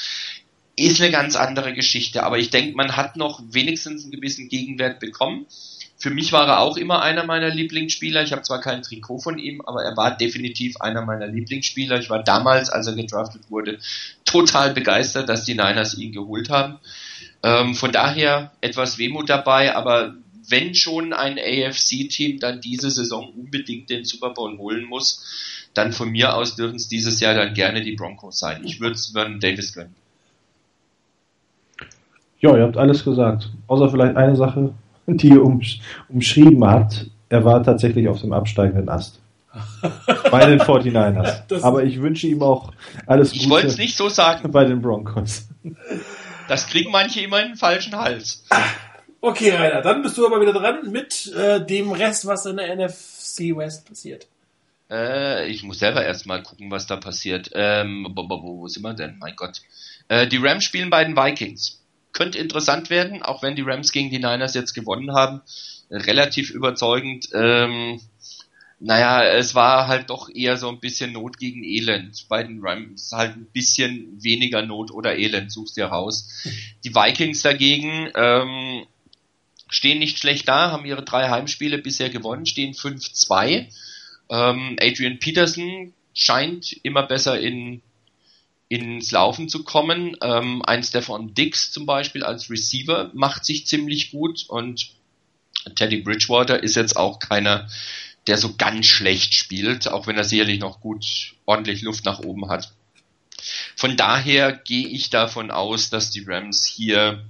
ist 0.76 1.00
eine 1.00 1.10
ganz 1.10 1.34
andere 1.34 1.74
Geschichte. 1.74 2.22
Aber 2.22 2.38
ich 2.38 2.50
denke, 2.50 2.76
man 2.76 2.96
hat 2.96 3.16
noch 3.16 3.42
wenigstens 3.50 4.04
einen 4.04 4.12
gewissen 4.12 4.48
Gegenwert 4.48 5.00
bekommen. 5.00 5.46
Für 6.02 6.10
mich 6.10 6.32
war 6.32 6.48
er 6.48 6.58
auch 6.58 6.76
immer 6.76 7.00
einer 7.00 7.22
meiner 7.22 7.48
Lieblingsspieler. 7.48 8.24
Ich 8.24 8.32
habe 8.32 8.42
zwar 8.42 8.60
kein 8.60 8.82
Trikot 8.82 9.20
von 9.20 9.38
ihm, 9.38 9.60
aber 9.60 9.84
er 9.84 9.96
war 9.96 10.16
definitiv 10.16 10.80
einer 10.80 11.02
meiner 11.02 11.28
Lieblingsspieler. 11.28 12.00
Ich 12.00 12.10
war 12.10 12.24
damals, 12.24 12.70
als 12.70 12.88
er 12.88 12.96
gedraftet 12.96 13.42
wurde, 13.50 13.78
total 14.24 14.74
begeistert, 14.74 15.28
dass 15.28 15.44
die 15.44 15.54
Niners 15.54 15.96
ihn 15.96 16.10
geholt 16.10 16.50
haben. 16.50 16.80
Ähm, 17.44 17.76
von 17.76 17.92
daher 17.92 18.50
etwas 18.60 18.98
Wehmut 18.98 19.30
dabei, 19.30 19.76
aber 19.76 20.16
wenn 20.48 20.74
schon 20.74 21.12
ein 21.12 21.38
AFC-Team 21.38 22.40
dann 22.40 22.60
diese 22.60 22.90
Saison 22.90 23.32
unbedingt 23.36 23.88
den 23.88 24.04
Super 24.04 24.30
Bowl 24.30 24.58
holen 24.58 24.82
muss, 24.82 25.70
dann 25.72 25.92
von 25.92 26.10
mir 26.10 26.34
aus 26.34 26.56
dürfen 26.56 26.74
es 26.74 26.88
dieses 26.88 27.20
Jahr 27.20 27.34
dann 27.34 27.54
gerne 27.54 27.80
die 27.80 27.94
Broncos 27.94 28.40
sein. 28.40 28.64
Ich 28.64 28.80
würde 28.80 28.96
es 28.96 29.12
Vernon 29.12 29.38
Davis 29.38 29.72
gönnen. 29.72 29.94
Ja, 32.40 32.56
ihr 32.56 32.64
habt 32.64 32.76
alles 32.76 33.04
gesagt. 33.04 33.50
Außer 33.68 33.88
vielleicht 33.88 34.16
eine 34.16 34.34
Sache, 34.34 34.74
die 35.06 35.28
ihr 35.28 35.42
umsch 35.42 35.80
umschrieben 36.08 36.64
habt. 36.64 37.06
Er 37.28 37.44
war 37.44 37.62
tatsächlich 37.62 38.08
auf 38.08 38.20
dem 38.20 38.32
absteigenden 38.32 38.88
Ast. 38.88 39.18
bei 40.30 40.46
den 40.46 40.60
49ers. 40.60 41.42
Das 41.48 41.62
Aber 41.62 41.84
ich 41.84 42.00
wünsche 42.00 42.26
ihm 42.26 42.42
auch 42.42 42.72
alles 43.06 43.32
Gute. 43.32 43.42
Ich 43.42 43.50
wollte 43.50 43.66
es 43.66 43.78
nicht 43.78 43.96
so 43.96 44.08
sagen. 44.08 44.50
Bei 44.50 44.64
den 44.64 44.80
Broncos. 44.80 45.48
Das 46.48 46.66
kriegen 46.66 46.90
manche 46.90 47.20
immer 47.20 47.40
in 47.42 47.48
den 47.48 47.56
falschen 47.56 47.96
Hals. 47.96 48.44
Okay, 49.20 49.50
Rainer, 49.50 49.82
dann 49.82 50.02
bist 50.02 50.18
du 50.18 50.26
aber 50.26 50.40
wieder 50.40 50.52
dran 50.52 50.90
mit 50.90 51.32
äh, 51.34 51.64
dem 51.64 51.92
Rest, 51.92 52.26
was 52.26 52.46
in 52.46 52.56
der 52.56 52.74
NFC 52.74 53.56
West 53.56 53.86
passiert. 53.86 54.26
Äh, 54.90 55.48
ich 55.48 55.62
muss 55.62 55.78
selber 55.78 56.04
erstmal 56.04 56.42
gucken, 56.42 56.70
was 56.70 56.86
da 56.86 56.96
passiert. 56.96 57.50
Ähm, 57.54 58.08
wo, 58.14 58.28
wo, 58.28 58.58
wo 58.58 58.68
sind 58.68 58.82
wir 58.82 58.94
denn? 58.94 59.18
Mein 59.18 59.36
Gott. 59.36 59.62
Äh, 60.08 60.26
die 60.26 60.38
Rams 60.38 60.64
spielen 60.64 60.90
bei 60.90 61.04
den 61.04 61.16
Vikings 61.16 61.81
könnte 62.12 62.38
interessant 62.38 62.90
werden, 62.90 63.22
auch 63.22 63.42
wenn 63.42 63.56
die 63.56 63.62
Rams 63.62 63.92
gegen 63.92 64.10
die 64.10 64.18
Niners 64.18 64.54
jetzt 64.54 64.74
gewonnen 64.74 65.12
haben. 65.12 65.40
Relativ 65.90 66.50
überzeugend. 66.50 67.28
Ähm, 67.34 68.00
naja, 68.84 69.24
es 69.24 69.54
war 69.54 69.86
halt 69.86 70.10
doch 70.10 70.28
eher 70.28 70.56
so 70.56 70.68
ein 70.68 70.80
bisschen 70.80 71.12
Not 71.12 71.38
gegen 71.38 71.62
Elend. 71.62 72.26
Bei 72.28 72.42
den 72.42 72.60
Rams 72.62 73.12
halt 73.12 73.36
ein 73.36 73.46
bisschen 73.52 74.22
weniger 74.22 74.62
Not 74.62 74.90
oder 74.90 75.16
Elend, 75.16 75.52
suchst 75.52 75.76
dir 75.76 75.86
raus. 75.86 76.44
Die 76.82 76.94
Vikings 76.94 77.42
dagegen 77.42 78.10
ähm, 78.16 78.84
stehen 79.68 80.00
nicht 80.00 80.18
schlecht 80.18 80.48
da, 80.48 80.72
haben 80.72 80.84
ihre 80.84 81.04
drei 81.04 81.30
Heimspiele 81.30 81.78
bisher 81.78 82.10
gewonnen, 82.10 82.44
stehen 82.44 82.74
5-2. 82.74 83.66
Ähm, 84.30 84.76
Adrian 84.80 85.18
Peterson 85.20 85.92
scheint 86.12 86.72
immer 86.82 87.04
besser 87.04 87.40
in 87.40 87.82
ins 88.72 89.10
Laufen 89.10 89.50
zu 89.50 89.64
kommen. 89.64 90.16
Ähm, 90.22 90.62
ein 90.64 90.82
Stefan 90.82 91.34
Dix 91.34 91.70
zum 91.70 91.84
Beispiel 91.84 92.24
als 92.24 92.48
Receiver 92.48 93.10
macht 93.12 93.44
sich 93.44 93.66
ziemlich 93.66 94.12
gut 94.12 94.46
und 94.48 94.92
Teddy 95.76 95.98
Bridgewater 95.98 96.62
ist 96.62 96.76
jetzt 96.76 96.96
auch 96.96 97.18
keiner, 97.18 97.68
der 98.26 98.38
so 98.38 98.54
ganz 98.56 98.86
schlecht 98.86 99.34
spielt, 99.34 99.88
auch 99.88 100.06
wenn 100.06 100.16
er 100.16 100.24
sicherlich 100.24 100.58
noch 100.58 100.80
gut 100.80 101.34
ordentlich 101.44 101.82
Luft 101.82 102.06
nach 102.06 102.20
oben 102.20 102.48
hat. 102.48 102.72
Von 103.76 103.98
daher 103.98 104.52
gehe 104.52 104.88
ich 104.88 105.10
davon 105.10 105.50
aus, 105.50 105.90
dass 105.90 106.10
die 106.10 106.24
Rams 106.26 106.64
hier 106.64 107.26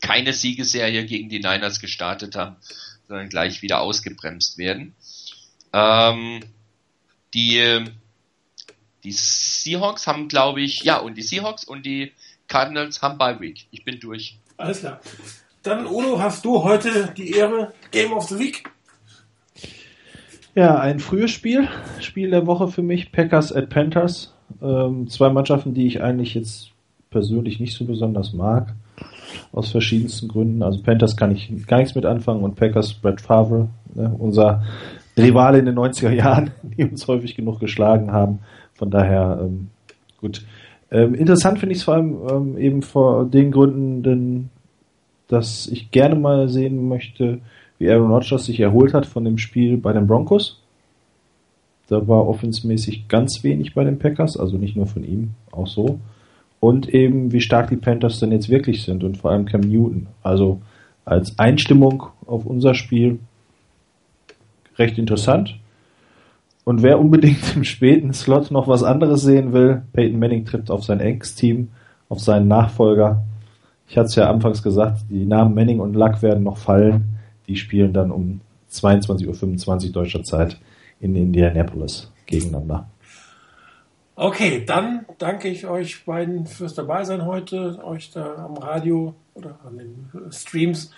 keine 0.00 0.32
Siegeserie 0.32 1.04
gegen 1.06 1.28
die 1.28 1.40
Niners 1.40 1.80
gestartet 1.80 2.36
haben, 2.36 2.54
sondern 3.08 3.28
gleich 3.28 3.62
wieder 3.62 3.80
ausgebremst 3.80 4.58
werden. 4.58 4.94
Ähm, 5.72 6.44
die 7.34 7.84
die 9.04 9.12
Seahawks 9.12 10.06
haben, 10.06 10.28
glaube 10.28 10.60
ich, 10.60 10.82
ja, 10.82 10.98
und 10.98 11.16
die 11.16 11.22
Seahawks 11.22 11.64
und 11.64 11.84
die 11.84 12.12
Cardinals 12.48 13.02
haben 13.02 13.18
Bye 13.18 13.40
Week. 13.40 13.66
Ich 13.70 13.84
bin 13.84 13.98
durch. 14.00 14.38
Alles 14.56 14.80
klar. 14.80 15.00
Dann, 15.62 15.86
Udo, 15.86 16.20
hast 16.20 16.44
du 16.44 16.62
heute 16.62 17.12
die 17.16 17.30
Ehre 17.30 17.72
Game 17.90 18.12
of 18.12 18.28
the 18.28 18.38
Week? 18.38 18.64
Ja, 20.54 20.78
ein 20.78 21.00
frühes 21.00 21.30
Spiel. 21.30 21.68
Spiel 22.00 22.30
der 22.30 22.46
Woche 22.46 22.68
für 22.68 22.82
mich. 22.82 23.10
Packers 23.12 23.52
at 23.52 23.70
Panthers. 23.70 24.34
Ähm, 24.60 25.08
zwei 25.08 25.30
Mannschaften, 25.30 25.72
die 25.72 25.86
ich 25.86 26.02
eigentlich 26.02 26.34
jetzt 26.34 26.72
persönlich 27.10 27.58
nicht 27.58 27.74
so 27.74 27.84
besonders 27.84 28.32
mag. 28.32 28.74
Aus 29.52 29.70
verschiedensten 29.70 30.28
Gründen. 30.28 30.62
Also 30.62 30.82
Panthers 30.82 31.16
kann 31.16 31.30
ich 31.30 31.66
gar 31.66 31.78
nichts 31.78 31.94
mit 31.94 32.04
anfangen 32.04 32.42
und 32.42 32.56
Packers 32.56 32.92
Brett 32.94 33.20
Favre, 33.20 33.68
ne, 33.94 34.14
unser 34.18 34.64
Rivale 35.16 35.58
in 35.58 35.66
den 35.66 35.78
90er 35.78 36.10
Jahren, 36.10 36.50
die 36.62 36.84
uns 36.84 37.06
häufig 37.08 37.34
genug 37.34 37.60
geschlagen 37.60 38.12
haben. 38.12 38.40
Von 38.74 38.90
daher, 38.90 39.40
ähm, 39.42 39.68
gut. 40.20 40.44
Ähm, 40.90 41.14
interessant 41.14 41.58
finde 41.58 41.72
ich 41.72 41.78
es 41.78 41.84
vor 41.84 41.94
allem 41.94 42.16
ähm, 42.30 42.58
eben 42.58 42.82
vor 42.82 43.24
den 43.24 43.50
Gründen, 43.50 44.02
denn, 44.02 44.50
dass 45.28 45.66
ich 45.66 45.90
gerne 45.90 46.14
mal 46.14 46.48
sehen 46.48 46.88
möchte, 46.88 47.38
wie 47.78 47.90
Aaron 47.90 48.10
Rodgers 48.10 48.44
sich 48.44 48.60
erholt 48.60 48.94
hat 48.94 49.06
von 49.06 49.24
dem 49.24 49.38
Spiel 49.38 49.76
bei 49.76 49.92
den 49.92 50.06
Broncos. 50.06 50.60
Da 51.88 52.06
war 52.06 52.26
offensmäßig 52.26 53.08
ganz 53.08 53.42
wenig 53.42 53.74
bei 53.74 53.84
den 53.84 53.98
Packers, 53.98 54.36
also 54.36 54.56
nicht 54.56 54.76
nur 54.76 54.86
von 54.86 55.04
ihm, 55.04 55.30
auch 55.50 55.66
so. 55.66 55.98
Und 56.60 56.88
eben, 56.88 57.32
wie 57.32 57.40
stark 57.40 57.70
die 57.70 57.76
Panthers 57.76 58.20
denn 58.20 58.30
jetzt 58.30 58.48
wirklich 58.48 58.84
sind 58.84 59.02
und 59.02 59.18
vor 59.18 59.32
allem 59.32 59.46
Cam 59.46 59.62
Newton. 59.62 60.06
Also 60.22 60.60
als 61.04 61.38
Einstimmung 61.38 62.04
auf 62.26 62.46
unser 62.46 62.74
Spiel 62.74 63.18
recht 64.78 64.98
interessant. 64.98 65.58
Und 66.64 66.82
wer 66.82 67.00
unbedingt 67.00 67.56
im 67.56 67.64
späten 67.64 68.12
Slot 68.12 68.50
noch 68.50 68.68
was 68.68 68.82
anderes 68.82 69.22
sehen 69.22 69.52
will, 69.52 69.82
Peyton 69.92 70.18
Manning 70.18 70.44
trifft 70.44 70.70
auf 70.70 70.84
sein 70.84 71.00
Ex-Team, 71.00 71.68
auf 72.08 72.20
seinen 72.20 72.48
Nachfolger. 72.48 73.24
Ich 73.88 73.96
hatte 73.96 74.06
es 74.06 74.14
ja 74.14 74.30
anfangs 74.30 74.62
gesagt, 74.62 75.02
die 75.10 75.26
Namen 75.26 75.54
Manning 75.54 75.80
und 75.80 75.94
Luck 75.94 76.22
werden 76.22 76.44
noch 76.44 76.58
fallen. 76.58 77.18
Die 77.48 77.56
spielen 77.56 77.92
dann 77.92 78.10
um 78.10 78.40
22.25 78.70 79.86
Uhr 79.86 79.92
deutscher 79.92 80.22
Zeit 80.22 80.58
in 81.00 81.16
Indianapolis 81.16 82.10
gegeneinander. 82.26 82.86
Okay, 84.14 84.64
dann 84.64 85.06
danke 85.18 85.48
ich 85.48 85.66
euch 85.66 86.04
beiden 86.04 86.46
fürs 86.46 86.74
Dabeisein 86.74 87.24
heute, 87.24 87.82
euch 87.82 88.10
da 88.12 88.36
am 88.36 88.56
Radio 88.56 89.14
oder 89.34 89.58
an 89.66 89.78
den 89.78 90.30
Streams 90.30 90.92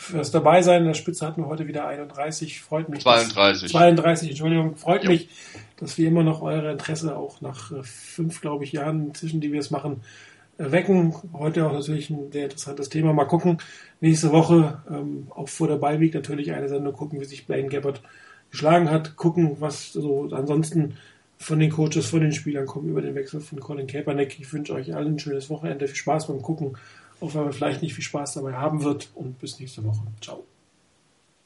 fürs 0.00 0.30
dabei 0.30 0.62
sein. 0.62 0.82
In 0.82 0.88
der 0.88 0.94
Spitze 0.94 1.26
hatten 1.26 1.42
wir 1.42 1.48
heute 1.48 1.66
wieder 1.66 1.86
31. 1.86 2.60
Freut 2.60 2.88
mich. 2.88 3.02
32. 3.02 3.62
Dass, 3.62 3.70
32, 3.70 4.30
Entschuldigung. 4.30 4.76
Freut 4.76 5.04
jo. 5.04 5.10
mich, 5.10 5.28
dass 5.76 5.98
wir 5.98 6.08
immer 6.08 6.22
noch 6.22 6.42
eure 6.42 6.72
Interesse 6.72 7.16
auch 7.16 7.40
nach 7.40 7.70
äh, 7.72 7.82
fünf, 7.82 8.40
glaube 8.40 8.64
ich, 8.64 8.72
Jahren 8.72 9.08
inzwischen, 9.08 9.40
die 9.40 9.52
wir 9.52 9.60
es 9.60 9.70
machen, 9.70 10.00
erwecken. 10.58 11.14
Heute 11.32 11.66
auch 11.66 11.72
natürlich 11.72 12.10
ein 12.10 12.32
sehr 12.32 12.44
interessantes 12.44 12.88
Thema. 12.88 13.12
Mal 13.12 13.26
gucken. 13.26 13.58
Nächste 14.00 14.32
Woche, 14.32 14.82
ähm, 14.90 15.28
auch 15.30 15.48
vor 15.48 15.68
der 15.68 15.76
Beiweek 15.76 16.14
natürlich 16.14 16.52
eine 16.52 16.68
Sendung 16.68 16.94
gucken, 16.94 17.20
wie 17.20 17.24
sich 17.24 17.46
Blaine 17.46 17.68
Gabbard 17.68 18.02
geschlagen 18.50 18.90
hat. 18.90 19.16
Gucken, 19.16 19.56
was 19.60 19.92
so 19.92 20.28
ansonsten 20.32 20.96
von 21.38 21.58
den 21.58 21.70
Coaches, 21.70 22.06
von 22.06 22.20
den 22.20 22.32
Spielern 22.32 22.66
kommt 22.66 22.88
über 22.88 23.00
den 23.00 23.14
Wechsel 23.14 23.40
von 23.40 23.60
Colin 23.60 23.86
Kaepernick. 23.86 24.38
Ich 24.38 24.52
wünsche 24.52 24.74
euch 24.74 24.94
allen 24.94 25.14
ein 25.14 25.18
schönes 25.18 25.48
Wochenende. 25.48 25.86
Viel 25.88 25.96
Spaß 25.96 26.28
beim 26.28 26.42
Gucken. 26.42 26.76
Auch 27.20 27.34
wenn 27.34 27.44
man 27.44 27.52
vielleicht 27.52 27.82
nicht 27.82 27.94
viel 27.94 28.04
Spaß 28.04 28.34
dabei 28.34 28.54
haben 28.54 28.82
wird. 28.82 29.10
Und 29.14 29.38
bis 29.38 29.60
nächste 29.60 29.84
Woche. 29.84 30.00
Ciao. 30.20 30.44